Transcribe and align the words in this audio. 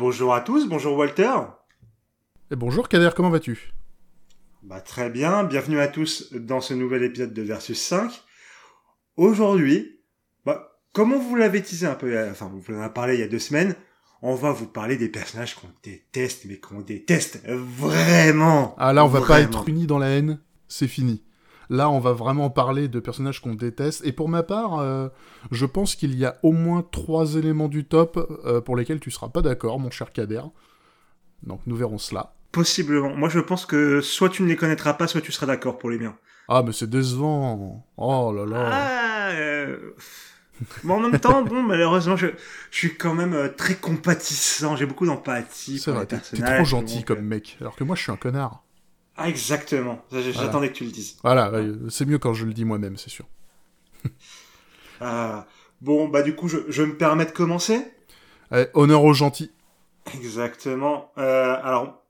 Bonjour 0.00 0.32
à 0.32 0.40
tous, 0.40 0.66
bonjour 0.66 0.96
Walter. 0.96 1.30
Et 2.50 2.56
bonjour 2.56 2.88
Kader, 2.88 3.10
comment 3.14 3.28
vas-tu? 3.28 3.70
Bah 4.62 4.80
très 4.80 5.10
bien, 5.10 5.44
bienvenue 5.44 5.78
à 5.78 5.88
tous 5.88 6.32
dans 6.32 6.62
ce 6.62 6.72
nouvel 6.72 7.02
épisode 7.02 7.34
de 7.34 7.42
Versus 7.42 7.78
5. 7.78 8.10
Aujourd'hui, 9.18 10.00
bah, 10.46 10.80
comme 10.94 11.12
on 11.12 11.18
vous 11.18 11.36
l'avait 11.36 11.60
teasé 11.60 11.86
un 11.86 11.96
peu, 11.96 12.18
enfin, 12.30 12.50
on 12.50 12.56
vous 12.56 12.74
en 12.74 12.80
a 12.80 12.88
parlé 12.88 13.12
il 13.12 13.20
y 13.20 13.22
a 13.22 13.28
deux 13.28 13.38
semaines, 13.38 13.76
on 14.22 14.34
va 14.34 14.52
vous 14.52 14.64
parler 14.64 14.96
des 14.96 15.10
personnages 15.10 15.54
qu'on 15.54 15.68
déteste, 15.82 16.46
mais 16.46 16.56
qu'on 16.56 16.80
déteste 16.80 17.42
vraiment. 17.46 18.74
Ah 18.78 18.94
là, 18.94 19.04
on 19.04 19.08
va 19.08 19.20
pas 19.20 19.42
être 19.42 19.68
unis 19.68 19.86
dans 19.86 19.98
la 19.98 20.08
haine, 20.08 20.40
c'est 20.66 20.88
fini. 20.88 21.22
Là, 21.70 21.88
on 21.88 22.00
va 22.00 22.12
vraiment 22.12 22.50
parler 22.50 22.88
de 22.88 22.98
personnages 23.00 23.40
qu'on 23.40 23.54
déteste. 23.54 24.04
Et 24.04 24.12
pour 24.12 24.28
ma 24.28 24.42
part, 24.42 24.80
euh, 24.80 25.08
je 25.52 25.64
pense 25.64 25.94
qu'il 25.94 26.16
y 26.16 26.24
a 26.26 26.36
au 26.42 26.52
moins 26.52 26.82
trois 26.82 27.36
éléments 27.36 27.68
du 27.68 27.84
top 27.84 28.28
euh, 28.44 28.60
pour 28.60 28.76
lesquels 28.76 29.00
tu 29.00 29.10
seras 29.10 29.28
pas 29.28 29.40
d'accord, 29.40 29.78
mon 29.78 29.90
cher 29.90 30.12
Kader. 30.12 30.42
Donc 31.44 31.60
nous 31.66 31.76
verrons 31.76 31.98
cela. 31.98 32.34
Possiblement. 32.50 33.14
Moi, 33.14 33.28
je 33.28 33.38
pense 33.38 33.64
que 33.66 34.00
soit 34.00 34.28
tu 34.28 34.42
ne 34.42 34.48
les 34.48 34.56
connaîtras 34.56 34.94
pas, 34.94 35.06
soit 35.06 35.20
tu 35.20 35.30
seras 35.30 35.46
d'accord 35.46 35.78
pour 35.78 35.90
les 35.90 35.98
miens. 35.98 36.16
Ah, 36.48 36.64
mais 36.66 36.72
c'est 36.72 36.90
décevant. 36.90 37.86
Oh 37.96 38.32
là 38.34 38.44
là. 38.44 38.70
Ah, 38.72 39.30
euh, 39.30 39.94
Bon, 40.84 40.94
en 40.94 41.08
même 41.08 41.18
temps, 41.20 41.42
bon, 41.42 41.62
malheureusement, 41.62 42.16
je, 42.16 42.26
je 42.70 42.76
suis 42.76 42.96
quand 42.96 43.14
même 43.14 43.32
euh, 43.32 43.48
très 43.48 43.76
compatissant. 43.76 44.76
J'ai 44.76 44.86
beaucoup 44.86 45.06
d'empathie 45.06 45.78
c'est 45.78 45.90
vrai, 45.90 46.06
t'es 46.06 46.18
trop 46.18 46.64
gentil 46.64 47.04
comme 47.04 47.22
mec. 47.22 47.56
Alors 47.60 47.76
que 47.76 47.84
moi, 47.84 47.96
je 47.96 48.02
suis 48.02 48.12
un 48.12 48.16
connard. 48.16 48.62
Ah, 49.22 49.28
exactement. 49.28 50.02
J'attendais 50.10 50.68
que 50.70 50.74
tu 50.74 50.84
le 50.84 50.90
dises. 50.90 51.18
Voilà, 51.22 51.50
ouais, 51.52 51.68
c'est 51.90 52.06
mieux 52.06 52.18
quand 52.18 52.32
je 52.32 52.46
le 52.46 52.54
dis 52.54 52.64
moi-même, 52.64 52.96
c'est 52.96 53.10
sûr. 53.10 53.26
Ah, 55.00 55.46
bon, 55.80 56.08
bah 56.08 56.22
du 56.22 56.34
coup, 56.34 56.48
je, 56.48 56.58
je 56.68 56.82
me 56.82 56.96
permets 56.96 57.26
de 57.26 57.30
commencer. 57.30 57.82
Allez, 58.50 58.68
honneur 58.74 59.04
aux 59.04 59.12
gentils. 59.12 59.50
Exactement. 60.14 61.12
Euh, 61.18 61.54
alors, 61.62 62.02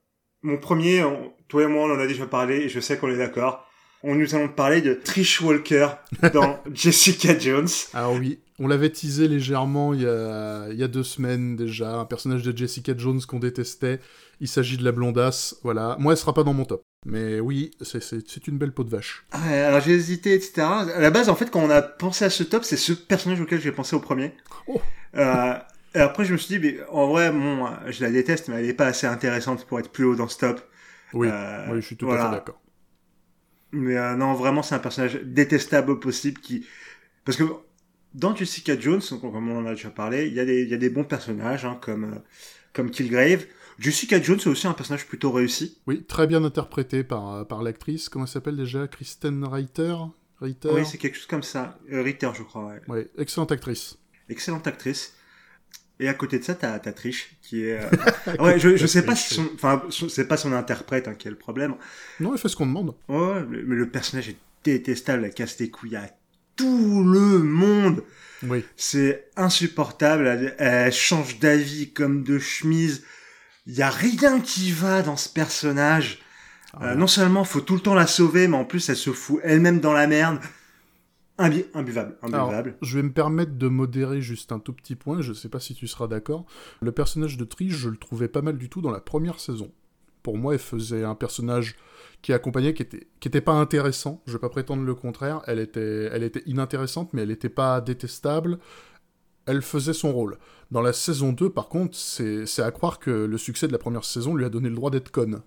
mon 0.43 0.57
premier, 0.57 1.03
on- 1.03 1.33
toi 1.49 1.65
et 1.65 1.67
moi, 1.67 1.85
on 1.85 1.95
en 1.95 1.99
a 1.99 2.07
déjà 2.07 2.27
parlé, 2.27 2.59
et 2.59 2.69
je 2.69 2.79
sais 2.81 2.97
qu'on 2.97 3.11
est 3.11 3.17
d'accord. 3.19 3.67
On 4.03 4.15
nous 4.15 4.35
allons 4.35 4.49
parler 4.49 4.81
de 4.81 4.95
Trish 4.95 5.41
Walker 5.43 5.89
dans 6.33 6.61
Jessica 6.73 7.37
Jones. 7.39 7.69
Alors 7.93 8.15
oui, 8.15 8.39
on 8.59 8.67
l'avait 8.67 8.89
teasé 8.91 9.29
légèrement 9.29 9.93
il 9.93 10.03
y, 10.03 10.07
a, 10.07 10.69
il 10.71 10.79
y 10.79 10.83
a 10.85 10.89
deux 10.89 11.03
semaines 11.03 11.55
déjà, 11.57 11.97
un 11.97 12.07
personnage 12.07 12.43
de 12.43 12.57
Jessica 12.57 12.95
Jones 12.97 13.21
qu'on 13.29 13.41
détestait. 13.41 13.99
Il 14.41 14.49
s'agit 14.49 14.79
de 14.79 14.85
la 14.85 14.93
blondasse, 14.93 15.57
voilà. 15.65 15.97
Moi, 15.99 16.13
elle 16.15 16.19
sera 16.19 16.33
pas 16.33 16.45
dans 16.45 16.55
mon 16.55 16.65
top. 16.65 16.83
Mais 17.07 17.41
oui, 17.41 17.71
c'est- 17.81 18.47
une 18.47 18.59
belle 18.59 18.73
peau 18.73 18.85
de 18.85 18.91
vache. 18.91 19.25
Ah 19.33 19.41
Ouais, 19.49 19.59
alors 19.61 19.81
j'ai 19.81 19.93
hésité, 19.93 20.35
etc. 20.35 20.63
À 20.95 21.01
la 21.01 21.11
base, 21.11 21.29
en 21.31 21.35
fait, 21.35 21.51
quand 21.51 21.61
on 21.61 21.71
a 21.71 21.81
pensé 21.81 22.25
à 22.27 22.31
ce 22.31 22.43
top, 22.43 22.63
c'est 22.65 22.77
ce 22.77 22.93
personnage 22.93 23.41
auquel 23.41 23.61
j'ai 23.61 23.73
pensé 23.73 23.97
au 23.97 24.01
premier. 24.01 24.35
Oh. 24.67 24.81
Euh, 25.17 25.55
et 25.95 25.99
après, 25.99 26.25
je 26.27 26.33
me 26.33 26.39
suis 26.39 26.59
dit, 26.59 26.67
mais 26.67 26.79
en 26.91 27.09
vrai, 27.09 27.31
bon, 27.33 27.67
je 27.89 28.03
la 28.05 28.11
déteste, 28.11 28.49
mais 28.49 28.57
elle 28.57 28.67
est 28.69 28.75
pas 28.75 28.87
assez 28.87 29.07
intéressante 29.07 29.67
pour 29.67 29.81
être 29.81 29.91
plus 29.91 30.05
haut 30.05 30.15
dans 30.15 30.29
ce 30.29 30.39
top. 30.39 30.61
Oui, 31.15 31.29
Euh, 31.31 31.67
oui 31.71 31.81
je 31.81 31.87
suis 31.87 31.97
tout 31.97 32.07
voilà. 32.07 32.27
à 32.27 32.31
fait 32.31 32.37
d'accord. 32.37 32.61
Mais 33.73 33.97
euh, 33.97 34.17
non, 34.17 34.35
vraiment, 34.35 34.63
c'est 34.63 34.75
un 34.75 34.79
personnage 34.81 35.15
détestable 35.25 35.93
au 35.93 35.97
possible 35.97 36.41
qui... 36.41 36.67
Parce 37.25 37.39
que 37.39 37.45
dans 38.15 38.35
Jessica 38.37 38.79
Jones, 38.79 39.01
comme 39.21 39.49
on 39.51 39.59
en 39.61 39.67
a 39.67 39.71
déjà 39.71 39.91
parlé, 39.91 40.27
il 40.27 40.35
y 40.35 40.41
a 40.41 40.45
des, 40.45 40.63
il 40.63 40.69
y 40.69 40.75
a 40.75 40.77
des 40.77 40.91
bons 40.91 41.05
personnages, 41.05 41.65
hein, 41.65 41.79
comme, 41.81 42.05
euh, 42.05 42.19
comme 42.73 42.91
Killgrave. 42.91 43.47
Jessica 43.81 44.21
Jones, 44.21 44.39
c'est 44.39 44.51
aussi 44.51 44.67
un 44.67 44.75
personnage 44.75 45.07
plutôt 45.07 45.33
réussi. 45.33 45.79
Oui, 45.87 46.05
très 46.05 46.27
bien 46.27 46.45
interprété 46.45 47.03
par, 47.03 47.47
par 47.47 47.63
l'actrice. 47.63 48.09
Comment 48.11 48.27
elle 48.27 48.31
s'appelle 48.31 48.57
déjà? 48.57 48.87
Kristen 48.87 49.43
Reiter? 49.45 49.95
Reiter? 50.41 50.69
Oui, 50.73 50.83
c'est 50.85 50.99
quelque 50.99 51.17
chose 51.17 51.27
comme 51.27 51.43
ça. 51.43 51.79
Euh, 51.91 52.03
Ritter, 52.03 52.31
je 52.37 52.43
crois, 52.43 52.67
ouais. 52.67 52.81
Ouais, 52.89 53.09
excellente 53.19 53.53
actrice. 53.53 53.97
Excellente 54.29 54.67
actrice. 54.67 55.15
Et 55.99 56.09
à 56.09 56.15
côté 56.15 56.39
de 56.39 56.45
ça, 56.45 56.55
t'as 56.55 56.79
t'as 56.79 56.93
Trish, 56.93 57.37
qui 57.43 57.65
est... 57.65 57.79
euh, 57.79 58.37
ouais, 58.43 58.59
je, 58.59 58.77
je 58.77 58.87
sais 58.87 59.05
pas 59.05 59.15
si 59.15 59.35
son... 59.35 59.49
Enfin, 59.55 59.83
c'est 60.09 60.27
pas 60.29 60.39
son 60.39 60.53
interprète 60.53 61.09
hein, 61.09 61.15
qui 61.15 61.29
est 61.29 61.31
le 61.31 61.37
problème. 61.37 61.75
Non, 62.21 62.33
elle 62.33 62.39
fait 62.39 62.49
ce 62.49 62.57
qu'on 62.57 62.67
demande. 62.67 62.95
Ouais, 63.09 63.45
mais 63.49 63.77
le 63.77 63.89
personnage 63.89 64.31
est 64.31 64.37
détestable, 64.65 65.25
elle 65.27 65.35
casse 65.35 65.59
les 65.59 65.71
couilles 65.71 65.97
à 65.97 66.11
tout 66.57 67.05
le 67.05 67.39
monde. 67.41 68.03
Oui. 68.43 68.65
C'est 68.77 69.29
insupportable, 69.37 70.27
elle, 70.27 70.55
elle 70.59 70.93
change 70.93 71.39
d'avis 71.39 71.93
comme 71.93 72.25
de 72.25 72.39
chemise. 72.39 73.05
Il 73.67 73.75
y 73.75 73.83
a 73.83 73.91
rien 73.91 74.41
qui 74.41 74.73
va 74.73 75.03
dans 75.03 75.17
ce 75.17 75.29
personnage. 75.29 76.21
Ah, 76.75 76.91
Euh, 76.91 76.95
non 76.95 77.07
seulement 77.07 77.45
faut 77.45 77.61
tout 77.61 77.75
le 77.75 77.81
temps 77.81 77.95
la 77.95 78.07
sauver, 78.07 78.47
mais 78.49 78.57
en 78.57 78.65
plus 78.65 78.89
elle 78.89 78.97
se 78.97 79.11
fout 79.13 79.41
elle-même 79.43 79.81
dans 79.81 79.93
la 79.93 80.07
merde. 80.07 80.39
Imbi- 81.39 81.65
imbuvable, 81.73 82.17
Alors, 82.23 82.49
imbuvable. 82.49 82.77
je 82.83 82.97
vais 82.99 83.03
me 83.03 83.13
permettre 83.13 83.53
de 83.57 83.67
modérer 83.69 84.21
juste 84.21 84.53
un 84.53 84.59
tout 84.59 84.75
petit 84.75 84.95
point, 84.95 85.23
je 85.23 85.33
sais 85.33 85.49
pas 85.49 85.59
si 85.59 85.75
tu 85.75 85.87
seras 85.89 86.07
d'accord. 86.07 86.45
Le 86.83 86.93
personnage 86.93 87.39
de 87.39 87.45
Trish, 87.45 87.73
je 87.73 87.89
le 87.89 87.97
trouvais 87.97 88.29
pas 88.29 88.43
mal 88.43 88.59
du 88.59 88.69
tout 88.69 88.83
dans 88.83 88.91
la 88.91 89.01
première 89.01 89.41
saison. 89.41 89.73
Pour 90.23 90.37
moi, 90.37 90.53
elle 90.53 90.61
faisait 90.61 91.03
un 91.03 91.15
personnage 91.15 91.77
qui 92.21 92.35
accompagnait, 92.35 92.75
qui 92.75 92.83
était, 92.83 93.09
qui 93.21 93.29
était 93.29 93.41
pas 93.41 93.55
intéressant, 93.55 94.21
je 94.27 94.33
vais 94.35 94.39
pas 94.39 94.51
prétendre 94.51 94.83
le 94.85 94.95
contraire, 94.95 95.41
elle 95.47 95.59
était, 95.61 96.11
elle 96.13 96.23
était 96.25 96.43
inintéressante, 96.45 97.15
mais 97.15 97.23
elle 97.23 97.31
était 97.31 97.49
pas 97.49 97.81
détestable, 97.81 98.59
elle 99.47 99.63
faisait 99.63 99.93
son 99.93 100.13
rôle. 100.13 100.39
Dans 100.71 100.83
la 100.83 100.93
saison 100.93 101.33
2, 101.33 101.51
par 101.51 101.69
contre, 101.69 101.97
c'est 101.97 102.45
à 102.63 102.71
croire 102.71 102.99
que 102.99 103.11
le 103.11 103.39
succès 103.39 103.67
de 103.67 103.73
la 103.73 103.79
première 103.79 104.05
saison 104.05 104.35
lui 104.35 104.45
a 104.45 104.49
donné 104.49 104.69
le 104.69 104.75
droit 104.77 104.91
d'être 104.91 105.11
conne. 105.11 105.43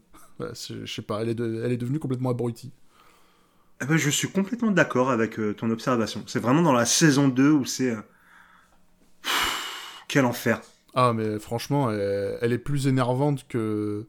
C'est- 0.54 0.86
je 0.86 0.94
sais 0.94 1.02
pas, 1.02 1.22
elle 1.22 1.30
est, 1.30 1.36
de- 1.36 1.62
elle 1.64 1.72
est 1.72 1.78
devenue 1.78 2.00
complètement 2.00 2.32
abrutie. 2.32 2.72
Eh 3.82 3.86
ben, 3.86 3.98
je 3.98 4.10
suis 4.10 4.30
complètement 4.30 4.72
d'accord 4.72 5.12
avec 5.12 5.40
euh, 5.40 5.54
ton 5.54 5.70
observation. 5.70 6.24
C'est 6.28 6.40
vraiment 6.40 6.62
dans 6.62 6.74
la 6.74 6.86
saison 6.86 7.28
2 7.28 7.52
où 7.52 7.66
c'est... 7.66 7.92
euh, 7.92 8.02
Quel 10.08 10.26
enfer. 10.26 10.62
Ah, 10.96 11.14
mais 11.14 11.40
franchement, 11.40 11.92
elle, 11.92 12.38
elle 12.42 12.54
est 12.54 12.58
plus 12.60 12.88
énervante 12.88 13.48
que, 13.48 14.06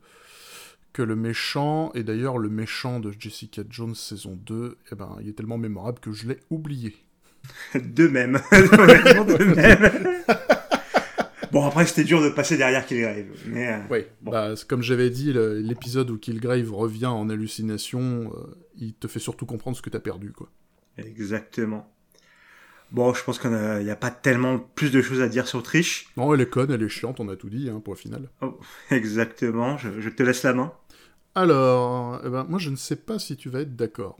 que 0.92 1.02
le 1.02 1.16
méchant. 1.16 1.90
Et 1.94 2.02
d'ailleurs, 2.02 2.38
le 2.38 2.48
méchant 2.48 3.00
de 3.00 3.12
Jessica 3.18 3.62
Jones 3.68 3.94
saison 3.94 4.38
2, 4.44 4.76
eh 4.92 4.94
ben, 4.94 5.16
il 5.20 5.28
est 5.28 5.32
tellement 5.32 5.58
mémorable 5.58 6.00
que 6.00 6.12
je 6.12 6.28
l'ai 6.28 6.40
oublié. 6.50 6.94
De 7.74 8.08
même. 8.08 8.40
Honnêtement, 8.52 9.24
de 9.24 9.44
même. 9.44 10.22
bon, 11.52 11.66
après, 11.66 11.86
c'était 11.86 12.04
dur 12.04 12.22
de 12.22 12.28
passer 12.30 12.56
derrière 12.56 12.84
Killgrave. 12.86 13.24
Mais, 13.46 13.72
euh, 13.72 13.78
Oui, 13.90 13.98
Bon. 14.22 14.30
bah, 14.32 14.54
comme 14.68 14.82
j'avais 14.82 15.10
dit, 15.10 15.32
l'épisode 15.32 16.10
où 16.10 16.18
Killgrave 16.18 16.72
revient 16.72 17.06
en 17.06 17.28
hallucination, 17.30 18.32
euh, 18.36 18.54
il 18.76 18.94
te 18.94 19.08
fait 19.08 19.18
surtout 19.20 19.46
comprendre 19.46 19.76
ce 19.76 19.82
que 19.82 19.90
t'as 19.90 20.00
perdu, 20.00 20.32
quoi. 20.32 20.48
exactement. 20.98 21.90
Bon, 22.92 23.12
je 23.12 23.24
pense 23.24 23.40
qu'il 23.40 23.50
n'y 23.50 23.90
a 23.90 23.96
pas 23.96 24.10
tellement 24.10 24.58
plus 24.58 24.92
de 24.92 25.02
choses 25.02 25.20
à 25.20 25.28
dire 25.28 25.48
sur 25.48 25.62
Trish. 25.64 26.06
Non, 26.16 26.32
elle 26.32 26.42
est 26.42 26.48
conne, 26.48 26.70
elle 26.70 26.82
est 26.82 26.88
chiante, 26.88 27.18
on 27.18 27.28
a 27.28 27.34
tout 27.34 27.48
dit, 27.48 27.68
hein, 27.68 27.80
point 27.84 27.96
final. 27.96 28.28
Exactement, 28.90 29.76
je, 29.78 30.00
je 30.00 30.08
te 30.10 30.22
laisse 30.22 30.44
la 30.44 30.52
main. 30.54 30.72
Alors, 31.34 32.20
eh 32.24 32.28
ben, 32.28 32.46
moi 32.48 32.60
je 32.60 32.70
ne 32.70 32.76
sais 32.76 32.94
pas 32.94 33.18
si 33.18 33.36
tu 33.36 33.48
vas 33.48 33.62
être 33.62 33.74
d'accord. 33.74 34.16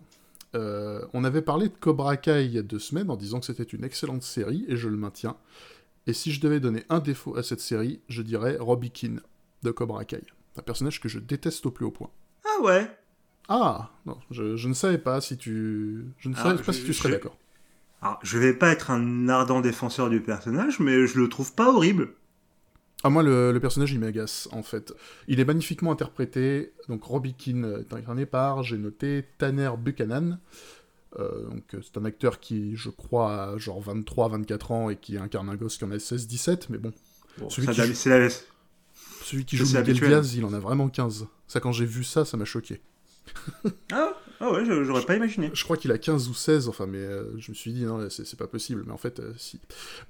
Euh, 0.55 1.05
on 1.13 1.25
avait 1.25 1.43
parlé 1.43 1.69
de 1.69 1.75
Cobra 1.75 2.17
Kai 2.17 2.45
il 2.45 2.53
y 2.53 2.59
a 2.59 2.63
deux 2.63 2.79
semaines 2.79 3.11
en 3.11 3.17
disant 3.17 3.41
que 3.41 3.47
c'était 3.47 3.63
une 3.65 3.85
excellente 3.85 4.23
série, 4.23 4.65
et 4.69 4.77
je 4.77 4.89
le 4.89 4.97
maintiens. 4.97 5.37
Et 6.07 6.13
si 6.13 6.33
je 6.33 6.41
devais 6.41 6.61
donner 6.61 6.85
un 6.91 7.01
défaut 7.01 7.37
à 7.37 7.43
cette 7.43 7.61
série, 7.61 8.01
je 8.09 8.23
dirais 8.23 8.57
Robbie 8.61 8.91
Keane 8.91 9.21
de 9.63 9.71
Cobra 9.71 10.05
Kai. 10.05 10.23
Un 10.57 10.63
personnage 10.63 11.01
que 11.01 11.09
je 11.09 11.19
déteste 11.19 11.67
au 11.67 11.71
plus 11.71 11.85
haut 11.87 11.91
point. 11.91 12.11
Ah 12.45 12.63
ouais? 12.63 12.91
Ah 13.49 13.91
Non, 14.07 14.19
je, 14.31 14.57
je 14.57 14.69
ne 14.69 14.75
savais 14.75 14.99
pas 14.99 15.21
si 15.21 15.37
tu... 15.37 16.05
Je 16.19 16.29
ne 16.29 16.35
Ah, 16.37 16.43
savais 16.43 16.63
pas 16.63 16.73
je- 16.73 16.79
si 16.79 16.85
tu 16.85 16.95
serais 16.95 17.09
je- 17.09 17.15
d'accord. 17.15 17.37
Alors, 18.03 18.19
je 18.23 18.39
vais 18.39 18.53
pas 18.55 18.69
être 18.71 18.91
un 18.91 19.29
ardent 19.31 19.61
défenseur 19.63 20.11
du 20.11 20.21
personnage, 20.21 20.79
mais 20.79 21.07
je 21.07 21.19
le 21.19 21.29
trouve 21.29 21.55
pas 21.55 21.73
horrible. 21.73 22.11
Ah, 23.05 23.11
moi, 23.11 23.23
le, 23.23 23.53
le 23.53 23.61
personnage, 23.61 23.93
il 23.93 24.01
m'agace, 24.01 24.49
en 24.51 24.63
fait. 24.63 24.93
Il 25.29 25.39
est 25.39 25.45
magnifiquement 25.45 25.93
interprété. 25.93 26.73
Donc, 26.89 27.05
Robbie 27.05 27.35
Keane 27.35 27.85
est 27.89 27.93
incarné 27.95 28.25
par, 28.27 28.63
j'ai 28.63 28.79
noté, 28.79 29.25
Tanner 29.39 29.71
Buchanan. 29.79 30.39
Euh, 31.21 31.45
donc, 31.49 31.63
euh, 31.75 31.81
c'est 31.83 31.97
un 31.99 32.05
acteur 32.07 32.41
qui, 32.41 32.75
je 32.77 32.89
crois, 32.91 33.51
a 33.53 33.59
genre 33.59 33.81
23-24 33.83 34.73
ans 34.73 34.91
et 34.91 34.97
qui 34.97 35.17
incarne 35.19 35.49
un 35.49 35.55
gosse 35.55 35.77
qui 35.77 35.85
en 35.85 35.91
a 35.93 35.97
16-17. 35.99 36.67
Mais 36.71 36.79
bon, 36.79 36.93
Bon, 37.39 37.51
Celui 37.51 37.67
qui 37.69 37.81
joue- 37.89 37.95
c'est 37.95 38.11
la- 38.11 38.29
celui 39.23 39.45
qui 39.45 39.57
joue 39.57 39.65
Miguel 39.81 39.91
habituel. 39.91 40.11
Diaz, 40.23 40.35
il 40.37 40.45
en 40.45 40.53
a 40.55 40.59
vraiment 40.59 40.89
15. 40.89 41.27
Ça, 41.49 41.61
quand 41.61 41.73
j'ai 41.73 41.85
vu 41.85 42.05
ça, 42.05 42.25
ça 42.25 42.37
m'a 42.37 42.45
choqué. 42.45 42.81
Ah, 43.93 44.15
ah 44.41 44.53
ouais, 44.53 44.65
j'aurais 44.65 45.05
pas 45.05 45.17
imaginé. 45.17 45.51
Je 45.55 45.65
crois 45.65 45.77
qu'il 45.77 45.93
a 45.93 45.99
15 45.99 46.29
ou 46.29 46.35
16, 46.35 46.69
enfin, 46.69 46.87
mais 46.87 46.99
euh, 46.99 47.39
je 47.39 47.51
me 47.51 47.55
suis 47.55 47.73
dit, 47.73 47.85
non, 47.85 48.09
c'est 48.11 48.39
pas 48.39 48.47
possible, 48.47 48.83
mais 48.87 48.93
en 48.93 48.99
fait, 48.99 49.21
euh, 49.21 49.33
si. 49.37 49.61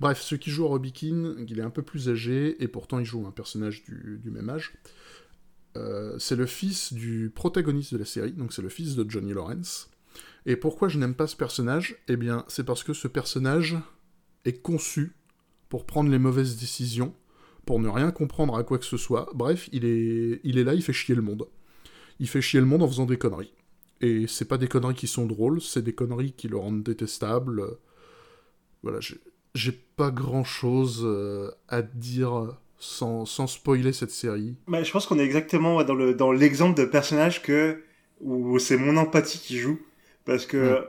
Bref, 0.00 0.20
ceux 0.20 0.36
qui 0.36 0.50
jouent 0.50 0.66
Robbie 0.66 0.92
Keane, 0.92 1.36
il 1.48 1.58
est 1.58 1.62
un 1.62 1.70
peu 1.70 1.82
plus 1.82 2.08
âgé, 2.08 2.62
et 2.62 2.68
pourtant 2.68 2.98
il 2.98 3.04
joue 3.04 3.26
un 3.26 3.30
personnage 3.30 3.84
du, 3.84 4.18
du 4.22 4.30
même 4.30 4.48
âge. 4.48 4.72
Euh, 5.76 6.16
c'est 6.18 6.36
le 6.36 6.46
fils 6.46 6.92
du 6.92 7.30
protagoniste 7.34 7.92
de 7.92 7.98
la 7.98 8.04
série, 8.04 8.32
donc 8.32 8.52
c'est 8.52 8.62
le 8.62 8.68
fils 8.68 8.94
de 8.94 9.08
Johnny 9.08 9.32
Lawrence. 9.32 9.90
Et 10.46 10.56
pourquoi 10.56 10.88
je 10.88 10.98
n'aime 10.98 11.14
pas 11.14 11.26
ce 11.26 11.36
personnage? 11.36 11.96
Eh 12.08 12.16
bien, 12.16 12.44
c'est 12.48 12.64
parce 12.64 12.84
que 12.84 12.92
ce 12.92 13.08
personnage 13.08 13.76
est 14.44 14.60
conçu 14.62 15.16
pour 15.68 15.86
prendre 15.86 16.10
les 16.10 16.18
mauvaises 16.18 16.56
décisions, 16.56 17.14
pour 17.66 17.80
ne 17.80 17.88
rien 17.88 18.10
comprendre 18.10 18.56
à 18.56 18.62
quoi 18.62 18.78
que 18.78 18.84
ce 18.84 18.96
soit. 18.96 19.30
Bref, 19.34 19.68
il 19.72 19.84
est, 19.84 20.40
il 20.44 20.58
est 20.58 20.64
là, 20.64 20.74
il 20.74 20.82
fait 20.82 20.92
chier 20.92 21.14
le 21.14 21.22
monde. 21.22 21.46
Il 22.20 22.28
fait 22.28 22.40
chier 22.42 22.60
le 22.60 22.66
monde 22.66 22.82
en 22.82 22.88
faisant 22.88 23.06
des 23.06 23.18
conneries. 23.18 23.52
Et 24.00 24.26
c'est 24.28 24.44
pas 24.46 24.58
des 24.58 24.68
conneries 24.68 24.94
qui 24.94 25.06
sont 25.06 25.26
drôles, 25.26 25.60
c'est 25.60 25.82
des 25.82 25.94
conneries 25.94 26.32
qui 26.32 26.48
le 26.48 26.56
rendent 26.56 26.82
détestable. 26.82 27.60
Euh, 27.60 27.78
Voilà, 28.82 29.00
j'ai- 29.00 29.80
pas 29.96 30.10
grand 30.10 30.42
chose 30.42 31.06
à 31.68 31.80
dire 31.82 32.56
sans, 32.80 33.24
sans 33.26 33.46
spoiler 33.46 33.92
cette 33.92 34.10
série. 34.10 34.56
Bah, 34.66 34.82
je 34.82 34.90
pense 34.90 35.06
qu'on 35.06 35.20
est 35.20 35.24
exactement 35.24 35.84
dans 35.84 35.94
le 35.94 36.14
dans 36.14 36.32
l'exemple 36.32 36.76
de 36.76 36.84
personnage 36.84 37.40
que 37.42 37.80
où 38.20 38.58
c'est 38.58 38.76
mon 38.76 38.96
empathie 38.96 39.38
qui 39.38 39.56
joue 39.58 39.78
parce 40.24 40.46
que 40.46 40.84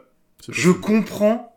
je 0.50 0.72
comprends 0.72 1.54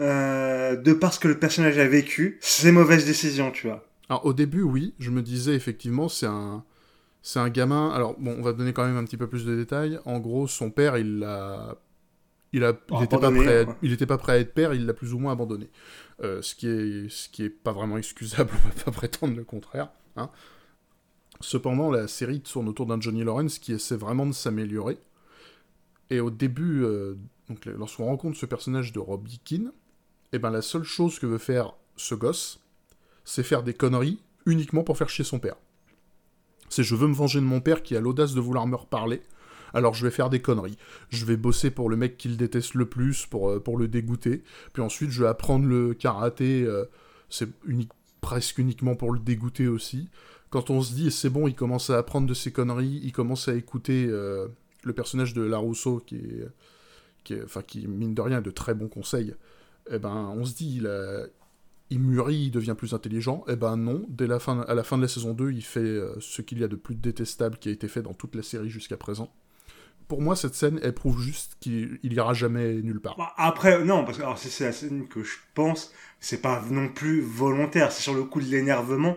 euh, 0.00 0.76
de 0.76 0.92
parce 0.92 1.18
que 1.18 1.26
le 1.28 1.38
personnage 1.38 1.78
a 1.78 1.88
vécu 1.88 2.36
ses 2.42 2.70
mauvaises 2.70 3.06
décisions, 3.06 3.50
tu 3.50 3.66
vois. 3.68 3.88
Alors 4.10 4.26
au 4.26 4.34
début, 4.34 4.60
oui, 4.62 4.92
je 4.98 5.10
me 5.10 5.22
disais 5.22 5.54
effectivement 5.54 6.10
c'est 6.10 6.26
un 6.26 6.64
c'est 7.24 7.40
un 7.40 7.48
gamin. 7.48 7.88
Alors 7.88 8.14
bon, 8.18 8.36
on 8.38 8.42
va 8.42 8.52
donner 8.52 8.74
quand 8.74 8.84
même 8.84 8.98
un 8.98 9.04
petit 9.04 9.16
peu 9.16 9.26
plus 9.26 9.46
de 9.46 9.56
détails. 9.56 9.98
En 10.04 10.20
gros, 10.20 10.46
son 10.46 10.70
père, 10.70 10.98
il 10.98 11.20
l'a 11.20 11.78
il 12.52 12.62
a, 12.62 12.78
il 12.92 13.02
était 13.02 13.18
pas 13.18 13.32
prêt, 13.32 13.64
à, 13.64 13.76
il 13.82 13.92
était 13.92 14.06
pas 14.06 14.18
prêt 14.18 14.32
à 14.34 14.38
être 14.38 14.54
père, 14.54 14.74
il 14.74 14.86
l'a 14.86 14.92
plus 14.92 15.12
ou 15.14 15.18
moins 15.18 15.32
abandonné. 15.32 15.70
Euh, 16.22 16.40
ce 16.42 16.54
qui 16.54 16.68
est, 16.68 17.08
ce 17.08 17.28
qui 17.30 17.42
est 17.42 17.50
pas 17.50 17.72
vraiment 17.72 17.96
excusable, 17.96 18.50
on 18.64 18.68
va 18.68 18.84
pas 18.84 18.90
prétendre 18.92 19.34
le 19.34 19.42
contraire. 19.42 19.88
Hein. 20.16 20.30
Cependant, 21.40 21.90
la 21.90 22.06
série 22.06 22.42
tourne 22.42 22.68
autour 22.68 22.86
d'un 22.86 23.00
Johnny 23.00 23.24
Lawrence 23.24 23.58
qui 23.58 23.72
essaie 23.72 23.96
vraiment 23.96 24.26
de 24.26 24.32
s'améliorer. 24.32 24.98
Et 26.10 26.20
au 26.20 26.30
début, 26.30 26.84
euh, 26.84 27.16
donc 27.48 27.64
lorsqu'on 27.64 28.04
rencontre 28.04 28.36
ce 28.36 28.46
personnage 28.46 28.92
de 28.92 29.00
Robbie 29.00 29.40
Keane, 29.42 29.72
eh 30.32 30.38
ben 30.38 30.50
la 30.50 30.62
seule 30.62 30.84
chose 30.84 31.18
que 31.18 31.26
veut 31.26 31.38
faire 31.38 31.72
ce 31.96 32.14
gosse, 32.14 32.60
c'est 33.24 33.42
faire 33.42 33.62
des 33.62 33.74
conneries 33.74 34.20
uniquement 34.46 34.84
pour 34.84 34.98
faire 34.98 35.08
chier 35.08 35.24
son 35.24 35.38
père. 35.38 35.56
C'est 36.74 36.82
je 36.82 36.96
veux 36.96 37.06
me 37.06 37.14
venger 37.14 37.38
de 37.38 37.44
mon 37.44 37.60
père 37.60 37.84
qui 37.84 37.94
a 37.94 38.00
l'audace 38.00 38.34
de 38.34 38.40
vouloir 38.40 38.66
me 38.66 38.74
reparler, 38.74 39.22
alors 39.74 39.94
je 39.94 40.04
vais 40.04 40.10
faire 40.10 40.28
des 40.28 40.42
conneries. 40.42 40.76
Je 41.08 41.24
vais 41.24 41.36
bosser 41.36 41.70
pour 41.70 41.88
le 41.88 41.96
mec 41.96 42.16
qu'il 42.16 42.36
déteste 42.36 42.74
le 42.74 42.86
plus, 42.86 43.26
pour, 43.26 43.48
euh, 43.48 43.62
le 43.78 43.86
dégoûter. 43.86 44.42
Puis 44.72 44.82
ensuite, 44.82 45.10
je 45.10 45.22
vais 45.22 45.28
apprendre 45.28 45.66
le 45.68 45.94
karaté, 45.94 46.64
euh, 46.64 46.84
c'est 47.30 47.48
presque 48.20 48.58
uniquement 48.58 48.96
pour 48.96 49.12
le 49.12 49.20
dégoûter 49.20 49.68
aussi. 49.68 50.08
Quand 50.50 50.68
on 50.68 50.82
se 50.82 50.94
dit, 50.94 51.12
c'est 51.12 51.30
bon, 51.30 51.46
il 51.46 51.54
commence 51.54 51.90
à 51.90 51.98
apprendre 51.98 52.26
de 52.26 52.34
ses 52.34 52.50
conneries, 52.50 53.00
il 53.04 53.12
commence 53.12 53.46
à 53.46 53.54
écouter 53.54 54.06
euh, 54.08 54.48
le 54.82 54.92
personnage 54.94 55.32
de 55.32 55.42
Larousseau, 55.42 56.02
qui 56.04 56.20
qui 57.22 57.86
mine 57.86 58.14
de 58.14 58.20
rien, 58.20 58.40
de 58.40 58.50
très 58.50 58.74
bons 58.74 58.88
conseils. 58.88 59.34
Eh 59.90 60.00
ben, 60.00 60.34
on 60.36 60.44
se 60.44 60.54
dit, 60.54 60.78
il, 60.78 60.88
il 61.90 62.00
mûrit, 62.00 62.46
il 62.46 62.50
devient 62.50 62.74
plus 62.76 62.94
intelligent. 62.94 63.44
Eh 63.48 63.56
ben 63.56 63.76
non, 63.76 64.04
dès 64.08 64.26
la 64.26 64.38
fin, 64.38 64.60
à 64.62 64.74
la 64.74 64.84
fin 64.84 64.96
de 64.96 65.02
la 65.02 65.08
saison 65.08 65.34
2, 65.34 65.52
il 65.52 65.62
fait 65.62 66.00
ce 66.20 66.42
qu'il 66.42 66.58
y 66.58 66.64
a 66.64 66.68
de 66.68 66.76
plus 66.76 66.94
détestable 66.94 67.58
qui 67.58 67.68
a 67.68 67.72
été 67.72 67.88
fait 67.88 68.02
dans 68.02 68.14
toute 68.14 68.34
la 68.34 68.42
série 68.42 68.70
jusqu'à 68.70 68.96
présent 68.96 69.32
pour 70.08 70.20
moi, 70.20 70.36
cette 70.36 70.54
scène, 70.54 70.78
elle 70.82 70.94
prouve 70.94 71.20
juste 71.20 71.56
qu'il 71.60 71.98
ira 72.02 72.34
jamais 72.34 72.74
nulle 72.74 73.00
part. 73.00 73.16
Bah, 73.16 73.32
après, 73.36 73.84
non, 73.84 74.04
parce 74.04 74.18
que 74.18 74.24
c'est 74.36 74.64
la 74.64 74.72
scène 74.72 75.08
que 75.08 75.22
je 75.22 75.36
pense, 75.54 75.92
c'est 76.20 76.42
pas 76.42 76.62
non 76.70 76.88
plus 76.88 77.20
volontaire, 77.20 77.92
c'est 77.92 78.02
sur 78.02 78.14
le 78.14 78.24
coup 78.24 78.40
de 78.40 78.46
l'énervement. 78.46 79.16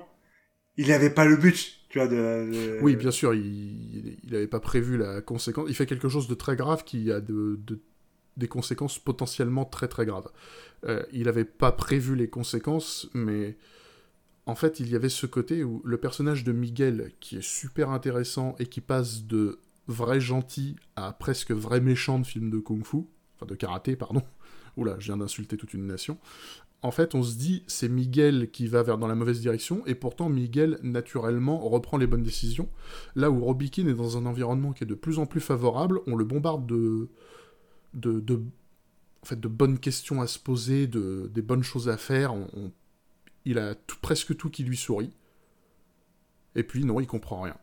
Il 0.78 0.90
n'avait 0.90 1.10
pas 1.10 1.26
le 1.26 1.38
but, 1.38 1.82
tu 1.90 2.00
vois, 2.00 2.08
de... 2.08 2.80
Oui, 2.82 2.96
bien 2.96 3.12
sûr, 3.12 3.34
il 3.34 4.18
n'avait 4.30 4.48
pas 4.48 4.60
prévu 4.60 4.98
la 4.98 5.22
conséquence. 5.22 5.66
Il 5.70 5.76
fait 5.76 5.88
quelque 5.88 6.10
chose 6.10 6.28
de 6.28 6.36
très 6.36 6.56
grave 6.56 6.84
qui 6.84 7.12
a 7.12 7.20
de, 7.20 7.60
des 8.38 8.48
conséquences 8.48 9.00
potentiellement 9.00 9.66
très 9.66 9.88
très 9.88 10.06
graves. 10.06 10.30
Euh, 10.86 11.04
il 11.12 11.24
n'avait 11.24 11.46
pas 11.46 11.72
prévu 11.72 12.16
les 12.16 12.30
conséquences, 12.30 13.10
mais 13.14 13.58
en 14.46 14.56
fait, 14.56 14.80
il 14.80 14.90
y 14.90 14.96
avait 14.96 15.10
ce 15.10 15.26
côté 15.26 15.64
où 15.64 15.82
le 15.84 15.98
personnage 15.98 16.44
de 16.44 16.54
Miguel, 16.54 17.12
qui 17.20 17.38
est 17.38 17.44
super 17.44 17.90
intéressant 17.90 18.56
et 18.60 18.68
qui 18.68 18.80
passe 18.80 19.24
de 19.24 19.60
vrai 19.88 20.20
gentil 20.20 20.76
à 20.96 21.12
presque 21.14 21.52
vrai 21.52 21.82
méchant 21.82 22.20
de 22.20 22.26
film 22.26 22.50
de 22.50 22.60
kung-fu, 22.60 23.06
enfin 23.36 23.46
de 23.46 23.56
karaté, 23.56 23.96
pardon. 23.96 24.22
Oula, 24.78 24.96
je 25.00 25.06
viens 25.06 25.18
d'insulter 25.18 25.58
toute 25.58 25.74
une 25.74 25.88
nation. 25.88 26.18
En 26.84 26.92
fait, 26.92 27.16
on 27.16 27.24
se 27.24 27.36
dit, 27.36 27.64
c'est 27.66 27.90
Miguel 27.90 28.52
qui 28.52 28.68
va 28.68 28.84
vers 28.84 29.00
dans 29.00 29.08
la 29.08 29.16
mauvaise 29.16 29.42
direction, 29.42 29.84
et 29.88 29.96
pourtant 29.96 30.30
Miguel, 30.30 30.80
naturellement, 30.84 31.58
reprend 31.58 31.98
les 31.98 32.06
bonnes 32.06 32.22
décisions. 32.22 32.70
Là 33.16 33.32
où 33.32 33.44
Robikin 33.44 33.88
est 33.88 33.96
dans 33.96 34.18
un 34.18 34.28
environnement 34.28 34.74
qui 34.74 34.84
est 34.84 34.88
de 34.88 34.94
plus 34.94 35.18
en 35.18 35.26
plus 35.26 35.42
favorable, 35.42 36.02
on 36.06 36.16
le 36.16 36.24
bombarde 36.24 36.68
de, 36.68 37.10
de, 37.94 38.42
en 39.22 39.26
fait, 39.26 39.40
de 39.40 39.48
bonnes 39.48 39.80
questions 39.80 40.22
à 40.22 40.28
se 40.28 40.40
poser, 40.40 40.88
de, 40.88 41.30
des 41.34 41.42
bonnes 41.42 41.64
choses 41.64 41.90
à 41.90 41.98
faire. 41.98 42.34
il 43.46 43.60
a 43.60 43.76
presque 44.02 44.36
tout 44.36 44.50
qui 44.50 44.64
lui 44.64 44.78
sourit. 44.78 45.12
Et 46.56 46.64
puis, 46.64 46.86
non, 46.86 47.00
il 47.00 47.08
comprend 47.08 47.42
rien 47.42 47.58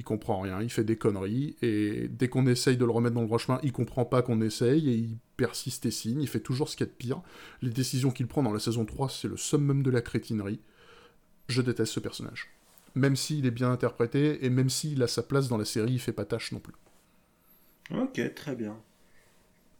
il 0.00 0.04
comprend 0.04 0.40
rien, 0.40 0.62
il 0.62 0.70
fait 0.70 0.82
des 0.82 0.96
conneries, 0.96 1.56
et 1.60 2.08
dès 2.08 2.28
qu'on 2.28 2.46
essaye 2.46 2.78
de 2.78 2.86
le 2.86 2.90
remettre 2.90 3.14
dans 3.14 3.20
le 3.20 3.26
droit 3.26 3.38
chemin, 3.38 3.60
il 3.62 3.70
comprend 3.70 4.06
pas 4.06 4.22
qu'on 4.22 4.40
essaye, 4.40 4.88
et 4.88 4.94
il 4.94 5.18
persiste 5.36 5.84
et 5.84 5.90
signe, 5.90 6.22
il 6.22 6.28
fait 6.28 6.40
toujours 6.40 6.70
ce 6.70 6.76
qu'il 6.76 6.86
y 6.86 6.88
a 6.88 6.92
de 6.92 6.96
pire. 6.96 7.20
Les 7.60 7.68
décisions 7.68 8.10
qu'il 8.10 8.26
prend 8.26 8.42
dans 8.42 8.52
la 8.52 8.60
saison 8.60 8.86
3, 8.86 9.10
c'est 9.10 9.28
le 9.28 9.36
summum 9.36 9.82
de 9.82 9.90
la 9.90 10.00
crétinerie. 10.00 10.60
Je 11.48 11.60
déteste 11.60 11.92
ce 11.92 12.00
personnage. 12.00 12.48
Même 12.94 13.14
s'il 13.14 13.44
est 13.44 13.50
bien 13.50 13.70
interprété, 13.70 14.42
et 14.42 14.48
même 14.48 14.70
s'il 14.70 15.02
a 15.02 15.06
sa 15.06 15.22
place 15.22 15.48
dans 15.48 15.58
la 15.58 15.66
série, 15.66 15.92
il 15.92 16.00
fait 16.00 16.14
pas 16.14 16.24
tâche 16.24 16.52
non 16.52 16.60
plus. 16.60 16.74
Ok, 17.90 18.22
très 18.34 18.56
bien. 18.56 18.80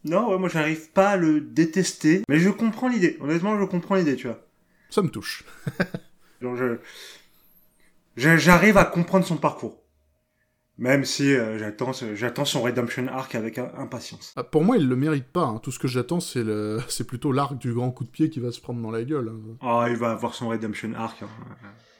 Non, 0.04 0.38
moi 0.38 0.48
j'arrive 0.48 0.90
pas 0.92 1.10
à 1.10 1.16
le 1.16 1.40
détester, 1.40 2.22
mais 2.28 2.38
je 2.38 2.50
comprends 2.50 2.88
l'idée. 2.88 3.18
Honnêtement, 3.20 3.58
je 3.58 3.64
comprends 3.64 3.96
l'idée, 3.96 4.16
tu 4.16 4.26
vois. 4.26 4.40
Ça 4.88 5.02
me 5.02 5.08
touche. 5.08 5.44
Donc 6.40 6.56
je... 6.56 6.78
J'arrive 8.16 8.76
à 8.76 8.84
comprendre 8.84 9.24
son 9.24 9.36
parcours. 9.36 9.80
Même 10.78 11.04
si 11.04 11.34
euh, 11.34 11.58
j'attends, 11.58 11.92
j'attends 12.14 12.46
son 12.46 12.62
redemption 12.62 13.06
arc 13.08 13.34
avec 13.34 13.58
impatience. 13.58 14.32
Ah, 14.34 14.44
pour 14.44 14.64
moi, 14.64 14.78
il 14.78 14.88
le 14.88 14.96
mérite 14.96 15.26
pas. 15.26 15.44
Hein. 15.44 15.60
Tout 15.62 15.70
ce 15.70 15.78
que 15.78 15.88
j'attends, 15.88 16.20
c'est 16.20 16.42
le, 16.42 16.80
c'est 16.88 17.06
plutôt 17.06 17.32
l'arc 17.32 17.58
du 17.58 17.74
grand 17.74 17.90
coup 17.90 18.04
de 18.04 18.08
pied 18.08 18.30
qui 18.30 18.40
va 18.40 18.50
se 18.50 18.60
prendre 18.62 18.80
dans 18.80 18.90
la 18.90 19.04
gueule. 19.04 19.28
Hein. 19.28 19.56
Ah, 19.60 19.86
il 19.90 19.96
va 19.96 20.12
avoir 20.12 20.34
son 20.34 20.48
redemption 20.48 20.94
arc. 20.94 21.22
Hein. 21.22 21.28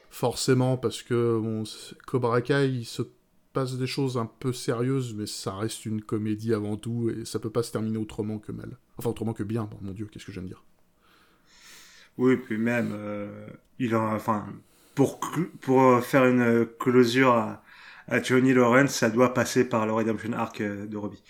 Forcément, 0.09 0.79
parce 0.79 1.03
que 1.03 1.39
bon, 1.39 1.65
Cobra 2.07 2.41
Kai, 2.41 2.71
il 2.71 2.87
se 2.87 3.03
passe 3.53 3.77
des 3.77 3.87
choses 3.87 4.17
un 4.17 4.27
peu 4.27 4.53
sérieuses, 4.53 5.15
mais 5.15 5.27
ça 5.27 5.55
reste 5.55 5.87
une 5.87 6.03
comédie 6.03 6.55
avant 6.55 6.77
tout, 6.77 7.11
et 7.11 7.25
ça 7.25 7.39
peut 7.39 7.51
pas 7.51 7.63
se 7.63 7.73
terminer 7.73 7.99
autrement 7.99 8.39
que 8.39 8.53
mal. 8.53 8.79
Enfin, 8.97 9.11
autrement 9.11 9.33
que 9.33 9.43
bien. 9.43 9.69
mon 9.83 9.93
Dieu, 9.93 10.09
qu'est-ce 10.11 10.27
que 10.27 10.33
je 10.33 10.41
viens 10.41 10.49
de 10.49 10.55
dire 10.55 10.65
Oui, 12.19 12.37
puis 12.37 12.59
même, 12.59 12.91
euh, 12.93 13.47
il 13.79 13.95
a, 13.95 14.01
enfin, 14.15 14.47
pour 14.95 15.21
pour 15.61 15.83
euh, 15.83 16.01
faire 16.01 16.27
une 16.27 16.67
closure 16.79 17.33
à 17.33 17.63
à 18.11 18.21
Johnny 18.21 18.53
Lawrence, 18.53 18.91
ça 18.91 19.09
doit 19.09 19.33
passer 19.33 19.65
par 19.65 19.87
le 19.87 19.93
Redemption 19.93 20.33
Arc 20.33 20.61
euh, 20.61 20.87
de 20.87 20.97
Robbie. 20.97 21.23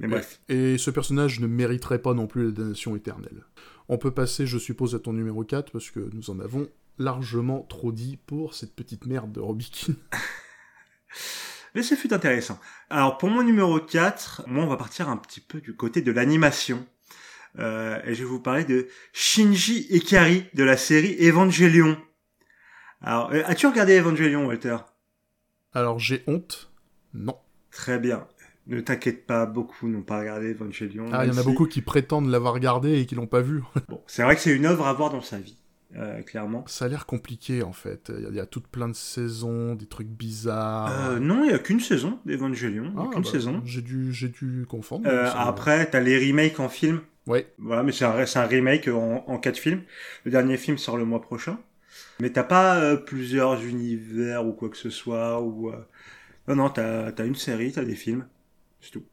Mais 0.00 0.08
bref. 0.08 0.40
Et 0.48 0.78
ce 0.78 0.90
personnage 0.90 1.40
ne 1.40 1.46
mériterait 1.46 2.00
pas 2.00 2.14
non 2.14 2.26
plus 2.26 2.46
la 2.46 2.50
damnation 2.52 2.96
éternelle. 2.96 3.44
On 3.88 3.98
peut 3.98 4.10
passer, 4.10 4.46
je 4.46 4.58
suppose, 4.58 4.94
à 4.94 4.98
ton 4.98 5.12
numéro 5.12 5.44
4, 5.44 5.70
parce 5.70 5.90
que 5.90 6.10
nous 6.14 6.30
en 6.30 6.40
avons 6.40 6.68
largement 6.98 7.62
trop 7.68 7.92
dit 7.92 8.18
pour 8.26 8.54
cette 8.54 8.74
petite 8.74 9.06
merde 9.06 9.30
de 9.30 9.40
Robbie 9.40 9.70
King. 9.70 9.94
Mais 11.74 11.82
ce 11.82 11.94
fut 11.94 12.12
intéressant. 12.12 12.58
Alors 12.90 13.18
pour 13.18 13.30
mon 13.30 13.42
numéro 13.42 13.80
4, 13.80 14.44
moi 14.46 14.64
on 14.64 14.68
va 14.68 14.76
partir 14.76 15.08
un 15.08 15.16
petit 15.16 15.40
peu 15.40 15.60
du 15.60 15.74
côté 15.74 16.02
de 16.02 16.12
l'animation. 16.12 16.84
Euh, 17.58 18.00
et 18.04 18.14
je 18.14 18.22
vais 18.22 18.28
vous 18.28 18.40
parler 18.40 18.64
de 18.64 18.88
Shinji 19.12 19.86
Ikari 19.90 20.44
de 20.54 20.64
la 20.64 20.76
série 20.76 21.16
Evangelion. 21.20 21.98
Alors, 23.02 23.30
euh, 23.32 23.42
as-tu 23.46 23.66
regardé 23.66 23.98
Evangelion, 23.98 24.46
Walter? 24.46 24.76
Alors 25.74 25.98
j'ai 25.98 26.22
honte 26.26 26.70
Non. 27.14 27.36
Très 27.70 27.98
bien. 27.98 28.26
Ne 28.66 28.80
t'inquiète 28.80 29.26
pas, 29.26 29.44
beaucoup 29.44 29.88
n'ont 29.88 30.02
pas 30.02 30.20
regardé 30.20 30.52
Evangelion. 30.52 31.06
Ah, 31.12 31.24
il 31.24 31.32
y 31.32 31.34
en 31.34 31.38
a 31.38 31.42
beaucoup 31.42 31.66
qui 31.66 31.82
prétendent 31.82 32.28
l'avoir 32.28 32.54
regardé 32.54 33.00
et 33.00 33.06
qui 33.06 33.14
l'ont 33.14 33.26
pas 33.26 33.40
vu. 33.40 33.62
bon, 33.88 34.00
c'est 34.06 34.22
vrai 34.22 34.36
que 34.36 34.40
c'est 34.40 34.54
une 34.54 34.66
œuvre 34.66 34.86
à 34.86 34.92
voir 34.92 35.10
dans 35.10 35.20
sa 35.20 35.38
vie. 35.38 35.58
Euh, 35.96 36.22
clairement. 36.22 36.64
Ça 36.66 36.86
a 36.86 36.88
l'air 36.88 37.04
compliqué 37.04 37.62
en 37.62 37.72
fait. 37.72 38.10
Il 38.30 38.34
y, 38.34 38.40
a, 38.40 38.46
toutes 38.46 38.66
plein 38.66 38.88
de 38.88 38.94
saisons, 38.94 39.74
des 39.74 39.86
trucs 39.86 40.08
bizarres. 40.08 41.10
Euh, 41.10 41.18
non, 41.18 41.44
il 41.44 41.50
y 41.50 41.54
a 41.54 41.58
qu'une 41.58 41.80
saison 41.80 42.18
d'Evangelion. 42.24 42.94
Ah, 42.96 43.08
qu'une 43.12 43.22
bah, 43.22 43.30
saison. 43.30 43.62
J'ai 43.64 43.82
dû, 43.82 44.12
j'ai 44.12 44.28
dû 44.28 44.64
confondre. 44.68 45.06
Euh, 45.06 45.30
après, 45.34 45.90
t'as 45.90 46.00
les 46.00 46.18
remakes 46.18 46.60
en 46.60 46.68
film. 46.68 47.00
Ouais. 47.26 47.52
Voilà, 47.58 47.82
mais 47.82 47.92
c'est 47.92 48.04
un, 48.04 48.16
un, 48.16 48.46
remake 48.46 48.88
en, 48.88 49.24
en 49.26 49.38
quatre 49.38 49.58
films. 49.58 49.82
Le 50.24 50.30
dernier 50.30 50.56
film 50.56 50.78
sort 50.78 50.96
le 50.96 51.04
mois 51.04 51.20
prochain. 51.20 51.58
Mais 52.20 52.30
t'as 52.30 52.42
pas 52.42 52.76
euh, 52.78 52.96
plusieurs 52.96 53.62
univers 53.62 54.46
ou 54.46 54.52
quoi 54.52 54.70
que 54.70 54.78
ce 54.78 54.90
soit. 54.90 55.42
Ou, 55.42 55.72
Non, 56.48 56.56
non, 56.56 56.70
t'as 56.70 57.10
as 57.10 57.24
une 57.24 57.36
série, 57.36 57.72
t'as 57.72 57.84
des 57.84 57.96
films. 57.96 58.26
C'est 58.80 58.92
tout. 58.92 59.04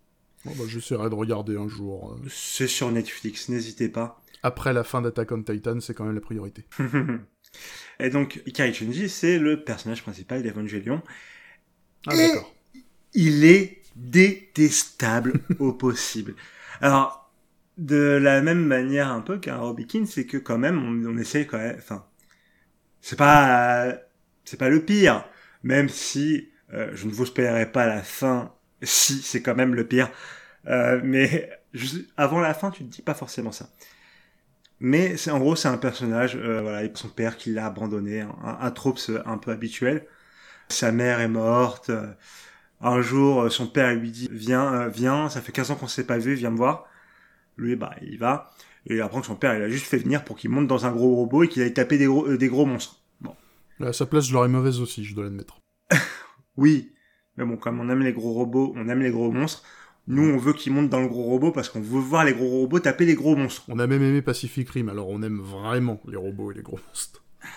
Bon, 0.45 0.51
bah, 0.57 0.63
j'essaierai 0.65 1.09
de 1.09 1.15
regarder 1.15 1.57
un 1.57 1.67
jour. 1.67 2.17
C'est 2.29 2.67
sur 2.67 2.89
Netflix, 2.89 3.49
n'hésitez 3.49 3.89
pas. 3.89 4.21
Après 4.43 4.73
la 4.73 4.83
fin 4.83 5.01
d'Attack 5.01 5.31
on 5.31 5.43
Titan, 5.43 5.79
c'est 5.79 5.93
quand 5.93 6.05
même 6.05 6.15
la 6.15 6.21
priorité. 6.21 6.65
Et 7.99 8.09
donc, 8.09 8.41
Ikari 8.45 8.73
Shinji, 8.73 9.09
c'est 9.09 9.39
le 9.39 9.63
personnage 9.63 10.01
principal 10.01 10.41
d'Evangelion. 10.43 11.01
Ah, 12.07 12.15
d'accord. 12.15 12.53
Il 13.13 13.43
est 13.43 13.81
détestable 13.95 15.41
au 15.59 15.73
possible. 15.73 16.35
Alors, 16.79 17.31
de 17.77 18.17
la 18.21 18.41
même 18.41 18.63
manière 18.65 19.11
un 19.11 19.21
peu 19.21 19.39
qu'un 19.39 19.57
Robikin, 19.57 20.05
c'est 20.05 20.25
que 20.25 20.37
quand 20.37 20.57
même, 20.57 20.77
on, 20.77 21.13
on 21.13 21.17
essaye 21.17 21.47
quand 21.47 21.57
même, 21.57 21.75
enfin, 21.77 22.05
c'est 23.01 23.17
pas 23.17 23.97
c'est 24.45 24.57
pas 24.57 24.69
le 24.69 24.83
pire, 24.83 25.25
même 25.63 25.89
si 25.89 26.49
euh, 26.73 26.91
je 26.93 27.05
ne 27.07 27.11
vous 27.11 27.25
spoilerai 27.25 27.71
pas 27.71 27.85
la 27.85 28.01
fin. 28.01 28.53
Si 28.81 29.21
c'est 29.21 29.41
quand 29.41 29.55
même 29.55 29.75
le 29.75 29.85
pire, 29.87 30.09
euh, 30.67 31.01
mais 31.03 31.49
avant 32.17 32.39
la 32.39 32.53
fin, 32.53 32.71
tu 32.71 32.83
te 32.83 32.89
dis 32.89 33.01
pas 33.01 33.13
forcément 33.13 33.51
ça. 33.51 33.69
Mais 34.79 35.17
c'est 35.17 35.31
en 35.31 35.39
gros 35.39 35.55
c'est 35.55 35.67
un 35.67 35.77
personnage, 35.77 36.35
euh, 36.37 36.61
voilà, 36.61 36.87
son 36.95 37.09
père 37.09 37.37
qui 37.37 37.51
l'a 37.51 37.65
abandonné, 37.67 38.21
un, 38.21 38.57
un 38.61 38.71
trope 38.71 38.99
un 39.25 39.37
peu 39.37 39.51
habituel. 39.51 40.07
Sa 40.69 40.91
mère 40.91 41.19
est 41.21 41.27
morte. 41.29 41.89
euh, 41.89 42.07
un 42.81 43.01
jour, 43.01 43.43
euh, 43.43 43.49
son 43.49 43.67
père 43.67 43.93
lui 43.95 44.11
dit 44.11 44.29
viens, 44.31 44.73
euh, 44.73 44.89
viens, 44.89 45.29
ça 45.29 45.41
fait 45.41 45.51
15 45.51 45.71
ans 45.71 45.75
qu'on 45.75 45.87
s'est 45.87 46.05
pas 46.05 46.17
vu, 46.17 46.33
viens 46.35 46.51
me 46.51 46.57
voir. 46.57 46.85
Lui, 47.57 47.75
bah, 47.75 47.95
il 48.01 48.17
va. 48.19 48.51
Et 48.87 48.95
il 48.95 49.01
apprend 49.01 49.21
que 49.21 49.27
son 49.27 49.35
père, 49.35 49.55
il 49.55 49.61
a 49.63 49.69
juste 49.69 49.87
fait 49.87 49.97
venir 49.97 50.23
pour 50.25 50.37
qu'il 50.37 50.49
monte 50.51 50.67
dans 50.67 50.85
un 50.85 50.91
gros 50.91 51.15
robot 51.15 51.43
et 51.43 51.49
qu'il 51.49 51.61
aille 51.63 51.73
taper 51.73 51.97
des 51.97 52.05
gros, 52.07 52.27
euh, 52.27 52.37
des 52.37 52.47
gros 52.49 52.65
monstres. 52.65 53.01
Bon, 53.21 53.35
À 53.81 53.93
sa 53.93 54.05
place, 54.05 54.27
je 54.27 54.33
l'aurais 54.33 54.47
mauvaise 54.49 54.79
aussi, 54.81 55.03
je 55.05 55.15
dois 55.15 55.25
l'admettre. 55.25 55.59
oui, 56.57 56.93
mais 57.37 57.45
bon, 57.45 57.57
comme 57.57 57.79
on 57.79 57.89
aime 57.89 58.01
les 58.01 58.13
gros 58.13 58.33
robots, 58.33 58.73
on 58.75 58.87
aime 58.89 59.01
les 59.01 59.11
gros 59.11 59.31
monstres. 59.31 59.63
Nous, 60.09 60.27
on 60.27 60.37
veut 60.37 60.53
qu'il 60.53 60.73
monte 60.73 60.89
dans 60.89 61.01
le 61.01 61.07
gros 61.07 61.21
robot 61.21 61.51
parce 61.51 61.69
qu'on 61.69 61.81
veut 61.81 61.99
voir 61.99 62.25
les 62.25 62.33
gros 62.33 62.49
robots 62.49 62.79
taper 62.79 63.05
les 63.05 63.13
gros 63.13 63.35
monstres. 63.35 63.63
On 63.67 63.77
a 63.77 63.85
même 63.85 64.01
aimé 64.01 64.23
Pacific 64.23 64.67
Rim, 64.67 64.89
alors 64.89 65.07
on 65.07 65.21
aime 65.21 65.39
vraiment 65.39 66.01
les 66.07 66.17
robots 66.17 66.51
et 66.51 66.55
les 66.55 66.63
gros 66.63 66.79
monstres. 66.87 67.23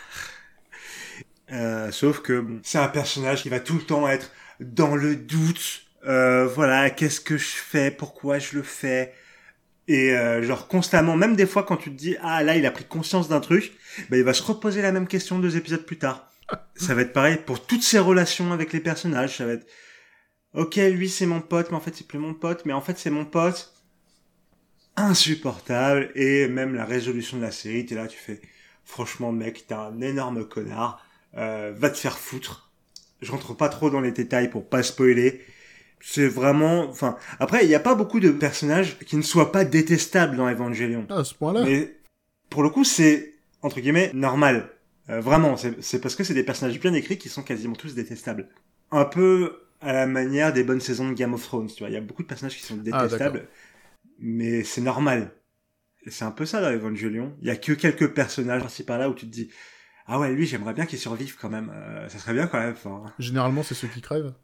Euh, 1.51 1.91
sauf 1.93 2.21
que 2.21 2.47
c'est 2.63 2.79
un 2.79 2.89
personnage 2.89 3.43
qui 3.43 3.51
va 3.51 3.61
tout 3.61 3.75
le 3.75 3.83
temps 3.83 4.09
être 4.09 4.31
dans 4.59 4.97
le 4.97 5.15
doute. 5.15 5.83
Euh, 6.07 6.47
voilà, 6.47 6.89
qu'est-ce 6.89 7.21
que 7.21 7.37
je 7.37 7.45
fais? 7.45 7.91
Pourquoi 7.91 8.39
je 8.39 8.57
le 8.57 8.63
fais? 8.63 9.13
Et 9.87 10.17
euh, 10.17 10.43
genre 10.43 10.67
constamment, 10.67 11.15
même 11.15 11.37
des 11.37 11.45
fois 11.45 11.65
quand 11.65 11.77
tu 11.77 11.91
te 11.91 11.95
dis 11.95 12.17
ah 12.23 12.43
là 12.43 12.57
il 12.57 12.65
a 12.65 12.71
pris 12.71 12.85
conscience 12.85 13.29
d'un 13.29 13.41
truc, 13.41 13.75
ben 14.09 14.17
il 14.17 14.25
va 14.25 14.33
se 14.33 14.43
reposer 14.43 14.81
la 14.81 14.93
même 14.93 15.07
question 15.07 15.41
deux 15.41 15.59
épisodes 15.59 15.85
plus 15.85 15.99
tard. 15.99 16.33
Ça 16.75 16.95
va 16.95 17.03
être 17.03 17.13
pareil 17.13 17.37
pour 17.45 17.67
toutes 17.67 17.83
ses 17.83 17.99
relations 17.99 18.53
avec 18.53 18.73
les 18.73 18.81
personnages. 18.81 19.37
Ça 19.37 19.45
va 19.45 19.53
être 19.53 19.67
ok 20.55 20.77
lui 20.77 21.09
c'est 21.09 21.27
mon 21.27 21.41
pote, 21.41 21.71
mais 21.71 21.77
en 21.77 21.81
fait 21.81 21.95
c'est 21.95 22.07
plus 22.07 22.19
mon 22.19 22.35
pote, 22.35 22.65
mais 22.65 22.73
en 22.73 22.81
fait 22.81 22.99
c'est 22.99 23.11
mon 23.11 23.25
pote. 23.25 23.75
Insupportable 24.97 26.11
et 26.15 26.49
même 26.49 26.75
la 26.75 26.85
résolution 26.85 27.39
de 27.39 27.43
la 27.43 27.51
série, 27.51 27.87
t'es 27.87 27.95
là 27.95 28.07
tu 28.07 28.19
fais 28.19 28.41
franchement 28.85 29.33
mec 29.33 29.67
t'es 29.67 29.75
un 29.75 30.01
énorme 30.01 30.47
connard 30.47 31.03
euh, 31.37 31.73
va 31.75 31.91
te 31.91 31.97
faire 31.97 32.19
foutre. 32.19 32.71
Je 33.21 33.31
rentre 33.31 33.55
pas 33.55 33.69
trop 33.69 33.89
dans 33.89 34.01
les 34.01 34.13
détails 34.13 34.51
pour 34.51 34.69
pas 34.69 34.83
spoiler. 34.83 35.41
C'est 36.01 36.27
vraiment, 36.27 36.89
enfin, 36.89 37.17
après, 37.39 37.65
il 37.65 37.69
n'y 37.69 37.75
a 37.75 37.81
pas 37.81 37.95
beaucoup 37.95 38.21
de 38.21 38.31
personnages 38.31 38.99
qui 39.07 39.17
ne 39.17 39.23
soient 39.23 39.53
pas 39.53 39.65
détestables 39.65 40.37
dans 40.37 40.49
Evangelion. 40.49 41.07
Ah, 41.09 41.19
à 41.19 41.25
ce 41.25 41.35
point-là 41.35 41.63
Mais 41.65 41.97
pour 42.51 42.63
le 42.63 42.71
coup, 42.71 42.85
c'est 42.85 43.35
entre 43.63 43.81
guillemets 43.81 44.11
normal. 44.13 44.71
Euh, 45.09 45.21
vraiment, 45.21 45.57
c'est 45.57 45.81
c'est 45.83 46.01
parce 46.01 46.17
que 46.17 46.25
c'est 46.25 46.35
des 46.35 46.43
personnages 46.43 46.79
bien 46.81 46.93
écrits 46.93 47.19
qui 47.19 47.29
sont 47.29 47.43
quasiment 47.43 47.75
tous 47.75 47.95
détestables. 47.95 48.49
Un 48.91 49.05
peu 49.05 49.61
à 49.83 49.93
la 49.93 50.07
manière 50.07 50.53
des 50.53 50.65
bonnes 50.65 50.81
saisons 50.81 51.09
de 51.09 51.15
Game 51.15 51.35
of 51.35 51.43
Thrones, 51.43 51.69
tu 51.69 51.81
vois. 51.81 51.91
Il 51.91 51.95
y 51.95 51.97
a 51.97 52.01
beaucoup 52.01 52.23
de 52.23 52.29
personnages 52.29 52.57
qui 52.57 52.63
sont 52.63 52.79
Ah, 52.93 53.03
détestables, 53.07 53.49
mais 54.19 54.65
c'est 54.65 54.81
normal. 54.81 55.33
C'est 56.07 56.25
un 56.25 56.31
peu 56.33 56.47
ça 56.47 56.61
dans 56.61 56.73
Evangelion. 56.73 57.37
Il 57.43 57.49
y 57.49 57.51
a 57.51 57.57
que 57.57 57.73
quelques 57.73 58.13
personnages 58.15 58.63
par-ci 58.63 58.85
par-là 58.85 59.09
où 59.09 59.15
tu 59.15 59.27
te 59.27 59.31
dis 59.31 59.51
ah 60.07 60.19
ouais 60.19 60.33
lui 60.33 60.47
j'aimerais 60.47 60.75
bien 60.75 60.85
qu'il 60.87 60.99
survive 60.99 61.37
quand 61.37 61.49
même. 61.51 61.71
Euh, 61.73 62.09
ça 62.09 62.19
serait 62.19 62.35
bien 62.35 62.47
quand 62.49 62.59
même. 62.59 62.75
Généralement, 63.19 63.63
c'est 63.63 63.75
ceux 63.75 63.89
qui 63.89 64.01
crèvent. 64.01 64.35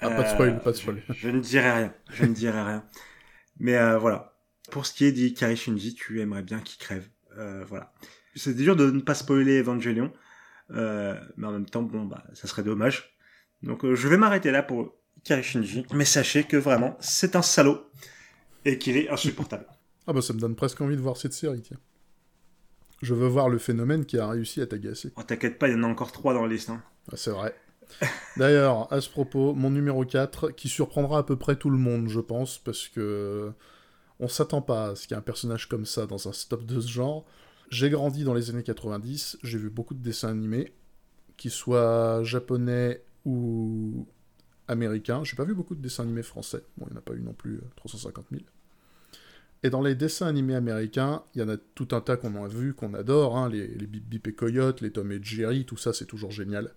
Ah, 0.00 0.10
pas 0.10 0.22
de 0.22 0.28
euh, 0.28 0.32
spoil, 0.32 0.62
pas 0.62 0.70
de 0.70 0.76
spoil. 0.76 1.02
Je, 1.08 1.12
je 1.14 1.28
ne 1.28 1.40
dirai 1.40 1.70
rien. 1.72 1.94
Je 2.10 2.24
ne 2.24 2.32
dirai 2.32 2.62
rien. 2.62 2.84
Mais 3.58 3.76
euh, 3.76 3.98
voilà. 3.98 4.34
Pour 4.70 4.86
ce 4.86 4.92
qui 4.94 5.04
est 5.04 5.12
d'Ikari 5.12 5.56
Shinji, 5.56 5.94
tu 5.94 6.20
aimerais 6.20 6.42
bien 6.42 6.60
qu'il 6.60 6.78
crève. 6.78 7.08
Euh, 7.36 7.64
voilà. 7.66 7.92
C'est 8.34 8.54
dur 8.54 8.76
de 8.76 8.90
ne 8.90 9.00
pas 9.00 9.14
spoiler 9.14 9.58
Evangelion. 9.58 10.12
Euh, 10.70 11.18
mais 11.36 11.46
en 11.46 11.52
même 11.52 11.66
temps, 11.66 11.82
bon, 11.82 12.04
bah, 12.04 12.24
ça 12.34 12.46
serait 12.46 12.62
dommage. 12.62 13.17
Donc, 13.62 13.84
euh, 13.84 13.94
je 13.94 14.08
vais 14.08 14.16
m'arrêter 14.16 14.50
là 14.50 14.62
pour 14.62 14.94
Ikari 15.18 15.42
Shinji. 15.42 15.86
Mais 15.92 16.04
sachez 16.04 16.44
que 16.44 16.56
vraiment, 16.56 16.96
c'est 17.00 17.36
un 17.36 17.42
salaud. 17.42 17.80
Et 18.64 18.78
qu'il 18.78 18.96
est 18.96 19.08
insupportable. 19.08 19.66
Ah 20.06 20.12
bah 20.12 20.20
ça 20.20 20.32
me 20.32 20.40
donne 20.40 20.56
presque 20.56 20.80
envie 20.80 20.96
de 20.96 21.00
voir 21.00 21.16
cette 21.16 21.32
série, 21.32 21.62
tiens. 21.62 21.78
Je 23.02 23.14
veux 23.14 23.28
voir 23.28 23.48
le 23.48 23.58
phénomène 23.58 24.04
qui 24.04 24.18
a 24.18 24.26
réussi 24.28 24.60
à 24.60 24.66
t'agacer. 24.66 25.12
Oh, 25.16 25.22
T'inquiète 25.22 25.58
pas, 25.58 25.68
il 25.68 25.74
y 25.74 25.76
en 25.76 25.84
a 25.84 25.86
encore 25.86 26.12
trois 26.12 26.34
dans 26.34 26.42
la 26.42 26.52
liste. 26.52 26.70
Hein. 26.70 26.82
Ah, 27.12 27.16
c'est 27.16 27.30
vrai. 27.30 27.54
D'ailleurs, 28.36 28.92
à 28.92 29.00
ce 29.00 29.08
propos, 29.08 29.54
mon 29.54 29.70
numéro 29.70 30.04
4, 30.04 30.50
qui 30.50 30.68
surprendra 30.68 31.18
à 31.18 31.22
peu 31.22 31.36
près 31.36 31.56
tout 31.56 31.70
le 31.70 31.78
monde, 31.78 32.08
je 32.08 32.20
pense, 32.20 32.58
parce 32.58 32.88
que 32.88 33.52
on 34.20 34.28
s'attend 34.28 34.62
pas 34.62 34.88
à 34.88 34.96
ce 34.96 35.02
qu'il 35.02 35.12
y 35.12 35.14
ait 35.14 35.18
un 35.18 35.22
personnage 35.22 35.68
comme 35.68 35.86
ça 35.86 36.06
dans 36.06 36.28
un 36.28 36.32
stop 36.32 36.64
de 36.64 36.80
ce 36.80 36.88
genre. 36.88 37.24
J'ai 37.70 37.90
grandi 37.90 38.24
dans 38.24 38.34
les 38.34 38.50
années 38.50 38.62
90, 38.62 39.38
j'ai 39.42 39.58
vu 39.58 39.70
beaucoup 39.70 39.94
de 39.94 40.02
dessins 40.02 40.28
animés, 40.28 40.72
qu'ils 41.36 41.50
soient 41.50 42.24
japonais 42.24 43.04
ou 43.24 44.06
américains. 44.68 45.24
J'ai 45.24 45.36
pas 45.36 45.44
vu 45.44 45.54
beaucoup 45.54 45.74
de 45.74 45.82
dessins 45.82 46.04
animés 46.04 46.22
français. 46.22 46.62
Bon, 46.76 46.86
il 46.88 46.92
n'y 46.92 46.96
en 46.96 47.00
a 47.00 47.02
pas 47.02 47.14
eu 47.14 47.20
non 47.20 47.32
plus 47.32 47.56
euh, 47.56 47.70
350 47.76 48.26
000. 48.30 48.42
Et 49.64 49.70
dans 49.70 49.82
les 49.82 49.94
dessins 49.94 50.26
animés 50.26 50.54
américains, 50.54 51.22
il 51.34 51.40
y 51.40 51.44
en 51.44 51.48
a 51.48 51.56
tout 51.56 51.88
un 51.92 52.00
tas 52.00 52.16
qu'on 52.16 52.44
a 52.44 52.48
vu, 52.48 52.74
qu'on 52.74 52.94
adore, 52.94 53.36
hein, 53.36 53.48
les, 53.48 53.66
les 53.66 53.86
Bip 53.86 54.04
Bip 54.08 54.28
et 54.28 54.32
Coyote, 54.32 54.80
les 54.80 54.92
Tom 54.92 55.10
et 55.10 55.20
Jerry, 55.20 55.64
tout 55.64 55.76
ça 55.76 55.92
c'est 55.92 56.04
toujours 56.04 56.30
génial. 56.30 56.72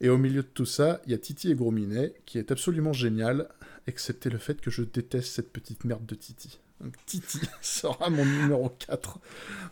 Et 0.00 0.08
au 0.08 0.18
milieu 0.18 0.42
de 0.42 0.48
tout 0.48 0.66
ça, 0.66 1.00
il 1.06 1.12
y 1.12 1.14
a 1.14 1.18
Titi 1.18 1.50
et 1.50 1.54
Gros 1.54 1.72
Minet, 1.72 2.14
qui 2.26 2.38
est 2.38 2.52
absolument 2.52 2.92
génial, 2.92 3.48
excepté 3.86 4.30
le 4.30 4.38
fait 4.38 4.60
que 4.60 4.70
je 4.70 4.82
déteste 4.82 5.32
cette 5.32 5.52
petite 5.52 5.84
merde 5.84 6.04
de 6.06 6.14
Titi. 6.14 6.60
Donc 6.80 6.94
Titi 7.06 7.40
sera 7.62 8.10
mon 8.10 8.24
numéro 8.24 8.68
4 8.68 9.18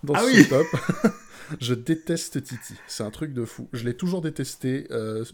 dans 0.05 0.15
Ah 0.15 0.21
ce 0.21 0.27
oui 0.27 0.49
top. 0.49 0.67
je 1.61 1.75
déteste 1.75 2.43
Titi, 2.43 2.75
c'est 2.87 3.03
un 3.03 3.11
truc 3.11 3.33
de 3.35 3.45
fou. 3.45 3.69
Je 3.73 3.85
l'ai 3.85 3.95
toujours 3.97 4.23
détesté. 4.23 4.87
euh, 4.91 5.25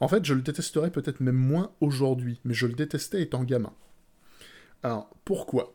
En 0.00 0.08
fait, 0.08 0.24
je 0.24 0.34
le 0.34 0.42
détesterais 0.42 0.90
peut-être 0.90 1.20
même 1.20 1.34
moins 1.36 1.72
aujourd'hui, 1.80 2.40
mais 2.44 2.54
je 2.54 2.66
le 2.66 2.74
détestais 2.74 3.22
étant 3.22 3.42
gamin. 3.44 3.72
Alors, 4.82 5.10
pourquoi? 5.24 5.74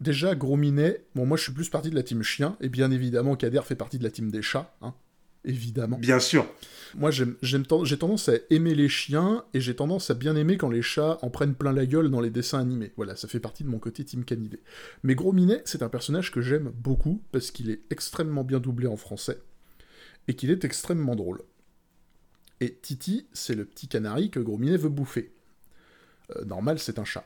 Déjà, 0.00 0.34
Gros 0.34 0.56
Minet, 0.56 1.04
bon, 1.14 1.24
moi 1.26 1.36
je 1.36 1.42
suis 1.44 1.52
plus 1.52 1.68
parti 1.70 1.90
de 1.90 1.94
la 1.94 2.02
team 2.02 2.22
chien, 2.22 2.56
et 2.60 2.68
bien 2.68 2.90
évidemment, 2.90 3.34
Kader 3.36 3.62
fait 3.62 3.76
partie 3.76 3.98
de 3.98 4.04
la 4.04 4.10
team 4.10 4.30
des 4.30 4.42
chats, 4.42 4.74
hein, 4.82 4.94
évidemment. 5.46 5.98
Bien 5.98 6.20
sûr. 6.20 6.46
Moi, 6.94 7.10
j'ai 7.10 7.98
tendance 7.98 8.28
à 8.28 8.34
aimer 8.50 8.74
les 8.74 8.88
chiens 8.88 9.44
et 9.54 9.60
j'ai 9.60 9.74
tendance 9.74 10.10
à 10.10 10.14
bien 10.14 10.36
aimer 10.36 10.56
quand 10.56 10.70
les 10.70 10.82
chats 10.82 11.18
en 11.22 11.30
prennent 11.30 11.54
plein 11.54 11.72
la 11.72 11.86
gueule 11.86 12.10
dans 12.10 12.20
les 12.20 12.30
dessins 12.30 12.60
animés. 12.60 12.92
Voilà, 12.96 13.16
ça 13.16 13.28
fait 13.28 13.40
partie 13.40 13.64
de 13.64 13.68
mon 13.68 13.78
côté 13.78 14.04
Team 14.04 14.24
Canidé. 14.24 14.60
Mais 15.02 15.14
Gros 15.14 15.32
Minet, 15.32 15.62
c'est 15.64 15.82
un 15.82 15.88
personnage 15.88 16.30
que 16.30 16.40
j'aime 16.40 16.72
beaucoup 16.74 17.22
parce 17.32 17.50
qu'il 17.50 17.70
est 17.70 17.80
extrêmement 17.90 18.44
bien 18.44 18.60
doublé 18.60 18.86
en 18.86 18.96
français 18.96 19.40
et 20.28 20.34
qu'il 20.34 20.50
est 20.50 20.64
extrêmement 20.64 21.16
drôle. 21.16 21.42
Et 22.60 22.74
Titi, 22.74 23.26
c'est 23.32 23.54
le 23.54 23.64
petit 23.64 23.88
canari 23.88 24.30
que 24.30 24.40
Gros 24.40 24.56
Minet 24.56 24.78
veut 24.78 24.88
bouffer. 24.88 25.32
Euh, 26.34 26.44
normal, 26.44 26.78
c'est 26.78 26.98
un 26.98 27.04
chat. 27.04 27.24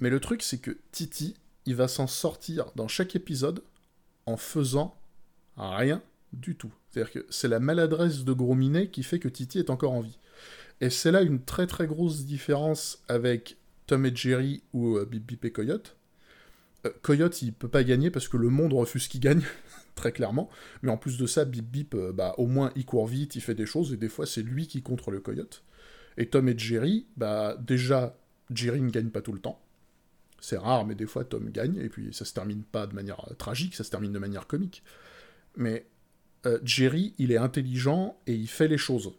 Mais 0.00 0.10
le 0.10 0.20
truc, 0.20 0.42
c'est 0.42 0.58
que 0.58 0.76
Titi, 0.92 1.34
il 1.66 1.76
va 1.76 1.88
s'en 1.88 2.06
sortir 2.06 2.72
dans 2.76 2.88
chaque 2.88 3.16
épisode 3.16 3.62
en 4.26 4.36
faisant 4.36 4.98
rien 5.56 6.02
du 6.32 6.56
tout. 6.56 6.72
C'est-à-dire 6.90 7.12
que 7.12 7.26
c'est 7.30 7.48
la 7.48 7.60
maladresse 7.60 8.24
de 8.24 8.32
Gros 8.32 8.54
Minet 8.54 8.88
qui 8.88 9.02
fait 9.02 9.18
que 9.18 9.28
Titi 9.28 9.58
est 9.58 9.70
encore 9.70 9.92
en 9.92 10.00
vie. 10.00 10.18
Et 10.80 10.90
c'est 10.90 11.12
là 11.12 11.22
une 11.22 11.42
très 11.42 11.66
très 11.66 11.86
grosse 11.86 12.24
différence 12.24 13.02
avec 13.08 13.58
Tom 13.86 14.06
et 14.06 14.14
Jerry 14.14 14.62
ou 14.72 14.96
euh, 14.96 15.04
Bip 15.04 15.26
Bip 15.26 15.44
et 15.44 15.52
Coyote. 15.52 15.96
Euh, 16.86 16.90
Coyote, 17.02 17.42
il 17.42 17.52
peut 17.52 17.68
pas 17.68 17.84
gagner 17.84 18.10
parce 18.10 18.28
que 18.28 18.36
le 18.36 18.48
monde 18.48 18.72
refuse 18.72 19.08
qu'il 19.08 19.20
gagne, 19.20 19.42
très 19.94 20.12
clairement. 20.12 20.48
Mais 20.82 20.90
en 20.90 20.96
plus 20.96 21.18
de 21.18 21.26
ça, 21.26 21.44
Bip 21.44 21.66
Bip, 21.66 21.94
euh, 21.94 22.12
bah, 22.12 22.34
au 22.38 22.46
moins 22.46 22.72
il 22.76 22.86
court 22.86 23.06
vite, 23.06 23.36
il 23.36 23.40
fait 23.40 23.54
des 23.54 23.66
choses, 23.66 23.92
et 23.92 23.96
des 23.96 24.08
fois 24.08 24.26
c'est 24.26 24.42
lui 24.42 24.66
qui 24.66 24.82
contre 24.82 25.10
le 25.10 25.20
Coyote. 25.20 25.62
Et 26.16 26.28
Tom 26.28 26.48
et 26.48 26.58
Jerry, 26.58 27.06
bah 27.16 27.56
déjà, 27.60 28.16
Jerry 28.50 28.80
ne 28.80 28.90
gagne 28.90 29.10
pas 29.10 29.22
tout 29.22 29.32
le 29.32 29.38
temps. 29.38 29.60
C'est 30.40 30.56
rare, 30.56 30.86
mais 30.86 30.94
des 30.94 31.06
fois 31.06 31.24
Tom 31.24 31.50
gagne, 31.50 31.76
et 31.76 31.88
puis 31.88 32.12
ça 32.14 32.24
se 32.24 32.32
termine 32.32 32.62
pas 32.62 32.86
de 32.86 32.94
manière 32.94 33.26
tragique, 33.36 33.74
ça 33.74 33.84
se 33.84 33.90
termine 33.90 34.12
de 34.12 34.18
manière 34.18 34.46
comique. 34.46 34.82
Mais 35.56 35.86
euh, 36.46 36.58
Jerry, 36.64 37.14
il 37.18 37.32
est 37.32 37.36
intelligent 37.36 38.16
et 38.26 38.34
il 38.34 38.48
fait 38.48 38.68
les 38.68 38.78
choses. 38.78 39.12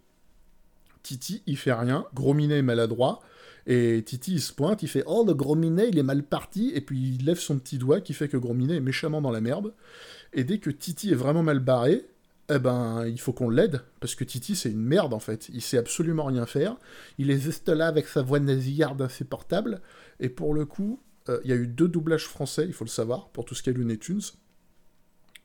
Titi, 1.04 1.42
il 1.48 1.58
fait 1.58 1.74
rien. 1.74 2.06
Gros 2.14 2.34
Minet 2.34 2.58
est 2.58 2.64
maladroit. 2.64 3.22
Et 3.68 4.04
Titi, 4.04 4.34
il 4.34 4.42
se 4.42 4.54
pointe, 4.54 4.82
il 4.84 4.88
fait 4.88 5.04
Oh, 5.06 5.24
le 5.26 5.34
Gros 5.34 5.56
Minet, 5.56 5.90
il 5.90 5.98
est 5.98 6.04
mal 6.04 6.24
parti. 6.24 6.72
Et 6.74 6.82
puis 6.82 7.16
il 7.16 7.26
lève 7.26 7.40
son 7.40 7.60
petit 7.60 7.78
doigt 7.78 8.02
qui 8.02 8.14
fait 8.14 8.28
que 8.28 8.38
Gros 8.38 8.54
Minet 8.54 8.78
est 8.78 8.82
méchamment 8.82 9.22
dans 9.22 9.32
la 9.32 9.42
merde. 9.42 9.74
Et 10.34 10.44
dès 10.44 10.60
que 10.60 10.70
Titi 10.70 11.12
est 11.12 11.16
vraiment 11.16 11.44
mal 11.44 11.60
barré, 11.60 12.06
eh 12.50 12.60
ben, 12.60 13.06
il 13.08 13.20
faut 13.20 13.34
qu'on 13.34 13.50
l'aide. 13.50 13.82
Parce 14.00 14.16
que 14.16 14.24
Titi, 14.24 14.56
c'est 14.56 14.72
une 14.72 14.84
merde 14.84 15.14
en 15.14 15.20
fait. 15.20 15.50
Il 15.50 15.62
sait 15.62 15.78
absolument 15.78 16.26
rien 16.26 16.46
faire. 16.46 16.76
Il 17.18 17.32
est 17.32 17.40
juste 17.40 17.70
là 17.70 17.88
avec 17.88 18.08
sa 18.08 18.22
voix 18.22 18.40
nasillarde 18.40 19.02
insupportable. 19.02 19.82
Et 20.20 20.30
pour 20.30 20.54
le 20.54 20.66
coup, 20.66 21.00
euh, 21.30 21.40
il 21.44 21.50
y 21.50 21.54
a 21.54 21.56
eu 21.56 21.68
deux 21.68 21.88
doublages 21.88 22.26
français, 22.26 22.66
il 22.66 22.74
faut 22.74 22.84
le 22.84 22.90
savoir, 22.90 23.30
pour 23.30 23.46
tout 23.46 23.56
ce 23.56 23.64
qui 23.64 23.70
est 23.70 23.74
Looney 23.74 23.98
Tunes. 23.98 24.22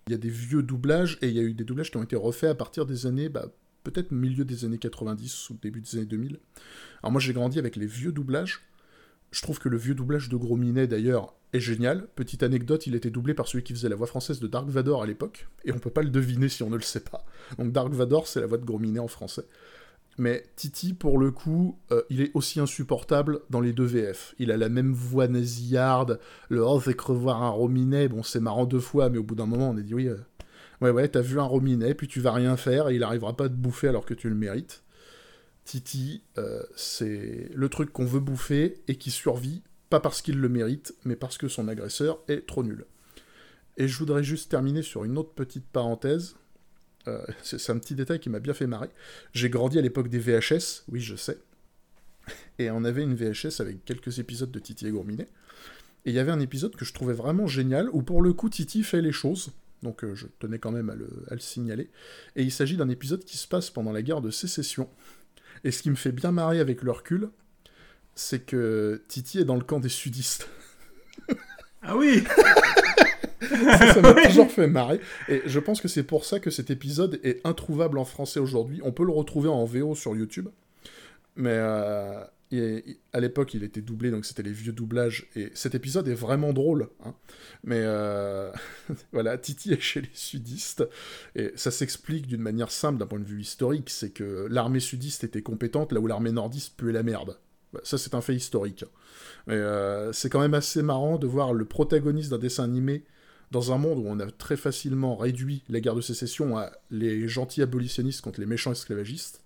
Il 0.08 0.12
y 0.12 0.14
a 0.14 0.18
des 0.18 0.30
vieux 0.30 0.62
doublages 0.62 1.18
et 1.20 1.26
il 1.26 1.34
y 1.34 1.40
a 1.40 1.42
eu 1.42 1.52
des 1.52 1.64
doublages 1.64 1.90
qui 1.90 1.96
ont 1.96 2.02
été 2.04 2.14
refaits 2.14 2.48
à 2.48 2.54
partir 2.54 2.86
des 2.86 3.06
années, 3.06 3.28
bah, 3.28 3.46
peut-être 3.82 4.12
milieu 4.12 4.44
des 4.44 4.64
années 4.64 4.78
90 4.78 5.50
ou 5.50 5.58
début 5.60 5.80
des 5.80 5.96
années 5.96 6.06
2000. 6.06 6.38
Alors 7.02 7.10
moi 7.10 7.20
j'ai 7.20 7.32
grandi 7.32 7.58
avec 7.58 7.74
les 7.74 7.86
vieux 7.86 8.12
doublages. 8.12 8.60
Je 9.32 9.42
trouve 9.42 9.58
que 9.58 9.68
le 9.68 9.76
vieux 9.76 9.96
doublage 9.96 10.28
de 10.28 10.36
Gros 10.36 10.56
Minet 10.56 10.86
d'ailleurs 10.86 11.34
est 11.52 11.58
génial. 11.58 12.06
Petite 12.14 12.44
anecdote, 12.44 12.86
il 12.86 12.94
était 12.94 13.10
doublé 13.10 13.34
par 13.34 13.48
celui 13.48 13.64
qui 13.64 13.72
faisait 13.72 13.88
la 13.88 13.96
voix 13.96 14.06
française 14.06 14.38
de 14.38 14.46
Dark 14.46 14.68
Vador 14.68 15.02
à 15.02 15.06
l'époque, 15.06 15.48
et 15.64 15.72
on 15.72 15.80
peut 15.80 15.90
pas 15.90 16.02
le 16.02 16.10
deviner 16.10 16.48
si 16.48 16.62
on 16.62 16.70
ne 16.70 16.76
le 16.76 16.82
sait 16.82 17.00
pas. 17.00 17.26
Donc 17.58 17.72
Dark 17.72 17.92
Vador, 17.92 18.28
c'est 18.28 18.40
la 18.40 18.46
voix 18.46 18.58
de 18.58 18.64
Gros 18.64 18.78
Minet 18.78 19.00
en 19.00 19.08
français. 19.08 19.44
Mais 20.18 20.44
Titi, 20.56 20.94
pour 20.94 21.18
le 21.18 21.30
coup, 21.30 21.78
euh, 21.92 22.02
il 22.08 22.22
est 22.22 22.30
aussi 22.34 22.58
insupportable 22.58 23.40
dans 23.50 23.60
les 23.60 23.72
deux 23.72 23.84
VF. 23.84 24.34
Il 24.38 24.50
a 24.50 24.56
la 24.56 24.68
même 24.68 24.92
voix 24.92 25.28
nasillarde, 25.28 26.20
le 26.48 26.64
oh, 26.64 26.80
fait 26.80 26.94
crevoir 26.94 27.42
un 27.42 27.50
rominet. 27.50 28.08
Bon, 28.08 28.22
c'est 28.22 28.40
marrant 28.40 28.64
deux 28.64 28.80
fois, 28.80 29.10
mais 29.10 29.18
au 29.18 29.22
bout 29.22 29.34
d'un 29.34 29.46
moment, 29.46 29.70
on 29.70 29.76
a 29.76 29.82
dit 29.82 29.94
oui, 29.94 30.08
euh, 30.08 30.16
ouais, 30.80 30.90
ouais, 30.90 31.08
t'as 31.08 31.20
vu 31.20 31.38
un 31.38 31.44
rominet, 31.44 31.94
puis 31.94 32.08
tu 32.08 32.20
vas 32.20 32.32
rien 32.32 32.56
faire 32.56 32.88
et 32.88 32.96
il 32.96 33.02
arrivera 33.02 33.36
pas 33.36 33.44
à 33.44 33.48
te 33.48 33.54
bouffer 33.54 33.88
alors 33.88 34.06
que 34.06 34.14
tu 34.14 34.28
le 34.30 34.34
mérites. 34.34 34.82
Titi, 35.64 36.22
euh, 36.38 36.62
c'est 36.76 37.50
le 37.52 37.68
truc 37.68 37.92
qu'on 37.92 38.06
veut 38.06 38.20
bouffer 38.20 38.82
et 38.88 38.96
qui 38.96 39.10
survit, 39.10 39.62
pas 39.90 40.00
parce 40.00 40.22
qu'il 40.22 40.40
le 40.40 40.48
mérite, 40.48 40.94
mais 41.04 41.16
parce 41.16 41.36
que 41.36 41.48
son 41.48 41.68
agresseur 41.68 42.20
est 42.28 42.46
trop 42.46 42.62
nul. 42.62 42.86
Et 43.76 43.88
je 43.88 43.98
voudrais 43.98 44.22
juste 44.22 44.50
terminer 44.50 44.82
sur 44.82 45.04
une 45.04 45.18
autre 45.18 45.34
petite 45.34 45.66
parenthèse. 45.66 46.36
Euh, 47.08 47.24
c'est 47.42 47.70
un 47.70 47.78
petit 47.78 47.94
détail 47.94 48.18
qui 48.20 48.30
m'a 48.30 48.40
bien 48.40 48.54
fait 48.54 48.66
marrer. 48.66 48.90
J'ai 49.32 49.50
grandi 49.50 49.78
à 49.78 49.82
l'époque 49.82 50.08
des 50.08 50.18
VHS, 50.18 50.84
oui, 50.88 51.00
je 51.00 51.16
sais. 51.16 51.38
Et 52.58 52.70
on 52.70 52.84
avait 52.84 53.02
une 53.02 53.14
VHS 53.14 53.60
avec 53.60 53.84
quelques 53.84 54.18
épisodes 54.18 54.50
de 54.50 54.58
Titi 54.58 54.86
et 54.86 54.90
Gourminet. 54.90 55.28
Et 56.04 56.10
il 56.10 56.14
y 56.14 56.18
avait 56.18 56.32
un 56.32 56.40
épisode 56.40 56.76
que 56.76 56.84
je 56.84 56.92
trouvais 56.92 57.14
vraiment 57.14 57.46
génial, 57.46 57.88
où 57.92 58.02
pour 58.02 58.22
le 58.22 58.32
coup 58.32 58.48
Titi 58.48 58.82
fait 58.82 59.02
les 59.02 59.12
choses. 59.12 59.52
Donc 59.82 60.04
euh, 60.04 60.14
je 60.14 60.26
tenais 60.38 60.58
quand 60.58 60.72
même 60.72 60.90
à 60.90 60.94
le, 60.94 61.08
à 61.30 61.34
le 61.34 61.40
signaler. 61.40 61.90
Et 62.34 62.42
il 62.42 62.52
s'agit 62.52 62.76
d'un 62.76 62.88
épisode 62.88 63.24
qui 63.24 63.36
se 63.36 63.46
passe 63.46 63.70
pendant 63.70 63.92
la 63.92 64.02
guerre 64.02 64.20
de 64.20 64.30
sécession. 64.30 64.88
Et 65.64 65.70
ce 65.70 65.82
qui 65.82 65.90
me 65.90 65.96
fait 65.96 66.12
bien 66.12 66.32
marrer 66.32 66.60
avec 66.60 66.82
le 66.82 66.92
recul, 66.92 67.30
c'est 68.14 68.40
que 68.40 69.02
Titi 69.08 69.38
est 69.38 69.44
dans 69.44 69.56
le 69.56 69.64
camp 69.64 69.80
des 69.80 69.88
sudistes. 69.88 70.48
Ah 71.82 71.96
oui 71.96 72.24
ça 73.48 74.00
m'a 74.00 74.14
toujours 74.28 74.50
fait 74.50 74.66
marrer. 74.66 75.00
Et 75.28 75.42
je 75.46 75.58
pense 75.60 75.80
que 75.80 75.88
c'est 75.88 76.02
pour 76.04 76.24
ça 76.24 76.40
que 76.40 76.50
cet 76.50 76.70
épisode 76.70 77.20
est 77.22 77.44
introuvable 77.46 77.98
en 77.98 78.04
français 78.04 78.40
aujourd'hui. 78.40 78.80
On 78.84 78.92
peut 78.92 79.04
le 79.04 79.12
retrouver 79.12 79.48
en 79.48 79.64
VO 79.64 79.94
sur 79.94 80.14
YouTube. 80.16 80.48
Mais 81.36 81.50
euh, 81.52 82.20
et- 82.52 82.98
à 83.12 83.20
l'époque, 83.20 83.54
il 83.54 83.62
était 83.64 83.80
doublé, 83.80 84.10
donc 84.10 84.24
c'était 84.24 84.42
les 84.42 84.52
vieux 84.52 84.72
doublages. 84.72 85.26
Et 85.36 85.50
cet 85.54 85.74
épisode 85.74 86.06
est 86.08 86.14
vraiment 86.14 86.52
drôle. 86.52 86.88
hein. 87.04 87.14
Mais 87.64 87.80
euh, 87.82 88.50
voilà, 89.12 89.36
Titi 89.38 89.72
est 89.72 89.80
chez 89.80 90.00
les 90.02 90.10
sudistes. 90.14 90.84
Et 91.34 91.52
ça 91.56 91.70
s'explique 91.70 92.26
d'une 92.26 92.40
manière 92.42 92.70
simple 92.70 92.98
d'un 92.98 93.06
point 93.06 93.18
de 93.20 93.24
vue 93.24 93.40
historique. 93.40 93.90
C'est 93.90 94.10
que 94.10 94.46
l'armée 94.50 94.80
sudiste 94.80 95.24
était 95.24 95.42
compétente 95.42 95.92
là 95.92 96.00
où 96.00 96.06
l'armée 96.06 96.32
nordiste 96.32 96.74
puait 96.76 96.92
la 96.92 97.02
merde. 97.02 97.36
Bah, 97.72 97.80
Ça, 97.84 97.98
c'est 97.98 98.14
un 98.14 98.20
fait 98.20 98.34
historique. 98.34 98.84
Mais 99.46 99.54
euh, 99.54 100.12
c'est 100.12 100.30
quand 100.30 100.40
même 100.40 100.54
assez 100.54 100.82
marrant 100.82 101.18
de 101.18 101.26
voir 101.26 101.52
le 101.52 101.64
protagoniste 101.64 102.30
d'un 102.30 102.38
dessin 102.38 102.64
animé 102.64 103.04
dans 103.50 103.72
un 103.72 103.78
monde 103.78 103.98
où 103.98 104.06
on 104.06 104.18
a 104.20 104.30
très 104.30 104.56
facilement 104.56 105.16
réduit 105.16 105.62
la 105.68 105.80
guerre 105.80 105.94
de 105.94 106.00
sécession 106.00 106.58
à 106.58 106.72
les 106.90 107.28
gentils 107.28 107.62
abolitionnistes 107.62 108.20
contre 108.20 108.40
les 108.40 108.46
méchants 108.46 108.72
esclavagistes, 108.72 109.42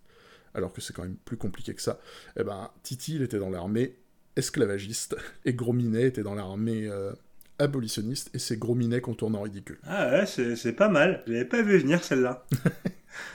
alors 0.55 0.73
que 0.73 0.81
c'est 0.81 0.93
quand 0.93 1.03
même 1.03 1.17
plus 1.25 1.37
compliqué 1.37 1.75
que 1.75 1.83
ça, 1.83 2.01
eh 2.39 2.45
ben, 2.45 2.71
Titi, 2.83 3.17
il 3.17 3.23
était 3.23 3.39
dans 3.39 3.51
l'armée 3.51 3.97
esclavagiste, 4.37 5.17
et 5.45 5.55
Gros 5.55 5.73
Minet 5.73 6.05
était 6.05 6.23
dans 6.23 6.35
l'armée 6.35 6.87
euh, 6.87 7.13
abolitionniste, 7.61 8.31
et 8.35 8.39
c'est 8.39 8.59
Gros 8.59 8.75
Minet 8.75 9.01
qu'on 9.01 9.15
tourne 9.15 9.37
en 9.37 9.43
ridicule. 9.43 9.79
Ah 9.85 10.11
ouais, 10.11 10.27
c'est 10.27 10.73
pas 10.73 10.89
mal. 10.89 11.23
Je 11.27 11.33
l'avais 11.33 11.45
pas 11.45 11.63
vu 11.63 11.79
venir 11.79 12.03
celle-là. 12.03 12.45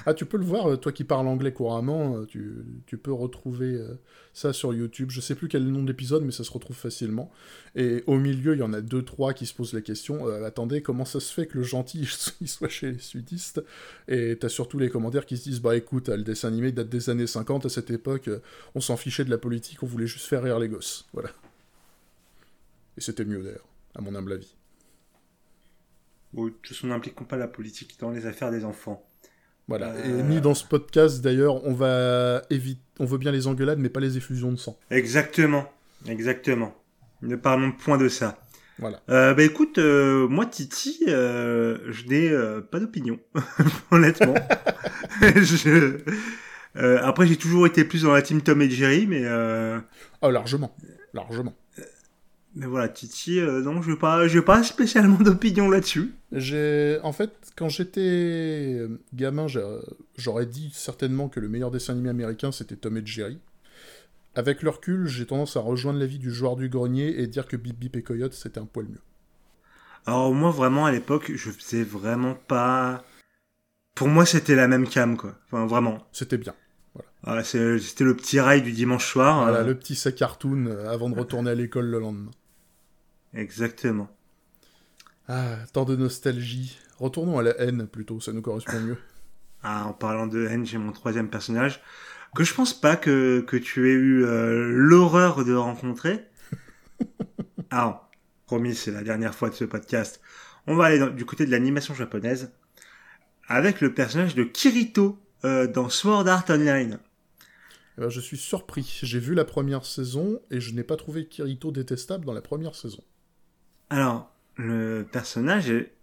Ah, 0.05 0.13
tu 0.13 0.25
peux 0.25 0.37
le 0.37 0.45
voir, 0.45 0.71
euh, 0.71 0.77
toi 0.77 0.91
qui 0.91 1.03
parles 1.03 1.27
anglais 1.27 1.51
couramment, 1.51 2.17
euh, 2.17 2.25
tu, 2.25 2.63
tu 2.85 2.97
peux 2.97 3.11
retrouver 3.11 3.73
euh, 3.73 3.99
ça 4.33 4.53
sur 4.53 4.73
YouTube. 4.73 5.09
Je 5.11 5.21
sais 5.21 5.35
plus 5.35 5.47
quel 5.47 5.63
est 5.63 5.65
le 5.65 5.71
nom 5.71 5.81
de 5.81 5.87
l'épisode, 5.87 6.23
mais 6.23 6.31
ça 6.31 6.43
se 6.43 6.51
retrouve 6.51 6.75
facilement. 6.75 7.31
Et 7.75 8.03
au 8.07 8.17
milieu, 8.17 8.53
il 8.53 8.59
y 8.59 8.63
en 8.63 8.73
a 8.73 8.81
deux, 8.81 9.03
trois 9.03 9.33
qui 9.33 9.45
se 9.45 9.53
posent 9.53 9.73
la 9.73 9.81
question 9.81 10.27
euh, 10.27 10.43
attendez, 10.45 10.81
comment 10.81 11.05
ça 11.05 11.19
se 11.19 11.33
fait 11.33 11.47
que 11.47 11.57
le 11.57 11.63
gentil 11.63 12.07
il 12.41 12.47
soit 12.47 12.69
chez 12.69 12.91
les 12.91 12.99
sudistes? 12.99 13.63
Et 14.07 14.37
t'as 14.39 14.49
surtout 14.49 14.77
les 14.77 14.89
commentaires 14.89 15.25
qui 15.25 15.37
se 15.37 15.43
disent 15.43 15.61
bah 15.61 15.75
écoute, 15.75 16.09
le 16.09 16.23
dessin 16.23 16.49
animé 16.49 16.71
date 16.71 16.89
des 16.89 17.09
années 17.09 17.27
50, 17.27 17.65
à 17.65 17.69
cette 17.69 17.91
époque, 17.91 18.29
on 18.75 18.81
s'en 18.81 18.97
fichait 18.97 19.25
de 19.25 19.29
la 19.31 19.37
politique, 19.37 19.83
on 19.83 19.87
voulait 19.87 20.07
juste 20.07 20.25
faire 20.25 20.43
rire 20.43 20.59
les 20.59 20.69
gosses. 20.69 21.05
Voilà. 21.13 21.29
Et 22.97 23.01
c'était 23.01 23.25
mieux 23.25 23.43
d'ailleurs, 23.43 23.67
à 23.95 24.01
mon 24.01 24.15
humble 24.15 24.33
avis. 24.33 24.55
Ou 26.33 26.49
tout 26.49 26.73
ce 26.73 26.85
n'impliquons 26.85 27.23
pas 27.23 27.37
la 27.37 27.47
politique 27.47 27.97
dans 27.99 28.11
les 28.11 28.25
affaires 28.25 28.51
des 28.51 28.65
enfants. 28.65 29.07
Voilà. 29.67 29.93
Euh. 29.93 30.19
Et 30.19 30.23
ni 30.23 30.41
dans 30.41 30.53
ce 30.53 30.65
podcast 30.65 31.21
d'ailleurs, 31.21 31.65
on 31.65 31.73
va 31.73 32.41
éviter, 32.49 32.81
on 32.99 33.05
veut 33.05 33.17
bien 33.17 33.31
les 33.31 33.47
engueulades, 33.47 33.79
mais 33.79 33.89
pas 33.89 33.99
les 34.01 34.17
effusions 34.17 34.51
de 34.51 34.57
sang. 34.57 34.77
Exactement, 34.91 35.65
exactement. 36.07 36.75
Ne 37.21 37.35
parlons 37.35 37.71
point 37.71 37.97
de 37.97 38.09
ça. 38.09 38.37
Voilà. 38.77 39.01
Euh, 39.09 39.33
bah 39.33 39.43
écoute, 39.43 39.77
euh, 39.77 40.27
moi 40.27 40.45
Titi, 40.45 41.05
euh, 41.07 41.77
je 41.87 42.05
n'ai 42.07 42.61
pas 42.69 42.79
d'opinion, 42.79 43.19
honnêtement. 43.91 44.35
je... 45.21 45.97
après, 46.75 47.25
j'ai 47.25 47.37
toujours 47.37 47.65
été 47.65 47.85
plus 47.85 48.03
dans 48.03 48.11
la 48.11 48.21
team 48.21 48.41
Tom 48.41 48.61
et 48.61 48.69
Jerry, 48.69 49.07
mais 49.07 49.23
Oh, 50.21 50.29
largement. 50.29 50.75
Largement. 51.13 51.53
Mais 52.55 52.65
voilà, 52.67 52.87
Titi, 52.87 53.39
euh, 53.39 53.61
non, 53.61 53.81
je 53.81 53.91
n'ai 53.91 53.97
pas, 53.97 54.27
j'ai 54.27 54.41
pas 54.41 54.63
spécialement 54.63 55.17
d'opinion 55.21 55.69
là-dessus. 55.69 56.13
J'ai, 56.31 56.99
en 57.03 57.11
fait, 57.11 57.31
quand 57.57 57.67
j'étais 57.69 58.01
euh, 58.79 58.99
gamin, 59.13 59.47
j'aurais 60.17 60.45
dit 60.45 60.71
certainement 60.73 61.27
que 61.29 61.39
le 61.39 61.49
meilleur 61.49 61.69
dessin 61.71 61.93
animé 61.93 62.09
américain 62.09 62.51
c'était 62.51 62.75
Tom 62.77 62.97
et 62.97 63.05
Jerry. 63.05 63.39
Avec 64.35 64.61
le 64.63 64.69
recul, 64.69 65.07
j'ai 65.07 65.25
tendance 65.25 65.55
à 65.57 65.61
rejoindre 65.61 65.99
l'avis 65.99 66.19
du 66.19 66.31
joueur 66.31 66.55
du 66.55 66.67
grenier 66.69 67.19
et 67.21 67.27
dire 67.27 67.47
que 67.47 67.55
Bip 67.57 67.77
Bip 67.77 67.95
et 67.95 68.03
Coyote 68.03 68.33
c'était 68.33 68.59
un 68.59 68.65
poil 68.65 68.85
mieux. 68.87 69.01
Alors 70.05 70.33
moi, 70.33 70.51
vraiment 70.51 70.85
à 70.85 70.91
l'époque, 70.91 71.31
je 71.35 71.49
faisais 71.51 71.83
vraiment 71.83 72.35
pas. 72.35 73.03
Pour 73.95 74.07
moi, 74.09 74.25
c'était 74.25 74.55
la 74.55 74.67
même 74.67 74.87
cam, 74.87 75.17
quoi. 75.17 75.35
Enfin, 75.47 75.65
vraiment. 75.65 76.05
C'était 76.11 76.37
bien. 76.37 76.53
Ah, 77.23 77.43
c'est- 77.43 77.79
c'était 77.79 78.03
le 78.03 78.15
petit 78.15 78.39
rail 78.39 78.61
du 78.61 78.71
dimanche 78.71 79.09
soir. 79.11 79.43
Voilà, 79.43 79.59
euh, 79.59 79.65
le 79.65 79.75
petit 79.75 79.95
sac 79.95 80.15
cartoon 80.15 80.67
avant 80.87 81.09
de 81.09 81.17
retourner 81.17 81.51
à 81.51 81.55
l'école 81.55 81.85
le 81.87 81.99
lendemain. 81.99 82.31
Exactement. 83.35 84.09
Ah, 85.27 85.57
tant 85.73 85.85
de 85.85 85.95
nostalgie. 85.95 86.77
Retournons 86.99 87.39
à 87.39 87.43
la 87.43 87.59
haine 87.59 87.87
plutôt, 87.87 88.19
ça 88.21 88.31
nous 88.31 88.41
correspond 88.41 88.79
mieux. 88.79 88.97
Ah, 89.63 89.85
en 89.87 89.93
parlant 89.93 90.27
de 90.27 90.45
haine, 90.45 90.65
j'ai 90.65 90.77
mon 90.77 90.91
troisième 90.91 91.29
personnage 91.29 91.81
que 92.35 92.43
je 92.43 92.53
pense 92.53 92.73
pas 92.73 92.97
que, 92.97 93.39
que 93.41 93.55
tu 93.57 93.89
aies 93.89 93.93
eu 93.93 94.25
euh, 94.25 94.69
l'horreur 94.69 95.45
de 95.45 95.53
rencontrer. 95.53 96.25
Alors, 97.71 98.09
promis, 98.45 98.75
c'est 98.75 98.91
la 98.91 99.03
dernière 99.03 99.33
fois 99.33 99.49
de 99.49 99.55
ce 99.55 99.63
podcast. 99.63 100.19
On 100.67 100.75
va 100.75 100.85
aller 100.85 100.99
dans- 100.99 101.09
du 101.09 101.25
côté 101.25 101.45
de 101.45 101.51
l'animation 101.51 101.93
japonaise 101.93 102.51
avec 103.47 103.79
le 103.81 103.93
personnage 103.93 104.35
de 104.35 104.43
Kirito 104.43 105.17
euh, 105.45 105.65
dans 105.67 105.89
Sword 105.89 106.27
Art 106.27 106.45
Online. 106.49 106.99
Eh 107.97 108.01
ben, 108.01 108.09
je 108.09 108.19
suis 108.19 108.37
surpris. 108.37 108.99
J'ai 109.03 109.19
vu 109.19 109.33
la 109.33 109.45
première 109.45 109.85
saison 109.85 110.41
et 110.51 110.59
je 110.59 110.73
n'ai 110.73 110.83
pas 110.83 110.97
trouvé 110.97 111.27
Kirito 111.27 111.71
détestable 111.71 112.25
dans 112.25 112.33
la 112.33 112.41
première 112.41 112.75
saison. 112.75 113.03
Alors, 113.89 114.31
le 114.55 115.03
personnage, 115.09 115.69
est... 115.69 115.93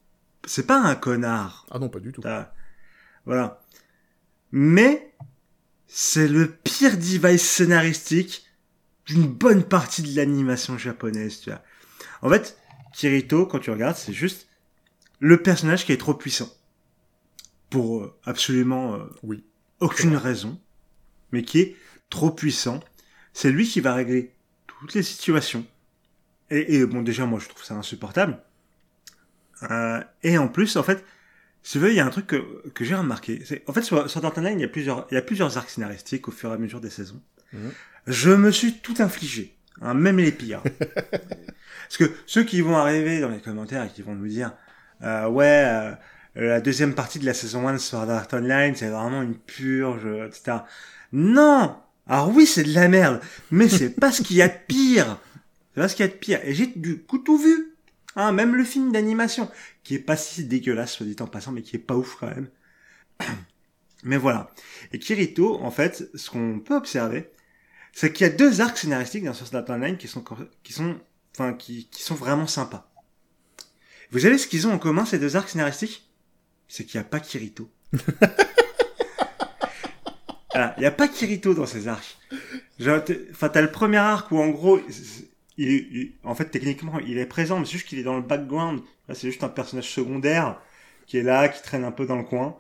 c'est 0.45 0.67
pas 0.67 0.79
un 0.81 0.95
connard. 0.95 1.67
Ah 1.71 1.79
non, 1.79 1.89
pas 1.89 2.01
du 2.01 2.13
tout. 2.13 2.23
Voilà. 3.27 3.61
Mais 4.51 5.15
c'est 5.87 6.29
le 6.29 6.51
pire 6.51 6.97
device 6.97 7.43
scénaristique 7.43 8.47
d'une 9.07 9.27
bonne 9.27 9.65
partie 9.65 10.03
de 10.03 10.15
l'animation 10.17 10.79
japonaise, 10.79 11.41
tu 11.41 11.51
vois. 11.51 11.63
En 12.23 12.31
fait, 12.31 12.59
Kirito, 12.93 13.47
quand 13.47 13.59
tu 13.59 13.71
regardes, 13.71 13.97
c'est 13.97 14.13
juste 14.13 14.49
le 15.19 15.43
personnage 15.43 15.85
qui 15.85 15.93
est 15.93 15.97
trop 15.99 16.15
puissant. 16.15 16.49
Pour 17.71 18.03
euh, 18.03 18.15
absolument 18.25 18.95
euh, 18.95 19.05
Oui. 19.23 19.45
aucune 19.81 20.17
raison, 20.17 20.61
mais 21.33 21.43
qui 21.43 21.61
est 21.61 21.77
trop 22.11 22.31
puissant. 22.31 22.81
C'est 23.33 23.51
lui 23.51 23.67
qui 23.67 23.81
va 23.81 23.95
régler 23.95 24.35
toutes 24.67 24.95
les 24.95 25.03
situations. 25.03 25.65
Et, 26.53 26.77
et, 26.77 26.87
bon, 26.87 27.01
déjà, 27.01 27.25
moi, 27.25 27.41
je 27.41 27.49
trouve 27.49 27.65
ça 27.65 27.75
insupportable. 27.75 28.39
Euh, 29.71 30.03
et 30.23 30.37
en 30.37 30.49
plus, 30.49 30.77
en 30.77 30.83
fait, 30.83 31.03
si 31.63 31.73
tu 31.73 31.79
veux, 31.79 31.91
il 31.91 31.97
y 31.97 32.01
a 32.01 32.05
un 32.05 32.11
truc 32.11 32.27
que, 32.27 32.69
que 32.75 32.85
j'ai 32.85 32.95
remarqué. 32.95 33.43
C'est, 33.47 33.63
en 33.69 33.73
fait, 33.73 33.81
sur, 33.81 34.11
sur 34.11 34.21
Dark 34.21 34.37
Online, 34.37 34.59
il 34.59 34.63
y 34.63 34.67
a 34.67 34.69
plusieurs, 34.69 35.07
il 35.11 35.15
y 35.15 35.17
a 35.17 35.23
plusieurs 35.23 35.57
arcs 35.57 35.71
scénaristiques 35.71 36.29
au 36.29 36.31
fur 36.31 36.51
et 36.51 36.53
à 36.53 36.59
mesure 36.59 36.81
des 36.81 36.91
saisons. 36.91 37.23
Mhm. 37.55 37.71
Je 38.07 38.31
me 38.31 38.51
suis 38.51 38.75
tout 38.81 38.97
infligé, 38.99 39.57
hein, 39.81 39.95
même 39.95 40.19
les 40.19 40.33
pires. 40.33 40.63
Parce 40.91 41.97
que 41.97 42.13
ceux 42.27 42.43
qui 42.43 42.61
vont 42.61 42.77
arriver 42.77 43.21
dans 43.21 43.31
les 43.31 43.41
commentaires 43.41 43.85
et 43.85 43.89
qui 43.89 44.03
vont 44.03 44.15
nous 44.15 44.29
dire, 44.29 44.53
euh, 45.03 45.29
ouais, 45.29 45.65
euh, 45.65 45.95
la 46.35 46.61
deuxième 46.61 46.95
partie 46.95 47.19
de 47.19 47.25
la 47.25 47.35
saison 47.35 47.67
1 47.67 47.75
de 47.75 47.79
Sword 47.79 48.11
Art 48.11 48.29
Online, 48.35 48.75
c'est 48.75 48.89
vraiment 48.89 49.23
une 49.23 49.37
purge, 49.37 50.07
etc. 50.27 50.59
Non! 51.13 51.77
Alors 52.09 52.31
oui, 52.31 52.45
c'est 52.45 52.65
de 52.65 52.75
la 52.75 52.89
merde, 52.89 53.21
mais 53.51 53.69
c'est 53.69 53.91
pas 53.91 54.13
ce 54.13 54.23
qu'il 54.23 54.37
y 54.37 54.43
a 54.43 54.49
de 54.49 54.59
pire. 54.67 55.19
C'est 55.75 55.81
pas 55.81 55.89
ce 55.89 55.97
qu'il 55.97 56.07
y 56.07 56.09
a 56.09 56.13
de 56.13 56.17
pire. 56.17 56.41
Et 56.45 56.55
j'ai 56.55 56.67
du 56.67 57.03
coup 57.03 57.19
tout 57.19 57.39
vu. 57.39 57.75
Hein, 58.15 58.33
même 58.33 58.55
le 58.55 58.65
film 58.65 58.93
d'animation, 58.93 59.51
qui 59.85 59.95
est 59.95 59.99
pas 59.99 60.17
si 60.17 60.45
dégueulasse, 60.45 60.93
soit 60.93 61.07
dit 61.07 61.17
en 61.21 61.27
passant, 61.27 61.53
mais 61.53 61.63
qui 61.63 61.77
est 61.77 61.79
pas 61.79 61.97
ouf 61.97 62.17
quand 62.21 62.27
même. 62.27 62.49
Mais 64.05 64.17
voilà. 64.17 64.51
Et 64.93 64.99
Kirito, 64.99 65.61
en 65.63 65.71
fait, 65.71 66.11
ce 66.15 66.29
qu'on 66.29 66.59
peut 66.59 66.75
observer, 66.75 67.31
c'est 67.93 68.13
qu'il 68.13 68.27
y 68.27 68.31
a 68.31 68.33
deux 68.33 68.61
arcs 68.61 68.77
scénaristiques 68.77 69.25
dans 69.25 69.33
Sword 69.33 69.55
Art 69.55 69.71
Online 69.71 69.97
qui 69.97 70.09
sont, 70.09 70.25
qui 70.65 70.73
sont, 70.73 70.99
enfin, 71.35 71.53
qui, 71.53 71.89
qui 71.89 72.03
sont 72.03 72.17
vraiment 72.17 72.49
sympas. 72.49 72.91
Vous 74.11 74.19
savez 74.19 74.39
ce 74.39 74.49
qu'ils 74.49 74.67
ont 74.67 74.73
en 74.73 74.79
commun, 74.79 75.05
ces 75.05 75.21
deux 75.21 75.37
arcs 75.37 75.51
scénaristiques? 75.51 76.11
C'est 76.67 76.85
qu'il 76.85 77.01
n'y 77.01 77.07
a 77.07 77.09
pas 77.09 77.21
Kirito. 77.21 77.71
Il 80.55 80.81
n'y 80.81 80.87
a 80.87 80.91
pas 80.91 81.09
Kirito 81.09 81.55
dans 81.55 81.67
ces 81.67 81.89
arcs. 81.89 82.19
Enfin, 82.81 83.49
t'as 83.49 83.61
le 83.63 83.71
premier 83.71 83.99
arc 83.99 84.31
où 84.33 84.39
en 84.39 84.49
gros, 84.49 84.81
il, 85.59 86.13
en 86.25 86.35
fait, 86.35 86.47
techniquement, 86.47 86.99
il 87.01 87.19
est 87.19 87.27
présent, 87.27 87.59
mais 87.59 87.67
c'est 87.67 87.73
juste 87.73 87.87
qu'il 87.87 87.99
est 87.99 88.05
dans 88.05 88.17
le 88.17 88.23
background. 88.23 88.81
C'est 89.13 89.29
juste 89.29 89.45
un 89.45 89.49
personnage 89.49 89.91
secondaire 89.91 90.61
qui 91.07 91.19
est 91.19 91.23
là, 91.23 91.49
qui 91.49 91.63
traîne 91.63 91.85
un 91.85 91.91
peu 91.91 92.07
dans 92.07 92.17
le 92.17 92.25
coin. 92.25 92.57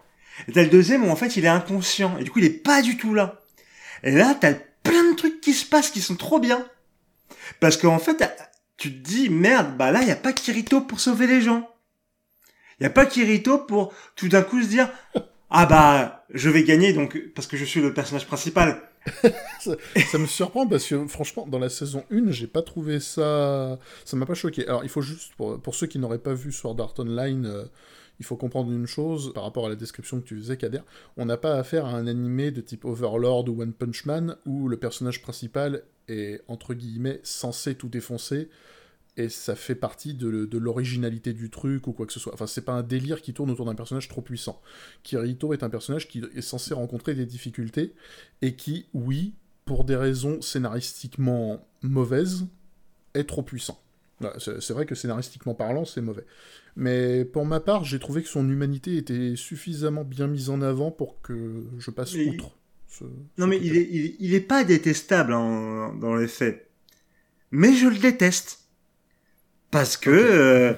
Et 0.49 0.53
t'as 0.53 0.63
le 0.63 0.69
deuxième 0.69 1.05
où 1.05 1.11
en 1.11 1.17
fait, 1.17 1.37
il 1.37 1.45
est 1.45 1.49
inconscient. 1.49 2.19
Et 2.19 2.25
du 2.25 2.31
coup, 2.31 2.39
il 2.39 2.45
est 2.45 2.63
pas 2.63 2.83
du 2.83 2.97
tout 2.97 3.15
là. 3.15 3.41
Et 4.03 4.13
là, 4.13 4.37
t'as 4.39 4.55
plein 4.83 5.11
de 5.11 5.17
trucs 5.17 5.41
qui 5.41 5.53
se 5.53 5.65
passent 5.65 5.91
qui 5.91 6.01
sont 6.01 6.17
trop 6.17 6.41
bien. 6.41 6.67
Parce 7.61 7.77
qu'en 7.77 7.99
fait, 7.99 8.23
tu 8.77 8.93
te 8.93 9.09
dis, 9.09 9.31
merde, 9.31 9.77
bah 9.77 9.91
là, 9.91 10.01
il 10.01 10.07
n'y 10.07 10.13
a 10.13 10.17
pas 10.17 10.33
Kirito 10.33 10.81
pour 10.81 11.01
sauver 11.01 11.27
les 11.27 11.41
gens. 11.41 11.69
Il 12.79 12.83
n'y 12.83 12.87
a 12.87 12.91
pas 12.91 13.07
Kirito 13.07 13.59
pour 13.59 13.95
tout 14.17 14.29
d'un 14.29 14.43
coup 14.43 14.63
se 14.63 14.69
dire, 14.69 14.91
ah 15.51 15.67
bah, 15.67 16.25
je 16.31 16.51
vais 16.51 16.65
gagner 16.65 16.93
donc, 16.93 17.19
parce 17.35 17.47
que 17.47 17.57
je 17.57 17.65
suis 17.65 17.81
le 17.81 17.95
personnage 17.95 18.27
principal. 18.27 18.83
ça, 19.61 20.19
me 20.19 20.27
surprend 20.27 20.67
parce 20.67 20.87
que 20.87 21.07
franchement, 21.07 21.47
dans 21.47 21.59
la 21.59 21.69
saison 21.69 22.05
1, 22.11 22.31
j'ai 22.31 22.47
pas 22.47 22.62
trouvé 22.62 23.01
ça. 23.01 23.79
Ça 24.05 24.17
m'a 24.17 24.27
pas 24.27 24.35
choqué. 24.35 24.67
Alors, 24.67 24.85
il 24.85 24.91
faut 24.91 25.03
juste, 25.03 25.35
pour, 25.35 25.75
ceux 25.75 25.87
qui 25.87 25.99
n'auraient 25.99 26.19
pas 26.19 26.35
vu 26.35 26.53
Sword 26.53 26.81
Art 26.81 26.95
Online, 26.99 27.47
euh, 27.47 27.65
il 28.21 28.25
faut 28.25 28.37
comprendre 28.37 28.71
une 28.71 28.87
chose 28.87 29.33
par 29.35 29.43
rapport 29.43 29.67
à 29.67 29.69
la 29.69 29.75
description 29.75 30.21
que 30.21 30.27
tu 30.27 30.37
faisais, 30.37 30.57
Kader. 30.57 30.83
On 31.17 31.27
n'a 31.27 31.37
pas 31.37 31.55
affaire 31.55 31.87
à 31.87 31.91
un 31.91 32.07
animé 32.07 32.51
de 32.51 32.61
type 32.61 32.85
Overlord 32.85 33.49
ou 33.49 33.61
One 33.61 33.73
Punch 33.73 34.05
Man 34.05 34.37
où 34.47 34.69
le 34.69 34.77
personnage 34.77 35.23
principal 35.23 35.83
est, 36.09 36.41
entre 36.47 36.75
guillemets, 36.75 37.21
censé 37.25 37.75
tout 37.75 37.88
défoncer 37.88 38.49
et 39.16 39.29
ça 39.29 39.55
fait 39.55 39.75
partie 39.75 40.14
de, 40.14 40.46
de 40.46 40.59
l'originalité 40.59 41.33
du 41.33 41.51
truc 41.51 41.87
ou 41.87 41.92
quoi 41.92 42.07
que 42.07 42.12
ce 42.12 42.20
soit. 42.20 42.33
Enfin, 42.33 42.46
c'est 42.46 42.64
pas 42.64 42.72
un 42.72 42.83
délire 42.83 43.20
qui 43.20 43.35
tourne 43.35 43.51
autour 43.51 43.66
d'un 43.66 43.75
personnage 43.75 44.09
trop 44.09 44.22
puissant. 44.22 44.61
Kirito 45.03 45.53
est 45.53 45.62
un 45.62 45.70
personnage 45.70 46.09
qui 46.09 46.22
est 46.35 46.40
censé 46.40 46.72
rencontrer 46.72 47.14
des 47.14 47.27
difficultés 47.27 47.94
et 48.40 48.55
qui, 48.55 48.87
oui, 48.94 49.35
pour 49.66 49.85
des 49.85 49.96
raisons 49.96 50.40
scénaristiquement 50.40 51.66
mauvaises, 51.83 52.46
est 53.14 53.25
trop 53.25 53.42
puissant. 53.42 53.79
C'est 54.38 54.70
vrai 54.70 54.87
que 54.87 54.94
scénaristiquement 54.94 55.55
parlant, 55.55 55.85
c'est 55.85 56.01
mauvais. 56.01 56.25
Mais 56.77 57.25
pour 57.25 57.44
ma 57.44 57.61
part, 57.61 57.85
j'ai 57.85 57.98
trouvé 57.98 58.22
que 58.22 58.29
son 58.29 58.48
humanité 58.48 58.96
était 58.96 59.35
suffisamment 59.37 60.05
bien 60.05 60.27
mise 60.27 60.48
en 60.48 60.62
avant 60.62 60.90
pour 60.90 61.20
que 61.20 61.64
je 61.79 61.90
passe 61.90 62.14
outre. 62.14 62.57
non, 63.37 63.46
mais 63.46 63.59
il 63.61 63.77
est, 63.77 64.16
il, 64.20 64.33
est, 64.33 64.40
pas 64.40 64.64
détestable 64.64 65.33
dans 65.33 66.14
les 66.14 66.29
faits. 66.29 66.70
Mais 67.51 67.75
je 67.75 67.88
le 67.88 67.98
déteste. 67.98 68.62
Parce 69.73 69.97
que. 69.97 70.11
Euh, 70.11 70.75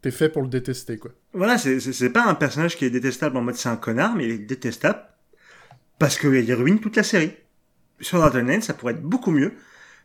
T'es 0.00 0.10
fait 0.10 0.28
pour 0.28 0.42
le 0.42 0.48
détester, 0.48 0.98
quoi. 0.98 1.12
Voilà, 1.32 1.58
c'est 1.58 2.10
pas 2.10 2.26
un 2.26 2.34
personnage 2.34 2.76
qui 2.76 2.84
est 2.84 2.90
détestable 2.90 3.36
en 3.36 3.42
mode 3.42 3.54
c'est 3.54 3.68
un 3.68 3.76
connard, 3.76 4.16
mais 4.16 4.24
il 4.24 4.30
est 4.32 4.38
détestable 4.38 5.00
parce 6.00 6.18
qu'il 6.18 6.52
ruine 6.54 6.80
toute 6.80 6.96
la 6.96 7.04
série. 7.04 7.32
Sur 8.00 8.20
Art 8.20 8.32
ça 8.62 8.74
pourrait 8.74 8.94
être 8.94 9.02
beaucoup 9.02 9.30
mieux 9.30 9.52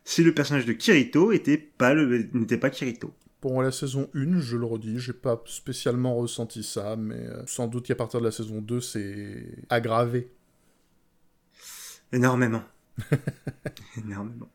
si 0.04 0.22
le 0.22 0.32
personnage 0.32 0.66
de 0.66 0.72
Kirito 0.72 1.32
était 1.32 1.58
pas 1.58 1.94
le 1.94 2.30
n'était 2.32 2.58
pas 2.58 2.70
Kirito. 2.70 3.12
Pour 3.40 3.60
la 3.60 3.72
saison 3.72 4.08
1, 4.14 4.38
je 4.38 4.56
le 4.56 4.64
redis, 4.64 5.00
j'ai 5.00 5.12
pas 5.12 5.42
spécialement 5.46 6.14
ressenti 6.14 6.62
ça, 6.62 6.94
mais 6.96 7.16
euh, 7.16 7.42
sans 7.46 7.66
doute 7.66 7.86
qu'à 7.86 7.96
partir 7.96 8.20
de 8.20 8.24
la 8.24 8.32
saison 8.32 8.60
2, 8.60 8.80
c'est 8.80 9.44
aggravé. 9.68 10.30
Énormément. 12.12 12.62
Énormément. 13.96 14.48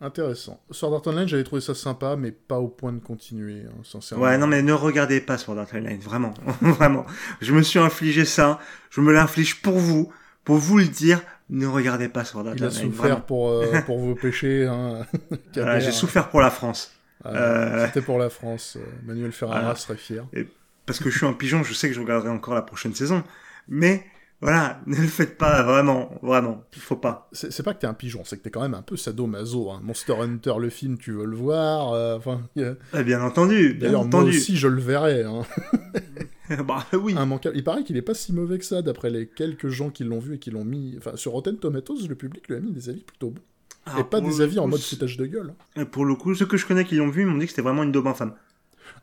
Intéressant. 0.00 0.60
Sword 0.70 0.94
Art 0.94 1.06
Online, 1.06 1.28
j'avais 1.28 1.44
trouvé 1.44 1.60
ça 1.60 1.74
sympa, 1.74 2.16
mais 2.16 2.32
pas 2.32 2.58
au 2.58 2.68
point 2.68 2.92
de 2.92 2.98
continuer, 2.98 3.62
hein, 3.66 3.80
sincèrement. 3.84 4.24
Ouais, 4.24 4.36
non, 4.38 4.46
mais 4.46 4.62
ne 4.62 4.72
regardez 4.72 5.20
pas 5.20 5.38
Sword 5.38 5.58
Art 5.58 5.68
Online, 5.72 6.00
vraiment, 6.00 6.34
vraiment. 6.60 7.06
Je 7.40 7.52
me 7.54 7.62
suis 7.62 7.78
infligé 7.78 8.24
ça, 8.24 8.58
je 8.90 9.00
me 9.00 9.12
l'inflige 9.12 9.62
pour 9.62 9.78
vous, 9.78 10.12
pour 10.44 10.56
vous 10.56 10.78
le 10.78 10.86
dire, 10.86 11.20
ne 11.48 11.66
regardez 11.66 12.08
pas 12.08 12.24
Sword 12.24 12.48
Art 12.48 12.54
Online. 12.54 12.70
Il 12.72 12.76
a 12.76 12.80
souffert 12.82 13.22
pour, 13.24 13.50
euh, 13.50 13.80
pour 13.86 13.98
vos 13.98 14.14
péchés. 14.14 14.66
Hein. 14.66 15.06
J'ai 15.54 15.92
souffert 15.92 16.28
pour 16.28 16.40
la 16.40 16.50
France. 16.50 16.92
Euh, 17.26 17.86
c'était 17.86 18.02
pour 18.02 18.18
la 18.18 18.30
France. 18.30 18.76
Euh, 18.78 18.84
Manuel 19.04 19.32
Ferrara 19.32 19.74
serait 19.76 19.96
fier. 19.96 20.26
parce 20.86 20.98
que 20.98 21.08
je 21.08 21.16
suis 21.16 21.26
un 21.26 21.32
pigeon, 21.32 21.62
je 21.62 21.72
sais 21.72 21.88
que 21.88 21.94
je 21.94 22.00
regarderai 22.00 22.30
encore 22.30 22.54
la 22.54 22.62
prochaine 22.62 22.94
saison, 22.94 23.22
mais 23.68 24.04
voilà, 24.44 24.78
ne 24.86 24.96
le 24.96 25.06
faites 25.06 25.38
pas, 25.38 25.62
vraiment, 25.62 26.10
vraiment, 26.20 26.64
il 26.74 26.82
faut 26.82 26.96
pas. 26.96 27.30
C'est 27.32 27.62
pas 27.62 27.72
que 27.72 27.80
t'es 27.80 27.86
un 27.86 27.94
pigeon, 27.94 28.24
c'est 28.24 28.36
que 28.36 28.42
t'es 28.42 28.50
quand 28.50 28.60
même 28.60 28.74
un 28.74 28.82
peu 28.82 28.94
sadomaso. 28.94 29.70
Hein. 29.70 29.80
Monster 29.82 30.12
Hunter, 30.20 30.52
le 30.60 30.68
film, 30.68 30.98
tu 30.98 31.12
veux 31.12 31.24
le 31.24 31.34
voir, 31.34 31.94
euh, 31.94 32.18
enfin... 32.18 32.42
Eh, 32.94 33.04
bien 33.04 33.22
entendu, 33.22 33.72
bien 33.72 33.94
entendu. 33.94 34.26
moi 34.26 34.36
aussi, 34.36 34.58
je 34.58 34.68
le 34.68 34.82
verrai. 34.82 35.22
Hein. 35.22 35.44
bah 36.66 36.84
oui. 36.92 37.16
Il 37.54 37.64
paraît 37.64 37.84
qu'il 37.84 37.96
est 37.96 38.02
pas 38.02 38.12
si 38.12 38.34
mauvais 38.34 38.58
que 38.58 38.66
ça, 38.66 38.82
d'après 38.82 39.08
les 39.08 39.26
quelques 39.26 39.68
gens 39.68 39.88
qui 39.88 40.04
l'ont 40.04 40.18
vu 40.18 40.34
et 40.34 40.38
qui 40.38 40.50
l'ont 40.50 40.64
mis... 40.64 40.94
Enfin, 40.98 41.16
sur 41.16 41.32
Rotten 41.32 41.56
Tomatoes, 41.56 42.06
le 42.06 42.14
public 42.14 42.46
lui 42.48 42.56
a 42.56 42.60
mis 42.60 42.72
des 42.72 42.90
avis 42.90 43.00
plutôt 43.00 43.30
bons. 43.30 43.42
Ah, 43.86 44.00
et 44.00 44.04
pas 44.04 44.20
des 44.20 44.42
avis 44.42 44.58
en 44.58 44.68
mode 44.68 44.80
foutage 44.80 45.16
de 45.16 45.24
gueule. 45.24 45.54
Pour 45.90 46.04
le 46.04 46.16
coup, 46.16 46.34
ceux 46.34 46.44
que 46.44 46.58
je 46.58 46.66
connais 46.66 46.84
qui 46.84 46.96
l'ont 46.96 47.08
vu 47.08 47.24
m'ont 47.24 47.38
dit 47.38 47.46
que 47.46 47.50
c'était 47.50 47.62
vraiment 47.62 47.82
une 47.82 47.92
daube 47.92 48.06
infâme. 48.06 48.34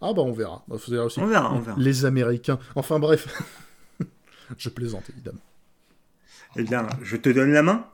Ah 0.01 0.13
bah 0.13 0.21
on 0.21 0.33
verra. 0.33 0.63
Bah, 0.67 0.77
on 0.87 1.25
verra, 1.25 1.53
on 1.53 1.59
verra. 1.59 1.75
Les 1.79 2.05
Américains. 2.05 2.59
Enfin 2.75 2.99
bref. 2.99 3.27
Je 4.57 4.69
plaisante, 4.69 5.09
évidemment. 5.09 5.39
Eh 6.55 6.63
bien, 6.63 6.87
je 7.01 7.17
te 7.17 7.29
donne 7.29 7.51
la 7.51 7.63
main. 7.63 7.85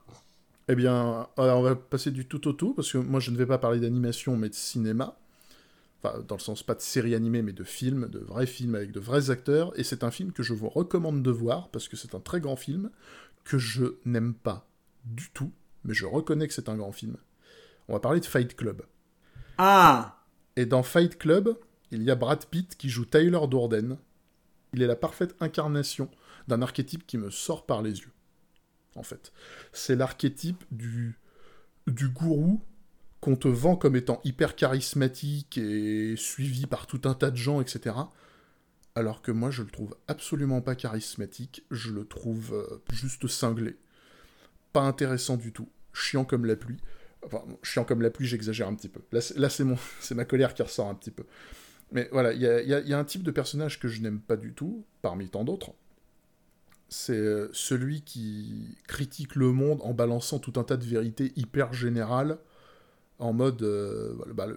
Eh 0.67 0.76
bien, 0.76 1.28
on 1.38 1.62
va 1.62 1.76
passer 1.76 2.12
du 2.12 2.26
tout 2.26 2.48
au 2.48 2.54
tout, 2.54 2.74
parce 2.74 2.91
que 2.91 2.98
moi, 2.98 3.20
je 3.20 3.32
ne 3.32 3.38
vais 3.38 3.46
pas 3.46 3.58
parler 3.58 3.80
d'animation, 3.80 4.36
mais 4.36 4.50
de 4.50 4.56
cinéma. 4.56 5.17
Enfin, 6.04 6.20
dans 6.28 6.36
le 6.36 6.41
sens 6.41 6.62
pas 6.62 6.76
de 6.76 6.82
série 6.82 7.15
animée, 7.15 7.41
mais 7.41 7.54
de 7.54 7.63
films, 7.63 8.08
de 8.10 8.20
vrais 8.20 8.46
films 8.46 8.76
avec 8.76 8.91
de 8.91 9.00
vrais 9.00 9.30
acteurs. 9.30 9.78
Et 9.80 9.84
c'est 9.84 10.04
un 10.04 10.12
film 10.12 10.32
que 10.32 10.43
je 10.43 10.54
vous 10.54 10.70
recommande 10.70 11.24
de 11.24 11.32
voir, 11.32 11.70
parce 11.70 11.88
que 11.88 11.96
c'est 11.96 12.15
un 12.15 12.20
très 12.20 12.41
grand 12.41 12.56
film, 12.56 12.89
que 13.43 13.58
je 13.58 13.96
n'aime 14.06 14.34
pas 14.34 14.67
du 15.06 15.30
tout, 15.32 15.52
mais 15.86 15.93
je 15.93 16.06
reconnais 16.06 16.48
que 16.48 16.54
c'est 16.54 16.70
un 16.70 16.76
grand 16.76 16.91
film. 16.91 17.15
On 17.88 17.93
va 17.93 18.00
parler 18.00 18.20
de 18.20 18.26
Fight 18.26 18.56
Club. 18.56 18.82
Ah 19.58 20.20
Et 20.56 20.65
dans 20.65 20.84
Fight 20.84 21.17
Club, 21.17 21.58
il 21.91 22.04
y 22.04 22.12
a 22.12 22.15
Brad 22.15 22.46
Pitt 22.46 22.76
qui 22.76 22.89
joue 22.89 23.06
Tyler 23.06 23.39
Durden. 23.50 23.98
Il 24.74 24.82
est 24.82 24.88
la 24.88 24.98
parfaite 24.98 25.36
incarnation 25.39 26.10
d'un 26.47 26.62
archétype 26.62 27.05
qui 27.05 27.17
me 27.17 27.29
sort 27.29 27.65
par 27.65 27.81
les 27.81 27.99
yeux. 27.99 28.12
En 28.95 29.03
fait, 29.03 29.31
c'est 29.73 29.95
l'archétype 29.95 30.63
du 30.71 31.17
du 31.88 32.10
gourou 32.10 32.62
qu'on 33.21 33.36
te 33.36 33.47
vend 33.47 33.75
comme 33.75 33.95
étant 33.95 34.21
hyper 34.23 34.55
charismatique 34.55 35.57
et 35.57 36.15
suivi 36.17 36.67
par 36.67 36.86
tout 36.86 37.01
un 37.05 37.13
tas 37.13 37.31
de 37.31 37.38
gens, 37.38 37.62
etc. 37.62 37.95
Alors 38.95 39.21
que 39.21 39.31
moi, 39.31 39.49
je 39.49 39.63
le 39.63 39.69
trouve 39.69 39.95
absolument 40.07 40.62
pas 40.62 40.75
charismatique, 40.75 41.65
je 41.71 41.91
le 41.91 42.05
trouve 42.05 42.53
euh, 42.53 42.83
juste 42.91 43.27
cinglé. 43.27 43.77
Pas 44.73 44.81
intéressant 44.81 45.38
du 45.38 45.51
tout, 45.51 45.69
chiant 45.93 46.25
comme 46.25 46.45
la 46.45 46.55
pluie. 46.55 46.77
Enfin, 47.25 47.43
chiant 47.63 47.83
comme 47.83 48.01
la 48.01 48.12
pluie, 48.12 48.27
j'exagère 48.27 48.67
un 48.67 48.75
petit 48.75 48.89
peu. 48.89 49.01
Là, 49.12 49.49
c'est, 49.49 49.63
ma 50.15 50.25
colère 50.25 50.53
qui 50.53 50.62
ressort 50.62 50.88
un 50.88 50.95
petit 50.95 51.12
peu. 51.12 51.25
Mais 51.91 52.10
voilà, 52.12 52.33
il 52.33 52.41
y 52.41 52.93
a 52.93 52.99
un 52.99 53.05
type 53.05 53.23
de 53.23 53.31
personnage 53.31 53.79
que 53.79 53.88
je 53.88 54.01
n'aime 54.01 54.19
pas 54.19 54.36
du 54.36 54.53
tout, 54.53 54.86
parmi 55.01 55.29
tant 55.29 55.43
d'autres, 55.43 55.73
c'est 56.89 57.17
euh, 57.17 57.50
celui 57.54 58.02
qui 58.02 58.78
critique 58.88 59.36
le 59.36 59.52
monde 59.52 59.80
en 59.84 59.93
balançant 59.93 60.39
tout 60.39 60.54
un 60.60 60.63
tas 60.63 60.78
de 60.78 60.86
vérités 60.86 61.34
hyper 61.36 61.73
générales, 61.73 62.38
en 63.19 63.34
mode 63.34 63.63
euh, 63.63 64.13
bah, 64.34 64.47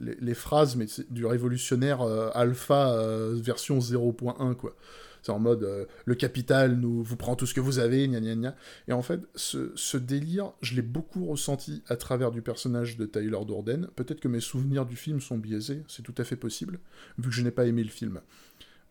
les, 0.00 0.34
phrases 0.34 0.76
mais 0.76 0.86
du 1.10 1.26
révolutionnaire 1.26 2.00
euh, 2.00 2.30
alpha 2.32 2.96
version 3.34 3.78
0.1 3.78 4.54
quoi. 4.54 4.74
C'est 5.20 5.30
en 5.30 5.38
mode 5.38 5.86
le 6.04 6.14
capital 6.16 6.74
nous 6.74 7.04
vous 7.04 7.16
prend 7.16 7.36
tout 7.36 7.46
ce 7.46 7.54
que 7.54 7.60
vous 7.60 7.78
avez, 7.78 8.08
gna 8.08 8.18
gna 8.20 8.34
gna. 8.34 8.56
Et 8.88 8.92
en 8.92 9.02
fait, 9.02 9.20
ce, 9.36 9.96
délire, 9.96 10.52
je 10.62 10.74
l'ai 10.74 10.82
beaucoup 10.82 11.26
ressenti 11.26 11.84
à 11.86 11.94
travers 11.94 12.32
du 12.32 12.42
personnage 12.42 12.96
de 12.96 13.06
Tyler 13.06 13.38
Durden. 13.46 13.86
Peut-être 13.94 14.18
que 14.18 14.26
mes 14.26 14.40
souvenirs 14.40 14.84
du 14.84 14.96
film 14.96 15.20
sont 15.20 15.38
biaisés, 15.38 15.84
c'est 15.86 16.02
tout 16.02 16.14
à 16.18 16.24
fait 16.24 16.34
possible, 16.34 16.80
vu 17.18 17.28
que 17.28 17.34
je 17.36 17.42
n'ai 17.42 17.52
pas 17.52 17.66
aimé 17.66 17.84
le 17.84 17.90
film. 17.90 18.20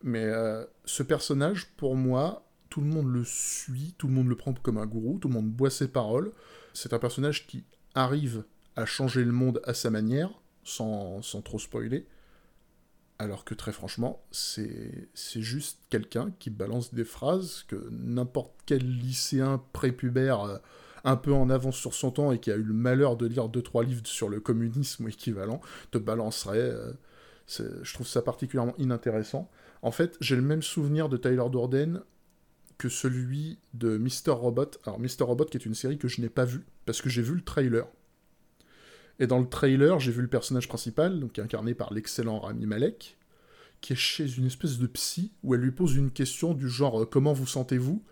Mais 0.04 0.32
ce 0.86 1.04
personnage, 1.04 1.68
pour 1.76 1.98
moi, 1.98 2.46
tout 2.72 2.82
le 2.82 2.88
monde 2.88 3.14
le 3.14 3.24
suit, 3.26 3.94
tout 3.98 4.08
le 4.08 4.14
monde 4.14 4.30
le 4.30 4.36
prend 4.36 4.54
comme 4.54 4.78
un 4.78 4.88
gourou, 4.88 5.20
tout 5.20 5.28
le 5.28 5.34
monde 5.34 5.52
boit 5.52 5.70
ses 5.70 5.90
paroles. 5.90 6.32
C'est 6.74 6.94
un 6.94 7.00
personnage 7.00 7.46
qui 7.46 7.66
arrive 7.94 8.46
à 8.78 8.86
changer 8.86 9.26
le 9.26 9.34
monde 9.34 9.62
à 9.66 9.74
sa 9.74 9.90
manière, 9.90 10.32
sans, 10.64 11.20
trop 11.44 11.60
spoiler. 11.60 12.08
Alors 13.20 13.44
que 13.44 13.54
très 13.54 13.74
franchement, 13.74 14.24
c'est 14.32 15.10
juste 15.42 15.80
quelqu'un 15.90 16.32
qui 16.40 16.50
balance 16.50 16.94
des 16.94 17.04
phrases 17.04 17.66
que 17.68 17.90
n'importe 17.92 18.54
quel 18.66 18.84
lycéen 18.84 19.62
prépubère 19.74 20.42
euh, 20.42 20.58
un 21.04 21.18
peu 21.18 21.34
en 21.34 21.50
avance 21.50 21.76
sur 21.76 21.94
son 21.94 22.10
temps 22.12 22.32
et 22.32 22.40
qui 22.40 22.52
a 22.52 22.56
eu 22.56 22.64
le 22.64 22.74
malheur 22.74 23.18
de 23.18 23.28
lire 23.28 23.50
2-3 23.50 23.86
livres 23.86 24.08
sur 24.08 24.30
le 24.30 24.40
communisme 24.40 25.06
ou 25.06 25.08
équivalent 25.10 25.60
te 25.92 25.98
balancerait. 25.98 26.58
Euh, 26.58 26.94
je 27.84 27.94
trouve 27.94 28.08
ça 28.08 28.22
particulièrement 28.22 28.76
inintéressant. 28.78 29.52
En 29.82 29.92
fait, 29.92 30.16
j'ai 30.22 30.38
le 30.38 30.42
même 30.42 30.62
souvenir 30.62 31.10
de 31.10 31.18
Tyler 31.18 31.50
Durden 31.52 32.02
que 32.82 32.90
celui 32.90 33.60
de 33.76 33.96
Mr. 34.00 34.32
Robot. 34.32 34.72
Alors, 34.88 35.00
Mr. 35.00 35.22
Robot, 35.22 35.46
qui 35.46 35.56
est 35.56 35.68
une 35.68 35.76
série 35.76 36.00
que 36.00 36.08
je 36.08 36.20
n'ai 36.20 36.30
pas 36.30 36.46
vue, 36.46 36.66
parce 36.88 37.00
que 37.00 37.10
j'ai 37.10 37.22
vu 37.22 37.36
le 37.36 37.44
trailer. 37.44 37.86
Et 39.20 39.28
dans 39.28 39.40
le 39.40 39.48
trailer, 39.48 40.00
j'ai 40.00 40.12
vu 40.12 40.24
le 40.24 40.28
personnage 40.28 40.68
principal, 40.68 41.20
donc 41.20 41.38
incarné 41.38 41.76
par 41.76 41.94
l'excellent 41.94 42.40
Rami 42.40 42.66
Malek, 42.66 43.20
qui 43.82 43.94
est 43.94 43.98
chez 43.98 44.38
une 44.38 44.46
espèce 44.46 44.78
de 44.78 44.88
psy 44.88 45.32
où 45.44 45.56
elle 45.56 45.62
lui 45.62 45.72
pose 45.72 45.96
une 45.96 46.12
question 46.12 46.54
du 46.54 46.70
genre 46.70 47.02
euh, 47.02 47.06
comment 47.06 47.34
vous 47.34 47.48
sentez-vous? 47.48 48.04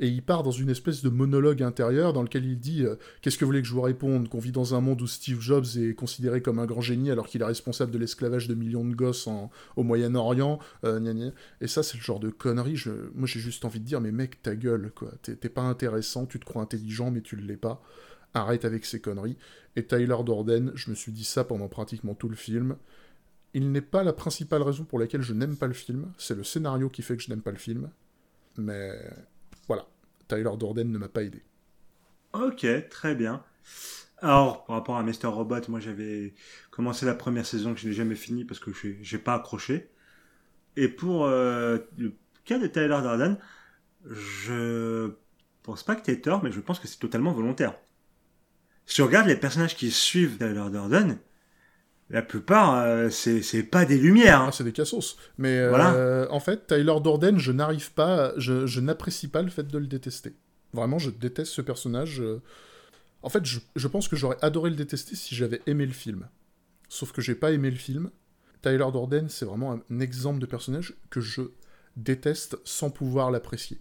Et 0.00 0.08
il 0.08 0.22
part 0.22 0.42
dans 0.42 0.50
une 0.50 0.70
espèce 0.70 1.02
de 1.02 1.10
monologue 1.10 1.62
intérieur 1.62 2.12
dans 2.12 2.22
lequel 2.22 2.46
il 2.46 2.58
dit 2.58 2.84
euh, 2.84 2.96
qu'est-ce 3.20 3.36
que 3.36 3.44
vous 3.44 3.50
voulez 3.50 3.62
que 3.62 3.68
je 3.68 3.74
vous 3.74 3.82
réponde? 3.82 4.28
Qu'on 4.28 4.38
vit 4.38 4.52
dans 4.52 4.74
un 4.74 4.80
monde 4.80 5.02
où 5.02 5.06
Steve 5.06 5.40
Jobs 5.40 5.66
est 5.76 5.94
considéré 5.94 6.40
comme 6.40 6.58
un 6.58 6.66
grand 6.66 6.80
génie 6.80 7.10
alors 7.10 7.26
qu'il 7.26 7.42
est 7.42 7.46
responsable 7.46 7.92
de 7.92 7.98
l'esclavage 7.98 8.48
de 8.48 8.54
millions 8.54 8.84
de 8.84 8.94
gosses 8.94 9.28
au 9.76 9.82
Moyen-Orient 9.82 10.58
euh, 10.84 11.30
et 11.60 11.68
ça 11.68 11.82
c'est 11.82 11.98
le 11.98 12.02
genre 12.02 12.20
de 12.20 12.30
conneries 12.30 12.76
je... 12.76 12.90
moi 13.14 13.26
j'ai 13.26 13.40
juste 13.40 13.64
envie 13.64 13.80
de 13.80 13.84
dire 13.84 14.00
mais 14.00 14.12
mec 14.12 14.42
ta 14.42 14.56
gueule 14.56 14.90
quoi. 14.94 15.12
T'es 15.22 15.48
pas 15.48 15.62
intéressant 15.62 16.26
tu 16.26 16.40
te 16.40 16.44
crois 16.44 16.62
intelligent 16.62 17.10
mais 17.10 17.20
tu 17.20 17.36
le 17.36 17.42
l'es 17.42 17.56
pas. 17.56 17.82
Arrête 18.34 18.64
avec 18.64 18.84
ces 18.84 19.00
conneries. 19.00 19.36
Et 19.76 19.84
Tyler 19.84 20.16
Dorden 20.24 20.72
je 20.74 20.90
me 20.90 20.94
suis 20.94 21.12
dit 21.12 21.24
ça 21.24 21.44
pendant 21.44 21.68
pratiquement 21.68 22.14
tout 22.14 22.28
le 22.28 22.36
film 22.36 22.76
il 23.54 23.72
n'est 23.72 23.80
pas 23.80 24.02
la 24.02 24.12
principale 24.12 24.62
raison 24.62 24.84
pour 24.84 24.98
laquelle 24.98 25.22
je 25.22 25.32
n'aime 25.32 25.56
pas 25.56 25.66
le 25.66 25.74
film, 25.74 26.12
c'est 26.18 26.34
le 26.34 26.44
scénario 26.44 26.88
qui 26.88 27.02
fait 27.02 27.16
que 27.16 27.22
je 27.22 27.30
n'aime 27.30 27.42
pas 27.42 27.50
le 27.50 27.56
film. 27.58 27.90
Mais 28.56 28.92
voilà, 29.66 29.86
Tyler 30.28 30.50
Dorden 30.58 30.90
ne 30.90 30.98
m'a 30.98 31.08
pas 31.08 31.22
aidé. 31.22 31.42
Ok, 32.32 32.66
très 32.90 33.14
bien. 33.14 33.42
Alors, 34.18 34.64
par 34.64 34.76
rapport 34.76 34.96
à 34.96 35.02
Mr. 35.02 35.26
Robot, 35.26 35.60
moi 35.68 35.80
j'avais 35.80 36.34
commencé 36.70 37.06
la 37.06 37.14
première 37.14 37.46
saison 37.46 37.72
que 37.72 37.80
je 37.80 37.88
n'ai 37.88 37.94
jamais 37.94 38.16
fini 38.16 38.44
parce 38.44 38.60
que 38.60 38.72
je 38.72 38.88
n'ai 39.16 39.22
pas 39.22 39.34
accroché. 39.34 39.90
Et 40.76 40.88
pour 40.88 41.24
euh, 41.24 41.78
le 41.96 42.14
cas 42.44 42.58
de 42.58 42.66
Tyler 42.66 42.88
Dorden, 42.88 43.38
je 44.04 45.12
pense 45.62 45.82
pas 45.82 45.96
que 45.96 46.04
tu 46.04 46.10
aies 46.10 46.20
tort, 46.20 46.42
mais 46.42 46.52
je 46.52 46.60
pense 46.60 46.78
que 46.78 46.88
c'est 46.88 46.98
totalement 46.98 47.32
volontaire. 47.32 47.74
Si 48.86 48.96
tu 48.96 49.02
regardes 49.02 49.28
les 49.28 49.36
personnages 49.36 49.76
qui 49.76 49.90
suivent 49.90 50.38
Tyler 50.38 50.70
Dorden, 50.70 51.18
la 52.10 52.22
plupart, 52.22 52.82
euh, 52.84 53.10
c'est 53.10 53.62
pas 53.62 53.84
des 53.84 53.98
lumières. 53.98 54.40
Hein. 54.40 54.46
Ah, 54.48 54.52
c'est 54.52 54.64
des 54.64 54.72
cassos. 54.72 55.18
Mais 55.36 55.58
euh, 55.58 56.26
en 56.30 56.40
fait, 56.40 56.66
Tyler 56.66 56.94
Dorden, 57.02 57.38
je 57.38 57.52
n'arrive 57.52 57.92
pas, 57.92 58.32
je, 58.38 58.66
je 58.66 58.80
n'apprécie 58.80 59.28
pas 59.28 59.42
le 59.42 59.50
fait 59.50 59.64
de 59.64 59.78
le 59.78 59.86
détester. 59.86 60.34
Vraiment, 60.72 60.98
je 60.98 61.10
déteste 61.10 61.52
ce 61.52 61.60
personnage. 61.60 62.20
Euh. 62.20 62.40
En 63.22 63.28
fait, 63.28 63.44
je, 63.44 63.60
je 63.76 63.88
pense 63.88 64.08
que 64.08 64.16
j'aurais 64.16 64.38
adoré 64.40 64.70
le 64.70 64.76
détester 64.76 65.16
si 65.16 65.34
j'avais 65.34 65.60
aimé 65.66 65.84
le 65.84 65.92
film. 65.92 66.28
Sauf 66.88 67.12
que 67.12 67.20
j'ai 67.20 67.34
pas 67.34 67.52
aimé 67.52 67.70
le 67.70 67.76
film. 67.76 68.10
Tyler 68.62 68.78
Dorden, 68.78 69.28
c'est 69.28 69.44
vraiment 69.44 69.78
un 69.90 70.00
exemple 70.00 70.38
de 70.40 70.46
personnage 70.46 70.94
que 71.10 71.20
je 71.20 71.42
déteste 71.96 72.56
sans 72.64 72.90
pouvoir 72.90 73.30
l'apprécier. 73.30 73.80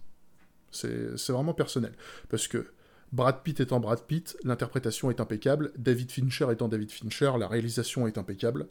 C'est 0.72 1.30
vraiment 1.30 1.54
personnel. 1.54 1.94
Parce 2.30 2.48
que 2.48 2.68
Brad 3.12 3.42
Pitt 3.44 3.60
étant 3.60 3.80
Brad 3.80 4.02
Pitt, 4.04 4.38
l'interprétation 4.44 5.10
est 5.10 5.20
impeccable. 5.20 5.72
David 5.78 6.12
Fincher 6.12 6.48
étant 6.52 6.68
David 6.68 6.92
Fincher, 6.92 7.32
la 7.40 7.48
réalisation 7.48 8.08
est 8.08 8.18
impeccable. 8.18 8.68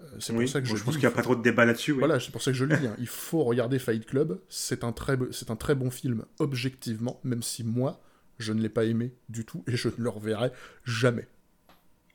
Euh, 0.00 0.06
c'est 0.20 0.32
pour 0.32 0.48
ça 0.48 0.60
que 0.60 0.66
je, 0.66 0.82
pense 0.82 0.94
qu'il 0.94 1.00
n'y 1.00 1.06
a 1.06 1.10
pas 1.10 1.22
trop 1.22 1.36
de 1.36 1.42
débat 1.42 1.64
là-dessus. 1.64 1.92
Voilà, 1.92 2.20
c'est 2.20 2.30
pour 2.30 2.42
ça 2.42 2.52
que 2.52 2.56
je 2.56 2.64
le 2.64 2.76
dis. 2.76 2.86
Hein. 2.86 2.96
Il 2.98 3.06
faut 3.06 3.44
regarder 3.44 3.78
Fight 3.78 4.06
Club. 4.06 4.40
C'est 4.48 4.84
un, 4.84 4.92
très, 4.92 5.18
c'est 5.32 5.50
un 5.50 5.56
très 5.56 5.74
bon 5.74 5.90
film, 5.90 6.24
objectivement, 6.38 7.20
même 7.24 7.42
si 7.42 7.64
moi, 7.64 8.00
je 8.38 8.52
ne 8.52 8.60
l'ai 8.60 8.68
pas 8.68 8.84
aimé 8.84 9.12
du 9.28 9.44
tout 9.44 9.64
et 9.66 9.76
je 9.76 9.88
ne 9.88 10.04
le 10.04 10.08
reverrai 10.08 10.52
jamais. 10.84 11.28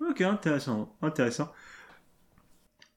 Ok, 0.09 0.21
intéressant. 0.21 0.95
Intéressant. 1.01 1.51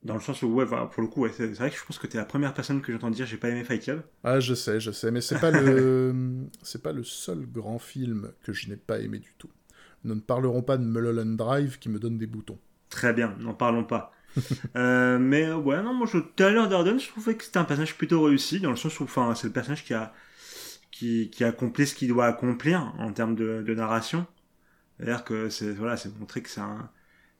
Dans 0.06 0.14
le 0.14 0.20
sens 0.20 0.42
où, 0.42 0.46
ouais, 0.54 0.66
pour 0.66 1.02
le 1.02 1.08
coup, 1.08 1.26
c'est 1.28 1.46
vrai 1.54 1.70
que 1.70 1.76
je 1.76 1.84
pense 1.84 1.98
que 1.98 2.06
tu 2.06 2.16
es 2.16 2.20
la 2.20 2.24
première 2.24 2.54
personne 2.54 2.80
que 2.80 2.92
j'entends 2.92 3.10
dire 3.10 3.26
j'ai 3.26 3.36
pas 3.36 3.48
aimé 3.48 3.64
Fight 3.64 3.82
Club. 3.82 4.02
Ah, 4.22 4.38
je 4.38 4.54
sais, 4.54 4.78
je 4.78 4.92
sais, 4.92 5.10
mais 5.10 5.20
c'est 5.20 5.40
pas 5.40 5.50
le 5.50 6.14
c'est 6.62 6.82
pas 6.82 6.92
le 6.92 7.02
seul 7.02 7.44
grand 7.46 7.80
film 7.80 8.30
que 8.44 8.52
je 8.52 8.68
n'ai 8.68 8.76
pas 8.76 9.00
aimé 9.00 9.18
du 9.18 9.34
tout. 9.36 9.50
Nous 10.04 10.14
ne 10.14 10.20
parlerons 10.20 10.62
pas 10.62 10.76
de 10.76 10.84
Mulholland 10.84 11.36
Drive 11.36 11.78
qui 11.80 11.88
me 11.88 11.98
donne 11.98 12.18
des 12.18 12.28
boutons. 12.28 12.58
Très 12.88 13.12
bien, 13.12 13.34
n'en 13.40 13.54
parlons 13.54 13.84
pas. 13.84 14.12
Euh, 14.76 15.18
mais 15.18 15.50
ouais, 15.50 15.82
non, 15.82 15.94
moi, 15.94 16.06
je, 16.06 16.18
Tyler 16.18 16.66
Durden, 16.68 17.00
je 17.00 17.08
trouvais 17.08 17.34
que 17.36 17.42
c'était 17.42 17.56
un 17.56 17.64
personnage 17.64 17.96
plutôt 17.96 18.22
réussi, 18.22 18.60
dans 18.60 18.68
le 18.68 18.76
sens 18.76 19.00
où, 19.00 19.04
enfin, 19.04 19.34
c'est 19.34 19.46
le 19.46 19.52
personnage 19.54 19.82
qui 19.82 19.94
a, 19.94 20.12
qui, 20.90 21.30
qui 21.30 21.42
accompli 21.42 21.86
ce 21.86 21.94
qu'il 21.94 22.08
doit 22.08 22.26
accomplir 22.26 22.92
en 22.98 23.12
termes 23.12 23.34
de, 23.34 23.62
de 23.66 23.74
narration. 23.74 24.26
C'est-à-dire 24.98 25.24
que 25.24 25.48
c'est, 25.48 25.72
voilà, 25.72 25.96
c'est 25.96 26.14
montrer 26.18 26.42
que 26.42 26.50
c'est 26.50 26.60
un, 26.60 26.90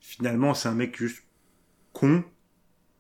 finalement, 0.01 0.55
c'est 0.55 0.69
un 0.71 0.75
mec 0.75 0.97
juste 0.97 1.23
con, 1.93 2.25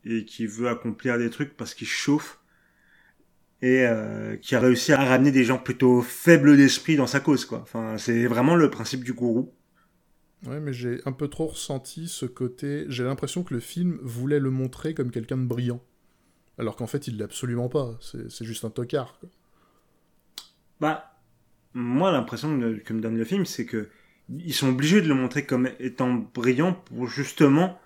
et 0.06 0.24
qui 0.24 0.46
veut 0.46 0.68
accomplir 0.68 1.18
des 1.18 1.30
trucs 1.30 1.56
parce 1.56 1.74
qu'il 1.74 1.86
chauffe 1.86 2.40
et 3.62 3.86
euh, 3.86 4.36
qui 4.36 4.54
a 4.54 4.60
réussi 4.60 4.92
à 4.92 5.02
ramener 5.02 5.32
des 5.32 5.44
gens 5.44 5.58
plutôt 5.58 6.02
faibles 6.02 6.56
d'esprit 6.56 6.96
dans 6.96 7.06
sa 7.06 7.20
cause 7.20 7.44
quoi. 7.44 7.60
Enfin, 7.62 7.98
c'est 7.98 8.26
vraiment 8.26 8.54
le 8.54 8.70
principe 8.70 9.02
du 9.02 9.12
gourou. 9.12 9.52
Ouais, 10.46 10.60
mais 10.60 10.72
j'ai 10.72 11.00
un 11.06 11.12
peu 11.12 11.28
trop 11.28 11.46
ressenti 11.46 12.08
ce 12.08 12.26
côté. 12.26 12.84
J'ai 12.88 13.04
l'impression 13.04 13.42
que 13.42 13.54
le 13.54 13.60
film 13.60 13.98
voulait 14.02 14.38
le 14.38 14.50
montrer 14.50 14.94
comme 14.94 15.10
quelqu'un 15.10 15.38
de 15.38 15.46
brillant, 15.46 15.82
alors 16.58 16.76
qu'en 16.76 16.86
fait 16.86 17.08
il 17.08 17.16
l'est 17.16 17.24
absolument 17.24 17.68
pas. 17.68 17.98
C'est 18.00 18.44
juste 18.44 18.64
un 18.64 18.70
tocard. 18.70 19.18
Quoi. 19.18 19.28
Bah, 20.80 21.18
moi 21.72 22.12
l'impression 22.12 22.58
que 22.84 22.92
me 22.92 23.00
donne 23.00 23.16
le 23.16 23.24
film, 23.24 23.46
c'est 23.46 23.66
que 23.66 23.88
ils 24.28 24.54
sont 24.54 24.68
obligés 24.68 25.00
de 25.00 25.08
le 25.08 25.14
montrer 25.14 25.46
comme 25.46 25.68
étant 25.78 26.12
brillant 26.12 26.72
pour 26.72 27.06
justement 27.06 27.78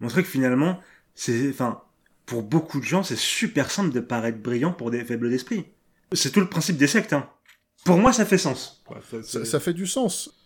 montrer 0.00 0.22
que 0.22 0.28
finalement 0.28 0.80
c'est, 1.14 1.50
enfin, 1.50 1.82
pour 2.26 2.42
beaucoup 2.42 2.80
de 2.80 2.84
gens, 2.84 3.02
c'est 3.02 3.16
super 3.16 3.70
simple 3.70 3.92
de 3.92 4.00
paraître 4.00 4.38
brillant 4.38 4.72
pour 4.72 4.90
des 4.90 5.04
faibles 5.04 5.30
d'esprit. 5.30 5.66
C'est 6.12 6.30
tout 6.30 6.40
le 6.40 6.48
principe 6.48 6.76
des 6.76 6.86
sectes. 6.86 7.12
Hein. 7.12 7.28
Pour 7.84 7.98
moi, 7.98 8.12
ça 8.12 8.24
fait 8.24 8.38
sens. 8.38 8.82
ça, 9.22 9.60
fait 9.60 9.72
du 9.72 9.86
sens. 9.86 10.38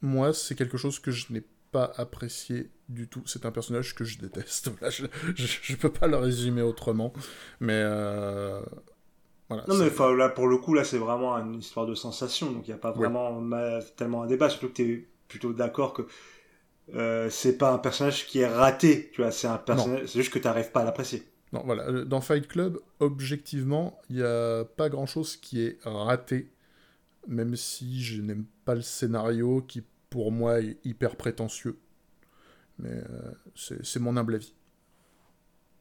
Moi, 0.00 0.32
c'est 0.32 0.54
quelque 0.54 0.78
chose 0.78 0.98
que 0.98 1.10
je 1.10 1.32
n'ai 1.32 1.42
pas 1.72 1.92
apprécié 1.96 2.70
du 2.88 3.08
tout. 3.08 3.22
C'est 3.26 3.44
un 3.46 3.50
personnage 3.50 3.94
que 3.94 4.04
je 4.04 4.18
déteste. 4.18 4.70
je, 4.90 5.06
je, 5.34 5.76
peux 5.76 5.92
pas 5.92 6.06
le 6.06 6.16
résumer 6.16 6.62
autrement. 6.62 7.12
Mais 7.60 7.82
euh, 7.84 8.60
voilà, 9.48 9.64
non, 9.66 9.76
mais 9.76 10.16
là, 10.16 10.28
pour 10.28 10.46
le 10.46 10.58
coup, 10.58 10.74
là, 10.74 10.84
c'est 10.84 10.98
vraiment 10.98 11.36
une 11.36 11.58
histoire 11.58 11.86
de 11.86 11.94
sensation. 11.94 12.52
Donc, 12.52 12.68
il 12.68 12.70
n'y 12.70 12.76
a 12.76 12.80
pas 12.80 12.92
vraiment 12.92 13.42
tellement 13.96 14.22
un 14.22 14.26
débat. 14.26 14.50
Surtout 14.50 14.68
que 14.68 14.74
tu 14.74 14.92
es 14.92 15.08
plutôt 15.26 15.52
d'accord 15.52 15.94
que 15.94 16.06
euh, 16.94 17.28
c'est 17.30 17.58
pas 17.58 17.72
un 17.72 17.78
personnage 17.78 18.26
qui 18.26 18.40
est 18.40 18.46
raté, 18.46 19.10
tu 19.12 19.20
vois, 19.20 19.30
c'est 19.30 19.46
un 19.46 19.58
personnage, 19.58 20.06
c'est 20.06 20.20
juste 20.20 20.32
que 20.32 20.38
tu 20.38 20.46
n'arrives 20.46 20.70
pas 20.70 20.80
à 20.80 20.84
l'apprécier. 20.84 21.22
Non, 21.52 21.62
voilà, 21.64 21.84
euh, 21.88 22.04
dans 22.04 22.20
Fight 22.20 22.46
Club, 22.48 22.78
objectivement, 23.00 23.98
il 24.08 24.16
n'y 24.16 24.22
a 24.22 24.64
pas 24.64 24.88
grand-chose 24.88 25.36
qui 25.36 25.62
est 25.62 25.78
raté, 25.84 26.50
même 27.26 27.56
si 27.56 28.02
je 28.02 28.22
n'aime 28.22 28.44
pas 28.64 28.74
le 28.74 28.82
scénario 28.82 29.62
qui, 29.66 29.82
pour 30.08 30.32
moi, 30.32 30.60
est 30.60 30.78
hyper 30.84 31.16
prétentieux. 31.16 31.78
Mais 32.78 32.90
euh, 32.90 33.32
c'est 33.54 34.00
mon 34.00 34.16
humble 34.16 34.36
avis. 34.36 34.54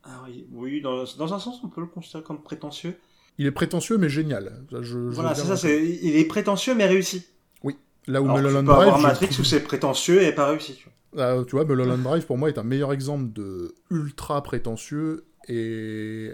Ah 0.04 0.24
oui, 0.26 0.48
oui 0.52 0.82
dans, 0.82 1.04
dans, 1.04 1.34
un 1.34 1.39
sens, 1.39 1.60
on 1.63 1.70
peut 1.70 1.82
le 1.82 1.88
considérer 1.88 2.24
comme 2.24 2.41
prétentieux. 2.41 2.98
Il 3.38 3.46
est 3.46 3.52
prétentieux, 3.52 3.98
mais 3.98 4.10
génial. 4.10 4.65
voilà, 4.72 5.36
c'est 5.36 5.56
ça, 5.56 5.70
il 5.70 6.15
est 6.15 6.26
prétentieux, 6.26 6.74
mais 6.76 6.86
réussi. 6.86 7.28
Oui, 7.63 7.78
là 8.08 8.22
où 8.22 8.26
Mulholland 8.26 8.65
Drive... 8.65 8.88
avoir 8.88 9.00
Matrix 9.00 9.30
où 9.39 9.43
c'est 9.43 9.62
prétentieux 9.62 10.24
et 10.24 10.34
pas 10.34 10.48
réussi, 10.48 10.76
tu 10.76 10.86
vois. 10.86 10.93
Ah, 11.17 11.38
tu 11.46 11.52
vois, 11.52 11.65
Mulholland 11.65 12.04
Drive, 12.04 12.26
pour 12.26 12.38
moi, 12.38 12.50
est 12.50 12.58
un 12.58 12.63
meilleur 12.63 12.91
exemple 12.91 13.32
de 13.34 13.76
ultra 13.89 14.41
prétentieux 14.43 15.26
et 15.48 16.32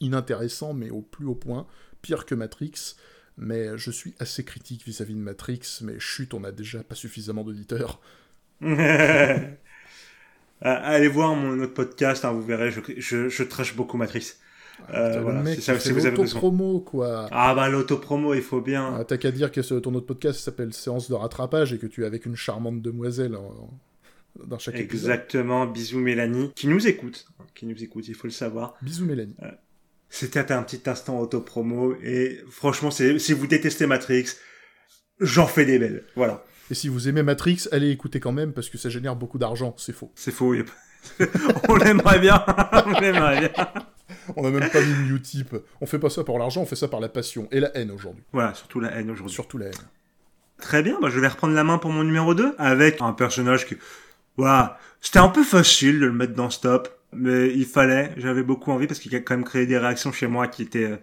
inintéressant, 0.00 0.74
mais 0.74 0.90
au 0.90 1.00
plus 1.02 1.26
haut 1.26 1.34
point, 1.34 1.66
pire 2.02 2.26
que 2.26 2.34
Matrix. 2.34 2.96
Mais 3.36 3.76
je 3.76 3.90
suis 3.90 4.14
assez 4.18 4.44
critique 4.44 4.84
vis-à-vis 4.84 5.14
de 5.14 5.20
Matrix, 5.20 5.60
mais 5.82 5.98
chut, 5.98 6.34
on 6.34 6.44
a 6.44 6.52
déjà 6.52 6.82
pas 6.84 6.94
suffisamment 6.94 7.44
d'auditeurs. 7.44 8.00
Ah, 10.60 10.76
allez 10.76 11.08
voir 11.08 11.34
mon 11.34 11.60
autre 11.60 11.74
podcast, 11.74 12.24
hein, 12.24 12.32
vous 12.32 12.42
verrez, 12.42 12.70
je, 12.70 12.80
je, 12.96 13.28
je 13.28 13.42
trash 13.42 13.76
beaucoup 13.76 13.96
Matrix. 13.98 14.34
Euh, 14.92 15.20
voilà, 15.20 15.44
c'est 15.46 15.60
ça, 15.60 15.78
si 15.78 15.92
vous 15.92 16.06
avez 16.06 16.24
promo 16.24 16.80
quoi. 16.80 17.28
Ah 17.30 17.54
bah 17.54 17.68
l'autopromo, 17.68 18.34
il 18.34 18.42
faut 18.42 18.60
bien. 18.60 18.96
Ah, 18.98 19.04
T'as 19.04 19.16
qu'à 19.16 19.30
dire 19.30 19.50
que 19.50 19.60
ton 19.60 19.94
autre 19.94 20.06
podcast 20.06 20.40
s'appelle 20.40 20.72
Séance 20.72 21.08
de 21.08 21.14
rattrapage 21.14 21.72
et 21.72 21.78
que 21.78 21.86
tu 21.86 22.02
es 22.02 22.06
avec 22.06 22.26
une 22.26 22.36
charmante 22.36 22.82
demoiselle 22.82 23.36
dans 24.46 24.58
chaque 24.58 24.74
Exactement, 24.76 25.66
bisous 25.66 26.00
Mélanie, 26.00 26.52
qui 26.54 26.66
nous 26.66 26.86
écoute, 26.86 27.26
qui 27.54 27.66
nous 27.66 27.82
écoute, 27.82 28.08
il 28.08 28.14
faut 28.14 28.26
le 28.26 28.32
savoir. 28.32 28.74
Bisous 28.82 29.04
Mélanie. 29.04 29.36
Euh, 29.42 29.50
c'était 30.08 30.52
un 30.52 30.62
petit 30.62 30.82
instant 30.88 31.18
autopromo 31.20 31.94
et 32.02 32.40
franchement, 32.48 32.90
si 32.90 33.32
vous 33.32 33.46
détestez 33.46 33.86
Matrix, 33.86 34.26
j'en 35.20 35.46
fais 35.46 35.64
des 35.64 35.78
belles, 35.78 36.04
voilà. 36.14 36.44
Et 36.70 36.74
si 36.74 36.88
vous 36.88 37.08
aimez 37.08 37.22
Matrix, 37.22 37.68
allez 37.72 37.90
écouter 37.90 38.20
quand 38.20 38.32
même 38.32 38.52
parce 38.52 38.70
que 38.70 38.78
ça 38.78 38.88
génère 38.88 39.16
beaucoup 39.16 39.38
d'argent, 39.38 39.74
c'est 39.76 39.92
faux. 39.92 40.12
C'est 40.14 40.30
faux, 40.30 40.54
on 41.68 41.76
l'aimerait 41.76 42.18
bien, 42.18 42.44
on 42.86 43.00
l'aimerait 43.00 43.40
bien. 43.40 43.64
On 44.36 44.42
n'a 44.42 44.50
même 44.50 44.70
pas 44.70 44.80
mis 44.80 44.92
une 44.92 45.16
Utip. 45.16 45.54
On 45.80 45.86
fait 45.86 45.98
pas 45.98 46.10
ça 46.10 46.24
pour 46.24 46.38
l'argent, 46.38 46.62
on 46.62 46.66
fait 46.66 46.76
ça 46.76 46.88
par 46.88 47.00
la 47.00 47.08
passion 47.08 47.48
et 47.50 47.60
la 47.60 47.76
haine 47.76 47.90
aujourd'hui. 47.90 48.22
Voilà, 48.32 48.54
surtout 48.54 48.80
la 48.80 48.90
haine 48.92 49.10
aujourd'hui. 49.10 49.34
Surtout 49.34 49.58
la 49.58 49.66
haine. 49.66 49.72
Très 50.58 50.82
bien, 50.82 50.98
bah 51.00 51.08
je 51.10 51.18
vais 51.18 51.28
reprendre 51.28 51.54
la 51.54 51.64
main 51.64 51.78
pour 51.78 51.90
mon 51.90 52.04
numéro 52.04 52.34
2 52.34 52.54
avec 52.58 53.00
un 53.00 53.12
personnage 53.12 53.66
qui 53.66 53.76
voilà, 54.36 54.78
c'était 55.00 55.20
un 55.20 55.28
peu 55.28 55.44
facile 55.44 56.00
de 56.00 56.06
le 56.06 56.12
mettre 56.12 56.34
dans 56.34 56.50
Stop, 56.50 56.88
mais 57.12 57.48
il 57.50 57.66
fallait, 57.66 58.12
j'avais 58.16 58.42
beaucoup 58.42 58.72
envie 58.72 58.86
parce 58.86 58.98
qu'il 58.98 59.14
a 59.14 59.20
quand 59.20 59.34
même 59.34 59.44
créé 59.44 59.66
des 59.66 59.78
réactions 59.78 60.10
chez 60.10 60.26
moi 60.26 60.48
qui 60.48 60.62
étaient 60.62 60.90
euh, 60.90 60.96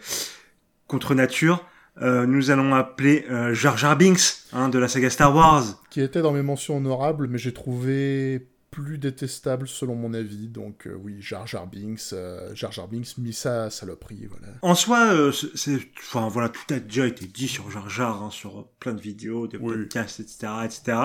contre 0.87 1.15
nature. 1.15 1.65
Euh, 2.01 2.25
nous 2.25 2.51
allons 2.51 2.73
appeler 2.73 3.25
euh, 3.29 3.53
Jar 3.53 3.77
Jar 3.77 3.97
Binks 3.97 4.47
hein, 4.53 4.69
de 4.69 4.79
la 4.79 4.87
saga 4.87 5.09
Star 5.09 5.33
Wars. 5.35 5.63
Qui 5.89 6.01
était 6.01 6.21
dans 6.21 6.31
mes 6.31 6.41
mentions 6.41 6.77
honorables, 6.77 7.27
mais 7.27 7.37
j'ai 7.37 7.53
trouvé 7.53 8.47
plus 8.71 8.97
détestable 8.97 9.67
selon 9.67 9.95
mon 9.95 10.13
avis. 10.13 10.47
Donc 10.47 10.87
euh, 10.87 10.95
oui, 10.95 11.17
Jar 11.21 11.45
Jar 11.45 11.67
Binks, 11.67 12.13
euh, 12.13 12.55
Jar 12.55 12.71
Jar 12.71 12.87
Binks, 12.87 13.17
mis 13.17 13.33
ça 13.33 13.69
saloperie, 13.69 14.25
voilà. 14.27 14.47
En 14.61 14.73
soi, 14.75 15.13
euh, 15.13 15.31
c'est, 15.31 15.79
enfin 15.99 16.29
voilà, 16.29 16.49
tout 16.49 16.73
a 16.73 16.79
déjà 16.79 17.05
été 17.05 17.25
dit 17.27 17.47
sur 17.47 17.69
Jar 17.69 17.89
Jar, 17.89 18.23
hein, 18.23 18.29
sur 18.31 18.67
plein 18.79 18.93
de 18.93 19.01
vidéos, 19.01 19.47
des 19.47 19.57
Oui. 19.57 19.75
podcasts, 19.75 20.19
etc., 20.21 20.47
etc. 20.65 20.97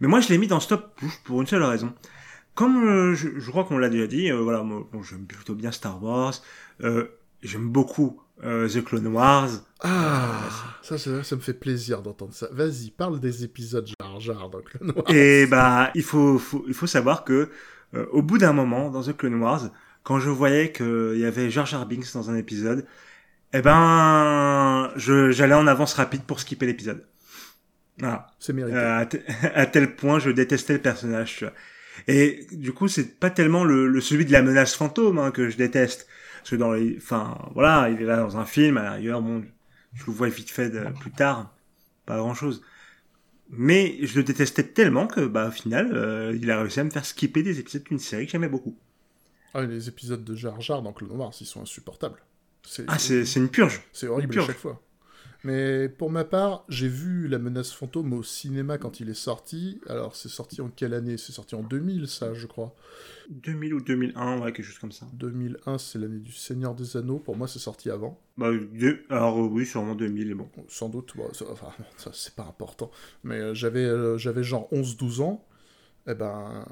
Mais 0.00 0.08
moi, 0.08 0.20
je 0.20 0.28
l'ai 0.30 0.38
mis 0.38 0.46
dans 0.46 0.60
ce 0.60 0.68
top 0.68 0.98
pour 1.24 1.40
une 1.40 1.46
seule 1.46 1.62
raison. 1.62 1.94
Comme 2.54 2.88
euh, 2.88 3.14
je, 3.14 3.38
je 3.38 3.50
crois 3.50 3.64
qu'on 3.64 3.76
l'a 3.76 3.90
déjà 3.90 4.06
dit, 4.06 4.30
euh, 4.32 4.40
voilà, 4.40 4.62
moi, 4.62 4.88
bon, 4.90 5.02
j'aime 5.02 5.26
plutôt 5.26 5.54
bien 5.54 5.70
Star 5.72 6.02
Wars. 6.02 6.34
Euh, 6.82 7.06
j'aime 7.42 7.68
beaucoup 7.68 8.22
euh, 8.44 8.68
The 8.68 8.84
Clone 8.84 9.06
Wars. 9.08 9.48
Ah, 9.80 10.40
ça, 10.82 10.98
ça, 10.98 11.22
ça 11.22 11.36
me 11.36 11.40
fait 11.40 11.54
plaisir 11.54 12.02
d'entendre 12.02 12.32
ça. 12.34 12.48
Vas-y, 12.52 12.90
parle 12.90 13.20
des 13.20 13.44
épisodes 13.44 13.86
Jar 14.00 14.20
Jar 14.20 14.48
dans 14.50 14.60
Clone 14.60 14.92
Wars. 14.96 15.10
Et 15.10 15.46
bah, 15.46 15.90
il 15.94 16.02
faut, 16.02 16.38
faut- 16.38 16.64
il 16.68 16.74
faut 16.74 16.86
savoir 16.86 17.24
que 17.24 17.50
euh, 17.94 18.06
au 18.12 18.22
bout 18.22 18.38
d'un 18.38 18.52
moment, 18.52 18.90
dans 18.90 19.02
The 19.02 19.16
Clone 19.16 19.40
Wars, 19.40 19.70
quand 20.02 20.18
je 20.20 20.30
voyais 20.30 20.72
qu'il 20.72 21.16
y 21.18 21.24
avait 21.24 21.50
Jar 21.50 21.66
Jar 21.66 21.86
Binks 21.86 22.12
dans 22.14 22.30
un 22.30 22.36
épisode, 22.36 22.86
eh 23.52 23.62
ben, 23.62 24.90
je, 24.96 25.30
j'allais 25.30 25.54
en 25.54 25.66
avance 25.66 25.94
rapide 25.94 26.22
pour 26.22 26.40
skipper 26.40 26.66
l'épisode. 26.66 27.06
Voilà. 27.98 28.26
C'est 28.38 28.52
mérité. 28.52 28.76
Euh, 28.76 29.00
à, 29.00 29.06
à 29.54 29.66
tel 29.66 29.96
point, 29.96 30.18
je 30.18 30.30
détestais 30.30 30.74
le 30.74 30.80
personnage. 30.82 31.36
tu 31.38 31.44
vois. 31.44 31.54
Et 32.08 32.46
du 32.52 32.72
coup, 32.72 32.88
c'est 32.88 33.18
pas 33.18 33.30
tellement 33.30 33.64
le, 33.64 33.88
le 33.88 34.00
celui 34.00 34.26
de 34.26 34.32
la 34.32 34.42
menace 34.42 34.74
fantôme 34.74 35.18
hein, 35.18 35.30
que 35.30 35.48
je 35.48 35.56
déteste. 35.56 36.06
Parce 36.46 36.52
que 36.52 36.56
dans 36.56 36.72
les, 36.72 36.96
enfin, 36.98 37.36
voilà, 37.54 37.90
il 37.90 38.00
est 38.00 38.04
là 38.04 38.18
dans 38.18 38.36
un 38.36 38.44
film. 38.46 38.78
Rigueur, 38.78 39.20
bon, 39.20 39.44
je 39.94 40.06
le 40.06 40.12
vois 40.12 40.28
vite 40.28 40.50
fait 40.50 40.70
de- 40.70 40.86
plus 41.00 41.10
tard, 41.10 41.52
pas 42.06 42.18
grand 42.18 42.34
chose. 42.34 42.62
Mais 43.50 43.98
je 44.06 44.16
le 44.18 44.24
détestais 44.24 44.64
tellement 44.64 45.08
que, 45.08 45.26
bah, 45.26 45.48
au 45.48 45.52
final, 45.52 45.90
euh, 45.94 46.36
il 46.40 46.50
a 46.50 46.60
réussi 46.60 46.80
à 46.80 46.84
me 46.84 46.90
faire 46.90 47.06
skipper 47.06 47.42
des 47.42 47.60
épisodes 47.60 47.84
d'une 47.84 47.98
série 47.98 48.26
que 48.26 48.32
j'aimais 48.32 48.48
beaucoup. 48.48 48.76
Ah, 49.54 49.62
les 49.62 49.88
épisodes 49.88 50.22
de 50.24 50.34
Jar 50.36 50.60
Jar 50.60 50.82
dans 50.82 50.92
Clone 50.92 51.12
Wars, 51.12 51.32
ils 51.40 51.46
sont 51.46 51.62
insupportables. 51.62 52.22
C'est 52.62 52.84
Ah, 52.88 52.98
c'est, 52.98 53.24
c'est 53.24 53.40
une 53.40 53.48
purge. 53.48 53.82
c'est 53.92 54.06
horrible 54.08 54.34
une 54.34 54.40
à 54.40 54.42
purge. 54.44 54.46
chaque 54.48 54.58
fois. 54.58 54.82
Mais 55.46 55.88
pour 55.88 56.10
ma 56.10 56.24
part, 56.24 56.64
j'ai 56.68 56.88
vu 56.88 57.28
La 57.28 57.38
Menace 57.38 57.70
Fantôme 57.70 58.12
au 58.14 58.24
cinéma 58.24 58.78
quand 58.78 58.98
il 58.98 59.08
est 59.08 59.14
sorti. 59.14 59.80
Alors, 59.88 60.16
c'est 60.16 60.28
sorti 60.28 60.60
en 60.60 60.68
quelle 60.68 60.92
année? 60.92 61.16
C'est 61.18 61.30
sorti 61.30 61.54
en 61.54 61.62
2000, 61.62 62.08
ça, 62.08 62.34
je 62.34 62.48
crois. 62.48 62.74
2000 63.30 63.74
ou 63.74 63.80
2001, 63.80 64.40
ouais, 64.40 64.52
quelque 64.52 64.64
chose 64.64 64.80
comme 64.80 64.90
ça. 64.90 65.06
2001, 65.12 65.78
c'est 65.78 66.00
l'année 66.00 66.18
du 66.18 66.32
Seigneur 66.32 66.74
des 66.74 66.96
Anneaux. 66.96 67.20
Pour 67.20 67.36
moi, 67.36 67.46
c'est 67.46 67.60
sorti 67.60 67.90
avant. 67.90 68.20
Bah, 68.36 68.50
alors 69.08 69.38
oui, 69.38 69.64
sûrement 69.64 69.94
2000, 69.94 70.32
et 70.32 70.34
bon. 70.34 70.48
Sans 70.66 70.88
doute, 70.88 71.12
bon, 71.14 71.32
ça, 71.32 71.44
enfin, 71.52 71.68
ça, 71.96 72.10
c'est 72.12 72.34
pas 72.34 72.42
important. 72.42 72.90
Mais 73.22 73.38
euh, 73.38 73.54
j'avais 73.54 73.84
euh, 73.84 74.18
j'avais 74.18 74.42
genre 74.42 74.68
11-12 74.72 75.22
ans. 75.22 75.46
Eh 76.08 76.14
ben, 76.14 76.66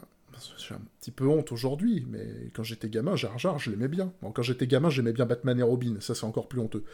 j'ai 0.59 0.75
un 0.75 0.81
petit 1.01 1.13
peu 1.13 1.29
honte 1.29 1.53
aujourd'hui, 1.53 2.05
mais 2.09 2.51
quand 2.55 2.65
j'étais 2.65 2.89
gamin, 2.89 3.15
Jar 3.15 3.39
Jar, 3.39 3.61
je 3.61 3.71
l'aimais 3.71 3.89
bien. 3.89 4.13
Bon, 4.21 4.33
quand 4.33 4.43
j'étais 4.43 4.67
gamin, 4.67 4.91
j'aimais 4.91 5.13
bien 5.13 5.27
Batman 5.27 5.59
et 5.61 5.63
Robin, 5.63 5.97
ça 6.01 6.17
c'est 6.17 6.25
encore 6.25 6.49
plus 6.49 6.61
honteux. 6.61 6.85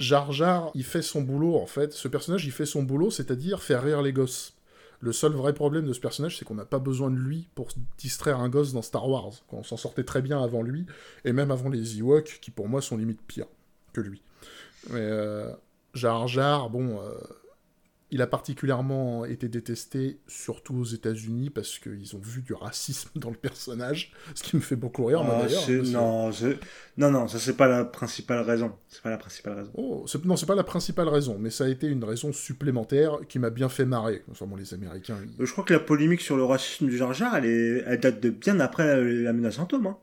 Jar 0.00 0.32
Jar, 0.32 0.70
il 0.74 0.82
fait 0.82 1.02
son 1.02 1.20
boulot, 1.20 1.56
en 1.56 1.66
fait. 1.66 1.92
Ce 1.92 2.08
personnage, 2.08 2.46
il 2.46 2.52
fait 2.52 2.66
son 2.66 2.82
boulot, 2.82 3.10
c'est-à-dire 3.10 3.62
faire 3.62 3.82
rire 3.82 4.02
les 4.02 4.12
gosses. 4.12 4.54
Le 5.00 5.12
seul 5.12 5.32
vrai 5.32 5.52
problème 5.52 5.86
de 5.86 5.92
ce 5.92 6.00
personnage, 6.00 6.38
c'est 6.38 6.44
qu'on 6.44 6.54
n'a 6.54 6.64
pas 6.64 6.78
besoin 6.78 7.10
de 7.10 7.16
lui 7.16 7.48
pour 7.54 7.68
distraire 7.98 8.40
un 8.40 8.48
gosse 8.48 8.72
dans 8.72 8.82
Star 8.82 9.08
Wars. 9.08 9.32
On 9.52 9.62
s'en 9.62 9.76
sortait 9.76 10.04
très 10.04 10.22
bien 10.22 10.42
avant 10.42 10.62
lui, 10.62 10.86
et 11.24 11.32
même 11.32 11.50
avant 11.50 11.68
les 11.68 11.98
Ewoks, 11.98 12.38
qui 12.40 12.50
pour 12.50 12.68
moi 12.68 12.82
sont 12.82 12.96
limite 12.96 13.20
pires 13.26 13.46
que 13.92 14.00
lui. 14.00 14.22
Mais 14.88 15.00
euh, 15.00 15.52
Jar 15.94 16.28
Jar, 16.28 16.70
bon, 16.70 17.00
euh, 17.00 17.14
il 18.10 18.22
a 18.22 18.26
particulièrement 18.26 19.24
été 19.24 19.48
détesté, 19.48 20.20
surtout 20.26 20.74
aux 20.76 20.84
États-Unis, 20.84 21.50
parce 21.50 21.78
qu'ils 21.78 22.16
ont 22.16 22.20
vu 22.20 22.42
du 22.42 22.52
racisme 22.54 23.10
dans 23.14 23.30
le 23.30 23.36
personnage, 23.36 24.12
ce 24.34 24.42
qui 24.42 24.56
me 24.56 24.60
fait 24.60 24.76
beaucoup 24.76 25.04
rire, 25.06 25.22
moi 25.24 25.36
Ah, 25.40 25.46
d'ailleurs. 25.46 25.66
que- 25.66 26.56
non, 26.96 27.10
non, 27.10 27.28
ça 27.28 27.38
c'est 27.38 27.56
pas 27.56 27.68
la 27.68 27.84
principale 27.84 28.40
raison. 28.40 28.72
C'est 28.88 29.02
pas 29.02 29.10
la 29.10 29.16
principale 29.18 29.54
raison. 29.54 29.70
Oh, 29.74 30.04
non, 30.24 30.36
c'est 30.36 30.46
pas 30.46 30.54
la 30.54 30.64
principale 30.64 31.08
raison, 31.08 31.36
mais 31.38 31.50
ça 31.50 31.64
a 31.64 31.68
été 31.68 31.86
une 31.86 32.04
raison 32.04 32.32
supplémentaire 32.32 33.18
qui 33.28 33.38
m'a 33.38 33.50
bien 33.50 33.68
fait 33.68 33.84
marrer. 33.86 34.22
Bon, 34.40 34.56
les 34.56 34.74
Américains, 34.74 35.16
ils- 35.38 35.44
Je 35.46 35.52
crois 35.52 35.64
que 35.64 35.72
la 35.74 35.80
polémique 35.80 36.20
sur 36.20 36.36
le 36.36 36.44
racisme 36.44 36.86
du 36.88 36.96
Jar 36.96 37.12
Jar, 37.14 37.36
elle, 37.36 37.46
est, 37.46 37.84
elle 37.86 38.00
date 38.00 38.20
de 38.20 38.30
bien 38.30 38.58
après 38.60 38.86
la, 38.86 39.00
la 39.02 39.32
menace 39.32 39.56
fantôme. 39.56 39.86
Hein. 39.86 39.96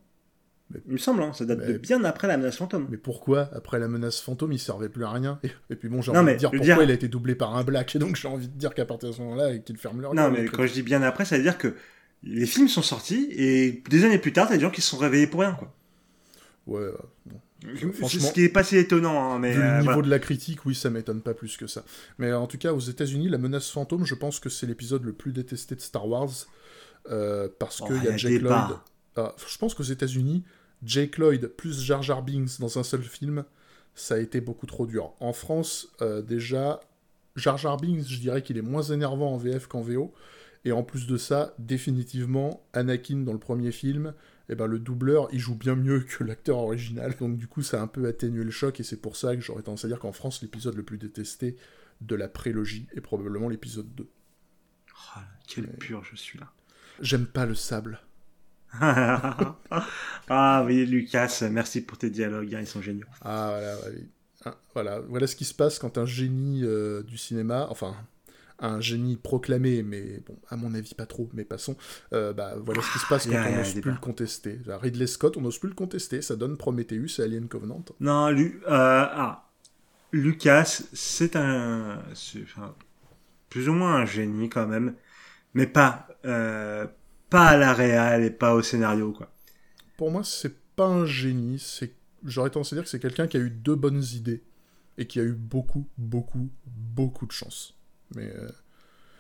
Mais- 0.71 0.82
Il 0.88 0.93
me 0.93 0.97
semble, 0.97 1.23
hein, 1.23 1.32
ça 1.34 1.45
date 1.45 1.60
Mais- 1.60 1.73
de 1.73 1.77
bien 1.77 2.03
après 2.03 2.27
la 2.27 2.36
menace 2.38 2.58
fantôme. 2.58 2.88
Mais 2.89 2.97
pourquoi, 2.97 3.49
après 3.53 3.80
la 3.80 3.88
menace 3.88 4.19
fantôme, 4.19 4.51
il 4.51 4.60
servait 4.60 4.89
plus 4.89 5.06
à 5.06 5.12
rien? 5.12 5.39
Et, 5.43 5.51
et 5.69 5.75
puis 5.75 5.88
bon, 5.89 6.01
j'ai 6.01 6.12
envie 6.12 6.25
mais 6.25 6.34
de 6.34 6.39
dire 6.39 6.49
pourquoi 6.51 6.65
dire- 6.65 6.82
il 6.84 6.91
a 6.91 6.93
été 6.93 7.08
doublé 7.08 7.36
par 7.36 7.56
un 7.56 7.63
black, 7.63 7.95
et 7.95 7.99
donc 7.99 8.15
j'ai 8.17 8.27
envie 8.27 8.47
de 8.49 8.53
dire 8.58 8.73
qu'à 8.73 8.86
partir 8.86 9.10
de 9.10 9.13
ce 9.13 9.21
moment-là, 9.21 9.58
qu'il 9.60 9.77
ferme 9.77 10.01
leur 10.01 10.13
Non, 10.13 10.30
mais 10.30 10.45
quand 10.45 10.65
je 10.67 10.73
dis 10.73 10.84
bien 10.84 11.01
après, 11.03 11.23
ça 11.25 11.38
veut 11.38 11.43
dire 11.43 11.58
que 11.58 11.73
les 12.23 12.45
films 12.45 12.67
sont 12.67 12.82
sortis 12.82 13.30
et 13.32 13.82
des 13.89 14.03
années 14.03 14.17
plus 14.17 14.34
tard, 14.34 14.47
t'as 14.49 14.56
des 14.56 14.62
gens 14.62 14.71
qui 14.71 14.82
se 14.82 14.89
sont 14.89 14.97
réveillés 14.97 15.27
pour 15.27 15.39
rien. 15.41 15.53
Quoi. 15.53 15.73
Ouais, 16.67 16.82
euh, 16.82 16.91
bon. 17.25 17.39
Franchement, 17.93 18.27
ce 18.27 18.34
qui 18.34 18.43
est 18.43 18.49
pas 18.49 18.63
si 18.63 18.77
étonnant, 18.77 19.34
hein, 19.34 19.39
mais 19.39 19.56
le 19.56 19.62
euh, 19.63 19.71
niveau 19.80 19.86
voilà. 19.86 20.01
de 20.03 20.10
la 20.10 20.19
critique, 20.19 20.65
oui, 20.65 20.75
ça 20.75 20.89
m'étonne 20.89 21.21
pas 21.21 21.34
plus 21.34 21.58
que 21.58 21.65
ça. 21.65 21.84
Mais 22.19 22.32
en 22.34 22.45
tout 22.45 22.58
cas, 22.58 22.71
aux 22.73 22.80
États-Unis, 22.80 23.30
la 23.30 23.38
menace 23.39 23.69
fantôme, 23.71 24.06
je 24.06 24.15
pense 24.15 24.39
que 24.39 24.49
c'est 24.49 24.65
l'épisode 24.67 25.03
le 25.06 25.13
plus 25.13 25.32
détesté 25.32 25.75
de 25.75 25.82
Star 25.82 26.08
Wars. 26.08 26.30
euh, 27.10 27.47
parce 27.58 27.80
Oh, 27.82 27.86
qu'il 27.88 27.95
il 27.95 28.01
y 28.03 28.06
y 28.06 28.10
a 28.10 28.13
a 28.13 28.17
Jake 28.17 28.32
débat. 28.34 28.67
Lloyd. 28.67 28.80
Ah, 29.15 29.34
je 29.47 29.58
pense 29.58 29.73
qu'aux 29.73 29.84
États-Unis, 29.84 30.43
Jake 30.84 31.18
Lloyd 31.18 31.48
plus 31.48 31.82
Jar 31.82 32.04
Jar 32.04 32.24
Binks 32.24 32.60
dans 32.60 32.78
un 32.78 32.84
seul 32.84 33.04
film, 33.04 33.44
ça 33.96 34.16
a 34.16 34.20
été 34.20 34.42
beaucoup 34.42 34.66
trop 34.66 34.86
dur. 34.86 35.13
En 35.20 35.34
France, 35.34 35.90
euh, 36.02 36.22
déjà, 36.22 36.80
Jar 37.36 37.58
Jar 37.58 37.78
Binks, 37.78 38.08
je 38.08 38.20
dirais 38.20 38.42
qu'il 38.42 38.58
est 38.58 38.62
moins 38.62 38.84
énervant 38.84 39.34
en 39.34 39.38
VF 39.38 39.68
qu'en 39.68 39.82
VO. 39.82 40.13
Et 40.66 40.72
en 40.72 40.84
plus 40.84 41.08
de 41.08 41.18
ça, 41.18 41.54
définitivement, 41.60 42.68
Anakin 42.74 43.20
dans 43.20 43.34
le 43.34 43.40
premier 43.40 43.72
film, 43.72 44.13
eh 44.50 44.56
ben, 44.56 44.68
le 44.68 44.80
doubleur, 44.80 45.30
il 45.32 45.40
joue 45.40 45.56
bien 45.56 45.76
mieux 45.76 46.02
que 46.02 46.24
l'acteur 46.24 46.58
original. 46.58 47.16
Donc 47.18 47.38
du 47.38 47.48
coup, 47.48 47.62
ça 47.62 47.80
a 47.80 47.84
un 47.84 47.88
peu 47.88 48.06
atténué 48.08 48.44
le 48.44 48.52
choc, 48.52 48.80
et 48.80 48.84
c'est 48.84 49.02
pour 49.02 49.16
ça 49.16 49.36
que 49.36 49.42
j'aurais 49.42 49.63
tendance 49.63 49.86
à 49.86 49.88
dire 49.88 50.00
qu'en 50.00 50.12
France, 50.12 50.42
l'épisode 50.42 50.76
le 50.76 50.84
plus 50.84 50.98
détesté 50.98 51.56
de 52.02 52.16
la 52.16 52.28
prélogie 52.28 52.88
est 52.96 53.02
probablement 53.02 53.50
l'épisode 53.50 53.88
2. 53.96 54.08
Oh, 54.92 55.20
quelle 55.48 55.68
purge 55.68 56.10
je 56.12 56.18
suis 56.18 56.40
là. 56.40 56.52
J'aime 57.02 57.28
pas 57.28 57.46
le 57.46 57.56
sable. 57.56 58.00
ah 60.30 60.63
oui, 60.65 60.86
Lucas, 60.86 61.43
merci 61.51 61.82
pour 61.82 61.97
tes 61.97 62.10
dialogues, 62.10 62.53
hein, 62.56 62.60
ils 62.62 62.67
sont 62.67 62.82
géniaux. 62.82 63.06
Ah 63.21 63.49
voilà, 63.51 63.75
ouais, 63.77 64.03
hein, 64.45 64.56
voilà, 64.73 64.99
voilà 65.01 65.27
ce 65.27 65.36
qui 65.36 65.45
se 65.45 65.53
passe 65.53 65.80
quand 65.80 65.97
un 65.97 66.06
génie 66.06 66.62
euh, 66.63 67.01
du 67.03 67.17
cinéma, 67.17 67.67
enfin 67.69 67.95
un 68.60 68.82
génie 68.82 69.17
proclamé, 69.17 69.84
mais 69.84 70.21
bon, 70.25 70.36
à 70.49 70.58
mon 70.58 70.73
avis 70.73 70.95
pas 70.95 71.06
trop, 71.06 71.30
mais 71.34 71.45
passons. 71.45 71.75
euh, 72.13 72.34
bah 72.34 72.56
voilà 72.60 72.82
ce 72.82 72.91
qui 72.91 72.99
se 72.99 73.06
passe 73.08 73.25
quand 73.25 73.32
Y 73.34 73.36
a- 73.38 73.49
y 73.49 73.53
on 73.53 73.58
n'ose 73.58 73.73
plus 73.75 73.91
le 73.91 73.97
contester. 73.97 74.60
Ridley 74.67 75.08
Scott, 75.08 75.38
on 75.38 75.41
n'ose 75.41 75.60
plus 75.60 75.69
le 75.69 75.75
contester, 75.75 76.21
ça 76.21 76.36
donne 76.36 76.58
Prometheus 76.58 77.19
et 77.19 77.23
Alien 77.23 77.47
Covenant. 77.47 77.84
Non, 77.99 78.30
euh, 78.30 78.60
ah, 78.67 79.43
Lucas, 80.12 80.82
c'est 80.93 81.36
un, 81.36 81.99
enfin, 82.43 82.75
plus 83.49 83.69
ou 83.69 83.73
moins 83.73 83.95
un 83.97 84.06
génie 84.06 84.49
quand 84.49 84.67
même, 84.67 84.95
mais 85.53 85.67
pas, 85.67 86.08
euh, 86.25 86.88
pas 87.30 87.48
à 87.48 87.58
la 87.58 87.74
réal 87.74 88.24
et 88.24 88.30
pas 88.30 88.54
au 88.54 88.62
scénario 88.62 89.12
quoi. 89.12 89.32
Pour 89.98 90.12
moi, 90.12 90.24
c'est 90.24 90.56
pas 90.76 90.88
un 90.88 91.06
génie, 91.06 91.63
j'aurais 92.24 92.52
tendance 92.52 92.72
à 92.72 92.76
dire 92.76 92.84
que 92.84 92.90
c'est 92.90 93.00
quelqu'un 93.00 93.28
qui 93.28 93.38
a 93.38 93.40
eu 93.40 93.50
deux 93.50 93.76
bonnes 93.76 94.04
idées 94.13 94.44
et 94.98 95.08
qui 95.08 95.20
a 95.20 95.24
eu 95.24 95.34
beaucoup, 95.34 95.88
beaucoup, 95.98 96.50
beaucoup 96.66 97.26
de 97.26 97.32
chance. 97.32 97.76
Mais 98.16 98.32
euh, 98.36 98.50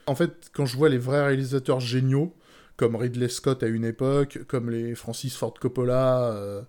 en 0.05 0.15
fait, 0.15 0.49
quand 0.53 0.65
je 0.65 0.77
vois 0.77 0.89
les 0.89 0.97
vrais 0.97 1.25
réalisateurs 1.25 1.79
géniaux, 1.79 2.35
comme 2.77 2.95
Ridley 2.95 3.27
Scott 3.27 3.63
à 3.63 3.67
une 3.67 3.85
époque, 3.85 4.39
comme 4.47 4.69
les 4.69 4.93
Francis 4.93 5.35
Ford 5.35 5.53
Coppola, 5.55 6.31
euh, 6.33 6.61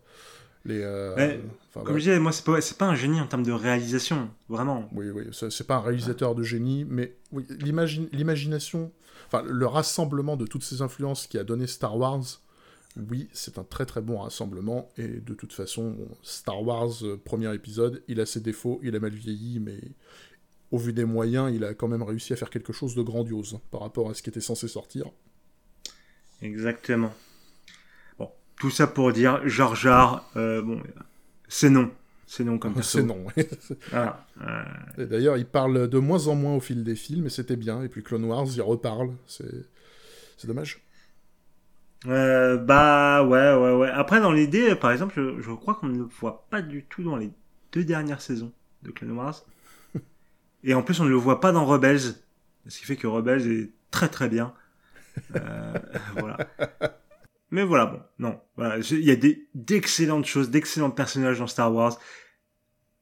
les. 0.68 0.80
euh, 0.82 1.16
Ouais, 1.16 1.40
enfin, 1.68 1.84
Comme 1.84 1.94
je 1.96 2.00
disais, 2.04 2.18
moi 2.20 2.32
c'est 2.32 2.44
pas, 2.44 2.58
pas 2.78 2.86
un 2.86 2.94
génie 2.94 3.20
en 3.20 3.26
termes 3.26 3.42
de 3.42 3.52
réalisation, 3.52 4.30
vraiment. 4.48 4.88
Oui, 4.92 5.10
oui, 5.10 5.24
c'est 5.32 5.66
pas 5.66 5.76
un 5.76 5.80
réalisateur 5.80 6.34
de 6.34 6.42
génie, 6.42 6.84
mais 6.88 7.16
oui, 7.32 7.44
l'imagi- 7.60 8.08
l'imagination, 8.12 8.92
enfin 9.26 9.42
le 9.42 9.66
rassemblement 9.66 10.36
de 10.36 10.46
toutes 10.46 10.64
ces 10.64 10.82
influences 10.82 11.26
qui 11.26 11.38
a 11.38 11.44
donné 11.44 11.66
Star 11.66 11.96
Wars, 11.96 12.22
oui, 13.10 13.28
c'est 13.32 13.58
un 13.58 13.64
très 13.64 13.86
très 13.86 14.00
bon 14.00 14.18
rassemblement, 14.18 14.88
et 14.96 15.08
de 15.08 15.34
toute 15.34 15.52
façon, 15.52 15.90
bon, 15.90 16.08
Star 16.22 16.62
Wars, 16.62 16.90
euh, 17.02 17.16
premier 17.22 17.52
épisode, 17.54 18.02
il 18.08 18.20
a 18.20 18.26
ses 18.26 18.40
défauts, 18.40 18.80
il 18.82 18.94
a 18.96 19.00
mal 19.00 19.12
vieilli, 19.12 19.60
mais 19.60 19.78
au 20.70 20.78
vu 20.78 20.92
des 20.92 21.04
moyens, 21.04 21.50
il 21.54 21.64
a 21.64 21.74
quand 21.74 21.88
même 21.88 22.02
réussi 22.02 22.32
à 22.32 22.36
faire 22.36 22.50
quelque 22.50 22.72
chose 22.72 22.94
de 22.94 23.02
grandiose 23.02 23.54
hein, 23.56 23.60
par 23.70 23.80
rapport 23.80 24.10
à 24.10 24.14
ce 24.14 24.22
qui 24.22 24.30
était 24.30 24.40
censé 24.40 24.68
sortir. 24.68 25.06
Exactement. 26.42 27.12
Tout 28.58 28.70
ça 28.70 28.86
pour 28.86 29.12
dire, 29.12 29.40
Jar 29.48 29.74
Jar, 29.76 30.28
euh, 30.36 30.62
bon, 30.62 30.82
c'est 31.48 31.70
non. 31.70 31.90
C'est 32.26 32.44
non 32.44 32.58
comme 32.58 32.74
perso. 32.74 32.98
C'est 32.98 33.04
non. 33.04 33.24
Voilà. 33.90 34.24
Euh, 34.40 34.62
Et 34.98 35.06
D'ailleurs, 35.06 35.36
il 35.36 35.46
parle 35.46 35.88
de 35.88 35.98
moins 35.98 36.28
en 36.28 36.36
moins 36.36 36.54
au 36.54 36.60
fil 36.60 36.84
des 36.84 36.94
films, 36.94 37.26
et 37.26 37.30
c'était 37.30 37.56
bien, 37.56 37.82
et 37.82 37.88
puis 37.88 38.04
Clone 38.04 38.24
Wars, 38.24 38.46
il 38.54 38.62
reparle, 38.62 39.10
c'est 39.26 40.46
dommage. 40.46 40.80
Euh, 42.06 42.56
bah 42.56 43.24
ouais, 43.24 43.54
ouais, 43.56 43.74
ouais. 43.74 43.88
Après, 43.90 44.20
dans 44.20 44.30
l'idée, 44.30 44.76
par 44.76 44.92
exemple, 44.92 45.14
je, 45.16 45.40
je 45.42 45.50
crois 45.50 45.74
qu'on 45.74 45.88
ne 45.88 45.98
le 45.98 46.04
voit 46.04 46.46
pas 46.50 46.62
du 46.62 46.84
tout 46.84 47.02
dans 47.02 47.16
les 47.16 47.30
deux 47.72 47.82
dernières 47.82 48.20
saisons 48.20 48.52
de 48.84 48.92
Clone 48.92 49.10
Wars. 49.12 49.44
Et 50.62 50.74
en 50.74 50.82
plus, 50.84 51.00
on 51.00 51.04
ne 51.04 51.10
le 51.10 51.16
voit 51.16 51.40
pas 51.40 51.50
dans 51.50 51.64
Rebels. 51.66 52.14
Ce 52.68 52.78
qui 52.78 52.84
fait 52.84 52.96
que 52.96 53.08
Rebels 53.08 53.50
est 53.50 53.70
très 53.90 54.08
très 54.08 54.28
bien. 54.28 54.54
voilà. 56.16 56.36
Mais 57.50 57.64
voilà, 57.64 57.86
bon, 57.86 58.00
non. 58.18 58.40
Voilà, 58.56 58.78
il 58.90 59.04
y 59.04 59.10
a 59.10 59.16
d'excellentes 59.54 60.26
choses, 60.26 60.50
d'excellents 60.50 60.90
personnages 60.90 61.38
dans 61.38 61.46
Star 61.46 61.72
Wars, 61.72 61.98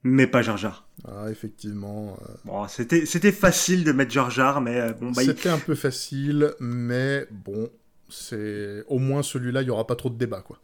mais 0.02 0.26
pas 0.26 0.42
Jar 0.42 0.56
Jar. 0.56 0.88
Ah, 1.04 1.26
effectivement. 1.30 2.16
Bon, 2.44 2.68
c'était, 2.68 3.06
c'était 3.06 3.32
facile 3.32 3.82
de 3.82 3.92
mettre 3.92 4.12
Jar 4.12 4.30
Jar, 4.30 4.60
mais 4.60 4.92
bon, 4.94 5.10
bah. 5.10 5.22
C'était 5.24 5.48
un 5.48 5.58
peu 5.58 5.74
facile, 5.74 6.52
mais 6.60 7.26
bon, 7.30 7.68
c'est. 8.08 8.84
Au 8.86 8.98
moins 8.98 9.22
celui-là, 9.22 9.62
il 9.62 9.68
y 9.68 9.70
aura 9.70 9.86
pas 9.86 9.96
trop 9.96 10.10
de 10.10 10.16
débat, 10.16 10.42
quoi. 10.42 10.60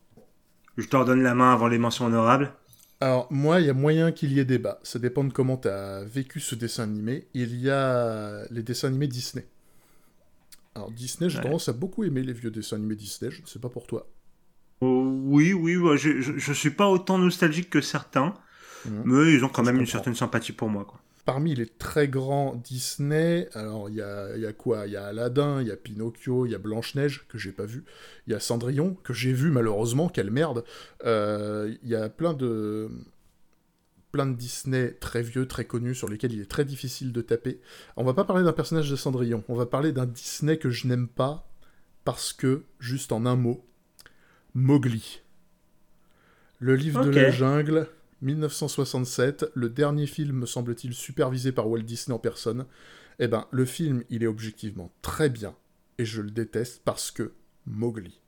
Je 0.76 0.87
te 0.87 0.97
redonne 0.97 1.22
la 1.22 1.35
main 1.35 1.53
avant 1.53 1.68
les 1.68 1.78
mentions 1.78 2.07
honorables. 2.07 2.53
Alors, 3.01 3.26
moi, 3.30 3.61
il 3.61 3.66
y 3.66 3.70
a 3.70 3.74
moyen 3.74 4.12
qu'il 4.12 4.33
y 4.33 4.39
ait 4.39 4.45
débat. 4.45 4.78
Ça 4.85 5.01
dépend 5.01 5.24
de 5.24 5.33
comment 5.33 5.57
tu 5.57 5.66
as 5.66 6.05
vécu 6.05 6.39
ce 6.39 6.55
dessin 6.55 6.85
animé. 6.85 7.26
Il 7.35 7.57
y 7.57 7.68
a 7.68 8.45
les 8.51 8.62
dessins 8.62 8.87
animés 8.87 9.09
Disney. 9.09 9.45
Alors, 10.75 10.91
Disney, 10.91 11.29
j'ai 11.29 11.41
tendance 11.41 11.68
à 11.68 11.73
beaucoup 11.73 12.05
aimer 12.05 12.23
les 12.23 12.33
vieux 12.33 12.51
dessins 12.51 12.77
animés 12.77 12.97
Disney. 12.97 13.31
Je 13.31 13.43
ne 13.43 13.47
sais 13.47 13.59
pas 13.59 13.68
pour 13.68 13.87
toi. 13.87 14.09
Oh, 14.81 15.12
oui, 15.25 15.53
oui, 15.53 15.77
je, 15.97 16.20
je, 16.20 16.53
suis 16.53 16.70
pas 16.70 16.89
autant 16.89 17.18
nostalgique 17.18 17.70
que 17.70 17.81
certains. 17.81 18.35
Mmh. 18.85 19.03
Mais 19.05 19.35
ils 19.35 19.45
ont 19.45 19.49
quand 19.49 19.62
même 19.62 19.79
une 19.79 19.87
certaine 19.87 20.14
sympathie 20.14 20.53
pour 20.53 20.68
moi, 20.68 20.85
quoi. 20.85 21.01
Parmi 21.25 21.55
les 21.55 21.66
très 21.66 22.09
grands 22.09 22.57
Disney, 22.57 23.49
alors 23.55 23.89
il 23.89 23.95
y 23.95 24.03
a, 24.03 24.37
y 24.37 24.45
a, 24.45 24.53
quoi? 24.53 24.89
Il 24.89 24.93
y 24.93 24.97
a 24.97 25.05
Aladdin, 25.05 25.62
il 25.62 25.68
y 25.68 25.70
a 25.70 25.77
Pinocchio, 25.77 26.47
il 26.47 26.51
y 26.51 26.55
a 26.57 26.59
Blanche-Neige, 26.59 27.27
que 27.29 27.39
j'ai 27.39 27.53
pas 27.53 27.64
vu, 27.64 27.85
il 28.27 28.33
y 28.33 28.35
a 28.35 28.41
Cendrillon, 28.41 28.97
que 29.05 29.12
j'ai 29.12 29.33
vu 29.33 29.53
malheureusement, 29.53 30.09
quelle 30.09 30.33
merde. 30.33 30.64
Euh, 31.05 31.73
il 31.85 31.89
y 31.89 31.95
a 31.95 32.09
plein 32.09 32.35
de, 32.35 32.91
plein 34.13 34.27
de 34.27 34.37
Disney 34.37 34.93
très 35.01 35.23
vieux, 35.23 35.49
très 35.49 35.65
connus, 35.65 35.95
sur 35.95 36.09
lesquels 36.09 36.33
il 36.33 36.41
est 36.41 36.51
très 36.51 36.65
difficile 36.65 37.13
de 37.13 37.23
taper. 37.23 37.61
On 37.97 38.05
va 38.05 38.15
pas 38.15 38.25
parler 38.25 38.45
d'un 38.45 38.53
personnage 38.53 38.91
de 38.91 38.97
Cendrillon, 38.97 39.43
on 39.49 39.55
va 39.55 39.67
parler 39.67 39.91
d'un 39.93 40.07
Disney 40.07 40.59
que 40.59 40.71
je 40.71 40.87
n'aime 40.87 41.09
pas, 41.09 41.51
parce 42.05 42.33
que, 42.33 42.65
juste 42.79 43.11
en 43.11 43.27
un 43.27 43.37
mot, 43.37 43.67
Mowgli. 44.55 45.23
Le 46.59 46.77
livre 46.77 47.05
de 47.05 47.11
la 47.11 47.31
jungle, 47.31 47.89
1967, 48.21 49.47
le 49.55 49.69
dernier 49.71 50.07
film, 50.07 50.41
me 50.41 50.47
semble-t-il, 50.47 50.95
supervisé 50.95 51.51
par 51.51 51.69
Walt 51.69 51.83
Disney 51.83 52.15
en 52.15 52.21
personne. 52.21 52.67
Eh 53.19 53.29
ben, 53.29 53.47
le 53.51 53.65
film, 53.65 54.05
il 54.11 54.23
est 54.23 54.29
objectivement 54.29 54.93
très 55.01 55.31
bien, 55.31 55.57
et 55.99 56.05
je 56.05 56.23
le 56.23 56.31
déteste 56.31 56.83
parce 56.85 57.11
que 57.11 57.33
Mowgli. 57.67 58.21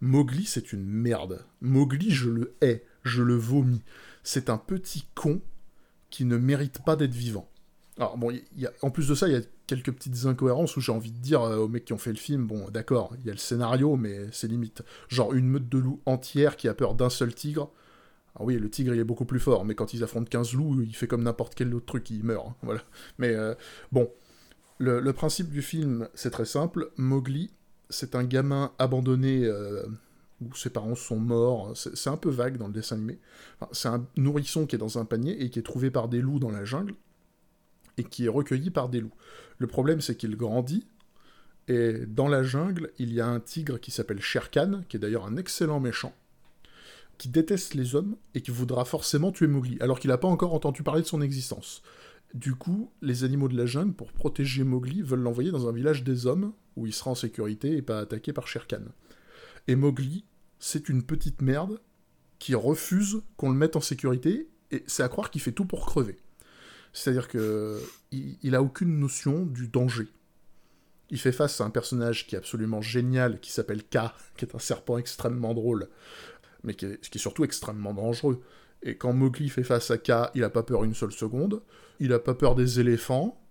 Mowgli, 0.00 0.44
c'est 0.44 0.72
une 0.72 0.84
merde. 0.84 1.44
Mowgli, 1.60 2.10
je 2.10 2.30
le 2.30 2.54
hais, 2.60 2.84
je 3.08 3.22
le 3.22 3.34
vomis. 3.34 3.82
C'est 4.22 4.50
un 4.50 4.58
petit 4.58 5.06
con 5.14 5.40
qui 6.10 6.24
ne 6.24 6.36
mérite 6.36 6.84
pas 6.84 6.96
d'être 6.96 7.14
vivant. 7.14 7.48
Alors 7.98 8.16
bon, 8.16 8.32
en 8.82 8.90
plus 8.90 9.08
de 9.08 9.14
ça, 9.14 9.26
il 9.26 9.34
y 9.34 9.36
a 9.36 9.42
quelques 9.66 9.92
petites 9.92 10.26
incohérences 10.26 10.76
où 10.76 10.80
j'ai 10.80 10.92
envie 10.92 11.10
de 11.10 11.18
dire 11.18 11.42
euh, 11.42 11.56
aux 11.56 11.68
mecs 11.68 11.84
qui 11.84 11.92
ont 11.92 11.98
fait 11.98 12.12
le 12.12 12.16
film, 12.16 12.46
bon 12.46 12.68
d'accord, 12.70 13.14
il 13.18 13.26
y 13.26 13.28
a 13.28 13.32
le 13.32 13.38
scénario, 13.38 13.96
mais 13.96 14.28
c'est 14.30 14.46
limite. 14.46 14.82
Genre 15.08 15.34
une 15.34 15.48
meute 15.48 15.68
de 15.68 15.78
loups 15.78 16.00
entière 16.06 16.56
qui 16.56 16.68
a 16.68 16.74
peur 16.74 16.94
d'un 16.94 17.10
seul 17.10 17.34
tigre, 17.34 17.72
ah 18.38 18.44
oui, 18.44 18.56
le 18.56 18.70
tigre, 18.70 18.94
il 18.94 19.00
est 19.00 19.04
beaucoup 19.04 19.24
plus 19.24 19.40
fort, 19.40 19.64
mais 19.64 19.74
quand 19.74 19.94
ils 19.94 20.04
affrontent 20.04 20.28
15 20.30 20.54
loups, 20.54 20.82
il 20.82 20.94
fait 20.94 21.08
comme 21.08 21.24
n'importe 21.24 21.54
quel 21.56 21.74
autre 21.74 21.86
truc, 21.86 22.08
il 22.10 22.24
meurt. 22.24 22.46
Hein, 22.46 22.54
voilà. 22.62 22.82
Mais 23.18 23.34
euh, 23.34 23.54
bon, 23.90 24.10
le, 24.78 25.12
principe 25.12 25.50
du 25.50 25.60
film, 25.60 26.08
c'est 26.14 26.30
très 26.30 26.44
simple. 26.44 26.90
Mowgli, 26.96 27.50
c'est 27.90 28.14
un 28.14 28.22
gamin 28.22 28.72
abandonné 28.78 29.44
euh, 29.44 29.84
où 30.40 30.54
ses 30.54 30.70
parents 30.70 30.94
sont 30.94 31.18
morts. 31.18 31.72
C'est 31.76 32.10
un 32.10 32.16
peu 32.16 32.30
vague 32.30 32.56
dans 32.56 32.68
le 32.68 32.72
dessin 32.72 32.96
animé. 32.96 33.18
c'est 33.72 33.88
un 33.88 34.06
nourrisson 34.16 34.66
qui 34.66 34.76
est 34.76 34.78
dans 34.78 34.98
un 34.98 35.04
panier 35.04 35.42
et 35.42 35.50
qui 35.50 35.58
est 35.58 35.62
trouvé 35.62 35.90
par 35.90 36.08
des 36.08 36.20
loups 36.20 36.38
dans 36.38 36.50
la 36.50 36.64
jungle 36.64 36.94
et 37.96 38.04
qui 38.04 38.26
est 38.26 38.30
recueilli 38.30 38.70
par 38.70 38.88
des 38.88 39.00
loups. 39.00 39.14
Le 39.58 39.66
problème, 39.66 40.00
c'est 40.00 40.16
qu'il 40.16 40.36
grandit. 40.36 40.86
Et 41.66 42.06
dans 42.06 42.28
la 42.28 42.42
jungle, 42.42 42.92
il 42.98 43.12
y 43.12 43.20
a 43.20 43.26
un 43.26 43.40
tigre 43.40 43.78
qui 43.78 43.90
s'appelle 43.90 44.20
Shere 44.20 44.50
Khan, 44.50 44.82
qui 44.88 44.96
est 44.96 45.00
d'ailleurs 45.00 45.26
un 45.26 45.36
excellent 45.36 45.80
méchant, 45.80 46.14
qui 47.18 47.28
déteste 47.28 47.74
les 47.74 47.94
hommes 47.94 48.16
et 48.34 48.40
qui 48.40 48.50
voudra 48.50 48.84
forcément 48.86 49.32
tuer 49.32 49.48
Mowgli, 49.48 49.76
alors 49.80 50.00
qu'il 50.00 50.08
n'a 50.08 50.16
pas 50.16 50.28
encore 50.28 50.54
entendu 50.54 50.82
parler 50.82 51.02
de 51.02 51.06
son 51.06 51.20
existence. 51.20 51.82
Du 52.32 52.54
coup, 52.54 52.90
les 53.02 53.24
animaux 53.24 53.48
de 53.48 53.56
la 53.56 53.66
jungle, 53.66 53.92
pour 53.92 54.12
protéger 54.12 54.64
Mowgli, 54.64 55.02
veulent 55.02 55.20
l'envoyer 55.20 55.50
dans 55.50 55.68
un 55.68 55.72
village 55.72 56.04
des 56.04 56.26
hommes, 56.26 56.52
où 56.76 56.86
il 56.86 56.92
sera 56.94 57.10
en 57.10 57.14
sécurité 57.14 57.76
et 57.76 57.82
pas 57.82 57.98
attaqué 57.98 58.32
par 58.32 58.46
Shere 58.46 58.66
Khan. 58.66 58.84
Et 59.68 59.76
Mowgli, 59.76 60.24
c'est 60.58 60.88
une 60.88 61.02
petite 61.02 61.42
merde 61.42 61.78
qui 62.38 62.54
refuse 62.54 63.22
qu'on 63.36 63.50
le 63.50 63.56
mette 63.56 63.76
en 63.76 63.80
sécurité, 63.80 64.48
et 64.70 64.82
c'est 64.86 65.02
à 65.02 65.08
croire 65.08 65.30
qu'il 65.30 65.42
fait 65.42 65.52
tout 65.52 65.66
pour 65.66 65.86
crever. 65.86 66.16
C'est-à-dire 66.92 67.28
que 67.28 67.80
il, 68.10 68.56
aucune 68.56 68.98
notion 68.98 69.44
du 69.44 69.68
danger. 69.68 70.08
Il 71.10 71.20
fait 71.20 71.32
face 71.32 71.60
à 71.60 71.64
un 71.64 71.70
personnage 71.70 72.26
qui 72.26 72.34
est 72.34 72.38
absolument 72.38 72.80
génial, 72.80 73.40
qui 73.40 73.52
s'appelle 73.52 73.82
K, 73.84 73.98
qui 74.36 74.46
est 74.46 74.54
un 74.54 74.58
serpent 74.58 74.96
extrêmement 74.96 75.52
drôle, 75.52 75.88
mais 76.64 76.74
qui 76.74 76.86
est, 76.86 77.18
surtout 77.18 77.44
extrêmement 77.44 77.92
dangereux. 77.92 78.40
Et 78.82 78.96
quand 78.96 79.12
Mowgli 79.12 79.50
fait 79.50 79.64
face 79.64 79.90
à 79.90 79.98
K, 79.98 80.30
il 80.34 80.44
a 80.44 80.50
pas 80.50 80.62
peur 80.62 80.84
une 80.84 80.94
seule 80.94 81.12
seconde, 81.12 81.62
il 82.00 82.12
a 82.14 82.18
pas 82.18 82.34
peur 82.34 82.54
des 82.54 82.80
éléphants, 82.80 83.44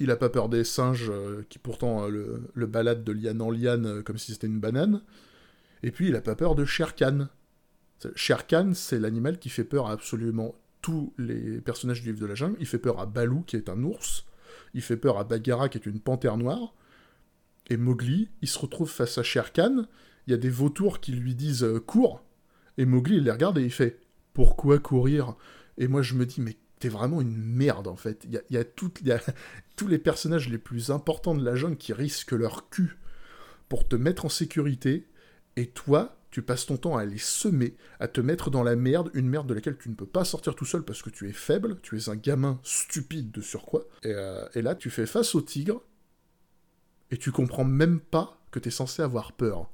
il 0.00 0.10
a 0.10 0.16
pas 0.16 0.28
peur 0.28 0.48
des 0.48 0.64
singes 0.64 1.10
euh, 1.10 1.44
qui 1.48 1.58
pourtant 1.58 2.04
euh, 2.04 2.08
le, 2.08 2.50
le 2.52 2.66
baladent 2.66 3.04
de 3.04 3.12
liane 3.12 3.40
en 3.40 3.50
liane 3.50 3.86
euh, 3.86 4.02
comme 4.02 4.18
si 4.18 4.32
c'était 4.32 4.46
une 4.48 4.58
banane, 4.58 5.02
et 5.82 5.90
puis 5.90 6.08
il 6.08 6.16
a 6.16 6.20
pas 6.20 6.36
peur 6.36 6.54
de 6.54 6.64
Shere 6.64 6.94
Khan. 6.94 7.28
Shere 8.14 8.46
Khan, 8.46 8.72
c'est 8.74 8.98
l'animal 8.98 9.38
qui 9.38 9.48
fait 9.48 9.64
peur 9.64 9.86
à 9.86 9.92
absolument 9.92 10.54
tous 10.80 11.14
les 11.18 11.60
personnages 11.60 12.02
du 12.02 12.08
livre 12.08 12.20
de 12.20 12.26
la 12.26 12.34
jungle. 12.34 12.56
Il 12.60 12.66
fait 12.66 12.78
peur 12.78 12.98
à 12.98 13.06
Balou, 13.06 13.42
qui 13.42 13.56
est 13.56 13.68
un 13.68 13.82
ours, 13.82 14.26
il 14.74 14.82
fait 14.82 14.96
peur 14.96 15.18
à 15.18 15.24
Bagheera, 15.24 15.68
qui 15.68 15.78
est 15.78 15.86
une 15.86 16.00
panthère 16.00 16.36
noire, 16.36 16.74
et 17.70 17.76
Mowgli, 17.76 18.28
il 18.42 18.48
se 18.48 18.58
retrouve 18.58 18.90
face 18.90 19.18
à 19.18 19.22
Shere 19.22 19.52
Khan, 19.52 19.86
il 20.26 20.32
y 20.32 20.34
a 20.34 20.38
des 20.38 20.50
vautours 20.50 21.00
qui 21.00 21.12
lui 21.12 21.34
disent 21.34 21.66
cours, 21.86 22.24
et 22.78 22.84
Mowgli, 22.84 23.16
il 23.16 23.24
les 23.24 23.30
regarde 23.30 23.58
et 23.58 23.62
il 23.62 23.72
fait 23.72 24.00
Pourquoi 24.32 24.78
courir? 24.78 25.36
Et 25.78 25.88
moi, 25.88 26.02
je 26.02 26.14
me 26.14 26.26
dis 26.26 26.40
Mais 26.40 26.56
t'es 26.78 26.88
vraiment 26.88 27.20
une 27.20 27.36
merde, 27.36 27.86
en 27.86 27.96
fait. 27.96 28.24
Il 28.24 28.32
y 28.32 28.38
a, 28.38 28.42
y, 28.50 28.56
a 28.58 28.64
tous 29.76 29.88
les 29.88 29.98
personnages 29.98 30.48
les 30.48 30.58
plus 30.58 30.90
importants 30.90 31.34
de 31.34 31.44
la 31.44 31.54
jungle 31.54 31.76
qui 31.76 31.92
risquent 31.92 32.32
leur 32.32 32.68
cul 32.70 32.98
pour 33.68 33.86
te 33.86 33.96
mettre 33.96 34.24
en 34.24 34.28
sécurité, 34.28 35.06
et 35.56 35.68
toi, 35.68 36.16
tu 36.30 36.42
passes 36.42 36.66
ton 36.66 36.78
temps 36.78 36.96
à 36.96 37.04
les 37.04 37.18
semer, 37.18 37.76
à 38.00 38.08
te 38.08 38.20
mettre 38.20 38.50
dans 38.50 38.62
la 38.62 38.74
merde, 38.74 39.10
une 39.14 39.28
merde 39.28 39.46
de 39.46 39.54
laquelle 39.54 39.76
tu 39.76 39.90
ne 39.90 39.94
peux 39.94 40.06
pas 40.06 40.24
sortir 40.24 40.54
tout 40.54 40.64
seul 40.64 40.82
parce 40.82 41.02
que 41.02 41.10
tu 41.10 41.28
es 41.28 41.32
faible, 41.32 41.78
tu 41.82 41.98
es 41.98 42.08
un 42.08 42.16
gamin 42.16 42.58
stupide 42.62 43.30
de 43.30 43.42
surcroît, 43.42 43.84
et, 44.02 44.12
euh, 44.14 44.46
là, 44.54 44.74
tu 44.74 44.88
fais 44.88 45.06
face 45.06 45.34
au 45.34 45.42
tigre, 45.42 45.82
et 47.10 47.18
tu 47.18 47.30
comprends 47.30 47.64
même 47.64 48.00
pas 48.00 48.42
que 48.50 48.58
t'es 48.58 48.70
censé 48.70 49.02
avoir 49.02 49.32
peur. 49.32 49.70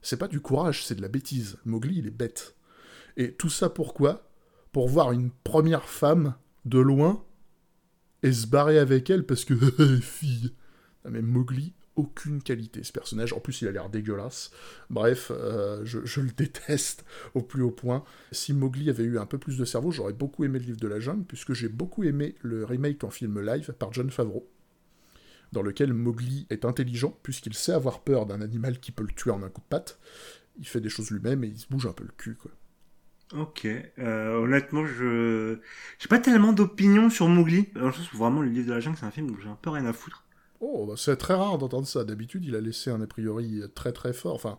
C'est 0.00 0.16
pas 0.16 0.28
du 0.28 0.40
courage, 0.40 0.84
c'est 0.84 0.94
de 0.94 1.02
la 1.02 1.08
bêtise. 1.08 1.58
Mowgli, 1.64 1.98
il 1.98 2.06
est 2.06 2.10
bête. 2.10 2.56
Et 3.16 3.32
tout 3.32 3.50
ça 3.50 3.68
pourquoi? 3.68 4.30
Pour 4.72 4.88
voir 4.88 5.12
une 5.12 5.30
première 5.30 5.88
femme 5.88 6.34
de 6.64 6.78
loin 6.78 7.24
et 8.22 8.32
se 8.32 8.46
barrer 8.46 8.78
avec 8.78 9.08
elle 9.10 9.24
parce 9.24 9.44
que 9.44 9.54
fille. 10.00 10.54
mais 11.08 11.22
Mowgli, 11.22 11.74
aucune 11.96 12.42
qualité 12.42 12.82
ce 12.82 12.92
personnage. 12.92 13.32
En 13.32 13.40
plus, 13.40 13.62
il 13.62 13.68
a 13.68 13.72
l'air 13.72 13.88
dégueulasse. 13.88 14.50
Bref, 14.90 15.30
euh, 15.34 15.84
je, 15.84 16.20
le 16.20 16.30
déteste 16.30 17.04
au 17.34 17.42
plus 17.42 17.62
haut 17.62 17.70
point. 17.70 18.04
Si 18.32 18.52
Mowgli 18.52 18.90
avait 18.90 19.04
eu 19.04 19.18
un 19.18 19.26
peu 19.26 19.38
plus 19.38 19.58
de 19.58 19.64
cerveau, 19.64 19.90
j'aurais 19.90 20.12
beaucoup 20.12 20.44
aimé 20.44 20.58
le 20.58 20.66
livre 20.66 20.80
de 20.80 20.88
la 20.88 21.00
jungle, 21.00 21.24
puisque 21.24 21.52
j'ai 21.52 21.68
beaucoup 21.68 22.04
aimé 22.04 22.34
le 22.42 22.64
remake 22.64 23.04
en 23.04 23.10
film 23.10 23.40
live 23.40 23.72
par 23.78 23.92
John 23.92 24.10
Favreau 24.10 24.48
dans 25.52 25.62
lequel 25.62 25.92
Mowgli 25.92 26.46
est 26.50 26.64
intelligent, 26.64 27.16
puisqu'il 27.22 27.54
sait 27.54 27.72
avoir 27.72 28.00
peur 28.00 28.26
d'un 28.26 28.40
animal 28.40 28.80
qui 28.80 28.90
peut 28.90 29.04
le 29.04 29.14
tuer 29.14 29.30
en 29.30 29.42
un 29.44 29.48
coup 29.48 29.60
de 29.60 29.66
patte. 29.68 30.00
Il 30.58 30.66
fait 30.66 30.80
des 30.80 30.88
choses 30.88 31.10
lui-même 31.12 31.44
et 31.44 31.46
il 31.46 31.58
se 31.58 31.68
bouge 31.68 31.86
un 31.86 31.92
peu 31.92 32.02
le 32.02 32.12
cul, 32.16 32.34
quoi. 32.34 32.50
Ok, 33.32 33.66
euh, 33.98 34.34
honnêtement, 34.34 34.84
je 34.84 35.58
j'ai 35.98 36.08
pas 36.08 36.18
tellement 36.18 36.52
d'opinion 36.52 37.08
sur 37.08 37.26
Mowgli. 37.26 37.68
je 37.74 37.80
pense 37.80 38.08
que 38.08 38.16
vraiment 38.16 38.42
le 38.42 38.48
livre 38.48 38.66
de 38.66 38.72
la 38.72 38.80
jungle, 38.80 38.98
c'est 38.98 39.06
un 39.06 39.10
film 39.10 39.30
où 39.30 39.40
j'ai 39.40 39.48
un 39.48 39.58
peu 39.60 39.70
rien 39.70 39.86
à 39.86 39.92
foutre. 39.92 40.23
Oh, 40.60 40.86
bah, 40.86 40.94
c'est 40.96 41.16
très 41.16 41.34
rare 41.34 41.58
d'entendre 41.58 41.86
ça. 41.86 42.04
D'habitude, 42.04 42.44
il 42.44 42.54
a 42.56 42.60
laissé 42.60 42.90
un 42.90 43.00
a 43.00 43.06
priori 43.06 43.62
très 43.74 43.92
très 43.92 44.12
fort. 44.12 44.34
Enfin, 44.34 44.58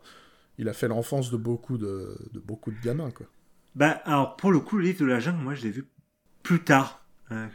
il 0.57 0.69
a 0.69 0.73
fait 0.73 0.87
l'enfance 0.87 1.31
de 1.31 1.37
beaucoup 1.37 1.77
de... 1.77 2.15
beaucoup 2.45 2.71
de 2.71 2.79
gamins, 2.81 3.11
quoi. 3.11 3.25
Bah, 3.75 4.01
alors 4.05 4.37
pour 4.37 4.51
le 4.51 4.59
coup, 4.59 4.77
le 4.77 4.83
livre 4.83 5.01
de 5.01 5.05
la 5.05 5.19
jungle, 5.19 5.43
moi, 5.43 5.53
je 5.53 5.63
l'ai 5.63 5.71
vu 5.71 5.85
plus 6.43 6.63
tard 6.63 7.05
euh, 7.31 7.47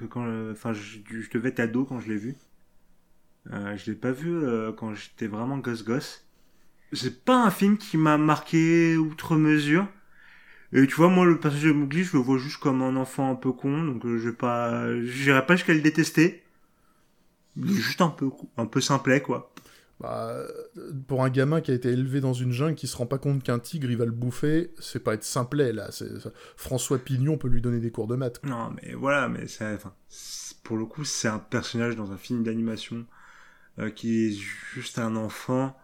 enfin, 0.53 0.72
je, 0.72 0.99
je 1.09 1.30
devais 1.30 1.51
être 1.51 1.61
ado 1.61 1.84
quand 1.84 2.01
je 2.01 2.09
l'ai 2.09 2.16
vu. 2.16 2.36
Euh, 3.53 3.76
je 3.76 3.91
l'ai 3.91 3.97
pas 3.97 4.12
vu 4.12 4.30
euh, 4.34 4.72
quand 4.72 4.95
j'étais 4.95 5.26
vraiment 5.26 5.59
gosse 5.59 5.84
gosse. 5.84 6.26
C'est 6.93 7.24
pas 7.24 7.45
un 7.45 7.51
film 7.51 7.78
qui 7.78 7.97
m'a 7.97 8.18
marqué 8.18 8.97
outre 8.97 9.36
mesure. 9.36 9.86
Et 10.72 10.86
tu 10.86 10.95
vois, 10.95 11.09
moi, 11.09 11.26
le 11.26 11.38
personnage 11.41 11.66
de 11.66 11.72
Mowgli, 11.72 12.05
je 12.05 12.16
le 12.16 12.22
vois 12.22 12.38
juste 12.38 12.59
comme 12.59 12.82
un 12.82 12.97
enfant 12.97 13.30
un 13.30 13.34
peu 13.34 13.53
con, 13.53 13.84
donc 13.84 14.05
euh, 14.05 14.18
je 14.18 14.28
vais 14.28 14.36
pas, 14.36 15.01
j'irai 15.03 15.45
pas 15.47 15.57
jusqu'à 15.57 15.74
le 15.74 15.80
détester. 15.80 16.43
Il 17.57 17.70
est 17.70 17.74
juste 17.74 18.01
un 18.01 18.09
peu, 18.11 18.30
un 18.57 18.66
peu 18.66 18.80
simplet, 18.80 19.20
quoi. 19.22 19.53
Bah, 20.01 20.34
pour 21.09 21.22
un 21.22 21.28
gamin 21.28 21.61
qui 21.61 21.70
a 21.70 21.74
été 21.74 21.90
élevé 21.90 22.20
dans 22.22 22.32
une 22.32 22.53
jungle 22.53 22.74
qui 22.74 22.86
se 22.86 22.96
rend 22.96 23.05
pas 23.05 23.18
compte 23.18 23.42
qu'un 23.42 23.59
tigre 23.59 23.90
il 23.90 23.98
va 23.98 24.07
le 24.07 24.12
bouffer, 24.12 24.72
c'est 24.78 25.05
pas 25.05 25.12
être 25.12 25.24
simplet 25.24 25.74
là. 25.74 25.90
François 26.57 26.98
Pignon 26.98 27.36
peut 27.36 27.48
lui 27.48 27.61
donner 27.61 27.80
des 27.80 27.90
cours 27.90 28.07
de 28.07 28.16
maths. 28.16 28.40
Non, 28.44 28.70
mais 28.70 28.94
voilà, 28.94 29.28
mais 29.28 29.46
c'est, 29.46 29.74
enfin, 29.74 29.92
pour 30.62 30.78
le 30.78 30.86
coup, 30.86 31.05
c'est 31.05 31.28
un 31.28 31.38
personnage 31.38 31.96
dans 31.96 32.12
un 32.12 32.16
film 32.16 32.42
d'animation 32.44 33.05
euh, 33.78 33.90
qui 33.90 34.26
est 34.28 34.30
juste 34.74 34.98
un 34.98 35.16
enfant. 35.16 35.76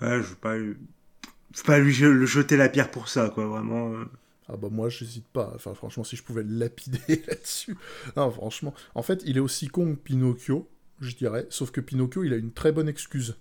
Ouais, 0.00 0.16
je 0.22 0.28
veux 0.28 0.34
pas, 0.36 0.58
je 0.58 0.64
veux 0.64 1.64
pas 1.64 1.78
lui 1.78 1.96
le 1.96 2.26
jeter 2.26 2.56
la 2.56 2.68
pierre 2.68 2.90
pour 2.90 3.08
ça, 3.08 3.30
quoi, 3.30 3.46
vraiment. 3.46 3.92
euh. 3.94 4.04
Ah 4.46 4.58
bah 4.58 4.68
moi 4.70 4.90
j'hésite 4.90 5.26
pas, 5.28 5.52
enfin 5.54 5.72
franchement 5.72 6.04
si 6.04 6.16
je 6.16 6.22
pouvais 6.22 6.42
le 6.42 6.58
lapider 6.58 6.98
là-dessus. 7.28 7.78
Non 8.16 8.30
franchement, 8.30 8.74
en 8.94 9.02
fait 9.02 9.22
il 9.24 9.38
est 9.38 9.40
aussi 9.40 9.68
con 9.68 9.94
que 9.94 10.00
Pinocchio, 10.00 10.68
je 11.04 11.16
dirais, 11.16 11.46
sauf 11.50 11.70
que 11.70 11.80
Pinocchio 11.80 12.24
il 12.24 12.32
a 12.32 12.36
une 12.36 12.52
très 12.52 12.72
bonne 12.72 12.88
excuse. 12.88 13.36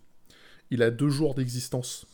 Il 0.71 0.81
a 0.83 0.91
deux 0.91 1.09
jours 1.09 1.35
d'existence 1.35 2.05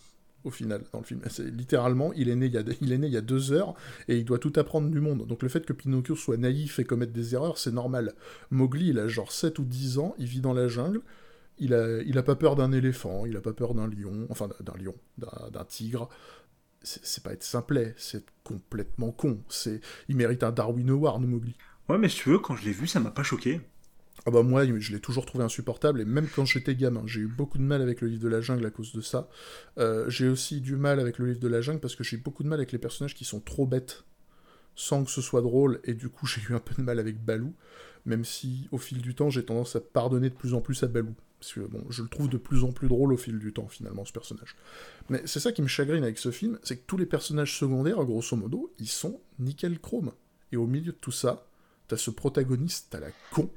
au 0.43 0.49
final 0.49 0.83
dans 0.93 0.99
le 0.99 1.05
film. 1.05 1.21
C'est 1.29 1.49
littéralement 1.49 2.13
il 2.13 2.29
est 2.29 2.35
né 2.35 2.47
il 2.47 3.11
y 3.11 3.17
a 3.17 3.21
deux 3.21 3.51
heures 3.51 3.73
et 4.07 4.17
il 4.17 4.25
doit 4.25 4.39
tout 4.39 4.53
apprendre 4.55 4.89
du 4.89 4.99
monde. 4.99 5.27
Donc 5.27 5.43
le 5.43 5.49
fait 5.49 5.65
que 5.65 5.73
Pinocchio 5.73 6.15
soit 6.15 6.37
naïf 6.37 6.79
et 6.79 6.83
commette 6.83 7.11
des 7.11 7.35
erreurs 7.35 7.57
c'est 7.57 7.71
normal. 7.71 8.13
Mowgli 8.51 8.89
il 8.89 8.99
a 8.99 9.07
genre 9.07 9.31
7 9.31 9.59
ou 9.59 9.65
10 9.65 9.99
ans, 9.99 10.15
il 10.17 10.25
vit 10.25 10.41
dans 10.41 10.53
la 10.53 10.67
jungle. 10.67 11.01
Il 11.61 11.73
a, 11.73 12.23
pas 12.23 12.35
peur 12.35 12.55
d'un 12.55 12.71
éléphant, 12.71 13.25
il 13.25 13.35
a 13.35 13.41
pas 13.41 13.51
peur 13.51 13.73
d'un 13.73 13.85
lion, 13.89 14.25
enfin 14.29 14.47
d'un 14.61 14.77
lion, 14.81 14.95
d'un 15.17 15.65
tigre 15.65 16.07
c'est 16.83 17.23
pas 17.23 17.33
être 17.33 17.43
simplet, 17.43 17.93
c'est 17.97 18.23
complètement 18.43 19.11
con. 19.11 19.39
C'est, 19.49 19.81
il 20.07 20.15
mérite 20.15 20.43
un 20.43 20.51
Darwin 20.51 20.89
Award, 20.89 21.25
Mowgli. 21.25 21.55
Ouais, 21.87 21.97
mais 21.97 22.09
si 22.09 22.17
tu 22.17 22.29
veux, 22.29 22.39
quand 22.39 22.55
je 22.55 22.65
l'ai 22.65 22.71
vu, 22.71 22.87
ça 22.87 22.99
m'a 22.99 23.11
pas 23.11 23.23
choqué. 23.23 23.61
Ah 24.25 24.31
bah 24.31 24.43
moi, 24.43 24.65
je 24.65 24.91
l'ai 24.91 24.99
toujours 24.99 25.25
trouvé 25.25 25.43
insupportable, 25.43 26.01
et 26.01 26.05
même 26.05 26.27
quand 26.27 26.45
j'étais 26.45 26.75
gamin, 26.75 27.03
j'ai 27.05 27.21
eu 27.21 27.27
beaucoup 27.27 27.57
de 27.57 27.63
mal 27.63 27.81
avec 27.81 28.01
le 28.01 28.09
livre 28.09 28.23
de 28.23 28.27
la 28.27 28.41
jungle 28.41 28.65
à 28.65 28.69
cause 28.69 28.93
de 28.93 29.01
ça. 29.01 29.29
Euh, 29.77 30.09
j'ai 30.09 30.27
aussi 30.27 30.61
du 30.61 30.75
mal 30.75 30.99
avec 30.99 31.17
le 31.19 31.27
livre 31.27 31.39
de 31.39 31.47
la 31.47 31.61
jungle 31.61 31.79
parce 31.79 31.95
que 31.95 32.03
j'ai 32.03 32.17
beaucoup 32.17 32.43
de 32.43 32.49
mal 32.49 32.59
avec 32.59 32.71
les 32.71 32.79
personnages 32.79 33.15
qui 33.15 33.25
sont 33.25 33.39
trop 33.39 33.65
bêtes, 33.65 34.03
sans 34.75 35.03
que 35.03 35.11
ce 35.11 35.21
soit 35.21 35.41
drôle, 35.41 35.79
et 35.85 35.93
du 35.93 36.09
coup 36.09 36.25
j'ai 36.27 36.41
eu 36.49 36.53
un 36.53 36.59
peu 36.59 36.75
de 36.75 36.81
mal 36.81 36.99
avec 36.99 37.23
Balou, 37.23 37.53
même 38.05 38.25
si 38.25 38.67
au 38.71 38.77
fil 38.77 39.01
du 39.01 39.15
temps 39.15 39.29
j'ai 39.29 39.43
tendance 39.43 39.75
à 39.75 39.79
pardonner 39.79 40.29
de 40.29 40.35
plus 40.35 40.53
en 40.53 40.61
plus 40.61 40.83
à 40.83 40.87
Balou. 40.87 41.15
Parce 41.39 41.53
que 41.53 41.61
bon, 41.61 41.85
je 41.89 42.03
le 42.03 42.09
trouve 42.09 42.27
de 42.27 42.37
plus 42.37 42.65
en 42.65 42.73
plus 42.73 42.89
drôle 42.89 43.13
au 43.13 43.17
fil 43.17 43.39
du 43.39 43.53
temps, 43.53 43.69
finalement, 43.69 44.03
ce 44.03 44.11
personnage. 44.11 44.57
Mais 45.09 45.21
c'est 45.25 45.39
ça 45.39 45.53
qui 45.53 45.61
me 45.61 45.67
chagrine 45.67 46.03
avec 46.03 46.17
ce 46.17 46.31
film, 46.31 46.59
c'est 46.63 46.75
que 46.75 46.83
tous 46.85 46.97
les 46.97 47.05
personnages 47.05 47.57
secondaires, 47.57 48.03
grosso 48.03 48.35
modo, 48.35 48.73
ils 48.77 48.89
sont 48.89 49.21
nickel 49.39 49.79
chrome. 49.79 50.11
Et 50.51 50.57
au 50.57 50.67
milieu 50.67 50.91
de 50.91 50.97
tout 50.97 51.13
ça, 51.13 51.47
t'as 51.87 51.95
ce 51.95 52.11
protagoniste 52.11 52.93
à 52.93 52.99
la 52.99 53.07
con 53.31 53.49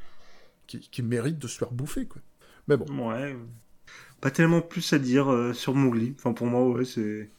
qui, 0.66 0.80
qui 0.80 1.02
mérite 1.02 1.38
de 1.38 1.46
se 1.48 1.58
faire 1.58 1.72
bouffer, 1.72 2.06
quoi. 2.06 2.22
Mais 2.68 2.76
bon, 2.76 2.86
Ouais. 3.08 3.36
Pas 4.20 4.30
tellement 4.30 4.62
plus 4.62 4.92
à 4.92 4.98
dire 4.98 5.30
euh, 5.32 5.52
sur 5.52 5.74
Mowgli. 5.74 6.14
Enfin, 6.16 6.32
pour 6.32 6.46
moi, 6.46 6.68
ouais, 6.70 6.84
c'est. 6.84 7.30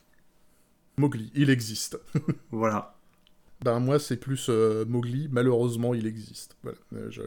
Mowgli, 0.97 1.32
il 1.36 1.49
existe. 1.49 1.99
Voilà. 2.51 2.97
Ben 3.63 3.80
moi, 3.80 3.97
c'est 3.99 4.17
plus 4.17 4.47
euh, 4.49 4.86
Mowgli, 4.86 5.30
malheureusement, 5.32 5.93
il 5.93 6.05
existe. 6.05 6.57
Voilà. 6.63 6.78
Euh, 6.93 7.09
je- 7.09 7.21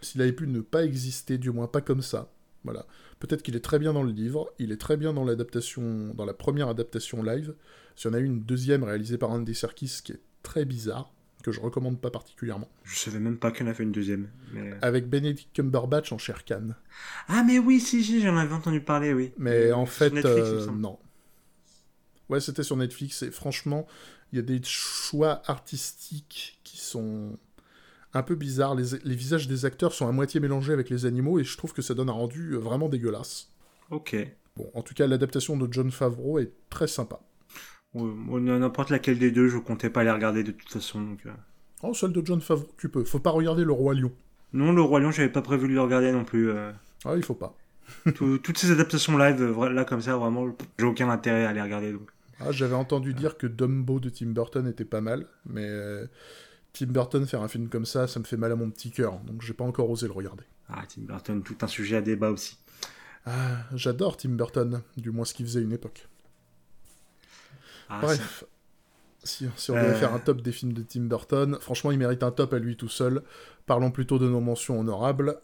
S'il 0.00 0.22
avait 0.22 0.32
pu 0.32 0.46
ne 0.46 0.60
pas 0.60 0.84
exister, 0.84 1.38
du 1.38 1.50
moins 1.50 1.66
pas 1.66 1.80
comme 1.80 2.02
ça, 2.02 2.30
voilà. 2.64 2.86
Peut-être 3.20 3.42
qu'il 3.42 3.56
est 3.56 3.60
très 3.64 3.78
bien 3.80 3.92
dans 3.92 4.02
le 4.04 4.12
livre, 4.12 4.52
il 4.58 4.70
est 4.70 4.76
très 4.80 4.96
bien 4.96 5.12
dans 5.12 5.24
l'adaptation, 5.24 6.14
dans 6.14 6.24
la 6.26 6.34
première 6.34 6.68
adaptation 6.68 7.22
live. 7.22 7.54
Si 7.96 8.06
on 8.06 8.12
a 8.12 8.18
eu 8.20 8.24
une 8.24 8.42
deuxième 8.44 8.84
réalisée 8.84 9.18
par 9.18 9.30
Andy 9.30 9.54
Serkis 9.54 10.00
qui 10.04 10.12
est 10.12 10.20
très 10.42 10.64
bizarre, 10.64 11.12
que 11.42 11.52
je 11.52 11.60
recommande 11.60 12.00
pas 12.00 12.10
particulièrement, 12.10 12.68
Je 12.84 12.98
savais 12.98 13.20
même 13.20 13.38
pas 13.38 13.52
qu'on 13.52 13.66
a 13.66 13.74
fait 13.74 13.84
une 13.84 13.92
deuxième. 13.92 14.28
Mais... 14.52 14.72
avec 14.82 15.08
Benedict 15.08 15.54
Cumberbatch 15.54 16.12
en 16.12 16.18
Shere 16.18 16.44
Khan. 16.44 16.70
Ah, 17.28 17.44
mais 17.46 17.58
oui, 17.58 17.80
si, 17.80 18.02
si, 18.02 18.20
j'en 18.20 18.36
avais 18.36 18.54
entendu 18.54 18.80
parler, 18.80 19.14
oui. 19.14 19.32
Mais 19.38 19.72
en 19.72 19.86
Sur 19.86 19.94
fait, 19.94 20.10
Netflix, 20.10 20.48
euh, 20.48 20.70
non. 20.72 20.98
Ouais, 22.28 22.40
c'était 22.40 22.62
sur 22.62 22.76
Netflix 22.76 23.22
et 23.22 23.30
franchement, 23.30 23.86
il 24.32 24.36
y 24.36 24.38
a 24.40 24.42
des 24.42 24.60
choix 24.62 25.42
artistiques 25.46 26.60
qui 26.64 26.78
sont 26.78 27.38
un 28.12 28.22
peu 28.22 28.34
bizarres. 28.34 28.74
Les, 28.74 28.98
les 29.04 29.14
visages 29.14 29.48
des 29.48 29.64
acteurs 29.64 29.92
sont 29.92 30.08
à 30.08 30.12
moitié 30.12 30.40
mélangés 30.40 30.72
avec 30.72 30.90
les 30.90 31.06
animaux 31.06 31.38
et 31.38 31.44
je 31.44 31.56
trouve 31.56 31.72
que 31.72 31.82
ça 31.82 31.94
donne 31.94 32.08
un 32.08 32.12
rendu 32.12 32.52
euh, 32.52 32.58
vraiment 32.58 32.88
dégueulasse. 32.88 33.50
Ok. 33.90 34.16
Bon, 34.56 34.70
en 34.74 34.82
tout 34.82 34.94
cas, 34.94 35.06
l'adaptation 35.06 35.56
de 35.56 35.72
John 35.72 35.90
Favreau 35.90 36.38
est 36.38 36.52
très 36.68 36.88
sympa. 36.88 37.20
N'importe 37.94 38.90
laquelle 38.90 39.18
des 39.18 39.30
deux, 39.30 39.48
je 39.48 39.58
comptais 39.58 39.90
pas 39.90 40.04
les 40.04 40.10
regarder 40.10 40.42
de 40.44 40.52
toute 40.52 40.70
façon. 40.70 41.00
Donc, 41.02 41.20
euh. 41.26 41.30
Oh, 41.82 41.94
celle 41.94 42.12
de 42.12 42.24
John 42.24 42.40
Favreau, 42.40 42.68
tu 42.78 42.88
peux. 42.88 43.04
Faut 43.04 43.18
pas 43.18 43.30
regarder 43.30 43.64
Le 43.64 43.72
Roi 43.72 43.94
Lion. 43.94 44.12
Non, 44.52 44.72
le 44.72 44.82
Roi 44.82 45.00
Lion, 45.00 45.10
j'avais 45.10 45.28
pas 45.30 45.42
prévu 45.42 45.68
de 45.68 45.72
le 45.74 45.80
regarder 45.80 46.12
non 46.12 46.24
plus. 46.24 46.50
euh. 46.50 46.72
Ah, 47.04 47.14
il 47.16 47.22
faut 47.24 47.34
pas. 47.34 47.54
Tout- 48.14 48.38
toutes 48.38 48.58
ces 48.58 48.70
adaptations 48.70 49.16
live, 49.16 49.40
euh, 49.40 49.68
là, 49.70 49.84
comme 49.84 50.00
ça, 50.02 50.16
vraiment, 50.16 50.54
j'ai 50.78 50.84
aucun 50.84 51.08
intérêt 51.08 51.46
à 51.46 51.52
les 51.52 51.62
regarder. 51.62 51.92
Donc. 51.92 52.10
Ah, 52.40 52.52
j'avais 52.52 52.74
entendu 52.74 53.14
dire 53.14 53.36
que 53.38 53.46
Dumbo 53.46 53.98
de 54.00 54.10
Tim 54.10 54.26
Burton 54.26 54.66
était 54.68 54.84
pas 54.84 55.00
mal, 55.00 55.26
mais 55.46 55.64
euh, 55.66 56.06
Tim 56.74 56.86
Burton 56.86 57.26
faire 57.26 57.42
un 57.42 57.48
film 57.48 57.68
comme 57.68 57.86
ça, 57.86 58.06
ça 58.06 58.20
me 58.20 58.24
fait 58.24 58.36
mal 58.36 58.52
à 58.52 58.56
mon 58.56 58.70
petit 58.70 58.90
cœur, 58.90 59.18
donc 59.26 59.42
j'ai 59.42 59.54
pas 59.54 59.64
encore 59.64 59.90
osé 59.90 60.06
le 60.06 60.12
regarder. 60.12 60.44
Ah, 60.68 60.82
Tim 60.86 61.02
Burton, 61.02 61.42
tout 61.42 61.56
un 61.62 61.66
sujet 61.66 61.96
à 61.96 62.00
débat 62.00 62.30
aussi. 62.30 62.58
Ah, 63.26 63.56
j'adore 63.74 64.16
Tim 64.16 64.30
Burton, 64.30 64.82
du 64.96 65.10
moins 65.10 65.24
ce 65.24 65.34
qu'il 65.34 65.46
faisait 65.46 65.60
à 65.60 65.62
une 65.62 65.72
époque. 65.72 66.06
Ah, 67.88 68.00
Bref, 68.02 68.44
si, 69.24 69.46
si 69.56 69.70
on 69.70 69.76
Euh. 69.76 69.82
devait 69.82 69.94
faire 69.94 70.14
un 70.14 70.18
top 70.18 70.42
des 70.42 70.52
films 70.52 70.72
de 70.72 70.82
Tim 70.82 71.02
Burton, 71.02 71.58
franchement, 71.60 71.90
il 71.92 71.98
mérite 71.98 72.22
un 72.22 72.30
top 72.30 72.52
à 72.54 72.58
lui 72.58 72.76
tout 72.76 72.88
seul. 72.88 73.22
Parlons 73.66 73.90
plutôt 73.90 74.18
de 74.18 74.28
nos 74.28 74.40
mentions 74.40 74.78
honorables. 74.80 75.38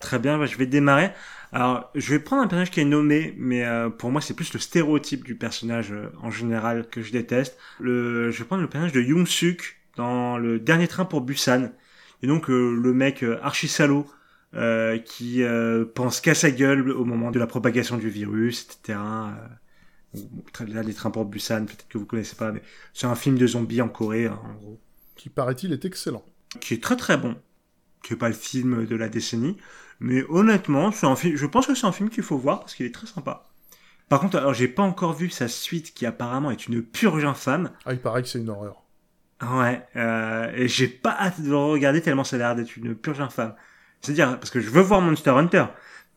Très 0.00 0.18
bien, 0.18 0.38
bah, 0.38 0.46
je 0.46 0.56
vais 0.58 0.66
démarrer. 0.66 1.12
Alors, 1.52 1.90
je 1.94 2.10
vais 2.14 2.18
prendre 2.20 2.42
un 2.42 2.46
personnage 2.46 2.70
qui 2.70 2.80
est 2.80 2.84
nommé, 2.84 3.34
mais 3.38 3.64
euh, 3.64 3.88
pour 3.90 4.10
moi, 4.10 4.20
c'est 4.20 4.34
plus 4.34 4.52
le 4.52 4.60
stéréotype 4.60 5.24
du 5.24 5.34
personnage 5.36 5.92
euh, 5.92 6.10
en 6.22 6.30
général 6.30 6.88
que 6.88 7.00
je 7.02 7.12
déteste. 7.12 7.56
Le, 7.80 8.30
je 8.30 8.38
vais 8.40 8.44
prendre 8.44 8.62
le 8.62 8.68
personnage 8.68 8.92
de 8.92 9.00
Young 9.00 9.26
Suk 9.26 9.76
dans 9.96 10.36
le 10.38 10.58
dernier 10.60 10.88
train 10.88 11.04
pour 11.06 11.22
Busan. 11.22 11.70
Et 12.22 12.26
donc, 12.26 12.50
euh, 12.50 12.74
le 12.76 12.92
mec 12.92 13.22
euh, 13.22 13.38
archi 13.42 13.68
salaud 13.68 14.06
euh, 14.54 14.98
qui 14.98 15.42
euh, 15.42 15.84
pense 15.94 16.20
qu'à 16.20 16.34
sa 16.34 16.50
gueule 16.50 16.90
au 16.90 17.04
moment 17.04 17.30
de 17.30 17.38
la 17.38 17.46
propagation 17.46 17.96
du 17.96 18.10
virus, 18.10 18.64
etc. 18.64 18.98
Là, 20.68 20.82
les 20.82 20.94
trains 20.94 21.10
pour 21.10 21.24
Busan, 21.24 21.64
peut-être 21.66 21.88
que 21.88 21.98
vous 21.98 22.06
connaissez 22.06 22.36
pas, 22.36 22.52
mais 22.52 22.62
c'est 22.92 23.06
un 23.06 23.14
film 23.16 23.36
de 23.36 23.46
zombies 23.46 23.82
en 23.82 23.88
Corée, 23.88 24.26
hein, 24.26 24.38
en 24.44 24.54
gros 24.54 24.80
Qui 25.16 25.28
paraît-il 25.28 25.72
est 25.72 25.84
excellent. 25.84 26.24
qui 26.60 26.74
est 26.74 26.82
très 26.82 26.96
très 26.96 27.16
bon, 27.16 27.36
qui 28.02 28.12
est 28.12 28.16
pas 28.16 28.28
le 28.28 28.34
film 28.34 28.86
de 28.86 28.96
la 28.96 29.08
décennie, 29.08 29.56
mais 30.00 30.24
honnêtement, 30.28 30.92
c'est 30.92 31.06
un 31.06 31.16
film, 31.16 31.36
je 31.36 31.46
pense 31.46 31.66
que 31.66 31.74
c'est 31.74 31.86
un 31.86 31.92
film 31.92 32.10
qu'il 32.10 32.22
faut 32.22 32.38
voir 32.38 32.60
parce 32.60 32.74
qu'il 32.74 32.86
est 32.86 32.94
très 32.94 33.06
sympa. 33.06 33.44
Par 34.08 34.20
contre, 34.20 34.36
alors 34.38 34.54
j'ai 34.54 34.68
pas 34.68 34.82
encore 34.82 35.14
vu 35.14 35.30
sa 35.30 35.48
suite 35.48 35.94
qui 35.94 36.06
apparemment 36.06 36.50
est 36.50 36.66
une 36.66 36.82
purge 36.82 37.24
infâme. 37.24 37.72
Ah, 37.86 37.92
il 37.94 38.00
paraît 38.00 38.22
que 38.22 38.28
c'est 38.28 38.38
une 38.38 38.50
horreur. 38.50 38.82
Ouais, 39.42 39.82
euh, 39.96 40.52
et 40.54 40.68
j'ai 40.68 40.88
pas 40.88 41.16
hâte 41.18 41.40
de 41.40 41.48
le 41.50 41.56
regarder 41.56 42.00
tellement 42.00 42.24
ça 42.24 42.36
a 42.36 42.38
l'air 42.38 42.54
d'être 42.56 42.76
une 42.76 42.94
purge 42.94 43.20
infâme. 43.20 43.54
C'est-à-dire, 44.00 44.38
parce 44.38 44.50
que 44.50 44.60
je 44.60 44.70
veux 44.70 44.82
voir 44.82 45.00
Monster 45.00 45.30
Hunter, 45.30 45.64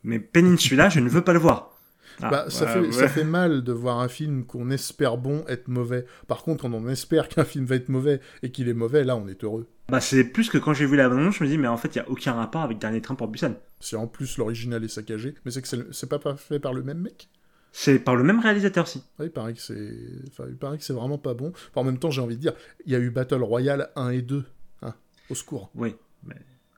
mais 0.04 0.20
Peninsula, 0.20 0.90
je 0.90 1.00
ne 1.00 1.10
veux 1.10 1.24
pas 1.24 1.34
le 1.34 1.40
voir. 1.40 1.77
Ah, 2.22 2.30
bah, 2.30 2.46
ça, 2.50 2.66
ouais, 2.66 2.72
fait, 2.74 2.80
ouais. 2.80 2.92
ça 2.92 3.08
fait 3.08 3.24
mal 3.24 3.64
de 3.64 3.72
voir 3.72 4.00
un 4.00 4.08
film 4.08 4.46
qu'on 4.46 4.70
espère 4.72 5.18
bon 5.18 5.44
être 5.48 5.68
mauvais. 5.68 6.06
Par 6.28 6.44
contre, 6.44 6.64
quand 6.64 6.74
on 6.74 6.88
espère 6.88 7.28
qu'un 7.30 7.44
film 7.46 7.66
va 7.66 7.76
être 7.76 7.90
mauvais 7.90 8.20
et 8.44 8.52
qu'il 8.52 8.70
est 8.70 8.74
mauvais, 8.74 9.04
là, 9.04 9.16
on 9.16 9.28
est 9.28 9.44
heureux. 9.44 9.68
Bah, 9.90 10.02
c'est 10.02 10.24
plus 10.24 10.50
que 10.50 10.58
quand 10.58 10.74
j'ai 10.74 10.86
vu 10.86 10.98
la 10.98 11.08
bande 11.10 11.32
je 11.32 11.44
me 11.44 11.48
dis, 11.50 11.58
mais 11.58 11.68
en 11.68 11.78
fait, 11.78 11.96
il 11.96 12.00
y 12.00 12.02
a 12.02 12.10
aucun 12.10 12.34
rapport 12.34 12.62
avec 12.62 12.80
Dernier 12.80 13.02
Train 13.02 13.16
pour 13.16 13.28
Busan. 13.28 13.54
Si 13.80 13.96
en 13.96 14.08
plus 14.08 14.38
l'original 14.38 14.84
est 14.84 14.88
saccagé, 14.90 15.36
mais 15.46 15.52
c'est 15.52 15.62
que 15.62 15.68
c'est- 15.68 15.94
c'est 15.94 16.10
pas 16.10 16.20
fait 16.36 16.60
par 16.60 16.74
le 16.74 16.84
même 16.84 17.00
mec? 17.00 17.30
C'est 17.72 18.00
par 18.00 18.16
le 18.16 18.24
même 18.24 18.40
réalisateur, 18.40 18.88
si. 18.88 19.04
Il 19.20 19.30
paraît 19.30 19.54
que 19.54 19.62
c'est, 19.62 19.94
enfin, 20.30 20.46
il 20.50 20.58
paraît 20.58 20.78
que 20.80 20.84
c'est 20.84 20.94
vraiment 20.94 21.20
pas 21.20 21.36
bon. 21.36 21.50
Enfin, 21.70 21.82
en 21.82 21.84
même 21.84 22.00
temps, 22.00 22.10
j'ai 22.10 22.22
envie 22.22 22.36
de 22.36 22.42
dire, 22.42 22.54
il 22.86 22.92
y 22.92 22.96
a 22.96 23.00
eu 23.00 23.12
Battle 23.12 23.44
Royale 23.44 23.90
1 23.96 24.10
et 24.10 24.22
2. 24.24 24.46
Hein, 24.82 24.96
au 25.30 25.36
secours. 25.36 25.70
Oui, 25.76 25.96
mais, 26.26 26.36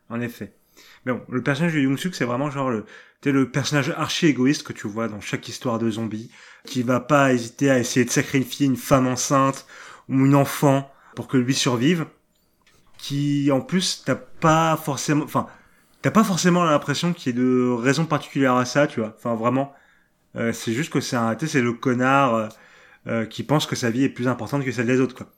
en 0.09 0.19
effet. 0.19 0.53
Mais 1.05 1.13
bon, 1.13 1.21
le 1.29 1.43
personnage 1.43 1.73
de 1.73 1.79
Young-suk, 1.79 2.15
c'est 2.15 2.25
vraiment 2.25 2.51
genre 2.51 2.69
le, 2.69 2.85
t'es 3.21 3.31
le 3.31 3.49
personnage 3.49 3.89
archi 3.91 4.27
égoïste 4.27 4.63
que 4.63 4.73
tu 4.73 4.87
vois 4.87 5.07
dans 5.07 5.21
chaque 5.21 5.47
histoire 5.47 5.79
de 5.79 5.89
zombie, 5.89 6.31
qui 6.65 6.83
va 6.83 6.99
pas 6.99 7.33
hésiter 7.33 7.69
à 7.69 7.79
essayer 7.79 8.05
de 8.05 8.11
sacrifier 8.11 8.65
une 8.65 8.77
femme 8.77 9.07
enceinte 9.07 9.65
ou 10.07 10.25
une 10.25 10.35
enfant 10.35 10.91
pour 11.15 11.27
que 11.27 11.37
lui 11.37 11.53
survive, 11.53 12.05
qui 12.97 13.51
en 13.51 13.61
plus 13.61 14.03
t'as 14.05 14.15
pas 14.15 14.77
forcément, 14.77 15.23
enfin, 15.23 15.47
t'as 16.01 16.11
pas 16.11 16.23
forcément 16.23 16.63
l'impression 16.63 17.13
qu'il 17.13 17.35
y 17.35 17.39
ait 17.39 17.41
de 17.41 17.69
raison 17.71 18.05
particulière 18.05 18.55
à 18.55 18.65
ça, 18.65 18.87
tu 18.87 18.99
vois. 18.99 19.13
Enfin, 19.17 19.35
vraiment, 19.35 19.73
euh, 20.35 20.53
c'est 20.53 20.73
juste 20.73 20.91
que 20.91 21.01
c'est 21.01 21.15
un, 21.15 21.37
c'est 21.39 21.61
le 21.61 21.73
connard 21.73 22.35
euh, 22.35 22.47
euh, 23.07 23.25
qui 23.25 23.43
pense 23.43 23.65
que 23.65 23.75
sa 23.75 23.89
vie 23.89 24.03
est 24.03 24.09
plus 24.09 24.27
importante 24.27 24.63
que 24.63 24.71
celle 24.71 24.87
des 24.87 24.99
autres, 24.99 25.15
quoi. 25.15 25.31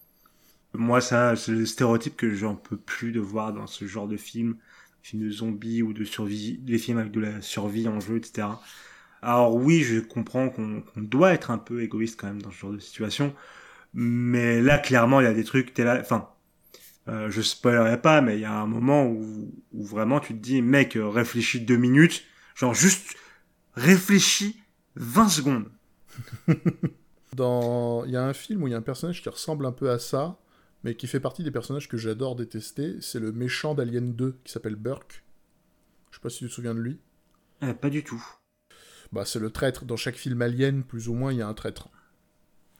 Moi, 0.73 1.01
ça, 1.01 1.35
c'est 1.35 1.51
le 1.51 1.65
stéréotype 1.65 2.15
que 2.15 2.33
j'en 2.33 2.55
peux 2.55 2.77
plus 2.77 3.11
de 3.11 3.19
voir 3.19 3.51
dans 3.51 3.67
ce 3.67 3.85
genre 3.85 4.07
de 4.07 4.15
film, 4.15 4.55
films 5.01 5.23
de 5.23 5.31
zombies 5.31 5.81
ou 5.81 5.93
de 5.93 6.03
survie, 6.03 6.57
des 6.59 6.77
films 6.77 6.99
avec 6.99 7.11
de 7.11 7.19
la 7.19 7.41
survie 7.41 7.87
en 7.87 7.99
jeu, 7.99 8.17
etc. 8.17 8.47
Alors 9.21 9.55
oui, 9.55 9.81
je 9.81 9.99
comprends 9.99 10.49
qu'on 10.49 10.83
doit 10.95 11.33
être 11.33 11.51
un 11.51 11.57
peu 11.57 11.83
égoïste 11.83 12.19
quand 12.19 12.27
même 12.27 12.41
dans 12.41 12.51
ce 12.51 12.57
genre 12.57 12.71
de 12.71 12.79
situation, 12.79 13.35
mais 13.93 14.61
là, 14.61 14.77
clairement, 14.79 15.19
il 15.19 15.25
y 15.25 15.27
a 15.27 15.33
des 15.33 15.43
trucs, 15.43 15.73
t'es 15.73 15.83
là, 15.83 15.99
enfin, 15.99 16.29
euh, 17.07 17.29
je 17.29 17.41
spoilerai 17.41 18.01
pas, 18.01 18.21
mais 18.21 18.37
il 18.37 18.41
y 18.41 18.45
a 18.45 18.53
un 18.53 18.67
moment 18.67 19.05
où, 19.05 19.53
où 19.73 19.83
vraiment 19.83 20.19
tu 20.19 20.33
te 20.33 20.39
dis, 20.39 20.61
mec, 20.61 20.95
euh, 20.95 21.07
réfléchis 21.07 21.61
deux 21.61 21.77
minutes, 21.77 22.23
genre 22.55 22.73
juste 22.73 23.15
réfléchis 23.75 24.61
20 24.95 25.29
secondes. 25.29 25.65
Dans, 27.35 28.03
il 28.05 28.11
y 28.11 28.17
a 28.17 28.23
un 28.23 28.33
film 28.33 28.63
où 28.63 28.67
il 28.67 28.71
y 28.71 28.73
a 28.73 28.77
un 28.77 28.81
personnage 28.81 29.21
qui 29.21 29.29
ressemble 29.29 29.65
un 29.65 29.71
peu 29.71 29.89
à 29.89 29.99
ça, 29.99 30.37
mais 30.83 30.95
qui 30.95 31.07
fait 31.07 31.19
partie 31.19 31.43
des 31.43 31.51
personnages 31.51 31.87
que 31.87 31.97
j'adore 31.97 32.35
détester. 32.35 32.95
C'est 33.01 33.19
le 33.19 33.31
méchant 33.31 33.75
d'Alien 33.75 34.13
2 34.13 34.37
qui 34.43 34.51
s'appelle 34.51 34.75
Burke. 34.75 35.23
Je 36.11 36.17
sais 36.17 36.21
pas 36.21 36.29
si 36.29 36.39
tu 36.39 36.47
te 36.47 36.51
souviens 36.51 36.73
de 36.75 36.79
lui. 36.79 36.99
Euh, 37.63 37.73
pas 37.73 37.89
du 37.89 38.03
tout. 38.03 38.23
bah, 39.11 39.25
c'est 39.25 39.39
le 39.39 39.49
traître. 39.49 39.85
Dans 39.85 39.97
chaque 39.97 40.15
film 40.15 40.41
alien, 40.41 40.83
plus 40.83 41.07
ou 41.09 41.13
moins, 41.13 41.31
il 41.31 41.37
y 41.39 41.41
a 41.41 41.47
un 41.47 41.53
traître. 41.53 41.89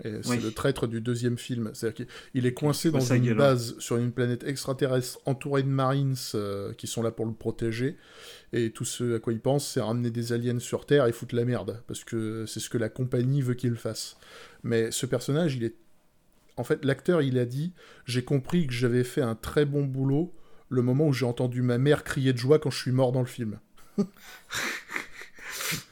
Et 0.04 0.24
c'est 0.24 0.30
Oui. 0.32 0.40
le 0.42 0.52
traître 0.52 0.88
du 0.88 1.00
deuxième 1.00 1.38
film. 1.38 1.70
C'est-à-dire 1.76 2.08
qu'il 2.32 2.46
est 2.48 2.54
coincé 2.56 2.90
dans 2.90 3.00
une 3.14 3.24
gueule, 3.24 3.38
base 3.38 3.78
sur 3.78 3.98
une 3.98 4.12
planète 4.12 4.44
extraterrestre 4.44 5.20
entourée 5.28 5.62
de 5.62 5.68
Marines 5.68 6.16
euh, 6.34 6.74
qui 6.74 6.88
sont 6.88 7.04
là 7.04 7.12
pour 7.12 7.28
le 7.28 7.34
protéger. 7.34 7.98
Et 8.52 8.72
tout 8.72 8.84
ce 8.86 9.18
à 9.18 9.20
quoi 9.20 9.32
il 9.32 9.40
pense, 9.40 9.68
c'est 9.68 9.80
ramener 9.80 10.10
des 10.10 10.34
aliens 10.34 10.58
sur 10.58 10.88
Terre 10.88 11.06
et 11.06 11.12
foutre 11.12 11.36
la 11.36 11.46
merde. 11.46 11.84
Parce 11.86 12.04
que 12.04 12.46
c'est 12.48 12.60
ce 12.60 12.70
que 12.72 12.80
la 12.80 12.90
compagnie 12.90 13.44
veut 13.44 13.54
qu'il 13.54 13.76
fasse. 13.76 14.18
Mais 14.64 14.90
ce 14.90 15.06
personnage, 15.06 15.56
il 15.56 15.64
est. 15.66 15.76
En 16.58 16.64
fait, 16.64 16.84
l'acteur, 16.86 17.22
il 17.22 17.38
a 17.38 17.46
dit 17.46 17.74
J'ai 18.06 18.24
compris 18.24 18.68
que 18.68 18.74
j'avais 18.74 19.04
fait 19.04 19.22
un 19.22 19.36
très 19.36 19.66
bon 19.66 19.84
boulot 19.84 20.34
le 20.70 20.82
moment 20.82 21.08
où 21.08 21.14
j'ai 21.14 21.26
entendu 21.26 21.62
ma 21.62 21.78
mère 21.78 22.04
crier 22.04 22.34
de 22.34 22.38
joie 22.38 22.60
quand 22.60 22.70
je 22.70 22.80
suis 22.80 22.92
mort 22.92 23.12
dans 23.12 23.22
le 23.22 23.28
film. 23.28 23.60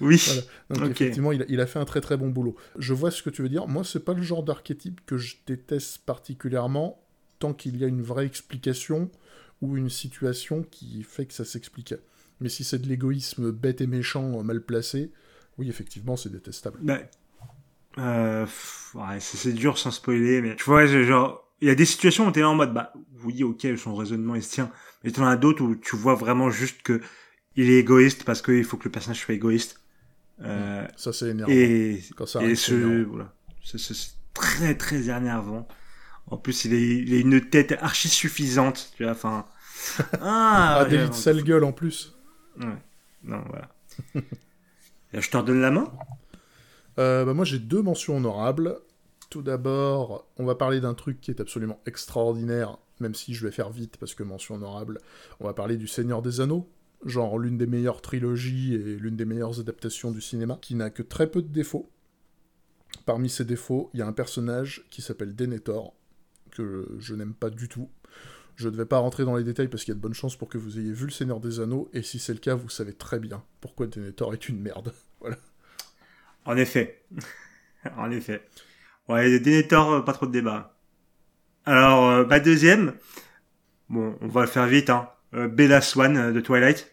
Oui. 0.01 0.21
Voilà. 0.69 0.87
Donc 0.87 0.91
effectivement, 0.91 1.31
il 1.31 1.43
a, 1.43 1.45
il 1.47 1.61
a 1.61 1.65
fait 1.65 1.79
un 1.79 1.85
très 1.85 2.01
très 2.01 2.17
bon 2.17 2.29
boulot. 2.29 2.55
Je 2.77 2.93
vois 2.93 3.11
ce 3.11 3.23
que 3.23 3.29
tu 3.29 3.41
veux 3.41 3.49
dire. 3.49 3.67
Moi, 3.67 3.83
c'est 3.83 4.03
pas 4.03 4.13
le 4.13 4.21
genre 4.21 4.43
d'archétype 4.43 5.01
que 5.05 5.17
je 5.17 5.37
déteste 5.45 5.99
particulièrement 5.99 7.01
tant 7.39 7.53
qu'il 7.53 7.77
y 7.77 7.83
a 7.83 7.87
une 7.87 8.01
vraie 8.01 8.25
explication 8.25 9.09
ou 9.61 9.77
une 9.77 9.89
situation 9.89 10.63
qui 10.63 11.03
fait 11.03 11.25
que 11.25 11.33
ça 11.33 11.45
s'explique. 11.45 11.93
Mais 12.41 12.49
si 12.49 12.63
c'est 12.63 12.79
de 12.79 12.87
l'égoïsme 12.87 13.51
bête 13.51 13.81
et 13.81 13.87
méchant, 13.87 14.43
mal 14.43 14.61
placé, 14.61 15.11
oui, 15.57 15.69
effectivement, 15.69 16.15
c'est 16.15 16.29
détestable. 16.29 16.79
Bah, 16.81 16.99
euh, 17.99 18.45
pff, 18.45 18.91
ouais, 18.95 19.19
c'est 19.19 19.53
dur 19.53 19.77
sans 19.77 19.91
spoiler, 19.91 20.41
mais 20.41 20.55
tu 20.55 20.63
vois, 20.65 20.85
genre, 20.85 21.47
il 21.61 21.67
y 21.67 21.71
a 21.71 21.75
des 21.75 21.85
situations 21.85 22.27
où 22.27 22.31
t'es 22.31 22.41
là 22.41 22.49
en 22.49 22.55
mode, 22.55 22.73
bah, 22.73 22.93
oui, 23.23 23.43
ok, 23.43 23.67
son 23.77 23.95
raisonnement 23.95 24.35
il 24.35 24.43
se 24.43 24.51
tient, 24.51 24.71
mais 25.03 25.11
t'en 25.11 25.25
as 25.25 25.35
d'autres 25.37 25.63
où 25.63 25.75
tu 25.75 25.95
vois 25.95 26.15
vraiment 26.15 26.49
juste 26.49 26.81
que 26.81 27.01
il 27.55 27.69
est 27.69 27.79
égoïste 27.79 28.23
parce 28.23 28.41
qu'il 28.41 28.63
faut 28.63 28.77
que 28.77 28.85
le 28.85 28.91
personnage 28.91 29.19
soit 29.19 29.33
égoïste. 29.35 29.81
Euh, 30.41 30.87
Ça, 30.95 31.11
c'est 31.11 31.29
énervant. 31.29 31.51
et 31.51 32.01
Quand 32.15 32.25
ça 32.25 32.39
et 32.41 32.43
arrive, 32.45 32.57
ce, 32.57 33.03
voilà, 33.03 33.33
c'est 33.63 33.77
très 34.33 34.75
très 34.75 35.09
énervant. 35.09 35.67
En 36.27 36.37
plus, 36.37 36.65
il, 36.65 36.73
est, 36.73 36.97
il 36.99 37.13
a 37.15 37.19
une 37.19 37.41
tête 37.41 37.73
archi 37.81 38.07
suffisante, 38.07 38.93
tu 38.95 39.03
vois, 39.03 39.11
enfin. 39.13 39.45
Ah, 40.21 40.83
ouais, 40.83 40.89
David 40.97 41.13
sale 41.13 41.43
gueule 41.43 41.63
en 41.63 41.71
plus. 41.71 42.15
ouais. 42.59 42.67
Non, 43.23 43.43
voilà. 43.49 43.69
Et 45.13 45.21
je 45.21 45.29
te 45.29 45.37
redonne 45.37 45.61
la 45.61 45.71
main. 45.71 45.91
Euh, 46.99 47.23
bah, 47.23 47.33
moi, 47.33 47.45
j'ai 47.45 47.59
deux 47.59 47.81
mentions 47.81 48.17
honorables. 48.17 48.77
Tout 49.29 49.41
d'abord, 49.41 50.27
on 50.37 50.45
va 50.45 50.55
parler 50.55 50.81
d'un 50.81 50.93
truc 50.93 51.21
qui 51.21 51.31
est 51.31 51.39
absolument 51.39 51.79
extraordinaire, 51.85 52.77
même 52.99 53.15
si 53.15 53.33
je 53.33 53.45
vais 53.45 53.51
faire 53.51 53.69
vite 53.69 53.97
parce 53.97 54.13
que 54.15 54.23
mention 54.23 54.55
honorable. 54.55 54.99
On 55.39 55.45
va 55.45 55.53
parler 55.53 55.77
du 55.77 55.87
Seigneur 55.87 56.21
des 56.21 56.41
Anneaux, 56.41 56.67
genre 57.05 57.37
l'une 57.37 57.57
des 57.57 57.67
meilleures 57.67 58.01
trilogies 58.01 58.73
et 58.73 58.97
l'une 58.97 59.15
des 59.15 59.25
meilleures 59.25 59.59
adaptations 59.59 60.11
du 60.11 60.19
cinéma, 60.19 60.57
qui 60.61 60.75
n'a 60.75 60.89
que 60.89 61.03
très 61.03 61.29
peu 61.29 61.41
de 61.41 61.47
défauts. 61.47 61.89
Parmi 63.05 63.29
ces 63.29 63.45
défauts, 63.45 63.91
il 63.93 63.99
y 63.99 64.01
a 64.03 64.07
un 64.07 64.13
personnage 64.13 64.85
qui 64.89 65.01
s'appelle 65.01 65.35
Denethor, 65.35 65.93
que 66.51 66.87
je 66.99 67.13
n'aime 67.13 67.35
pas 67.35 67.51
du 67.51 67.69
tout. 67.69 67.89
Je 68.55 68.67
ne 68.67 68.75
vais 68.75 68.85
pas 68.85 68.97
rentrer 68.97 69.23
dans 69.23 69.37
les 69.37 69.43
détails 69.43 69.69
parce 69.69 69.85
qu'il 69.85 69.93
y 69.93 69.95
a 69.95 69.95
de 69.95 70.01
bonnes 70.01 70.13
chances 70.13 70.35
pour 70.35 70.49
que 70.49 70.57
vous 70.57 70.79
ayez 70.79 70.91
vu 70.91 71.05
le 71.05 71.11
Seigneur 71.11 71.39
des 71.39 71.59
Anneaux, 71.59 71.89
et 71.93 72.01
si 72.01 72.17
c'est 72.19 72.33
le 72.33 72.39
cas, 72.39 72.55
vous 72.55 72.67
savez 72.67 72.93
très 72.93 73.19
bien 73.19 73.43
pourquoi 73.61 73.87
Denethor 73.87 74.33
est 74.33 74.49
une 74.49 74.59
merde. 74.59 74.91
Voilà. 75.21 75.37
En 76.49 76.57
effet. 76.57 77.03
en 77.95 78.09
effet. 78.09 78.41
Ouais, 79.07 79.29
des 79.29 79.39
Denethor, 79.39 79.91
euh, 79.91 80.01
pas 80.01 80.13
trop 80.13 80.25
de 80.25 80.31
débat. 80.31 80.75
Alors, 81.63 82.09
euh, 82.09 82.25
ma 82.25 82.39
deuxième, 82.39 82.95
bon, 83.87 84.17
on 84.19 84.27
va 84.27 84.41
le 84.41 84.47
faire 84.47 84.65
vite, 84.65 84.89
hein. 84.89 85.09
Euh, 85.35 85.47
Bella 85.47 85.79
Swan 85.79 86.17
euh, 86.17 86.31
de 86.31 86.41
Twilight. 86.41 86.91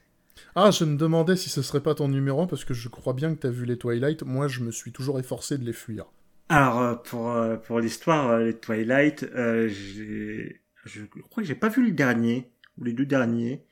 Ah, 0.57 0.70
je 0.70 0.84
me 0.84 0.98
demandais 0.98 1.36
si 1.36 1.48
ce 1.48 1.62
serait 1.62 1.80
pas 1.80 1.94
ton 1.94 2.09
numéro 2.09 2.46
parce 2.46 2.66
que 2.66 2.74
je 2.74 2.90
crois 2.90 3.14
bien 3.14 3.34
que 3.34 3.40
t'as 3.40 3.48
vu 3.48 3.64
les 3.64 3.78
Twilight. 3.78 4.24
Moi, 4.24 4.46
je 4.46 4.61
me 4.61 4.70
suis 4.70 4.92
toujours 4.92 5.18
efforcé 5.18 5.57
de 5.57 5.64
les 5.64 5.72
fuir. 5.72 6.04
Alors, 6.50 7.02
pour, 7.02 7.34
pour 7.66 7.80
l'histoire, 7.80 8.38
les 8.38 8.59
Twilight, 8.59 9.22
euh, 9.34 9.68
j'ai, 9.68 10.61
je 10.84 11.04
crois 11.30 11.42
que 11.42 11.48
j'ai 11.48 11.54
pas 11.54 11.70
vu 11.70 11.82
le 11.82 11.92
dernier, 11.92 12.50
ou 12.76 12.84
les 12.84 12.92
deux 12.92 13.07
derniers. 13.07 13.64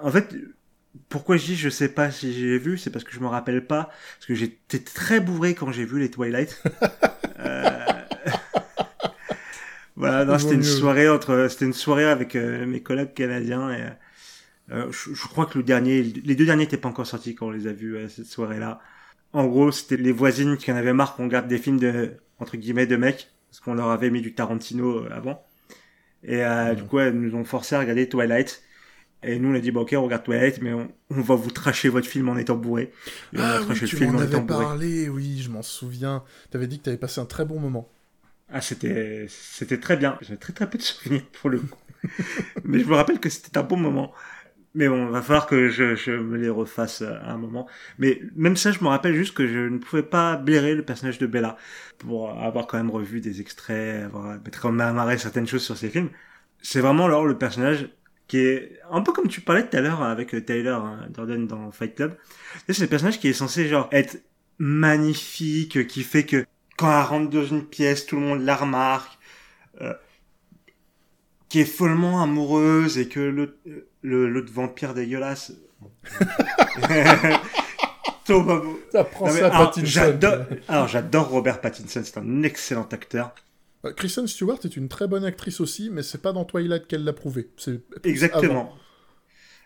En 0.00 0.10
fait, 0.10 0.34
pourquoi 1.08 1.36
je 1.36 1.46
dis 1.46 1.56
je 1.56 1.68
sais 1.68 1.88
pas 1.88 2.10
si 2.10 2.32
j'ai 2.32 2.58
vu, 2.58 2.78
c'est 2.78 2.90
parce 2.90 3.04
que 3.04 3.12
je 3.12 3.20
me 3.20 3.26
rappelle 3.28 3.66
pas, 3.66 3.90
parce 4.16 4.26
que 4.26 4.34
j'étais 4.34 4.80
très 4.80 5.20
bourré 5.20 5.54
quand 5.54 5.72
j'ai 5.72 5.84
vu 5.84 5.98
les 6.00 6.10
Twilight. 6.10 6.62
Euh, 7.40 7.84
Voilà, 9.96 10.24
non, 10.24 10.38
c'était 10.38 10.54
une 10.54 10.62
soirée 10.62 11.08
entre, 11.08 11.48
c'était 11.50 11.64
une 11.66 11.72
soirée 11.72 12.04
avec 12.04 12.36
euh, 12.36 12.64
mes 12.66 12.82
collègues 12.82 13.12
canadiens 13.14 13.70
et 13.72 13.82
euh, 14.72 14.92
je, 14.92 15.14
je 15.14 15.28
crois 15.28 15.46
que 15.46 15.58
le 15.58 15.64
dernier, 15.64 16.02
les 16.02 16.36
deux 16.36 16.46
derniers 16.46 16.64
n'étaient 16.64 16.78
pas 16.78 16.88
encore 16.88 17.06
sortis 17.06 17.34
quand 17.34 17.48
on 17.48 17.50
les 17.50 17.68
a 17.68 17.72
vus 17.72 17.98
à 17.98 18.08
cette 18.08 18.26
soirée-là. 18.26 18.80
En 19.32 19.46
gros, 19.46 19.72
c'était 19.72 19.96
les 19.98 20.12
voisines 20.12 20.56
qui 20.58 20.72
en 20.72 20.76
avaient 20.76 20.94
marre 20.94 21.16
qu'on 21.16 21.24
regarde 21.24 21.48
des 21.48 21.58
films 21.58 21.80
de, 21.80 22.12
entre 22.40 22.56
guillemets, 22.58 22.86
de 22.86 22.96
mecs, 22.96 23.30
parce 23.50 23.60
qu'on 23.60 23.74
leur 23.74 23.90
avait 23.90 24.10
mis 24.10 24.22
du 24.22 24.34
Tarantino 24.34 25.04
euh, 25.06 25.10
avant. 25.12 25.44
Et 26.24 26.44
euh, 26.44 26.74
Mhm. 26.74 26.76
du 26.76 26.84
coup, 26.84 26.98
elles 26.98 27.14
nous 27.18 27.34
ont 27.36 27.44
forcé 27.44 27.74
à 27.76 27.80
regarder 27.80 28.08
Twilight. 28.08 28.62
Et 29.22 29.38
nous, 29.38 29.50
on 29.50 29.54
a 29.54 29.60
dit, 29.60 29.70
bah, 29.70 29.80
ok, 29.80 29.94
on 29.96 30.02
regarde 30.04 30.24
Twilight, 30.24 30.60
mais 30.62 30.72
on, 30.72 30.90
on 31.10 31.20
va 31.20 31.34
vous 31.34 31.50
tracher 31.50 31.88
votre 31.88 32.06
film 32.08 32.28
en 32.28 32.36
étant 32.38 32.56
bourré. 32.56 32.92
Et 33.32 33.42
on 33.42 33.50
a 33.50 33.56
Ah 33.56 33.62
oui, 33.62 33.66
traché 33.66 33.82
tu 33.82 33.96
le 33.96 34.00
film 34.00 34.16
en 34.16 34.20
avais 34.20 34.24
étant 34.24 34.42
bourré. 34.42 34.68
parlé, 34.68 35.08
oui, 35.08 35.40
je 35.42 35.50
m'en 35.50 35.62
souviens. 35.62 36.24
T'avais 36.50 36.66
dit 36.68 36.78
que 36.78 36.84
t'avais 36.84 36.96
passé 36.98 37.20
un 37.20 37.26
très 37.26 37.44
bon 37.44 37.58
moment. 37.60 37.88
Ah, 38.48 38.60
c'était, 38.60 39.26
c'était 39.28 39.78
très 39.78 39.96
bien. 39.96 40.18
J'ai 40.22 40.36
très 40.36 40.52
très 40.52 40.68
peu 40.68 40.78
de 40.78 40.82
souvenirs 40.82 41.22
pour 41.40 41.50
le 41.50 41.60
coup. 41.60 41.78
Mais 42.64 42.80
je 42.80 42.86
me 42.86 42.94
rappelle 42.94 43.20
que 43.20 43.28
c'était 43.28 43.58
un 43.58 43.62
bon 43.62 43.76
moment. 43.76 44.12
Mais 44.74 44.88
bon, 44.88 45.06
va 45.08 45.22
falloir 45.22 45.46
que 45.46 45.68
je, 45.70 45.96
je 45.96 46.12
me 46.12 46.36
les 46.38 46.50
refasse 46.50 47.02
euh, 47.02 47.14
à 47.22 47.32
un 47.32 47.38
moment. 47.38 47.68
Mais 47.98 48.22
même 48.36 48.56
ça, 48.56 48.72
je 48.72 48.80
me 48.82 48.88
rappelle 48.88 49.14
juste 49.14 49.34
que 49.34 49.46
je 49.48 49.58
ne 49.58 49.78
pouvais 49.78 50.02
pas 50.04 50.36
blairer 50.36 50.74
le 50.74 50.84
personnage 50.84 51.18
de 51.18 51.26
Bella. 51.26 51.56
Pour 51.98 52.30
avoir 52.40 52.66
quand 52.68 52.78
même 52.78 52.90
revu 52.90 53.20
des 53.20 53.40
extraits, 53.40 54.04
avoir 54.04 54.38
quand 54.60 54.72
même 54.72 54.86
amarré 54.88 55.18
certaines 55.18 55.46
choses 55.48 55.64
sur 55.64 55.76
ces 55.76 55.90
films. 55.90 56.10
C'est 56.62 56.80
vraiment 56.80 57.06
alors 57.06 57.26
le 57.26 57.38
personnage 57.38 57.90
qui 58.30 58.38
est 58.38 58.78
un 58.92 59.00
peu 59.00 59.12
comme 59.12 59.26
tu 59.26 59.40
parlais 59.40 59.68
tout 59.68 59.76
à 59.76 59.80
l'heure 59.80 60.02
avec 60.02 60.32
euh, 60.34 60.40
Tyler 60.40 60.68
hein, 60.68 61.00
Durden 61.12 61.48
dans 61.48 61.72
Fight 61.72 61.96
Club. 61.96 62.16
C'est 62.68 62.78
le 62.78 62.86
personnage 62.86 63.18
qui 63.18 63.26
est 63.26 63.32
censé 63.32 63.66
genre 63.66 63.88
être 63.90 64.18
magnifique, 64.58 65.88
qui 65.88 66.04
fait 66.04 66.24
que 66.24 66.46
quand 66.78 66.88
elle 66.96 67.04
rentre 67.06 67.30
dans 67.30 67.44
une 67.44 67.64
pièce, 67.66 68.06
tout 68.06 68.14
le 68.14 68.22
monde 68.22 68.42
la 68.42 68.54
remarque, 68.54 69.18
euh, 69.80 69.92
qui 71.48 71.58
est 71.60 71.64
follement 71.64 72.22
amoureuse 72.22 72.98
et 72.98 73.08
que 73.08 73.18
l'autre, 73.18 73.54
euh, 73.66 73.88
le- 74.02 74.28
l'autre 74.28 74.52
vampire 74.52 74.94
dégueulasse. 74.94 75.52
Thomas 78.24 78.56
Bo- 78.60 78.80
Ça 78.92 79.02
prend 79.04 79.26
Non, 79.26 79.32
mais 79.34 79.40
ça, 79.40 79.46
alors, 79.48 79.66
Pattinson. 79.70 79.86
j'adore, 79.86 80.34
alors 80.68 80.88
j'adore 80.88 81.28
Robert 81.30 81.60
Pattinson, 81.60 82.02
c'est 82.04 82.18
un 82.18 82.42
excellent 82.44 82.86
acteur. 82.92 83.34
Euh, 83.84 83.92
Kristen 83.92 84.26
Stewart 84.26 84.58
est 84.64 84.76
une 84.76 84.88
très 84.88 85.08
bonne 85.08 85.24
actrice 85.24 85.60
aussi, 85.60 85.90
mais 85.90 86.02
c'est 86.02 86.20
pas 86.20 86.32
dans 86.32 86.44
Twilight 86.44 86.86
qu'elle 86.86 87.04
l'a 87.04 87.12
prouvé. 87.12 87.50
C'est. 87.56 87.80
Exactement. 88.04 88.74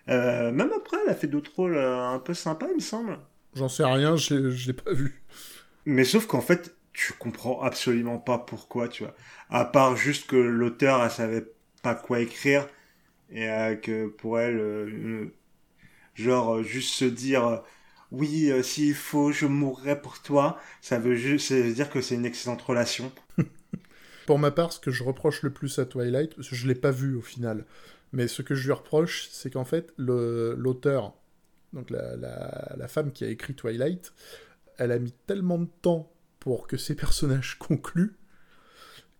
Euh, 0.08 0.52
même 0.52 0.70
après, 0.76 0.98
elle 1.04 1.10
a 1.10 1.14
fait 1.14 1.26
d'autres 1.26 1.52
rôles 1.56 1.76
euh, 1.76 1.98
un 2.08 2.18
peu 2.18 2.34
sympas, 2.34 2.66
il 2.70 2.76
me 2.76 2.80
semble. 2.80 3.18
J'en 3.54 3.68
sais 3.68 3.84
rien, 3.84 4.16
je 4.16 4.34
l'ai- 4.34 4.50
je 4.52 4.66
l'ai 4.66 4.72
pas 4.72 4.92
vu. 4.92 5.22
Mais 5.86 6.04
sauf 6.04 6.26
qu'en 6.26 6.40
fait, 6.40 6.76
tu 6.92 7.12
comprends 7.14 7.62
absolument 7.62 8.18
pas 8.18 8.38
pourquoi, 8.38 8.88
tu 8.88 9.04
vois. 9.04 9.14
À 9.50 9.64
part 9.64 9.96
juste 9.96 10.26
que 10.28 10.36
l'auteur, 10.36 11.02
elle 11.02 11.10
savait 11.10 11.46
pas 11.82 11.94
quoi 11.94 12.20
écrire 12.20 12.68
et 13.30 13.48
euh, 13.48 13.74
que 13.76 14.06
pour 14.08 14.38
elle, 14.38 14.58
euh, 14.58 15.34
genre 16.14 16.62
juste 16.62 16.94
se 16.94 17.04
dire 17.04 17.62
oui, 18.10 18.50
euh, 18.50 18.62
s'il 18.62 18.94
faut, 18.94 19.32
je 19.32 19.46
mourrai 19.46 20.00
pour 20.00 20.20
toi, 20.22 20.58
ça 20.80 20.98
veut 20.98 21.16
juste 21.16 21.48
ça 21.48 21.54
veut 21.60 21.72
dire 21.72 21.90
que 21.90 22.00
c'est 22.00 22.14
une 22.14 22.26
excellente 22.26 22.62
relation. 22.62 23.10
Pour 24.26 24.38
ma 24.38 24.50
part, 24.50 24.72
ce 24.72 24.80
que 24.80 24.90
je 24.90 25.02
reproche 25.04 25.42
le 25.42 25.50
plus 25.50 25.78
à 25.78 25.84
Twilight, 25.84 26.34
parce 26.34 26.48
que 26.48 26.56
je 26.56 26.66
l'ai 26.66 26.74
pas 26.74 26.90
vu 26.90 27.16
au 27.16 27.20
final, 27.20 27.64
mais 28.12 28.28
ce 28.28 28.42
que 28.42 28.54
je 28.54 28.64
lui 28.64 28.72
reproche, 28.72 29.28
c'est 29.30 29.50
qu'en 29.50 29.64
fait, 29.64 29.92
l'auteur, 29.98 31.14
donc 31.72 31.90
la 31.90 32.88
femme 32.88 33.12
qui 33.12 33.24
a 33.24 33.28
écrit 33.28 33.54
Twilight, 33.54 34.12
elle 34.78 34.92
a 34.92 34.98
mis 34.98 35.12
tellement 35.26 35.58
de 35.58 35.68
temps 35.82 36.12
pour 36.40 36.66
que 36.66 36.76
ses 36.76 36.94
personnages 36.94 37.58
concluent 37.58 38.16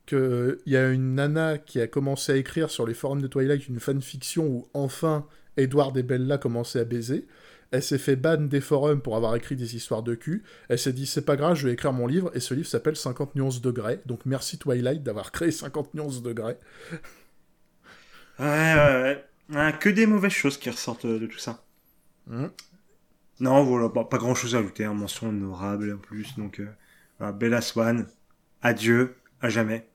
qu'il 0.07 0.59
y 0.67 0.77
a 0.77 0.91
une 0.91 1.15
nana 1.15 1.59
qui 1.59 1.81
a 1.81 1.87
commencé 1.87 2.33
à 2.33 2.37
écrire 2.37 2.71
sur 2.71 2.87
les 2.87 2.95
forums 2.95 3.23
de 3.23 3.27
Twilight 3.27 3.69
une 3.69 3.81
fanfiction 3.81 4.47
où 4.47 4.69
enfin 4.75 5.27
Edward 5.57 5.97
et 5.97 6.03
Bella 6.03 6.37
commençaient 6.37 6.81
à 6.81 6.85
baiser. 6.85 7.27
Elle 7.75 7.83
s'est 7.83 7.99
fait 7.99 8.14
ban 8.14 8.37
des 8.37 8.61
forums 8.61 9.01
pour 9.01 9.16
avoir 9.16 9.35
écrit 9.35 9.57
des 9.57 9.75
histoires 9.75 10.05
de 10.05 10.14
cul. 10.14 10.45
Elle 10.68 10.79
s'est 10.79 10.93
dit, 10.93 11.07
c'est 11.07 11.25
pas 11.25 11.35
grave, 11.35 11.57
je 11.57 11.66
vais 11.66 11.72
écrire 11.72 11.93
mon 11.93 12.07
livre. 12.07 12.31
Et 12.33 12.39
ce 12.39 12.55
livre 12.55 12.68
s'appelle 12.68 12.95
50 12.95 13.35
nuances 13.35 13.61
de 13.61 13.72
Grey. 13.72 14.01
Donc 14.07 14.20
merci 14.27 14.59
Twilight 14.59 15.03
d'avoir 15.03 15.33
créé 15.33 15.51
50 15.51 15.93
nuances 15.95 16.22
de 16.22 16.33
Grey. 16.33 16.59
Ouais, 18.39 18.47
ouais, 18.47 19.03
ouais. 19.03 19.25
Ah, 19.55 19.70
que 19.72 19.89
des 19.89 20.07
mauvaises 20.07 20.33
choses 20.33 20.59
qui 20.59 20.68
ressortent 20.68 21.07
de 21.07 21.25
tout 21.27 21.39
ça. 21.39 21.64
Mhm. 22.27 22.51
Non, 23.39 23.62
voilà, 23.62 23.89
pas, 23.89 24.05
pas 24.05 24.18
grand 24.18 24.35
chose 24.35 24.57
à 24.57 24.59
ajouter, 24.59 24.85
hein, 24.85 24.95
mention 24.95 25.29
honorable 25.29 25.93
en 25.95 25.99
plus. 25.99 26.37
Donc, 26.37 26.59
euh, 26.59 26.68
voilà, 27.18 27.33
Bella 27.33 27.61
Swan, 27.61 28.09
adieu, 28.61 29.14
à 29.41 29.49
jamais. 29.51 29.89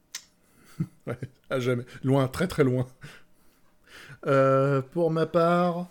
À 1.49 1.59
jamais. 1.59 1.84
Loin, 2.03 2.30
très 2.30 2.47
très 2.47 2.63
loin. 2.63 2.88
Euh, 4.25 4.82
pour 4.82 5.11
ma 5.11 5.25
part, 5.25 5.89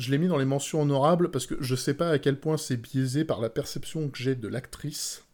je 0.00 0.10
l'ai 0.10 0.18
mis 0.18 0.28
dans 0.28 0.38
les 0.38 0.46
mentions 0.46 0.80
honorables 0.80 1.30
parce 1.30 1.46
que 1.46 1.56
je 1.60 1.74
sais 1.74 1.92
pas 1.92 2.08
à 2.08 2.18
quel 2.18 2.40
point 2.40 2.56
c'est 2.56 2.78
biaisé 2.78 3.26
par 3.26 3.40
la 3.40 3.50
perception 3.50 4.08
que 4.08 4.16
j'ai 4.16 4.34
de 4.34 4.48
l'actrice, 4.48 5.24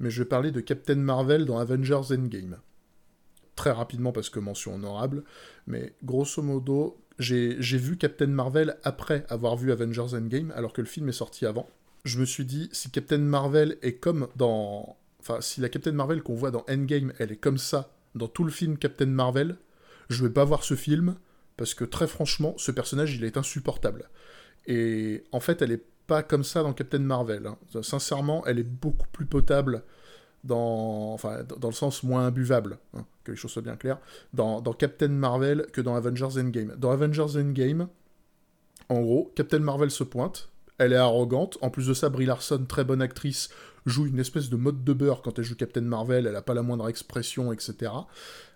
mais 0.00 0.08
je 0.08 0.22
vais 0.22 0.28
parler 0.28 0.50
de 0.50 0.60
Captain 0.60 0.96
Marvel 0.96 1.44
dans 1.44 1.58
Avengers 1.58 2.10
Endgame. 2.10 2.58
Très 3.54 3.70
rapidement 3.70 4.10
parce 4.10 4.30
que 4.30 4.40
mention 4.40 4.74
honorable, 4.74 5.24
mais 5.66 5.92
grosso 6.02 6.40
modo, 6.40 6.96
j'ai 7.18 7.54
vu 7.58 7.98
Captain 7.98 8.28
Marvel 8.28 8.78
après 8.82 9.26
avoir 9.28 9.56
vu 9.56 9.70
Avengers 9.70 10.14
Endgame, 10.16 10.52
alors 10.56 10.72
que 10.72 10.80
le 10.80 10.86
film 10.86 11.10
est 11.10 11.12
sorti 11.12 11.44
avant. 11.44 11.68
Je 12.04 12.18
me 12.18 12.24
suis 12.24 12.46
dit, 12.46 12.70
si 12.72 12.90
Captain 12.90 13.18
Marvel 13.18 13.76
est 13.82 13.96
comme 13.96 14.26
dans... 14.36 14.96
Enfin, 15.20 15.42
si 15.42 15.60
la 15.60 15.68
Captain 15.68 15.92
Marvel 15.92 16.22
qu'on 16.22 16.34
voit 16.34 16.50
dans 16.50 16.64
Endgame, 16.68 17.12
elle 17.18 17.30
est 17.30 17.36
comme 17.36 17.58
ça 17.58 17.92
dans 18.14 18.26
tout 18.26 18.42
le 18.42 18.50
film 18.50 18.78
Captain 18.78 19.06
Marvel, 19.06 19.56
je 20.08 20.24
vais 20.24 20.32
pas 20.32 20.44
voir 20.44 20.64
ce 20.64 20.76
film, 20.76 21.16
parce 21.56 21.74
que 21.74 21.84
très 21.84 22.06
franchement, 22.06 22.54
ce 22.56 22.70
personnage, 22.70 23.14
il 23.14 23.24
est 23.24 23.36
insupportable. 23.36 24.08
Et 24.66 25.24
en 25.32 25.40
fait, 25.40 25.62
elle 25.62 25.72
est 25.72 25.84
pas 26.06 26.22
comme 26.22 26.44
ça 26.44 26.62
dans 26.62 26.72
Captain 26.72 26.98
Marvel. 26.98 27.46
Hein. 27.46 27.58
Sincèrement, 27.82 28.44
elle 28.46 28.58
est 28.58 28.64
beaucoup 28.64 29.06
plus 29.12 29.26
potable 29.26 29.82
dans, 30.44 31.12
enfin, 31.12 31.44
dans 31.44 31.68
le 31.68 31.74
sens 31.74 32.02
moins 32.02 32.26
imbuvable, 32.26 32.78
hein, 32.94 33.04
que 33.24 33.30
les 33.30 33.36
choses 33.36 33.52
soient 33.52 33.62
bien 33.62 33.76
claires, 33.76 33.98
dans, 34.32 34.60
dans, 34.60 34.72
Captain 34.72 35.08
Marvel 35.08 35.66
que 35.72 35.80
dans 35.80 35.94
Avengers 35.94 36.40
Endgame. 36.40 36.74
Dans 36.78 36.90
Avengers 36.90 37.38
Endgame, 37.38 37.88
en 38.88 39.00
gros, 39.00 39.32
Captain 39.36 39.60
Marvel 39.60 39.90
se 39.90 40.04
pointe, 40.04 40.50
elle 40.78 40.92
est 40.92 40.96
arrogante, 40.96 41.58
en 41.60 41.70
plus 41.70 41.86
de 41.86 41.94
ça, 41.94 42.08
Brie 42.08 42.26
Larson, 42.26 42.64
très 42.68 42.84
bonne 42.84 43.02
actrice, 43.02 43.50
joue 43.86 44.06
une 44.06 44.18
espèce 44.18 44.48
de 44.48 44.56
mode 44.56 44.84
de 44.84 44.92
beurre 44.92 45.22
quand 45.22 45.38
elle 45.38 45.44
joue 45.44 45.56
Captain 45.56 45.80
Marvel, 45.80 46.26
elle 46.26 46.36
a 46.36 46.42
pas 46.42 46.54
la 46.54 46.62
moindre 46.62 46.88
expression, 46.88 47.52
etc. 47.52 47.92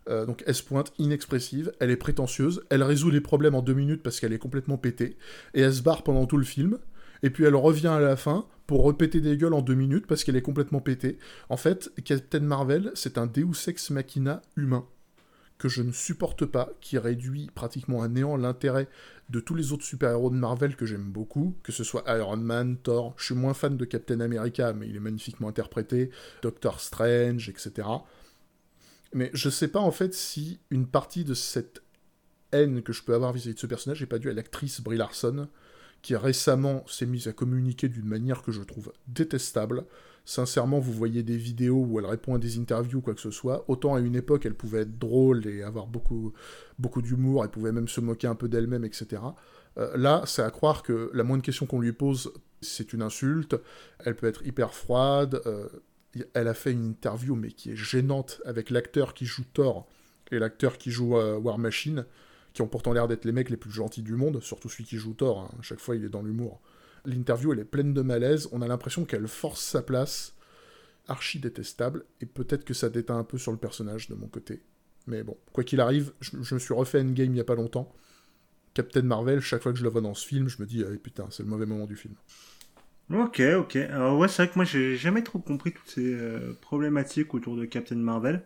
Euh, 0.09 0.27
donc 0.27 0.45
elle 0.47 0.55
se 0.55 0.63
pointe 0.63 0.93
inexpressive, 0.99 1.73
elle 1.81 1.91
est 1.91 1.97
prétentieuse, 1.97 2.63
elle 2.71 2.83
résout 2.83 3.11
les 3.11 3.21
problèmes 3.21 3.55
en 3.55 3.63
deux 3.63 3.75
minutes 3.75 4.03
parce 4.03 4.21
qu'elle 4.21 4.33
est 4.33 4.39
complètement 4.39 4.79
pétée, 4.79 5.17
et 5.55 5.61
elle 5.61 5.75
se 5.75 5.83
barre 5.83 6.03
pendant 6.03 6.27
tout 6.27 6.37
le 6.37 6.45
film, 6.45 6.79
et 7.23 7.31
puis 7.31 7.45
elle 7.45 7.57
revient 7.57 7.89
à 7.89 8.01
la 8.01 8.17
fin 8.17 8.47
pour 8.67 8.83
repéter 8.83 9.21
des 9.21 9.37
gueules 9.37 9.55
en 9.55 9.63
deux 9.63 9.75
minutes 9.75 10.07
parce 10.07 10.25
qu'elle 10.25 10.37
est 10.37 10.43
complètement 10.43 10.81
pétée. 10.81 11.19
En 11.49 11.57
fait, 11.57 11.91
Captain 12.05 12.41
Marvel, 12.41 12.91
c'est 12.95 13.19
un 13.19 13.27
Deus 13.27 13.69
Ex 13.69 13.91
Machina 13.91 14.43
humain 14.57 14.87
que 15.59 15.69
je 15.69 15.83
ne 15.83 15.93
supporte 15.93 16.45
pas, 16.45 16.71
qui 16.81 16.99
réduit 16.99 17.51
pratiquement 17.55 18.03
à 18.03 18.09
néant 18.09 18.37
l'intérêt 18.37 18.89
de 19.31 19.41
tous 19.41 19.55
les 19.55 19.73
autres 19.73 19.85
super-héros 19.85 20.31
de 20.31 20.37
Marvel 20.37 20.77
que 20.77 20.87
j'aime 20.87 21.11
beaucoup, 21.11 21.57
que 21.63 21.73
ce 21.73 21.85
soit 21.85 22.05
Iron 22.07 22.37
Man, 22.37 22.77
Thor, 22.77 23.15
je 23.17 23.27
suis 23.27 23.35
moins 23.35 23.55
fan 23.55 23.77
de 23.77 23.85
Captain 23.85 24.21
America, 24.21 24.73
mais 24.73 24.89
il 24.89 24.97
est 24.97 25.01
magnifiquement 25.01 25.49
interprété, 25.49 26.11
Doctor 26.43 26.81
Strange, 26.81 27.49
etc. 27.49 27.89
Mais 29.13 29.31
je 29.33 29.49
sais 29.49 29.69
pas 29.69 29.81
en 29.81 29.91
fait 29.91 30.15
si 30.15 30.61
une 30.71 30.87
partie 30.87 31.25
de 31.25 31.35
cette 31.35 31.83
haine 32.53 32.83
que 32.83 32.93
je 32.93 33.03
peux 33.03 33.15
avoir 33.15 33.33
vis-à-vis 33.33 33.55
de 33.55 33.61
ce 33.61 33.67
personnage 33.67 34.01
n'est 34.01 34.07
pas 34.07 34.19
due 34.19 34.31
à 34.31 34.35
l'actrice 34.35 34.81
Brie 34.81 34.97
Larson, 34.97 35.49
qui 36.03 36.15
récemment 36.15 36.85
s'est 36.87 37.07
mise 37.07 37.27
à 37.27 37.33
communiquer 37.33 37.89
d'une 37.89 38.07
manière 38.07 38.43
que 38.43 38.53
je 38.53 38.63
trouve 38.63 38.93
détestable. 39.09 39.87
Sincèrement, 40.29 40.81
vous 40.81 40.93
voyez 40.93 41.23
des 41.23 41.37
vidéos 41.37 41.87
où 41.89 42.01
elle 42.01 42.05
répond 42.05 42.35
à 42.35 42.39
des 42.39 42.59
interviews 42.59 42.99
ou 42.99 43.01
quoi 43.01 43.15
que 43.15 43.21
ce 43.21 43.31
soit. 43.31 43.65
Autant 43.69 43.95
à 43.95 44.01
une 44.01 44.17
époque, 44.17 44.45
elle 44.45 44.55
pouvait 44.55 44.81
être 44.81 44.99
drôle 44.99 45.47
et 45.47 45.63
avoir 45.63 45.87
beaucoup, 45.87 46.33
beaucoup 46.81 47.01
d'humour, 47.01 47.45
elle 47.45 47.51
pouvait 47.51 47.71
même 47.71 47.87
se 47.87 48.01
moquer 48.01 48.27
un 48.27 48.35
peu 48.35 48.49
d'elle-même, 48.49 48.85
etc. 48.85 49.23
Euh, 49.79 49.97
là, 49.97 50.25
c'est 50.27 50.43
à 50.43 50.51
croire 50.51 50.83
que 50.83 51.13
la 51.15 51.23
moindre 51.23 51.45
question 51.45 51.67
qu'on 51.67 51.81
lui 51.81 51.93
pose, 51.93 52.33
c'est 52.61 52.93
une 52.93 53.03
insulte. 53.03 53.55
Elle 54.01 54.17
peut 54.17 54.27
être 54.27 54.45
hyper 54.45 54.75
froide. 54.75 55.41
Euh, 55.47 55.69
elle 56.35 56.49
a 56.49 56.55
fait 56.55 56.73
une 56.73 56.85
interview, 56.85 57.37
mais 57.37 57.53
qui 57.53 57.71
est 57.71 57.77
gênante, 57.77 58.43
avec 58.45 58.71
l'acteur 58.71 59.15
qui 59.15 59.27
joue 59.27 59.45
Thor 59.55 59.87
et 60.33 60.41
l'acteur 60.41 60.77
qui 60.77 60.91
joue 60.91 61.17
euh, 61.17 61.39
War 61.39 61.59
Machine, 61.59 62.05
qui 62.53 62.63
ont 62.63 62.67
pourtant 62.67 62.93
l'air 62.93 63.07
d'être 63.07 63.27
les 63.27 63.33
mecs 63.33 63.51
les 63.51 63.57
plus 63.57 63.71
gentils 63.71 64.03
du 64.03 64.17
monde, 64.17 64.43
surtout 64.43 64.69
celui 64.69 64.83
qui 64.83 64.97
joue 64.97 65.15
Thor, 65.15 65.43
hein. 65.43 65.59
chaque 65.63 65.79
fois 65.79 65.95
il 65.95 66.05
est 66.05 66.09
dans 66.09 66.23
l'humour. 66.23 66.61
L'interview, 67.07 67.53
elle 67.53 67.61
est 67.61 67.65
pleine 67.65 67.95
de 67.95 68.03
malaise, 68.03 68.49
on 68.53 68.63
a 68.63 68.69
l'impression 68.69 69.05
qu'elle 69.05 69.29
force 69.29 69.63
sa 69.63 69.83
place, 69.83 70.35
archi 71.09 71.39
détestable, 71.39 72.05
et 72.21 72.27
peut-être 72.27 72.65
que 72.65 72.75
ça 72.75 72.89
déteint 72.91 73.17
un 73.17 73.25
peu 73.25 73.39
sur 73.39 73.53
le 73.53 73.59
personnage 73.59 74.09
de 74.09 74.15
mon 74.15 74.27
côté. 74.27 74.63
Mais 75.07 75.23
bon, 75.23 75.37
quoi 75.53 75.65
qu'il 75.65 75.81
arrive, 75.81 76.13
je, 76.21 76.55
me 76.55 76.59
suis 76.59 76.75
refait 76.75 77.01
Endgame 77.01 77.33
il 77.33 77.37
y 77.37 77.41
a 77.41 77.45
pas 77.45 77.55
longtemps. 77.55 77.95
Captain 78.75 79.03
Marvel, 79.03 79.41
chaque 79.41 79.63
fois 79.63 79.73
que 79.73 79.79
je 79.79 79.85
la 79.85 79.91
vois 79.91 80.01
dans 80.01 80.15
ce 80.15 80.27
film, 80.27 80.49
je 80.49 80.61
me 80.61 80.67
dis, 80.67 80.85
ah, 80.85 80.95
putain, 81.03 81.27
c'est 81.31 81.45
le 81.45 81.49
mauvais 81.49 81.65
moment 81.65 81.87
du 81.87 81.97
film. 81.97 82.15
Ok, 83.13 83.41
ok. 83.41 83.75
Ouais, 83.75 84.29
c'est 84.29 84.43
vrai 84.43 84.49
que 84.49 84.57
moi 84.57 84.65
j'ai 84.65 84.97
jamais 84.97 85.23
trop 85.23 85.39
compris 85.39 85.73
toutes 85.73 85.89
ces 85.89 86.13
euh, 86.13 86.59
problématiques 86.61 87.35
autour 87.35 87.57
de 87.57 87.65
Captain 87.65 87.95
Marvel. 87.97 88.43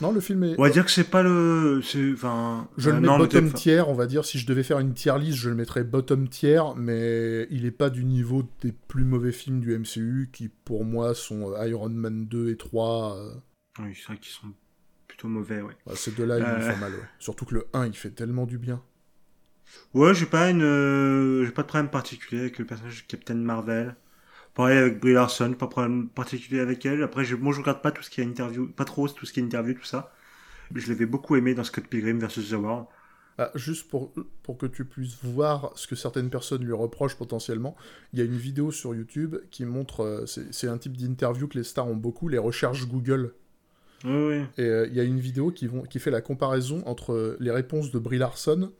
Non, 0.00 0.12
le 0.12 0.20
film 0.20 0.42
est. 0.44 0.54
On 0.58 0.62
va 0.62 0.70
dire 0.70 0.84
que 0.84 0.90
c'est 0.90 1.10
pas 1.10 1.22
le. 1.22 1.80
Enfin. 2.14 2.68
Je 2.76 2.90
le 2.90 2.96
euh, 2.96 3.00
mets 3.00 3.06
bottom 3.06 3.52
tier, 3.52 3.80
on 3.80 3.94
va 3.94 4.06
dire. 4.06 4.24
Si 4.24 4.38
je 4.38 4.46
devais 4.46 4.62
faire 4.62 4.78
une 4.78 4.94
tier 4.94 5.18
list, 5.18 5.38
je 5.38 5.48
le 5.48 5.54
mettrais 5.54 5.84
bottom 5.84 6.28
tier, 6.28 6.60
mais 6.76 7.46
il 7.50 7.64
est 7.66 7.70
pas 7.70 7.90
du 7.90 8.04
niveau 8.04 8.48
des 8.60 8.72
plus 8.72 9.04
mauvais 9.04 9.32
films 9.32 9.60
du 9.60 9.76
MCU 9.78 10.30
qui, 10.32 10.48
pour 10.48 10.84
moi, 10.84 11.14
sont 11.14 11.52
euh, 11.52 11.66
Iron 11.68 11.90
Man 11.90 12.26
2 12.26 12.50
et 12.50 12.56
3. 12.56 13.16
Oui, 13.78 13.94
c'est 13.94 14.08
vrai 14.08 14.18
qu'ils 14.18 14.32
sont 14.32 14.52
plutôt 15.06 15.28
mauvais, 15.28 15.60
ouais. 15.60 15.76
Bah, 15.86 15.92
ces 15.94 16.10
deux-là, 16.10 16.38
ils 16.38 16.44
me 16.44 16.72
font 16.72 16.78
mal, 16.78 16.92
ouais. 16.92 17.08
Surtout 17.18 17.44
que 17.44 17.54
le 17.54 17.66
1, 17.72 17.86
il 17.86 17.96
fait 17.96 18.10
tellement 18.10 18.46
du 18.46 18.58
bien. 18.58 18.82
Ouais, 19.94 20.14
j'ai 20.14 20.26
pas 20.26 20.50
une, 20.50 20.62
euh, 20.62 21.44
j'ai 21.44 21.52
pas 21.52 21.62
de 21.62 21.68
problème 21.68 21.90
particulier 21.90 22.40
avec 22.40 22.58
le 22.58 22.64
personnage 22.64 23.02
de 23.02 23.08
Captain 23.08 23.34
Marvel. 23.34 23.94
Pareil 24.54 24.76
avec 24.76 25.00
Brie 25.00 25.14
Larson, 25.14 25.54
pas 25.54 25.66
de 25.66 25.70
problème 25.70 26.08
particulier 26.08 26.60
avec 26.60 26.84
elle. 26.84 27.02
Après, 27.02 27.24
je, 27.24 27.36
moi, 27.36 27.52
je 27.54 27.60
regarde 27.60 27.80
pas 27.80 27.90
tout 27.90 28.02
ce 28.02 28.10
qui 28.10 28.20
est 28.20 28.24
interview, 28.24 28.68
pas 28.68 28.84
trop 28.84 29.08
tout 29.08 29.24
ce 29.24 29.32
qui 29.32 29.40
est 29.40 29.42
interview, 29.42 29.74
tout 29.74 29.84
ça. 29.84 30.12
Je 30.74 30.88
l'avais 30.88 31.06
beaucoup 31.06 31.36
aimé 31.36 31.54
dans 31.54 31.64
Scott 31.64 31.86
Pilgrim 31.86 32.18
vs. 32.18 32.50
The 32.50 32.52
World. 32.52 32.86
Ah, 33.38 33.50
juste 33.54 33.88
pour, 33.88 34.12
pour 34.42 34.58
que 34.58 34.66
tu 34.66 34.84
puisses 34.84 35.16
voir 35.22 35.72
ce 35.74 35.86
que 35.86 35.96
certaines 35.96 36.28
personnes 36.28 36.64
lui 36.64 36.74
reprochent 36.74 37.16
potentiellement, 37.16 37.76
il 38.12 38.18
y 38.18 38.22
a 38.22 38.24
une 38.26 38.36
vidéo 38.36 38.70
sur 38.70 38.94
YouTube 38.94 39.36
qui 39.50 39.64
montre, 39.64 40.00
euh, 40.02 40.26
c'est 40.26 40.68
un 40.68 40.76
type 40.76 40.98
d'interview 40.98 41.48
que 41.48 41.56
les 41.56 41.64
stars 41.64 41.88
ont 41.88 41.96
beaucoup, 41.96 42.28
les 42.28 42.38
recherches 42.38 42.86
Google. 42.86 43.32
Oui, 44.04 44.10
oui. 44.10 44.44
Et 44.58 44.66
euh, 44.66 44.86
il 44.86 44.94
y 44.94 45.00
a 45.00 45.04
une 45.04 45.18
vidéo 45.18 45.50
qui, 45.50 45.66
vont, 45.66 45.82
qui 45.82 45.98
fait 45.98 46.10
la 46.10 46.20
comparaison 46.20 46.82
entre 46.84 47.36
les 47.40 47.50
réponses 47.50 47.90
de 47.90 47.98
Brie 47.98 48.18
Larson 48.18 48.70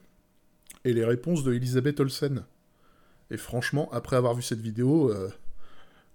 et 0.84 0.92
les 0.92 1.04
réponses 1.04 1.44
de 1.44 1.54
Elisabeth 1.54 2.00
Olsen. 2.00 2.44
Et 3.30 3.38
franchement, 3.38 3.88
après 3.92 4.16
avoir 4.16 4.34
vu 4.34 4.42
cette 4.42 4.60
vidéo, 4.60 5.10
euh, 5.10 5.30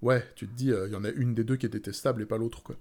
ouais, 0.01 0.23
tu 0.35 0.47
te 0.47 0.53
dis, 0.53 0.71
euh, 0.71 0.87
il 0.87 0.93
y 0.93 0.95
en 0.95 1.03
a 1.03 1.09
une 1.09 1.33
des 1.33 1.43
deux 1.43 1.55
qui 1.55 1.65
est 1.65 1.69
détestable 1.69 2.21
et 2.21 2.25
pas 2.25 2.37
l'autre, 2.37 2.63
quoi. 2.63 2.75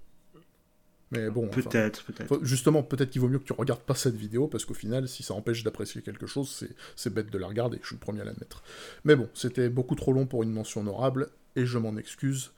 Mais 1.11 1.29
bon. 1.29 1.47
Peut-être, 1.47 2.03
peut-être. 2.03 2.43
Justement, 2.43 2.83
peut-être 2.83 3.09
qu'il 3.09 3.21
vaut 3.21 3.29
mieux 3.29 3.39
que 3.39 3.45
tu 3.45 3.53
regardes 3.53 3.81
pas 3.81 3.95
cette 3.95 4.15
vidéo, 4.15 4.47
parce 4.47 4.65
qu'au 4.65 4.73
final, 4.73 5.07
si 5.07 5.23
ça 5.23 5.33
empêche 5.33 5.63
d'apprécier 5.63 6.01
quelque 6.01 6.27
chose, 6.27 6.65
c'est 6.95 7.13
bête 7.13 7.29
de 7.29 7.37
la 7.37 7.47
regarder, 7.47 7.79
je 7.81 7.87
suis 7.87 7.95
le 7.95 8.01
premier 8.01 8.21
à 8.21 8.25
l'admettre. 8.25 8.61
Mais 9.05 9.15
bon, 9.15 9.29
c'était 9.33 9.69
beaucoup 9.69 9.95
trop 9.95 10.11
long 10.11 10.25
pour 10.25 10.43
une 10.43 10.51
mention 10.51 10.81
honorable, 10.81 11.29
et 11.55 11.65
je 11.65 11.77
m'en 11.77 11.95
excuse. 11.95 12.51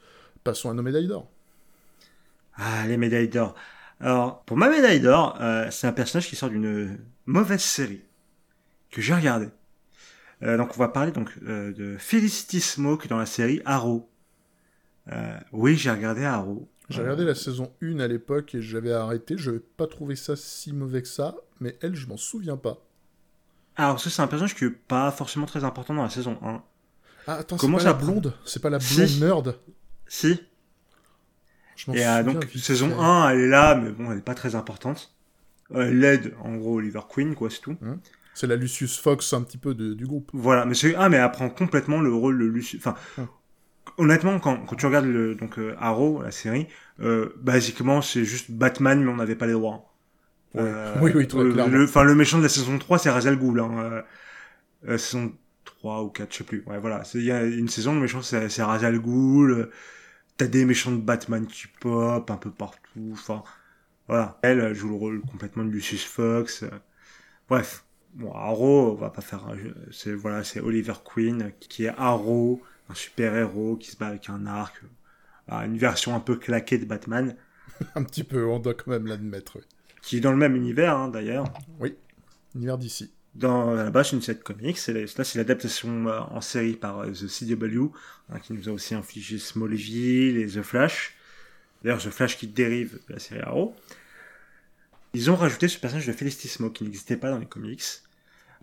Passons 0.43 0.72
à 0.72 0.74
nos 0.74 0.82
médailles 0.82 1.07
d'or. 1.07 1.30
Ah, 2.55 2.88
les 2.88 2.97
médailles 2.97 3.30
d'or. 3.30 3.53
Alors, 3.99 4.43
pour 4.43 4.57
ma 4.57 4.70
médaille 4.70 4.99
d'or, 4.99 5.38
euh, 5.41 5.68
c'est 5.72 5.88
un 5.88 5.91
personnage 5.91 6.28
qui 6.28 6.36
sort 6.36 6.49
d'une 6.49 6.97
mauvaise 7.26 7.62
série 7.62 8.01
que 8.89 9.01
j'ai 9.01 9.14
regardé. 9.14 9.49
Euh, 10.41 10.57
donc 10.57 10.72
on 10.76 10.80
va 10.80 10.88
parler 10.88 11.12
donc 11.12 11.32
euh, 11.43 11.74
de 11.74 11.97
Felicity 11.97 12.62
Smoke 12.62 13.07
dans 13.07 13.18
la 13.18 13.26
série 13.26 13.62
Arrow. 13.66 14.09
Euh, 15.12 15.39
oui, 15.52 15.76
j'ai 15.76 15.91
regardé 15.91 16.26
Arrow. 16.26 16.68
J'ai 16.89 17.02
regardé 17.02 17.24
la 17.24 17.36
saison 17.36 17.72
1 17.84 18.00
à 18.00 18.08
l'époque 18.08 18.56
et 18.56 18.62
j'avais 18.62 18.91
arrêté. 18.91 19.38
Je 19.38 19.52
n'avais 19.52 19.64
pas 19.78 19.86
trouvé 19.86 20.16
ça 20.16 20.36
si 20.36 20.74
mauvais 20.74 21.04
que 21.04 21.08
ça, 21.08 21.36
mais 21.60 21.78
elle, 21.82 21.95
je 21.95 22.08
m'en 22.08 22.18
souviens 22.18 22.58
pas. 22.58 22.84
Alors 23.76 24.00
ça, 24.00 24.10
c'est 24.10 24.22
un 24.22 24.28
personnage 24.28 24.56
qui 24.56 24.66
est 24.66 24.70
pas 24.70 25.12
forcément 25.12 25.45
très 25.45 25.64
important 25.64 25.93
dans 25.93 26.04
la 26.04 26.10
saison 26.10 26.38
1. 26.43 26.64
Ah, 27.28 27.34
attends, 27.36 27.58
c'est 27.58 27.72
pas 27.72 27.84
la 27.84 27.93
blonde? 27.93 28.34
C'est 28.43 28.62
pas 28.62 28.70
la 28.70 28.80
blonde 28.80 29.20
nerd? 29.20 29.60
Si. 30.08 30.41
Je 31.76 31.84
et 31.84 31.86
souviens, 31.86 32.24
donc, 32.24 32.50
saison 32.56 33.00
1, 33.00 33.30
elle 33.30 33.39
est 33.41 33.47
là, 33.47 33.76
mais 33.76 33.91
bon, 33.91 34.12
elle 34.12 34.18
est 34.18 34.22
pas 34.22 34.36
très 34.36 34.56
importante. 34.56 35.16
Elle 35.74 36.04
aide, 36.04 36.34
en 36.43 36.56
gros, 36.56 36.78
Oliver 36.78 37.02
Queen, 37.08 37.36
quoi, 37.36 37.50
c'est 37.50 37.62
tout. 37.62 37.78
Hum. 37.82 38.00
C'est 38.34 38.47
la 38.47 38.56
Lucius 38.56 38.97
Fox 38.97 39.34
un 39.34 39.43
petit 39.43 39.58
peu 39.58 39.76
du 39.76 40.06
groupe. 40.06 40.32
Voilà, 40.34 40.66
mais 40.66 40.74
c'est 40.74 40.95
ah 40.95 41.10
mais 41.10 41.18
elle 41.18 41.32
prend 41.32 41.50
complètement 41.50 42.00
le 42.00 42.14
rôle 42.14 42.39
de 42.39 42.45
Lucius. 42.45 42.86
Enfin, 42.86 42.95
honnêtement, 44.00 44.39
quand, 44.39 44.58
quand 44.66 44.76
tu 44.76 44.86
regardes 44.86 45.06
le, 45.06 45.36
donc 45.36 45.60
euh, 45.60 45.76
Arrow, 45.80 46.22
la 46.22 46.32
série, 46.32 46.68
euh, 47.02 47.34
basiquement 47.41 48.02
c'est 48.02 48.26
juste 48.26 48.52
Batman, 48.52 49.04
mais 49.04 49.12
on 49.12 49.18
n'avait 49.18 49.36
pas 49.36 49.47
les 49.47 49.54
droits. 49.54 49.93
Euh, 50.56 50.95
oui, 51.02 51.12
oui, 51.14 51.28
très 51.28 51.47
clairement. 51.50 51.84
Enfin, 51.84 52.04
le, 52.04 52.16
méchant 52.16 52.38
de 52.38 52.43
la 52.43 52.50
saison 52.50 52.78
3, 52.78 53.00
c'est 53.00 53.10
Razel 53.10 53.38
Ghoul. 53.38 53.60
Hein. 53.60 54.04
Euh, 54.88 54.97
saison 54.97 55.34
3 55.66 56.04
ou 56.04 56.10
4, 56.10 56.32
je 56.32 56.38
sais 56.38 56.43
plus. 56.43 56.64
Ouais, 56.66 56.80
voilà. 56.80 57.04
Il 57.14 57.24
y 57.24 57.32
a 57.32 57.43
une 57.43 57.70
saison, 57.70 57.93
le 57.93 58.02
méchant, 58.02 58.22
c'est, 58.22 58.50
c'est 58.50 58.64
Razel 58.64 59.00
Ghoul. 59.00 59.70
T'as 60.38 60.47
des 60.47 60.66
méchants 60.66 60.91
de 60.91 60.97
Batman 61.02 61.45
qui 61.45 61.68
pop 61.80 62.32
un 62.32 62.38
peu 62.38 62.50
partout. 62.50 63.12
Enfin, 63.12 63.43
voilà. 64.08 64.39
Elle 64.41 64.74
joue 64.74 64.89
le 64.89 64.95
rôle 64.95 65.22
complètement 65.22 65.64
de 65.64 65.70
Lucius 65.70 66.06
Fox. 66.06 66.66
Bref 67.47 67.84
bon, 68.14 68.32
Arrow, 68.34 68.91
on 68.91 68.95
va 68.95 69.10
pas 69.10 69.22
faire, 69.22 69.45
c'est 69.91 70.14
voilà, 70.14 70.43
c'est 70.43 70.60
Oliver 70.60 70.93
Queen 71.04 71.52
qui 71.60 71.86
est 71.86 71.93
Arrow, 71.97 72.62
un 72.90 72.96
super 72.96 73.36
héros 73.36 73.78
qui 73.78 73.92
se 73.92 73.98
bat 73.98 74.08
avec 74.08 74.30
un 74.30 74.46
arc, 74.46 74.82
une 75.50 75.78
version 75.78 76.16
un 76.16 76.20
peu 76.20 76.36
claquée 76.36 76.78
de 76.78 76.86
Batman. 76.86 77.36
un 77.96 78.04
petit 78.04 78.24
peu, 78.24 78.46
on 78.46 78.60
doit 78.60 78.74
quand 78.74 78.92
même 78.92 79.08
l'admettre. 79.08 79.60
Qui 80.02 80.18
est 80.18 80.22
dans 80.22 80.32
le 80.32 80.38
même 80.38 80.56
univers, 80.56 80.98
hein, 80.98 81.10
d'ailleurs. 81.10 81.46
Oui, 81.80 81.96
univers 82.56 82.78
d'ici. 82.78 83.12
dans 83.36 83.74
la 83.74 83.90
base 83.90 84.12
une 84.12 84.22
série 84.22 84.38
de 84.38 84.44
comics. 84.44 84.78
C'est 84.78 84.94
là, 84.94 85.24
c'est 85.24 85.38
l'adaptation 85.38 86.08
euh, 86.08 86.20
en 86.20 86.42
série 86.42 86.74
par 86.74 87.00
euh, 87.00 87.12
The 87.12 87.28
CW, 87.28 87.92
hein, 88.30 88.40
qui 88.40 88.54
nous 88.54 88.70
a 88.70 88.72
aussi 88.72 88.96
infligé 88.96 89.38
Smallville 89.38 90.38
et 90.38 90.48
The 90.48 90.62
Flash. 90.62 91.16
D'ailleurs, 91.84 92.02
The 92.02 92.10
Flash 92.10 92.38
qui 92.38 92.48
dérive 92.48 93.00
de 93.08 93.14
la 93.14 93.20
série 93.20 93.42
Arrow. 93.42 93.76
Ils 95.14 95.32
ont 95.32 95.36
rajouté 95.36 95.68
ce 95.68 95.80
personnage 95.80 96.08
de 96.08 96.14
Felicity 96.14 96.50
qui 96.74 96.84
n'existait 96.84 97.18
pas 97.18 97.32
dans 97.32 97.40
les 97.40 97.48
comics. 97.48 97.84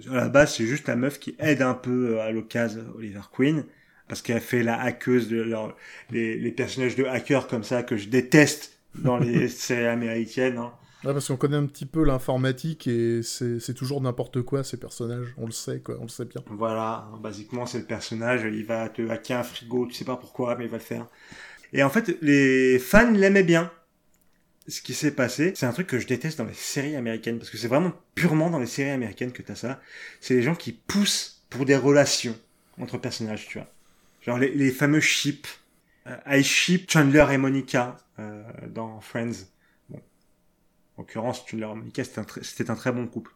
À 0.09 0.14
la 0.14 0.29
base, 0.29 0.55
c'est 0.55 0.66
juste 0.66 0.87
la 0.89 0.97
meuf 0.97 1.18
qui 1.18 1.35
aide 1.39 1.62
un 1.62 1.74
peu 1.74 2.20
à 2.20 2.31
l'occasion 2.31 2.85
Oliver 2.95 3.22
Queen 3.33 3.64
parce 4.09 4.23
qu'elle 4.23 4.41
fait 4.41 4.63
la 4.63 4.81
hackeuse 4.81 5.29
de 5.29 5.41
leur, 5.41 5.77
les, 6.11 6.37
les 6.37 6.53
personnages 6.53 6.97
de 6.97 7.05
hackers 7.05 7.49
comme 7.49 7.65
ça 7.65 7.83
que 7.83 7.97
je 7.97 8.09
déteste 8.09 8.79
dans 8.95 9.19
les 9.19 9.49
séries 9.49 9.87
américaines. 9.87 10.59
Hein. 10.59 10.73
Ouais, 11.05 11.13
parce 11.13 11.29
qu'on 11.29 11.37
connaît 11.37 11.57
un 11.57 11.67
petit 11.67 11.87
peu 11.87 12.05
l'informatique 12.05 12.87
et 12.87 13.21
c'est 13.23 13.75
toujours 13.75 14.01
n'importe 14.01 14.43
quoi 14.43 14.65
ces 14.65 14.77
personnages, 14.77 15.35
on 15.37 15.47
le 15.47 15.53
sait 15.53 15.81
quoi, 15.81 15.97
on 16.01 16.05
le 16.05 16.09
sait 16.09 16.25
bien. 16.25 16.43
Voilà, 16.51 17.09
basiquement 17.23 17.67
c'est 17.67 17.79
le 17.79 17.85
personnage, 17.85 18.43
il 18.43 18.65
va 18.65 18.89
te 18.89 19.09
hacker 19.09 19.39
un 19.39 19.43
frigo, 19.45 19.87
tu 19.87 19.95
sais 19.95 20.05
pas 20.05 20.17
pourquoi, 20.17 20.57
mais 20.57 20.65
il 20.65 20.71
va 20.71 20.79
le 20.79 20.83
faire. 20.83 21.07
Et 21.73 21.83
en 21.83 21.91
fait, 21.91 22.17
les 22.23 22.79
fans 22.79 23.13
l'aimaient 23.13 23.43
bien. 23.43 23.71
Ce 24.69 24.81
qui 24.81 24.95
s'est 24.95 25.13
passé, 25.13 25.53
c'est 25.55 25.67
un 25.67 25.73
truc 25.73 25.87
que 25.87 26.01
je 26.01 26.09
déteste 26.09 26.39
dans 26.39 26.45
les 26.45 26.55
séries 26.55 26.97
américaines, 26.97 27.39
parce 27.39 27.51
que 27.51 27.57
c'est 27.57 27.69
vraiment 27.69 27.93
purement 28.17 28.51
dans 28.51 28.59
les 28.59 28.67
séries 28.67 28.91
américaines 28.91 29.31
que 29.31 29.43
t'as 29.43 29.55
ça. 29.55 29.81
C'est 30.21 30.35
les 30.35 30.43
gens 30.43 30.57
qui 30.57 30.73
poussent 30.73 31.45
pour 31.51 31.65
des 31.65 31.77
relations 31.77 32.37
entre 32.81 32.99
personnages, 32.99 33.47
tu 33.47 33.59
vois. 33.59 33.69
Genre 34.27 34.39
les, 34.39 34.51
les 34.51 34.70
fameux 34.70 35.01
ships. 35.01 35.47
Euh, 36.07 36.16
I 36.27 36.43
ship 36.43 36.91
Chandler 36.91 37.27
et 37.31 37.39
Monica 37.39 37.97
euh, 38.18 38.43
dans 38.68 39.01
Friends. 39.01 39.47
Bon. 39.89 40.01
En 40.97 41.03
l'occurrence, 41.03 41.45
Chandler 41.49 41.68
et 41.70 41.77
Monica, 41.77 42.03
c'était 42.05 42.70
un, 42.70 42.74
un 42.74 42.77
très 42.77 42.93
bon 42.93 43.07
couple. 43.07 43.33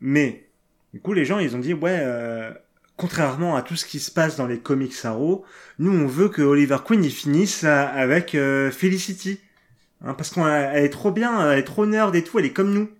Mais, 0.00 0.48
du 0.94 1.00
coup, 1.00 1.12
les 1.12 1.24
gens, 1.24 1.38
ils 1.38 1.56
ont 1.56 1.58
dit, 1.58 1.74
ouais, 1.74 1.98
euh, 2.00 2.52
contrairement 2.96 3.56
à 3.56 3.62
tout 3.62 3.76
ce 3.76 3.84
qui 3.84 3.98
se 3.98 4.10
passe 4.10 4.36
dans 4.36 4.46
les 4.46 4.60
comics 4.60 4.94
Arrow, 5.04 5.44
nous, 5.78 5.92
on 5.92 6.06
veut 6.06 6.28
que 6.28 6.42
Oliver 6.42 6.78
Queen, 6.84 7.02
il 7.04 7.10
finisse 7.10 7.64
avec 7.64 8.34
euh, 8.34 8.70
Felicity. 8.70 9.40
Hein, 10.02 10.14
parce 10.14 10.30
qu'elle 10.30 10.84
est 10.84 10.90
trop 10.90 11.10
bien, 11.10 11.50
elle 11.50 11.58
est 11.58 11.64
trop 11.64 11.84
nerd 11.84 12.14
et 12.14 12.24
tout, 12.24 12.38
elle 12.38 12.46
est 12.46 12.52
comme 12.52 12.72
nous. 12.72 12.90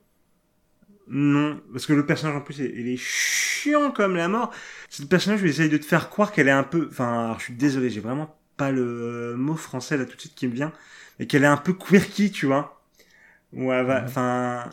Non, 1.12 1.60
parce 1.72 1.86
que 1.86 1.92
le 1.92 2.06
personnage 2.06 2.36
en 2.36 2.40
plus, 2.40 2.58
il 2.58 2.88
est 2.88 2.96
chiant 2.96 3.90
comme 3.90 4.14
la 4.14 4.28
mort. 4.28 4.52
C'est 4.88 5.02
le 5.02 5.08
personnage 5.08 5.42
où 5.42 5.44
il 5.46 5.50
essaye 5.50 5.68
de 5.68 5.76
te 5.76 5.84
faire 5.84 6.08
croire 6.08 6.30
qu'elle 6.30 6.46
est 6.46 6.52
un 6.52 6.62
peu... 6.62 6.86
Enfin, 6.88 7.24
alors, 7.24 7.40
je 7.40 7.46
suis 7.46 7.54
désolé, 7.54 7.90
j'ai 7.90 8.00
vraiment 8.00 8.36
pas 8.56 8.70
le 8.70 9.34
mot 9.36 9.56
français 9.56 9.96
là 9.96 10.04
tout 10.04 10.14
de 10.14 10.20
suite 10.20 10.36
qui 10.36 10.46
me 10.46 10.52
vient, 10.54 10.72
mais 11.18 11.26
qu'elle 11.26 11.42
est 11.42 11.48
un 11.48 11.56
peu 11.56 11.72
quirky, 11.72 12.30
tu 12.30 12.46
vois. 12.46 12.80
Où 13.52 13.72
elle 13.72 13.86
va... 13.86 14.04
Enfin... 14.04 14.70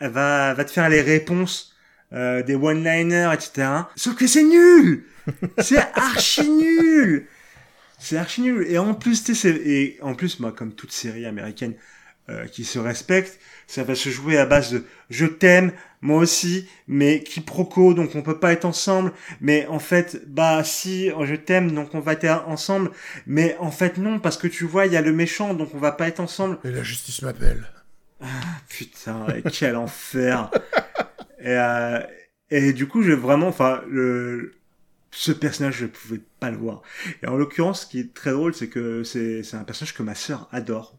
Elle 0.00 0.12
va, 0.12 0.54
va 0.54 0.64
te 0.64 0.70
faire 0.70 0.88
les 0.88 1.00
réponses 1.00 1.74
euh, 2.12 2.42
des 2.42 2.54
one-liners, 2.54 3.30
etc. 3.32 3.68
Sauf 3.96 4.14
que 4.14 4.26
c'est 4.26 4.44
nul 4.44 5.04
C'est 5.58 5.78
archi 5.94 6.48
nul 6.48 7.26
C'est 7.98 8.16
archi 8.16 8.42
nul 8.42 8.66
Et 8.68 8.78
en 8.78 8.94
plus, 8.94 9.24
tu 9.24 9.34
sais, 9.34 9.50
et 9.50 9.98
en 10.02 10.14
plus, 10.14 10.40
moi, 10.40 10.52
comme 10.52 10.72
toute 10.72 10.92
série 10.92 11.26
américaine 11.26 11.74
euh, 12.28 12.46
qui 12.46 12.64
se 12.64 12.78
respecte, 12.78 13.40
ça 13.68 13.84
va 13.84 13.94
se 13.94 14.08
jouer 14.08 14.36
à 14.38 14.46
base 14.46 14.72
de 14.72 14.84
je 15.10 15.26
t'aime, 15.26 15.72
moi 16.00 16.18
aussi, 16.18 16.68
mais 16.88 17.22
quiproquo, 17.22 17.94
donc 17.94 18.16
on 18.16 18.22
peut 18.22 18.40
pas 18.40 18.52
être 18.52 18.64
ensemble, 18.64 19.12
mais 19.40 19.66
en 19.66 19.78
fait, 19.78 20.22
bah 20.26 20.64
si, 20.64 21.10
je 21.10 21.34
t'aime, 21.36 21.72
donc 21.72 21.94
on 21.94 22.00
va 22.00 22.14
être 22.14 22.44
ensemble, 22.48 22.90
mais 23.26 23.56
en 23.60 23.70
fait 23.70 23.98
non, 23.98 24.18
parce 24.18 24.38
que 24.38 24.48
tu 24.48 24.64
vois, 24.64 24.86
il 24.86 24.92
y 24.92 24.96
a 24.96 25.02
le 25.02 25.12
méchant, 25.12 25.54
donc 25.54 25.74
on 25.74 25.78
va 25.78 25.92
pas 25.92 26.08
être 26.08 26.20
ensemble. 26.20 26.58
Et 26.64 26.70
la 26.70 26.82
justice 26.82 27.22
m'appelle. 27.22 27.68
Ah, 28.20 28.26
putain, 28.68 29.26
quel 29.52 29.76
enfer. 29.76 30.50
Et, 31.38 31.48
euh, 31.48 32.00
et 32.50 32.72
du 32.72 32.88
coup, 32.88 33.02
j'ai 33.02 33.14
vraiment, 33.14 33.48
enfin, 33.48 33.82
le, 33.88 34.54
ce 35.10 35.32
personnage, 35.32 35.76
je 35.76 35.86
pouvais 35.86 36.20
pas 36.40 36.50
le 36.50 36.56
voir. 36.56 36.82
Et 37.22 37.26
en 37.26 37.36
l'occurrence, 37.36 37.82
ce 37.82 37.86
qui 37.86 38.00
est 38.00 38.14
très 38.14 38.32
drôle, 38.32 38.54
c'est 38.54 38.68
que 38.68 39.04
c'est, 39.04 39.42
c'est 39.42 39.56
un 39.56 39.64
personnage 39.64 39.94
que 39.94 40.02
ma 40.02 40.14
sœur 40.14 40.48
adore. 40.52 40.98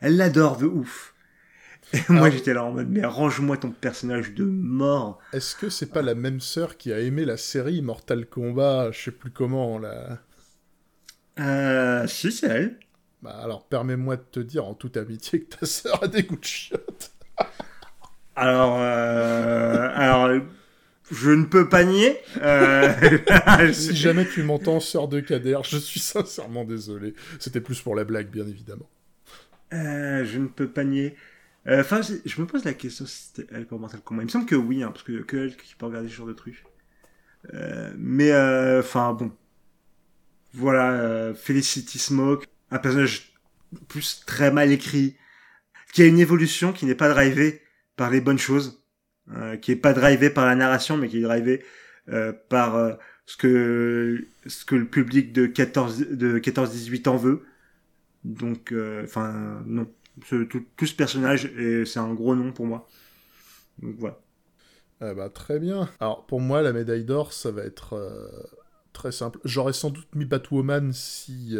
Elle 0.00 0.16
l'adore 0.16 0.56
de 0.56 0.66
ouf. 0.66 1.14
Moi, 2.08 2.30
j'étais 2.30 2.52
là 2.52 2.64
en 2.64 2.72
mode, 2.72 2.88
mais 2.88 3.04
range-moi 3.04 3.56
ton 3.56 3.70
personnage 3.70 4.34
de 4.34 4.44
mort. 4.44 5.18
Est-ce 5.32 5.54
que 5.54 5.68
c'est 5.70 5.92
pas 5.92 6.02
la 6.02 6.14
même 6.14 6.40
sœur 6.40 6.76
qui 6.76 6.92
a 6.92 7.00
aimé 7.00 7.24
la 7.24 7.36
série 7.36 7.80
Mortal 7.82 8.26
Kombat, 8.26 8.90
je 8.92 9.04
sais 9.04 9.10
plus 9.10 9.30
comment, 9.30 9.78
là 9.78 10.18
Euh, 11.38 12.06
si, 12.06 12.32
c'est 12.32 12.48
elle. 12.48 12.78
Bah 13.22 13.38
alors, 13.42 13.66
permets-moi 13.66 14.16
de 14.16 14.24
te 14.30 14.40
dire 14.40 14.66
en 14.66 14.74
toute 14.74 14.96
amitié 14.96 15.42
que 15.42 15.56
ta 15.56 15.66
sœur 15.66 16.02
a 16.02 16.08
des 16.08 16.24
goûts 16.24 16.36
de 16.36 16.44
chiottes. 16.44 17.12
alors, 18.34 18.78
euh, 18.80 19.88
alors, 19.94 20.28
je 21.10 21.30
ne 21.30 21.44
peux 21.44 21.68
pas 21.68 21.84
nier. 21.84 22.18
Euh... 22.42 22.92
si 23.72 23.94
jamais 23.94 24.26
tu 24.26 24.42
m'entends, 24.42 24.80
sœur 24.80 25.08
de 25.08 25.20
Kader, 25.20 25.58
je 25.62 25.78
suis 25.78 26.00
sincèrement 26.00 26.64
désolé. 26.64 27.14
C'était 27.38 27.60
plus 27.60 27.80
pour 27.80 27.94
la 27.94 28.04
blague, 28.04 28.28
bien 28.28 28.46
évidemment. 28.46 28.88
Euh, 29.72 30.24
je 30.24 30.38
ne 30.38 30.46
peux 30.46 30.68
pas 30.68 30.84
nier. 30.84 31.16
Enfin, 31.68 32.00
je 32.02 32.40
me 32.40 32.46
pose 32.46 32.64
la 32.64 32.74
question 32.74 33.06
si 33.06 33.32
c'était 33.34 33.52
elle 33.52 33.66
pour 33.66 33.80
Mortal 33.80 34.00
Kombat. 34.00 34.22
Il 34.22 34.26
me 34.26 34.30
semble 34.30 34.46
que 34.46 34.54
oui, 34.54 34.82
hein, 34.84 34.92
parce 34.92 35.02
que 35.02 35.22
que 35.22 35.36
elle 35.36 35.56
qui 35.56 35.74
peut 35.74 35.86
regarder 35.86 36.08
ce 36.08 36.14
genre 36.14 36.26
de 36.28 36.32
trucs. 36.32 36.64
Euh, 37.54 37.92
mais 37.98 38.32
enfin 38.78 39.12
bon, 39.12 39.32
voilà, 40.52 41.34
Felicity 41.34 41.98
Smoke, 41.98 42.46
un 42.70 42.78
personnage 42.78 43.32
plus 43.88 44.22
très 44.26 44.50
mal 44.52 44.70
écrit, 44.70 45.16
qui 45.92 46.02
a 46.02 46.06
une 46.06 46.18
évolution 46.18 46.72
qui 46.72 46.86
n'est 46.86 46.94
pas 46.94 47.08
drivée 47.08 47.62
par 47.96 48.10
les 48.10 48.20
bonnes 48.20 48.38
choses, 48.38 48.82
euh, 49.34 49.56
qui 49.56 49.72
est 49.72 49.76
pas 49.76 49.92
drivée 49.92 50.30
par 50.30 50.46
la 50.46 50.54
narration, 50.54 50.96
mais 50.96 51.08
qui 51.08 51.18
est 51.18 51.22
drivée 51.22 51.64
euh, 52.10 52.32
par 52.48 52.76
euh, 52.76 52.92
ce 53.24 53.36
que 53.36 54.26
ce 54.46 54.64
que 54.64 54.74
le 54.74 54.84
public 54.84 55.32
de 55.32 55.46
14 55.46 56.10
de 56.10 56.38
14-18 56.38 57.08
ans 57.08 57.16
veut. 57.16 57.44
Donc, 58.24 58.74
enfin 59.04 59.62
non, 59.66 59.90
ce, 60.24 60.44
tout, 60.44 60.64
tout, 60.76 60.86
ce 60.86 60.94
personnage 60.94 61.46
et 61.46 61.84
c'est 61.84 61.98
un 61.98 62.14
gros 62.14 62.34
nom 62.34 62.52
pour 62.52 62.66
moi. 62.66 62.88
Donc 63.78 63.96
voilà. 63.98 64.20
Eh 65.02 65.14
bah, 65.14 65.28
très 65.28 65.58
bien. 65.58 65.88
Alors 66.00 66.26
pour 66.26 66.40
moi, 66.40 66.62
la 66.62 66.72
médaille 66.72 67.04
d'or, 67.04 67.32
ça 67.32 67.50
va 67.50 67.62
être 67.62 68.30
très 68.92 69.12
simple. 69.12 69.38
J'aurais 69.44 69.74
sans 69.74 69.90
doute 69.90 70.14
mis 70.14 70.24
Batwoman 70.24 70.92
si 70.92 71.56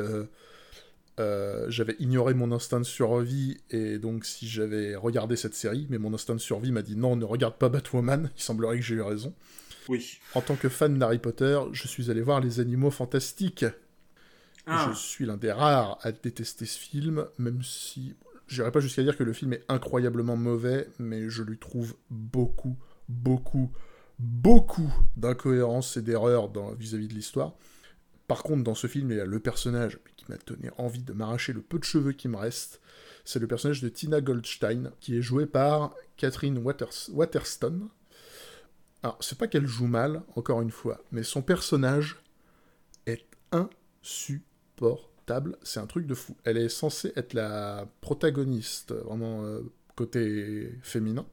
euh, 1.18 1.64
j'avais 1.70 1.96
ignoré 1.98 2.34
mon 2.34 2.52
instinct 2.52 2.78
de 2.78 2.84
survie 2.84 3.58
et 3.70 3.98
donc 3.98 4.26
si 4.26 4.46
j'avais 4.46 4.96
regardé 4.96 5.36
cette 5.36 5.54
série, 5.54 5.86
mais 5.88 5.98
mon 5.98 6.12
instinct 6.12 6.34
de 6.34 6.40
survie 6.40 6.72
m'a 6.72 6.82
dit 6.82 6.96
non, 6.96 7.16
ne 7.16 7.24
regarde 7.24 7.56
pas 7.56 7.68
Batwoman, 7.68 8.30
il 8.36 8.42
semblerait 8.42 8.76
que 8.76 8.84
j'ai 8.84 8.96
eu 8.96 9.02
raison. 9.02 9.32
Oui. 9.88 10.18
En 10.34 10.42
tant 10.42 10.56
que 10.56 10.68
fan 10.68 10.98
d'Harry 10.98 11.18
Potter, 11.18 11.58
je 11.72 11.88
suis 11.88 12.10
allé 12.10 12.20
voir 12.20 12.40
Les 12.40 12.60
Animaux 12.60 12.90
Fantastiques. 12.90 13.64
Ah. 14.66 14.90
Je 14.92 14.98
suis 14.98 15.24
l'un 15.24 15.36
des 15.36 15.52
rares 15.52 15.98
à 16.02 16.12
détester 16.12 16.66
ce 16.66 16.78
film, 16.78 17.26
même 17.38 17.62
si 17.62 18.14
j'irai 18.46 18.70
pas 18.70 18.80
jusqu'à 18.80 19.02
dire 19.02 19.16
que 19.16 19.24
le 19.24 19.32
film 19.32 19.52
est 19.52 19.64
incroyablement 19.68 20.36
mauvais, 20.36 20.88
mais 20.98 21.28
je 21.28 21.42
lui 21.42 21.58
trouve 21.58 21.96
beaucoup, 22.10 22.76
beaucoup, 23.08 23.70
beaucoup 24.18 24.92
d'incohérences 25.16 25.96
et 25.96 26.02
d'erreurs 26.02 26.50
vis-à-vis 26.74 27.08
de 27.08 27.14
l'histoire. 27.14 27.54
Par 28.28 28.42
contre, 28.42 28.64
dans 28.64 28.74
ce 28.74 28.86
film, 28.86 29.10
il 29.10 29.18
y 29.18 29.20
a 29.20 29.26
le 29.26 29.38
personnage 29.38 30.00
qui 30.16 30.24
m'a 30.28 30.36
donné 30.46 30.70
envie 30.78 31.02
de 31.02 31.12
m'arracher 31.12 31.52
le 31.52 31.62
peu 31.62 31.78
de 31.78 31.84
cheveux 31.84 32.12
qui 32.12 32.28
me 32.28 32.36
reste. 32.36 32.80
C'est 33.24 33.38
le 33.38 33.46
personnage 33.46 33.80
de 33.82 33.88
Tina 33.88 34.20
Goldstein, 34.20 34.90
qui 35.00 35.16
est 35.16 35.22
joué 35.22 35.46
par 35.46 35.94
Catherine 36.16 36.58
Waters 36.58 37.10
Waterston. 37.12 37.88
Alors, 39.02 39.18
c'est 39.20 39.38
pas 39.38 39.46
qu'elle 39.46 39.66
joue 39.66 39.86
mal, 39.86 40.22
encore 40.34 40.62
une 40.62 40.70
fois, 40.70 41.00
mais 41.12 41.22
son 41.22 41.42
personnage 41.42 42.16
est 43.06 43.26
insupportable. 43.52 45.15
C'est 45.62 45.80
un 45.80 45.86
truc 45.86 46.06
de 46.06 46.14
fou. 46.14 46.36
Elle 46.44 46.56
est 46.56 46.68
censée 46.68 47.12
être 47.16 47.34
la 47.34 47.88
protagoniste, 48.00 48.92
vraiment 48.92 49.44
euh, 49.44 49.60
côté 49.96 50.72
féminin. 50.82 51.26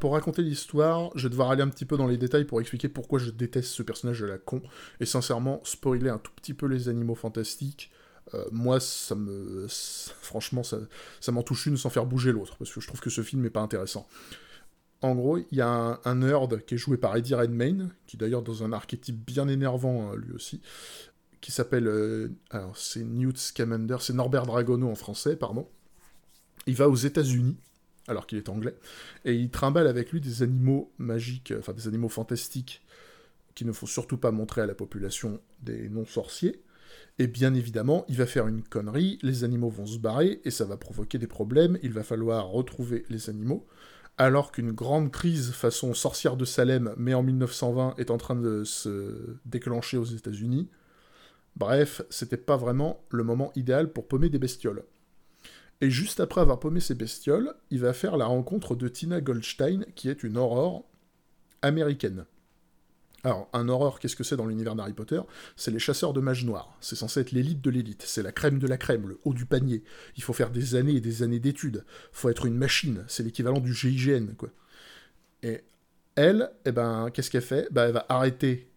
Pour 0.00 0.12
raconter 0.12 0.42
l'histoire, 0.42 1.10
je 1.14 1.22
vais 1.22 1.30
devoir 1.30 1.50
aller 1.50 1.62
un 1.62 1.68
petit 1.68 1.86
peu 1.86 1.96
dans 1.96 2.06
les 2.06 2.18
détails 2.18 2.44
pour 2.44 2.60
expliquer 2.60 2.88
pourquoi 2.88 3.18
je 3.18 3.30
déteste 3.30 3.70
ce 3.70 3.82
personnage 3.82 4.20
de 4.20 4.26
la 4.26 4.36
con, 4.36 4.60
et 5.00 5.06
sincèrement, 5.06 5.62
spoiler 5.64 6.10
un 6.10 6.18
tout 6.18 6.32
petit 6.36 6.52
peu 6.52 6.66
les 6.66 6.90
animaux 6.90 7.14
fantastiques, 7.14 7.90
euh, 8.34 8.44
moi, 8.52 8.78
ça 8.78 9.14
me... 9.14 9.66
Franchement, 9.68 10.62
ça, 10.62 10.78
ça 11.20 11.32
m'en 11.32 11.42
touche 11.42 11.64
une 11.64 11.78
sans 11.78 11.88
faire 11.88 12.04
bouger 12.04 12.32
l'autre, 12.32 12.56
parce 12.58 12.70
que 12.72 12.80
je 12.82 12.86
trouve 12.86 13.00
que 13.00 13.08
ce 13.08 13.22
film 13.22 13.40
n'est 13.40 13.50
pas 13.50 13.62
intéressant. 13.62 14.06
En 15.00 15.14
gros, 15.14 15.38
il 15.38 15.46
y 15.52 15.62
a 15.62 15.68
un, 15.68 16.00
un, 16.04 16.14
nerd 16.16 16.62
qui 16.66 16.74
est 16.74 16.78
joué 16.78 16.98
par 16.98 17.16
Eddie 17.16 17.34
Redmayne, 17.34 17.90
qui 18.06 18.18
d'ailleurs 18.18 18.42
dans 18.42 18.64
un 18.64 18.72
archétype 18.72 19.16
bien 19.24 19.48
énervant, 19.48 20.10
hein, 20.10 20.16
lui 20.16 20.32
aussi, 20.34 20.60
qui 21.40 21.52
s'appelle... 21.52 21.86
Euh, 21.86 22.28
alors, 22.50 22.76
c'est 22.76 23.04
Newt 23.04 23.38
Scamander, 23.38 23.96
c'est 24.00 24.14
Norbert 24.14 24.46
Dragono 24.46 24.88
en 24.90 24.94
français, 24.94 25.36
pardon. 25.36 25.68
Il 26.66 26.74
va 26.74 26.88
aux 26.88 26.96
États-Unis, 26.96 27.56
alors 28.08 28.26
qu'il 28.26 28.38
est 28.38 28.48
anglais, 28.48 28.76
et 29.24 29.34
il 29.34 29.50
trimballe 29.50 29.86
avec 29.86 30.12
lui 30.12 30.20
des 30.20 30.42
animaux 30.42 30.92
magiques, 30.98 31.52
enfin 31.58 31.72
des 31.72 31.86
animaux 31.88 32.08
fantastiques, 32.08 32.82
qu'il 33.54 33.66
ne 33.66 33.72
faut 33.72 33.86
surtout 33.86 34.18
pas 34.18 34.30
montrer 34.30 34.62
à 34.62 34.66
la 34.66 34.74
population 34.74 35.40
des 35.62 35.88
non-sorciers. 35.88 36.62
Et 37.18 37.26
bien 37.26 37.54
évidemment, 37.54 38.04
il 38.08 38.16
va 38.16 38.26
faire 38.26 38.46
une 38.46 38.62
connerie, 38.62 39.18
les 39.22 39.44
animaux 39.44 39.70
vont 39.70 39.86
se 39.86 39.98
barrer, 39.98 40.40
et 40.44 40.50
ça 40.50 40.64
va 40.64 40.76
provoquer 40.76 41.18
des 41.18 41.26
problèmes, 41.26 41.78
il 41.82 41.92
va 41.92 42.02
falloir 42.02 42.48
retrouver 42.48 43.04
les 43.08 43.30
animaux, 43.30 43.66
alors 44.18 44.52
qu'une 44.52 44.72
grande 44.72 45.10
crise 45.10 45.52
façon 45.52 45.94
sorcière 45.94 46.36
de 46.36 46.44
Salem, 46.44 46.94
mais 46.96 47.14
en 47.14 47.22
1920, 47.22 47.94
est 47.98 48.10
en 48.10 48.18
train 48.18 48.36
de 48.36 48.64
se 48.64 49.36
déclencher 49.44 49.96
aux 49.96 50.04
États-Unis. 50.04 50.68
Bref, 51.56 52.02
c'était 52.10 52.36
pas 52.36 52.56
vraiment 52.56 53.04
le 53.10 53.24
moment 53.24 53.50
idéal 53.56 53.92
pour 53.92 54.06
paumer 54.06 54.28
des 54.28 54.38
bestioles. 54.38 54.84
Et 55.80 55.90
juste 55.90 56.20
après 56.20 56.40
avoir 56.40 56.60
paumé 56.60 56.80
ces 56.80 56.94
bestioles, 56.94 57.54
il 57.70 57.80
va 57.80 57.92
faire 57.92 58.16
la 58.16 58.26
rencontre 58.26 58.76
de 58.76 58.88
Tina 58.88 59.20
Goldstein, 59.20 59.84
qui 59.94 60.08
est 60.08 60.22
une 60.22 60.36
aurore 60.38 60.84
américaine. 61.62 62.24
Alors, 63.24 63.48
un 63.52 63.68
horreur, 63.68 63.98
qu'est-ce 63.98 64.14
que 64.14 64.22
c'est 64.22 64.36
dans 64.36 64.46
l'univers 64.46 64.76
d'Harry 64.76 64.92
Potter? 64.92 65.20
C'est 65.56 65.72
les 65.72 65.78
chasseurs 65.78 66.12
de 66.12 66.20
mages 66.20 66.44
noirs. 66.44 66.76
C'est 66.80 66.94
censé 66.94 67.20
être 67.20 67.32
l'élite 67.32 67.60
de 67.60 67.70
l'élite. 67.70 68.04
C'est 68.06 68.22
la 68.22 68.32
crème 68.32 68.58
de 68.58 68.68
la 68.68 68.76
crème, 68.76 69.08
le 69.08 69.18
haut 69.24 69.34
du 69.34 69.46
panier. 69.46 69.82
Il 70.16 70.22
faut 70.22 70.32
faire 70.32 70.50
des 70.50 70.76
années 70.76 70.94
et 70.94 71.00
des 71.00 71.22
années 71.22 71.40
d'études. 71.40 71.84
faut 72.12 72.28
être 72.28 72.46
une 72.46 72.56
machine. 72.56 73.04
C'est 73.08 73.24
l'équivalent 73.24 73.58
du 73.58 73.74
GIGN, 73.74 74.34
quoi. 74.36 74.50
Et 75.42 75.64
elle, 76.14 76.50
eh 76.66 76.72
ben, 76.72 77.10
qu'est-ce 77.12 77.30
qu'elle 77.30 77.42
fait? 77.42 77.66
Bah, 77.72 77.86
Elle 77.86 77.94
va 77.94 78.06
arrêter 78.08 78.70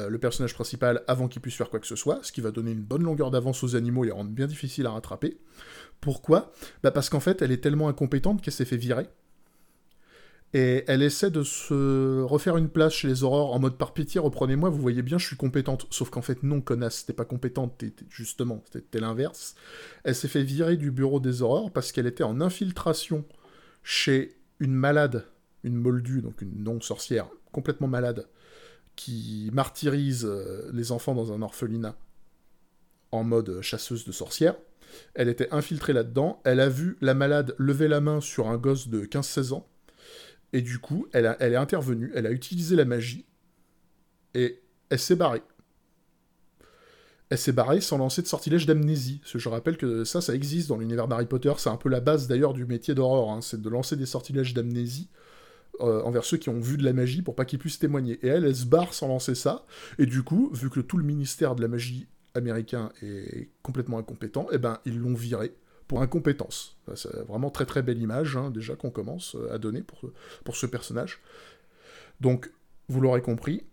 euh, 0.00 0.08
le 0.08 0.18
personnage 0.18 0.54
principal 0.54 1.02
avant 1.06 1.28
qu'il 1.28 1.42
puisse 1.42 1.54
faire 1.54 1.70
quoi 1.70 1.80
que 1.80 1.86
ce 1.86 1.96
soit, 1.96 2.20
ce 2.22 2.32
qui 2.32 2.40
va 2.40 2.50
donner 2.50 2.72
une 2.72 2.82
bonne 2.82 3.02
longueur 3.02 3.30
d'avance 3.30 3.62
aux 3.62 3.76
animaux 3.76 4.04
et 4.04 4.10
rendre 4.10 4.30
bien 4.30 4.46
difficile 4.46 4.86
à 4.86 4.90
rattraper. 4.90 5.38
Pourquoi? 6.00 6.52
Bah 6.82 6.90
Parce 6.90 7.08
qu'en 7.08 7.20
fait, 7.20 7.42
elle 7.42 7.52
est 7.52 7.62
tellement 7.62 7.88
incompétente 7.88 8.42
qu'elle 8.42 8.54
s'est 8.54 8.64
fait 8.64 8.76
virer. 8.76 9.06
Et 10.52 10.82
elle 10.88 11.02
essaie 11.02 11.30
de 11.30 11.44
se 11.44 12.22
refaire 12.22 12.56
une 12.56 12.68
place 12.68 12.92
chez 12.92 13.06
les 13.06 13.22
aurores 13.22 13.54
en 13.54 13.60
mode 13.60 13.78
par 13.78 13.94
pitié, 13.94 14.18
reprenez-moi, 14.18 14.68
vous 14.68 14.80
voyez 14.80 15.02
bien, 15.02 15.16
je 15.16 15.26
suis 15.26 15.36
compétente. 15.36 15.86
Sauf 15.90 16.10
qu'en 16.10 16.22
fait, 16.22 16.42
non, 16.42 16.60
connasse, 16.60 17.06
t'es 17.06 17.12
pas 17.12 17.24
compétente, 17.24 17.78
t'es, 17.78 17.92
justement, 18.08 18.64
c'était 18.72 18.98
l'inverse. 18.98 19.54
Elle 20.02 20.16
s'est 20.16 20.28
fait 20.28 20.42
virer 20.42 20.76
du 20.76 20.90
bureau 20.90 21.20
des 21.20 21.42
aurores 21.42 21.72
parce 21.72 21.92
qu'elle 21.92 22.06
était 22.06 22.24
en 22.24 22.40
infiltration 22.40 23.24
chez 23.84 24.36
une 24.58 24.74
malade, 24.74 25.24
une 25.62 25.76
moldue, 25.76 26.20
donc 26.20 26.42
une 26.42 26.64
non-sorcière, 26.64 27.28
complètement 27.52 27.88
malade, 27.88 28.26
qui 29.00 29.48
martyrise 29.54 30.26
euh, 30.26 30.70
les 30.74 30.92
enfants 30.92 31.14
dans 31.14 31.32
un 31.32 31.40
orphelinat 31.40 31.96
en 33.12 33.24
mode 33.24 33.62
chasseuse 33.62 34.04
de 34.04 34.12
sorcières. 34.12 34.56
Elle 35.14 35.30
était 35.30 35.50
infiltrée 35.54 35.94
là-dedans, 35.94 36.42
elle 36.44 36.60
a 36.60 36.68
vu 36.68 36.98
la 37.00 37.14
malade 37.14 37.54
lever 37.56 37.88
la 37.88 38.02
main 38.02 38.20
sur 38.20 38.48
un 38.48 38.58
gosse 38.58 38.88
de 38.88 39.06
15-16 39.06 39.54
ans, 39.54 39.66
et 40.52 40.60
du 40.60 40.80
coup, 40.80 41.06
elle, 41.14 41.24
est 41.40 41.56
intervenue, 41.56 42.12
elle 42.14 42.26
a 42.26 42.30
utilisé 42.30 42.76
la 42.76 42.84
magie, 42.84 43.24
et 44.34 44.60
elle 44.90 44.98
s'est 44.98 45.16
barrée. 45.16 45.42
Elle 47.30 47.38
s'est 47.38 47.52
barrée 47.52 47.80
sans 47.80 47.96
lancer 47.96 48.20
de 48.20 48.26
sortilège 48.26 48.66
d'amnésie. 48.66 49.22
Je 49.24 49.48
rappelle 49.48 49.78
que 49.78 50.04
ça, 50.04 50.20
ça 50.20 50.34
existe 50.34 50.68
dans 50.68 50.76
l'univers 50.76 51.08
d'Harry 51.08 51.26
Potter. 51.26 51.52
C'est 51.56 51.70
un 51.70 51.76
peu 51.76 51.88
la 51.88 52.00
base 52.00 52.28
d'ailleurs 52.28 52.52
du 52.52 52.66
métier 52.66 52.94
d'horreur. 52.94 53.30
Hein. 53.30 53.40
c'est 53.40 53.62
de 53.62 53.68
lancer 53.70 53.96
des 53.96 54.04
sortilèges 54.04 54.52
d'amnésie 54.52 55.08
euh, 55.80 56.02
envers 56.02 56.24
ceux 56.24 56.36
qui 56.36 56.48
ont 56.48 56.60
vu 56.60 56.76
de 56.76 56.84
la 56.84 56.92
magie 56.92 57.22
pour 57.22 57.34
pas 57.34 57.44
qu'ils 57.44 57.58
puissent 57.58 57.78
témoigner. 57.78 58.18
Et 58.22 58.28
elle, 58.28 58.44
elle 58.44 58.56
se 58.56 58.66
barre 58.66 58.92
sans 58.94 59.08
lancer 59.08 59.34
ça. 59.34 59.64
Et 59.98 60.06
du 60.06 60.22
coup, 60.22 60.50
vu 60.52 60.70
que 60.70 60.80
tout 60.80 60.98
le 60.98 61.04
ministère 61.04 61.54
de 61.54 61.62
la 61.62 61.68
magie 61.68 62.06
américain 62.34 62.90
est 63.02 63.50
complètement 63.62 63.98
incompétent, 63.98 64.46
eh 64.52 64.58
ben 64.58 64.78
ils 64.84 64.98
l'ont 64.98 65.14
virée 65.14 65.54
pour 65.88 66.02
incompétence. 66.02 66.76
C'est 66.94 67.14
vraiment 67.26 67.50
très 67.50 67.66
très 67.66 67.82
belle 67.82 68.00
image, 68.00 68.36
hein, 68.36 68.50
déjà, 68.50 68.76
qu'on 68.76 68.90
commence 68.90 69.34
euh, 69.34 69.52
à 69.52 69.58
donner 69.58 69.82
pour, 69.82 69.98
pour 70.44 70.56
ce 70.56 70.66
personnage. 70.66 71.20
Donc, 72.20 72.52
vous 72.88 73.00
l'aurez 73.00 73.22
compris, 73.22 73.64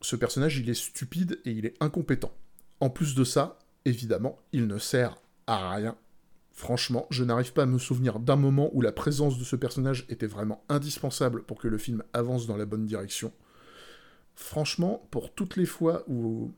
ce 0.00 0.16
personnage, 0.16 0.58
il 0.58 0.70
est 0.70 0.74
stupide 0.74 1.40
et 1.44 1.50
il 1.50 1.66
est 1.66 1.74
incompétent. 1.80 2.32
En 2.80 2.90
plus 2.90 3.14
de 3.14 3.24
ça, 3.24 3.58
évidemment, 3.84 4.38
il 4.52 4.66
ne 4.66 4.78
sert 4.78 5.18
à 5.46 5.74
rien. 5.74 5.96
Franchement, 6.56 7.06
je 7.10 7.22
n'arrive 7.22 7.52
pas 7.52 7.64
à 7.64 7.66
me 7.66 7.78
souvenir 7.78 8.18
d'un 8.18 8.36
moment 8.36 8.70
où 8.72 8.80
la 8.80 8.90
présence 8.90 9.38
de 9.38 9.44
ce 9.44 9.56
personnage 9.56 10.06
était 10.08 10.26
vraiment 10.26 10.64
indispensable 10.70 11.42
pour 11.42 11.58
que 11.58 11.68
le 11.68 11.76
film 11.76 12.02
avance 12.14 12.46
dans 12.46 12.56
la 12.56 12.64
bonne 12.64 12.86
direction. 12.86 13.30
Franchement, 14.34 15.06
pour 15.10 15.34
toutes 15.34 15.56
les 15.56 15.66
fois 15.66 16.02
où... 16.08 16.52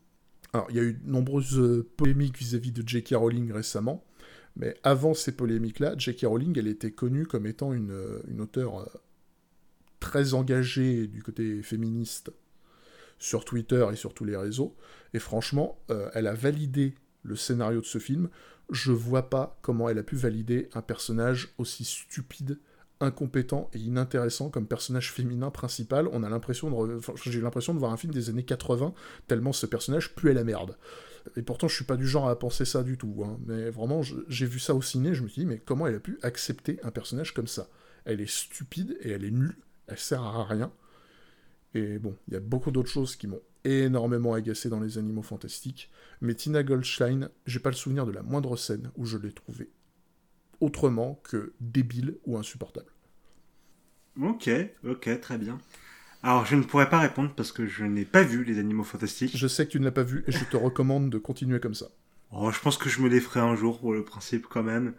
Alors, 0.53 0.69
il 0.71 0.77
y 0.77 0.79
a 0.79 0.85
eu 0.85 0.95
de 0.95 1.11
nombreuses 1.11 1.85
polémiques 1.97 2.39
vis-à-vis 2.39 2.71
-vis 2.71 2.83
de 2.83 2.89
J.K. 2.89 3.15
Rowling 3.17 3.53
récemment, 3.53 4.05
mais 4.55 4.77
avant 4.85 5.15
ces 5.15 5.33
polémiques-là, 5.33 5.95
J.K. 5.99 6.27
Rowling, 6.27 6.57
elle 6.59 6.69
était 6.69 6.93
connue 6.93 7.27
comme 7.27 7.47
étant 7.47 7.73
une, 7.73 7.91
euh, 7.91 8.23
auteure 8.39 8.81
euh, 8.81 8.87
très 9.99 10.33
engagée 10.33 11.09
du 11.09 11.25
côté 11.25 11.63
féministe 11.63 12.31
sur 13.19 13.45
Twitter 13.45 13.85
et 13.93 13.97
sur 13.97 14.15
tous 14.15 14.25
les 14.25 14.37
réseaux. 14.37 14.77
Et 15.13 15.19
franchement, 15.19 15.81
euh, 15.91 16.09
elle 16.15 16.29
a 16.29 16.35
validé 16.35 16.95
le 17.25 17.35
scénario 17.37 17.81
de 17.81 17.87
ce 17.87 17.99
film. 17.99 18.29
Je 18.71 18.93
vois 18.93 19.31
pas 19.31 19.59
comment 19.63 19.89
elle 19.89 19.99
a 19.99 20.03
pu 20.03 20.17
valider 20.17 20.69
un 20.75 20.83
personnage 20.83 21.55
aussi 21.59 21.85
stupide, 21.85 22.59
incompétent 23.01 23.71
et 23.73 23.79
inintéressant 23.79 24.51
comme 24.51 24.67
personnage 24.67 25.13
féminin 25.13 25.51
principal. 25.51 26.09
On 26.13 26.23
a 26.23 26.29
l'impression 26.29 26.71
de, 26.87 27.01
j'ai 27.25 27.41
l'impression 27.41 27.75
de 27.75 27.79
voir 27.79 27.93
un 27.93 27.97
film 27.97 28.13
des 28.13 28.29
années 28.29 28.45
80 28.45 28.93
tellement 29.27 29.53
ce 29.53 29.67
personnage 29.67 30.15
puait 30.15 30.35
la 30.35 30.45
merde. 30.45 30.77
Et 31.37 31.43
pourtant, 31.43 31.69
je 31.69 31.75
suis 31.75 31.85
pas 31.85 31.97
du 31.97 32.07
genre 32.07 32.29
à 32.29 32.39
penser 32.39 32.65
ça 32.65 32.83
du 32.83 32.97
tout. 32.97 33.23
Hein. 33.25 33.39
Mais 33.47 33.71
vraiment, 33.71 34.03
j'ai 34.03 34.47
vu 34.47 34.59
ça 34.59 34.75
au 34.75 34.83
ciné, 34.83 35.15
je 35.15 35.23
me 35.23 35.29
suis 35.29 35.43
dit, 35.43 35.47
mais 35.47 35.59
comment 35.59 35.87
elle 35.87 35.97
a 35.97 36.01
pu 36.01 36.19
accepter 36.23 36.79
un 36.83 36.91
personnage 36.91 37.35
comme 37.35 37.47
ça? 37.47 37.69
Elle 38.05 38.21
est 38.21 38.31
stupide 38.31 38.97
et 39.01 39.11
elle 39.11 39.25
est 39.25 39.31
nulle, 39.31 39.57
elle 39.87 39.99
sert 39.99 40.23
à 40.23 40.45
rien. 40.45 40.73
Et 41.75 41.99
bon, 41.99 42.17
il 42.29 42.35
y 42.35 42.37
a 42.37 42.41
beaucoup 42.41 42.71
d'autres 42.71 42.89
choses 42.89 43.17
qui 43.17 43.27
m'ont 43.27 43.43
énormément 43.69 44.35
agacé 44.35 44.69
dans 44.69 44.81
les 44.81 44.99
animaux 44.99 45.23
fantastiques. 45.23 45.91
Mais 46.21 46.35
Tina 46.35 46.63
Goldstein, 46.63 47.29
j'ai 47.47 47.61
pas 47.61 47.71
le 47.71 47.77
souvenir 47.77 48.07
de 48.07 48.13
la 48.13 48.23
moindre 48.23 48.57
scène 48.57 48.91
où 48.97 49.05
je 49.05 49.19
l'ai 49.19 49.33
trouvée 49.33 49.71
autrement 50.61 51.21
que 51.25 51.53
débile 51.61 52.17
ou 52.27 52.37
insupportable. 52.37 52.91
Ok, 54.21 54.51
ok, 54.85 55.21
très 55.21 55.39
bien. 55.39 55.59
Alors, 56.23 56.45
je 56.47 56.57
ne 56.57 56.63
pourrais 56.63 56.91
pas 56.91 56.99
répondre 56.99 57.33
parce 57.37 57.53
que 57.53 57.67
je 57.67 57.85
n'ai 57.85 58.05
pas 58.05 58.23
vu 58.23 58.43
les 58.43 58.59
animaux 58.59 58.83
fantastiques. 58.83 59.37
Je 59.37 59.47
sais 59.47 59.67
que 59.67 59.71
tu 59.71 59.81
ne 59.81 59.85
l'as 59.85 59.93
pas 59.93 60.03
vu 60.03 60.25
et 60.27 60.33
je 60.33 60.45
te 60.45 60.57
recommande 60.57 61.11
de 61.11 61.19
continuer 61.19 61.61
comme 61.61 61.75
ça. 61.75 61.87
Oh, 62.33 62.51
je 62.51 62.61
pense 62.61 62.77
que 62.77 62.89
je 62.89 63.01
me 63.01 63.09
les 63.09 63.21
ferai 63.21 63.41
un 63.41 63.55
jour 63.55 63.79
pour 63.79 63.93
le 63.93 64.05
principe 64.05 64.47
quand 64.49 64.65
même. 64.65 64.95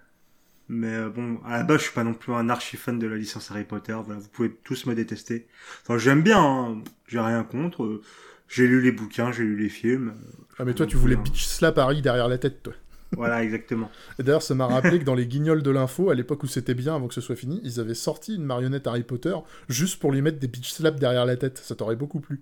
Mais 0.69 0.93
euh, 0.93 1.09
bon, 1.09 1.39
à 1.45 1.57
la 1.57 1.63
base, 1.63 1.79
je 1.79 1.83
suis 1.85 1.93
pas 1.93 2.03
non 2.03 2.13
plus 2.13 2.33
un 2.33 2.47
archi 2.47 2.77
fan 2.77 2.97
de 2.97 3.07
la 3.07 3.17
licence 3.17 3.51
Harry 3.51 3.65
Potter. 3.65 3.97
Voilà, 4.05 4.21
vous 4.21 4.29
pouvez 4.29 4.51
tous 4.63 4.85
me 4.85 4.95
détester. 4.95 5.47
Enfin, 5.81 5.97
j'aime 5.97 6.21
bien, 6.21 6.41
hein. 6.41 6.81
j'ai 7.07 7.19
rien 7.19 7.43
contre. 7.43 8.01
J'ai 8.49 8.67
lu 8.67 8.81
les 8.81 8.91
bouquins, 8.91 9.31
j'ai 9.31 9.43
lu 9.43 9.55
les 9.55 9.69
films. 9.69 10.15
Ah, 10.57 10.65
mais 10.65 10.73
toi, 10.73 10.85
tu 10.85 10.97
voulais 10.97 11.15
bitch 11.15 11.45
slap 11.45 11.77
Harry 11.77 12.01
derrière 12.01 12.27
la 12.27 12.39
tête, 12.39 12.63
toi. 12.63 12.73
Voilà, 13.11 13.43
exactement. 13.43 13.89
Et 14.19 14.23
d'ailleurs, 14.23 14.41
ça 14.41 14.55
m'a 14.55 14.67
rappelé 14.67 14.99
que 14.99 15.03
dans 15.03 15.15
les 15.15 15.27
guignols 15.27 15.61
de 15.63 15.71
l'info, 15.71 16.09
à 16.09 16.15
l'époque 16.15 16.43
où 16.43 16.47
c'était 16.47 16.73
bien, 16.73 16.95
avant 16.95 17.07
que 17.07 17.13
ce 17.13 17.21
soit 17.21 17.35
fini, 17.35 17.61
ils 17.63 17.79
avaient 17.79 17.93
sorti 17.93 18.35
une 18.35 18.43
marionnette 18.43 18.87
Harry 18.87 19.03
Potter 19.03 19.35
juste 19.69 19.99
pour 19.99 20.11
lui 20.11 20.21
mettre 20.21 20.39
des 20.39 20.47
bitch 20.47 20.71
slaps 20.71 20.99
derrière 20.99 21.25
la 21.25 21.37
tête. 21.37 21.59
Ça 21.59 21.75
t'aurait 21.75 21.95
beaucoup 21.95 22.19
plu. 22.19 22.41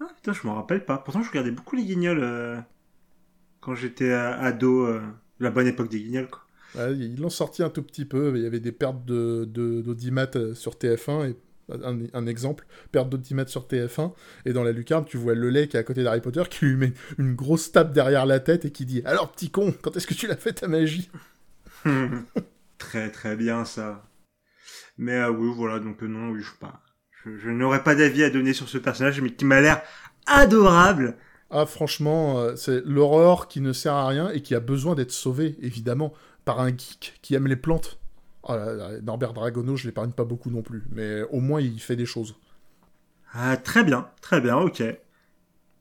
Ah 0.00 0.08
putain, 0.14 0.32
je 0.32 0.46
m'en 0.46 0.54
rappelle 0.54 0.84
pas. 0.84 0.98
Pourtant, 0.98 1.22
je 1.22 1.28
regardais 1.28 1.50
beaucoup 1.50 1.76
les 1.76 1.84
guignols 1.84 2.22
euh, 2.22 2.58
quand 3.60 3.74
j'étais 3.74 4.10
euh, 4.10 4.38
ado, 4.38 4.86
euh, 4.86 5.00
la 5.40 5.50
bonne 5.50 5.66
époque 5.66 5.90
des 5.90 6.00
guignols, 6.00 6.28
quoi. 6.28 6.90
ils 6.90 7.20
l'ont 7.20 7.30
sorti 7.30 7.62
un 7.62 7.70
tout 7.70 7.82
petit 7.82 8.04
peu. 8.04 8.32
Il 8.36 8.42
y 8.42 8.46
avait 8.46 8.60
des 8.60 8.72
pertes 8.72 9.04
d'audimat 9.04 10.26
de, 10.26 10.54
sur 10.54 10.72
TF1 10.72 11.30
et 11.30 11.36
un, 12.12 12.26
exemple, 12.26 12.66
perte 12.92 13.08
d'audimat 13.08 13.46
sur 13.46 13.66
TF1, 13.66 14.12
et 14.46 14.52
dans 14.52 14.62
la 14.62 14.72
lucarne, 14.72 15.04
tu 15.04 15.16
vois 15.16 15.34
le 15.34 15.50
lait 15.50 15.68
qui 15.68 15.76
est 15.76 15.80
à 15.80 15.84
côté 15.84 16.02
d'Harry 16.02 16.20
Potter 16.20 16.42
qui 16.50 16.66
lui 16.66 16.76
met 16.76 16.92
une 17.18 17.34
grosse 17.34 17.72
tape 17.72 17.92
derrière 17.92 18.26
la 18.26 18.40
tête 18.40 18.64
et 18.64 18.70
qui 18.70 18.86
dit 18.86 19.02
Alors, 19.04 19.32
petit 19.32 19.50
con, 19.50 19.74
quand 19.82 19.96
est-ce 19.96 20.06
que 20.06 20.14
tu 20.14 20.26
l'as 20.26 20.36
fait 20.36 20.52
ta 20.52 20.68
magie? 20.68 21.10
Très 22.78 23.10
très 23.10 23.36
bien 23.36 23.64
ça. 23.64 24.06
Mais 24.96 25.16
euh, 25.16 25.30
oui, 25.30 25.52
voilà, 25.54 25.78
donc 25.78 26.02
euh, 26.02 26.06
non, 26.06 26.36
je, 26.36 26.50
pas, 26.58 26.82
je, 27.24 27.50
n'aurais 27.50 27.82
pas 27.82 27.94
d'avis 27.94 28.24
à 28.24 28.30
donner 28.30 28.52
sur 28.52 28.68
ce 28.68 28.78
personnage, 28.78 29.20
mais 29.20 29.30
qui 29.30 29.44
m'a 29.44 29.60
l'air 29.60 29.82
adorable. 30.26 31.16
Ah, 31.50 31.66
franchement, 31.66 32.40
euh, 32.40 32.56
c'est 32.56 32.82
l'aurore 32.84 33.48
qui 33.48 33.60
ne 33.60 33.72
sert 33.72 33.94
à 33.94 34.08
rien 34.08 34.30
et 34.30 34.40
qui 34.40 34.54
a 34.54 34.60
besoin 34.60 34.94
d'être 34.94 35.12
sauvé, 35.12 35.56
évidemment, 35.60 36.12
par 36.44 36.60
un 36.60 36.68
geek 36.68 37.18
qui 37.22 37.34
aime 37.34 37.46
les 37.46 37.56
plantes. 37.56 37.99
Oh 38.42 38.54
Norbert 39.02 39.34
Dragono, 39.34 39.76
je 39.76 39.86
l'épargne 39.86 40.12
pas 40.12 40.24
beaucoup 40.24 40.50
non 40.50 40.62
plus, 40.62 40.84
mais 40.92 41.22
au 41.30 41.40
moins 41.40 41.60
il 41.60 41.80
fait 41.80 41.96
des 41.96 42.06
choses. 42.06 42.36
Ah, 43.32 43.56
très 43.56 43.84
bien, 43.84 44.08
très 44.20 44.40
bien, 44.40 44.56
ok. 44.56 44.82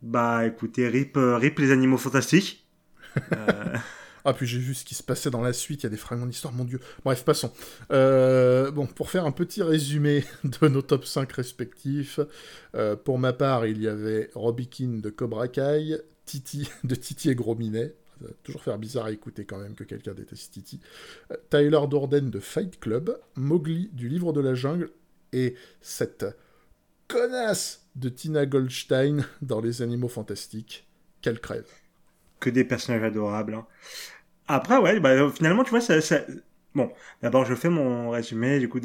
Bah 0.02 0.46
écoutez, 0.46 0.88
rip, 0.88 1.18
euh, 1.18 1.38
rip 1.38 1.60
les 1.60 1.72
animaux 1.72 1.98
fantastiques. 1.98 2.68
Euh. 3.34 3.76
Ah, 4.26 4.34
puis 4.34 4.46
j'ai 4.46 4.60
vu 4.60 4.76
ce 4.76 4.84
qui 4.84 4.96
se 4.96 5.02
passait 5.02 5.30
dans 5.32 5.42
la 5.42 5.54
suite, 5.54 5.82
il 5.82 5.84
y 5.86 5.88
a 5.88 5.90
des 5.90 5.98
fragments 5.98 6.26
d'histoire, 6.26 6.54
mon 6.54 6.66
dieu. 6.66 6.82
Bref, 7.06 7.24
passons. 7.24 7.54
Euh, 7.90 8.70
bon, 8.70 8.86
pour 8.86 9.10
faire 9.10 9.26
un 9.26 9.32
petit 9.32 9.64
résumé 9.64 10.26
de 10.44 10.68
nos 10.68 10.82
top 10.82 11.06
5 11.06 11.32
respectifs, 11.32 12.20
pour 13.06 13.18
ma 13.18 13.32
part, 13.32 13.66
il 13.66 13.82
y 13.82 13.88
avait 13.88 14.30
Robikin 14.36 15.00
de 15.02 15.10
Cobra 15.10 15.48
Kai, 15.48 16.02
Titi 16.26 16.70
de 16.84 16.96
Titi 16.96 17.30
et 17.30 17.36
Gros 17.36 17.56
Minet, 17.56 17.96
ça 18.22 18.28
toujours 18.44 18.64
faire 18.64 18.78
bizarre 18.78 19.06
à 19.06 19.12
écouter 19.12 19.46
quand 19.46 19.58
même 19.58 19.76
que 19.76 19.84
quelqu'un 19.84 20.14
déteste 20.14 20.54
Titi. 20.54 20.80
Euh, 21.32 21.36
Tyler 21.50 21.82
Dorden 21.90 22.30
de 22.30 22.40
Fight 22.40 22.80
Club, 22.80 23.20
Mowgli 23.36 23.90
du 23.94 24.10
Livre 24.10 24.34
de 24.34 24.42
la 24.42 24.54
Jungle, 24.54 24.92
et 25.34 25.56
cette 25.82 26.26
connasse 27.08 27.88
de 27.96 28.10
Tina 28.10 28.46
Goldstein 28.46 29.26
dans 29.42 29.62
Les 29.62 29.82
Animaux 29.82 30.08
Fantastiques. 30.08 30.88
Quelle 31.22 31.40
crève. 31.40 31.68
Que 32.40 32.50
des 32.50 32.64
personnages 32.64 33.04
adorables. 33.04 33.56
Hein. 33.56 33.68
Après, 34.48 34.78
ouais, 34.78 35.00
bah, 35.00 35.30
finalement, 35.30 35.64
tu 35.64 35.72
vois, 35.72 35.82
ça, 35.82 36.00
Bon, 36.76 36.92
d'abord 37.22 37.46
je 37.46 37.56
fais 37.56 37.70
mon 37.70 38.12
résumé. 38.12 38.60
Du 38.60 38.70
coup, 38.70 38.80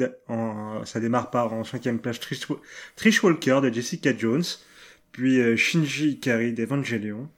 ça 0.85 0.99
démarre 0.99 1.29
par 1.29 1.53
en 1.53 1.63
cinquième 1.63 1.99
place 1.99 2.19
Trish, 2.19 2.47
Trish 2.95 3.23
Walker 3.23 3.59
de 3.61 3.71
Jessica 3.71 4.15
Jones, 4.17 4.43
puis 5.11 5.39
euh, 5.39 5.55
Shinji 5.55 6.11
Ikari 6.13 6.53
d'Evangelion, 6.53 7.29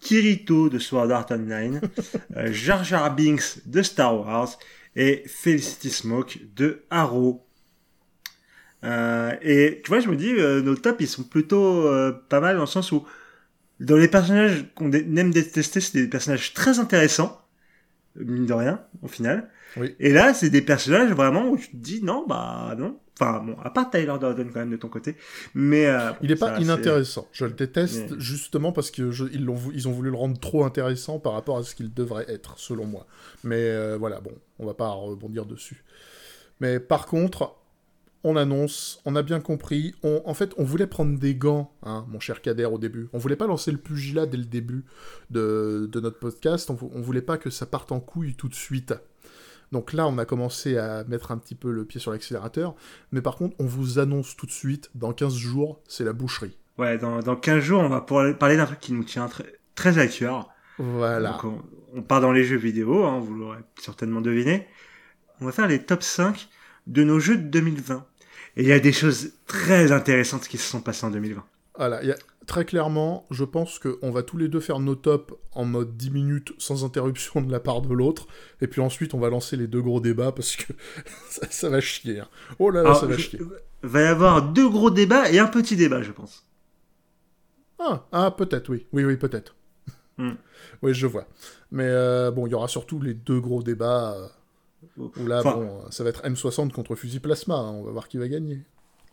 Kirito 0.00 0.68
de 0.68 0.78
Sword 0.78 1.10
Art 1.10 1.26
Online, 1.30 1.80
euh, 2.36 2.52
Jar 2.52 2.84
Jar 2.84 3.14
Binks 3.14 3.60
de 3.66 3.82
Star 3.82 4.18
Wars 4.18 4.58
et 4.96 5.24
Felicity 5.26 5.90
Smoke 5.90 6.38
de 6.56 6.82
Arrow. 6.90 7.44
Euh, 8.84 9.34
et 9.42 9.80
tu 9.84 9.88
vois, 9.88 10.00
je 10.00 10.08
me 10.08 10.16
dis, 10.16 10.32
nos 10.32 10.76
tops, 10.76 11.00
ils 11.00 11.08
sont 11.08 11.24
plutôt 11.24 11.90
pas 12.28 12.40
mal 12.40 12.56
dans 12.56 12.62
le 12.62 12.66
sens 12.66 12.92
où, 12.92 13.04
dans 13.80 13.96
les 13.96 14.08
personnages 14.08 14.66
qu'on 14.74 14.90
aime 14.92 15.30
détester, 15.30 15.80
c'est 15.80 15.98
des 15.98 16.08
personnages 16.08 16.54
très 16.54 16.78
intéressants, 16.78 17.40
mine 18.16 18.46
de 18.46 18.52
rien, 18.52 18.80
au 19.02 19.08
final. 19.08 19.50
Et 19.98 20.12
là, 20.12 20.34
c'est 20.34 20.50
des 20.50 20.62
personnages 20.62 21.10
vraiment 21.12 21.48
où 21.48 21.56
tu 21.56 21.70
te 21.70 21.76
dis 21.76 22.02
non, 22.02 22.24
bah 22.26 22.74
non. 22.78 22.98
Enfin, 23.20 23.42
bon, 23.44 23.56
à 23.64 23.70
part 23.70 23.90
Tyler 23.90 24.14
Durden 24.20 24.50
quand 24.52 24.60
même 24.60 24.70
de 24.70 24.76
ton 24.76 24.88
côté, 24.88 25.16
mais 25.52 25.86
euh, 25.86 26.12
il 26.22 26.30
est 26.30 26.36
pas 26.36 26.60
inintéressant. 26.60 27.26
Je 27.32 27.46
le 27.46 27.50
déteste 27.50 28.16
justement 28.20 28.70
parce 28.70 28.92
que 28.92 29.10
ils, 29.32 29.50
ont, 29.50 29.58
ils 29.74 29.88
ont 29.88 29.92
voulu 29.92 30.10
le 30.10 30.16
rendre 30.16 30.38
trop 30.38 30.64
intéressant 30.64 31.18
par 31.18 31.32
rapport 31.32 31.58
à 31.58 31.64
ce 31.64 31.74
qu'il 31.74 31.92
devrait 31.92 32.26
être, 32.28 32.58
selon 32.58 32.86
moi. 32.86 33.08
Mais 33.42 33.56
euh, 33.56 33.96
voilà, 33.98 34.20
bon, 34.20 34.30
on 34.60 34.66
va 34.66 34.74
pas 34.74 34.90
rebondir 34.90 35.46
dessus. 35.46 35.82
Mais 36.60 36.78
par 36.78 37.06
contre, 37.06 37.56
on 38.22 38.36
annonce, 38.36 39.00
on 39.04 39.16
a 39.16 39.22
bien 39.22 39.40
compris. 39.40 39.94
On, 40.04 40.22
en 40.24 40.34
fait, 40.34 40.52
on 40.56 40.62
voulait 40.64 40.86
prendre 40.86 41.18
des 41.18 41.34
gants, 41.34 41.72
hein, 41.82 42.06
mon 42.08 42.20
cher 42.20 42.40
Kader, 42.40 42.66
au 42.66 42.78
début. 42.78 43.08
On 43.12 43.18
voulait 43.18 43.36
pas 43.36 43.48
lancer 43.48 43.72
le 43.72 43.78
pugilat 43.78 44.26
dès 44.26 44.36
le 44.36 44.44
début 44.44 44.84
de, 45.30 45.88
de 45.90 46.00
notre 46.00 46.20
podcast. 46.20 46.70
On, 46.70 46.78
on 46.94 47.00
voulait 47.00 47.22
pas 47.22 47.36
que 47.36 47.50
ça 47.50 47.66
parte 47.66 47.90
en 47.90 47.98
couille 47.98 48.34
tout 48.34 48.48
de 48.48 48.54
suite. 48.54 48.94
Donc 49.72 49.92
là, 49.92 50.06
on 50.06 50.18
a 50.18 50.24
commencé 50.24 50.76
à 50.78 51.04
mettre 51.04 51.30
un 51.30 51.38
petit 51.38 51.54
peu 51.54 51.70
le 51.70 51.84
pied 51.84 52.00
sur 52.00 52.10
l'accélérateur. 52.10 52.74
Mais 53.12 53.20
par 53.20 53.36
contre, 53.36 53.56
on 53.58 53.66
vous 53.66 53.98
annonce 53.98 54.36
tout 54.36 54.46
de 54.46 54.50
suite, 54.50 54.90
dans 54.94 55.12
15 55.12 55.34
jours, 55.34 55.80
c'est 55.88 56.04
la 56.04 56.12
boucherie. 56.12 56.56
Ouais, 56.78 56.96
dans, 56.96 57.20
dans 57.20 57.36
15 57.36 57.60
jours, 57.60 57.80
on 57.80 57.88
va 57.88 58.00
parler 58.00 58.56
d'un 58.56 58.66
truc 58.66 58.80
qui 58.80 58.92
nous 58.92 59.04
tient 59.04 59.26
très, 59.28 59.58
très 59.74 59.98
à 59.98 60.06
cœur. 60.06 60.48
Voilà. 60.78 61.40
on, 61.92 62.02
part 62.02 62.20
dans 62.20 62.32
les 62.32 62.44
jeux 62.44 62.56
vidéo, 62.56 63.04
hein, 63.04 63.18
vous 63.18 63.34
l'aurez 63.34 63.58
certainement 63.80 64.20
deviné. 64.20 64.68
On 65.40 65.46
va 65.46 65.52
faire 65.52 65.66
les 65.66 65.82
top 65.82 66.02
5 66.02 66.48
de 66.86 67.02
nos 67.02 67.18
jeux 67.18 67.36
de 67.36 67.48
2020. 67.48 68.06
Et 68.56 68.62
il 68.62 68.68
y 68.68 68.72
a 68.72 68.80
des 68.80 68.92
choses 68.92 69.32
très 69.46 69.92
intéressantes 69.92 70.46
qui 70.48 70.56
se 70.56 70.68
sont 70.68 70.80
passées 70.80 71.06
en 71.06 71.10
2020. 71.10 71.44
Voilà, 71.76 72.02
il 72.02 72.08
y 72.08 72.12
a 72.12 72.16
très 72.48 72.64
clairement, 72.64 73.26
je 73.30 73.44
pense 73.44 73.78
qu'on 73.78 74.10
va 74.10 74.24
tous 74.24 74.38
les 74.38 74.48
deux 74.48 74.58
faire 74.58 74.80
nos 74.80 74.96
tops 74.96 75.34
en 75.52 75.66
mode 75.66 75.96
10 75.96 76.10
minutes 76.10 76.52
sans 76.58 76.84
interruption 76.84 77.42
de 77.42 77.52
la 77.52 77.60
part 77.60 77.82
de 77.82 77.94
l'autre. 77.94 78.26
Et 78.60 78.66
puis 78.66 78.80
ensuite, 78.80 79.14
on 79.14 79.20
va 79.20 79.28
lancer 79.28 79.56
les 79.56 79.68
deux 79.68 79.82
gros 79.82 80.00
débats 80.00 80.32
parce 80.32 80.56
que 80.56 80.72
ça, 81.50 81.68
va 81.68 81.80
chier. 81.80 82.20
Hein. 82.20 82.28
Oh 82.58 82.70
là 82.70 82.82
là, 82.82 82.94
ça 82.94 83.06
va 83.06 83.16
chier. 83.16 83.38
Il 83.84 83.88
va 83.88 84.00
y 84.00 84.06
avoir 84.06 84.42
deux 84.42 84.68
gros 84.68 84.90
débats 84.90 85.30
et 85.30 85.38
un 85.38 85.46
petit 85.46 85.76
débat, 85.76 86.02
je 86.02 86.10
pense. 86.10 86.46
Ah, 87.78 88.06
ah 88.10 88.30
peut-être, 88.36 88.70
oui. 88.70 88.86
Oui, 88.92 89.04
oui, 89.04 89.16
peut-être. 89.16 89.54
Hmm. 90.16 90.32
oui, 90.82 90.94
je 90.94 91.06
vois. 91.06 91.26
Mais 91.70 91.86
euh, 91.86 92.30
bon, 92.32 92.46
il 92.46 92.50
y 92.50 92.54
aura 92.54 92.66
surtout 92.66 92.98
les 93.00 93.14
deux 93.14 93.40
gros 93.40 93.62
débats. 93.62 94.16
Euh, 94.16 94.26
où 94.96 95.26
là, 95.26 95.42
bon, 95.42 95.82
ça 95.90 96.02
va 96.02 96.10
être 96.10 96.24
M60 96.24 96.72
contre 96.72 96.96
fusil 96.96 97.20
plasma. 97.20 97.54
Hein. 97.54 97.72
On 97.72 97.84
va 97.84 97.92
voir 97.92 98.08
qui 98.08 98.16
va 98.16 98.26
gagner. 98.26 98.64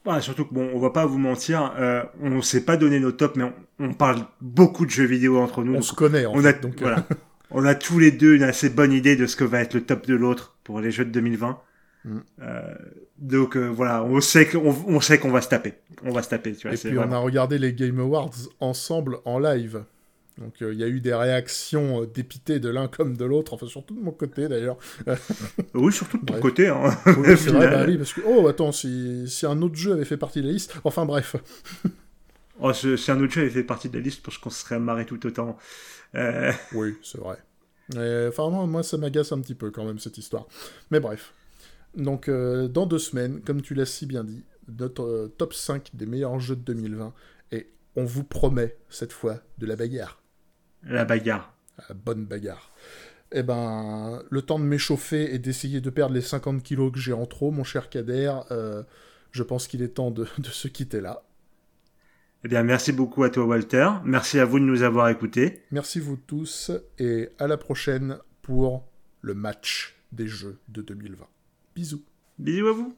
Ouais, 0.06 0.22
surtout 0.22 0.45
que 0.45 0.53
bon, 0.53 0.70
on 0.74 0.80
va 0.80 0.91
pas 0.91 1.06
vous 1.06 1.18
mentir, 1.18 1.74
euh, 1.80 2.03
on 2.22 2.41
sait 2.41 2.62
pas 2.62 2.78
donner 2.78 2.99
nos 2.99 3.12
tops, 3.12 3.36
mais 3.38 3.51
on, 3.80 3.93
parle 3.93 4.20
beaucoup 4.39 4.86
de 4.86 4.91
jeux 4.91 5.06
vidéo 5.06 5.39
entre 5.39 5.64
nous. 5.64 5.74
On 5.76 5.82
se 5.82 5.93
connaît, 5.93 6.26
en 6.26 6.34
on 6.34 6.41
fait, 6.41 6.47
a, 6.47 6.53
donc, 6.53 6.80
voilà. 6.80 7.06
on 7.51 7.66
a 7.66 7.74
tous 7.74 7.97
les 7.97 8.12
deux 8.12 8.36
une 8.36 8.43
assez 8.43 8.70
bonne 8.70 8.93
idée 8.93 9.16
de 9.16 9.26
ce 9.26 9.36
que 9.36 9.43
va 9.43 9.62
être 9.62 9.74
le 9.74 9.82
top 9.82 10.06
de 10.06 10.14
l'autre 10.14 10.56
pour 10.64 10.80
les 10.80 10.91
jeux 10.91 11.06
de 11.06 11.12
2020. 11.12 11.60
Mm. 12.06 12.18
Euh, 12.41 12.76
donc 13.18 13.58
euh, 13.58 13.68
voilà, 13.68 14.03
on 14.03 14.20
sait 14.22 14.45
qu'on 14.45 14.76
on 14.88 14.99
sait 14.99 15.18
qu'on 15.18 15.32
va 15.32 15.41
se 15.41 15.49
taper, 15.49 15.74
on 16.03 16.12
va 16.12 16.22
se 16.22 16.30
taper. 16.30 16.53
Tu 16.53 16.68
vois, 16.68 16.76
Et 16.76 16.80
puis 16.80 16.99
on 16.99 17.12
a 17.12 17.18
regardé 17.18 17.58
les 17.58 17.74
Game 17.74 17.99
Awards 17.99 18.36
ensemble 18.60 19.18
en 19.26 19.39
live. 19.39 19.84
Donc 20.38 20.62
euh, 20.62 20.74
il 20.74 20.80
y 20.80 20.84
a 20.84 20.88
eu 20.88 21.00
des 21.00 21.14
réactions 21.14 22.02
euh, 22.02 22.06
dépitées 22.08 22.60
de 22.60 22.68
l'un 22.68 22.90
comme 22.90 23.16
de 23.16 23.24
l'autre, 23.24 23.54
enfin 23.54 23.68
surtout 23.68 23.96
de 23.96 24.02
mon 24.02 24.12
côté 24.12 24.50
d'ailleurs. 24.50 24.78
oui, 25.74 25.94
surtout 25.94 26.18
de 26.18 26.26
ton 26.26 26.40
côté. 26.42 26.68
Hein. 26.68 26.98
Oui, 27.06 27.38
c'est 27.38 27.52
vrai, 27.52 27.70
bah 27.72 27.86
oui, 27.88 27.98
parce 27.98 28.12
que, 28.12 28.22
oh 28.26 28.46
attends, 28.48 28.74
si, 28.74 29.30
si, 29.30 29.46
un 29.46 29.62
autre 29.62 29.76
jeu 29.76 29.94
avait 29.94 30.06
fait 30.06 30.18
partie 30.18 30.42
de 30.42 30.48
la 30.48 30.54
liste, 30.54 30.76
enfin 30.84 31.06
bref. 31.06 31.38
oh, 32.60 32.74
si 32.74 33.12
un 33.12 33.22
autre 33.22 33.32
jeu 33.32 33.42
avait 33.42 33.50
fait 33.50 33.64
partie 33.64 33.88
de 33.88 33.98
la 33.98 34.04
liste, 34.04 34.18
je 34.18 34.24
pense 34.24 34.38
qu'on 34.38 34.50
se 34.50 34.62
serait 34.62 34.80
marré 34.80 35.06
tout 35.06 35.26
autant. 35.26 35.58
Euh... 36.16 36.52
Oui, 36.74 36.96
c'est 37.02 37.20
vrai. 37.20 37.38
enfin, 38.28 38.50
moi, 38.50 38.84
ça 38.84 38.98
m'agace 38.98 39.32
un 39.32 39.40
petit 39.40 39.56
peu 39.56 39.72
quand 39.72 39.86
même 39.86 40.00
cette 40.00 40.18
histoire. 40.18 40.48
Mais 40.92 41.00
bref. 41.00 41.34
Donc, 41.96 42.30
dans 42.30 42.86
deux 42.86 43.00
semaines, 43.00 43.40
comme 43.40 43.62
tu 43.62 43.74
l'as 43.74 43.86
si 43.86 44.06
bien 44.06 44.26
dit, 44.26 44.44
notre 44.68 45.32
top 45.38 45.54
5 45.54 45.92
des 45.94 46.06
meilleurs 46.06 46.42
jeux 46.42 46.58
de 46.58 46.62
2020, 46.62 47.14
et 47.54 47.70
on 47.96 48.04
vous 48.04 48.26
promet 48.26 48.76
cette 48.90 49.14
fois 49.14 49.40
de 49.60 49.66
la 49.66 49.78
bagarre. 49.78 50.22
La 50.86 51.06
bagarre. 51.06 51.54
La 51.90 51.96
bonne 51.96 52.26
bagarre. 52.26 52.72
Eh 53.32 53.44
ben, 53.44 54.24
le 54.30 54.42
temps 54.42 54.60
de 54.60 54.64
m'échauffer 54.64 55.34
et 55.34 55.40
d'essayer 55.40 55.82
de 55.82 55.90
perdre 55.90 56.14
les 56.14 56.22
50 56.22 56.64
kilos 56.64 56.92
que 56.92 57.00
j'ai 57.00 57.14
en 57.14 57.26
trop, 57.26 57.52
mon 57.52 57.64
cher 57.64 57.90
Kader, 57.90 58.34
euh, 58.52 58.84
je 59.32 59.44
pense 59.44 59.68
qu'il 59.68 59.82
est 59.82 59.90
temps 59.90 60.12
de, 60.12 60.28
de, 60.38 60.48
se 60.48 60.68
quitter 60.68 61.02
là. 61.02 61.24
Eh 62.44 62.48
bien, 62.48 62.64
merci 62.64 62.92
beaucoup 62.92 63.24
à 63.24 63.30
toi, 63.30 63.46
Walter. 63.46 63.90
Merci 64.04 64.40
à 64.40 64.46
vous 64.46 64.60
de 64.60 64.66
nous 64.66 64.84
avoir 64.84 65.10
écoutés. 65.10 65.64
Merci 65.72 66.00
vous 66.00 66.16
tous 66.16 66.72
et 67.00 67.30
à 67.40 67.48
la 67.48 67.58
prochaine 67.58 68.20
pour 68.44 68.88
le 69.22 69.34
match 69.34 69.96
des 70.12 70.28
Jeux 70.28 70.60
de 70.70 70.84
2020. 70.84 71.26
Bisous. 71.76 72.04
Bisous 72.38 72.68
à 72.68 72.74
vous. 72.74 72.96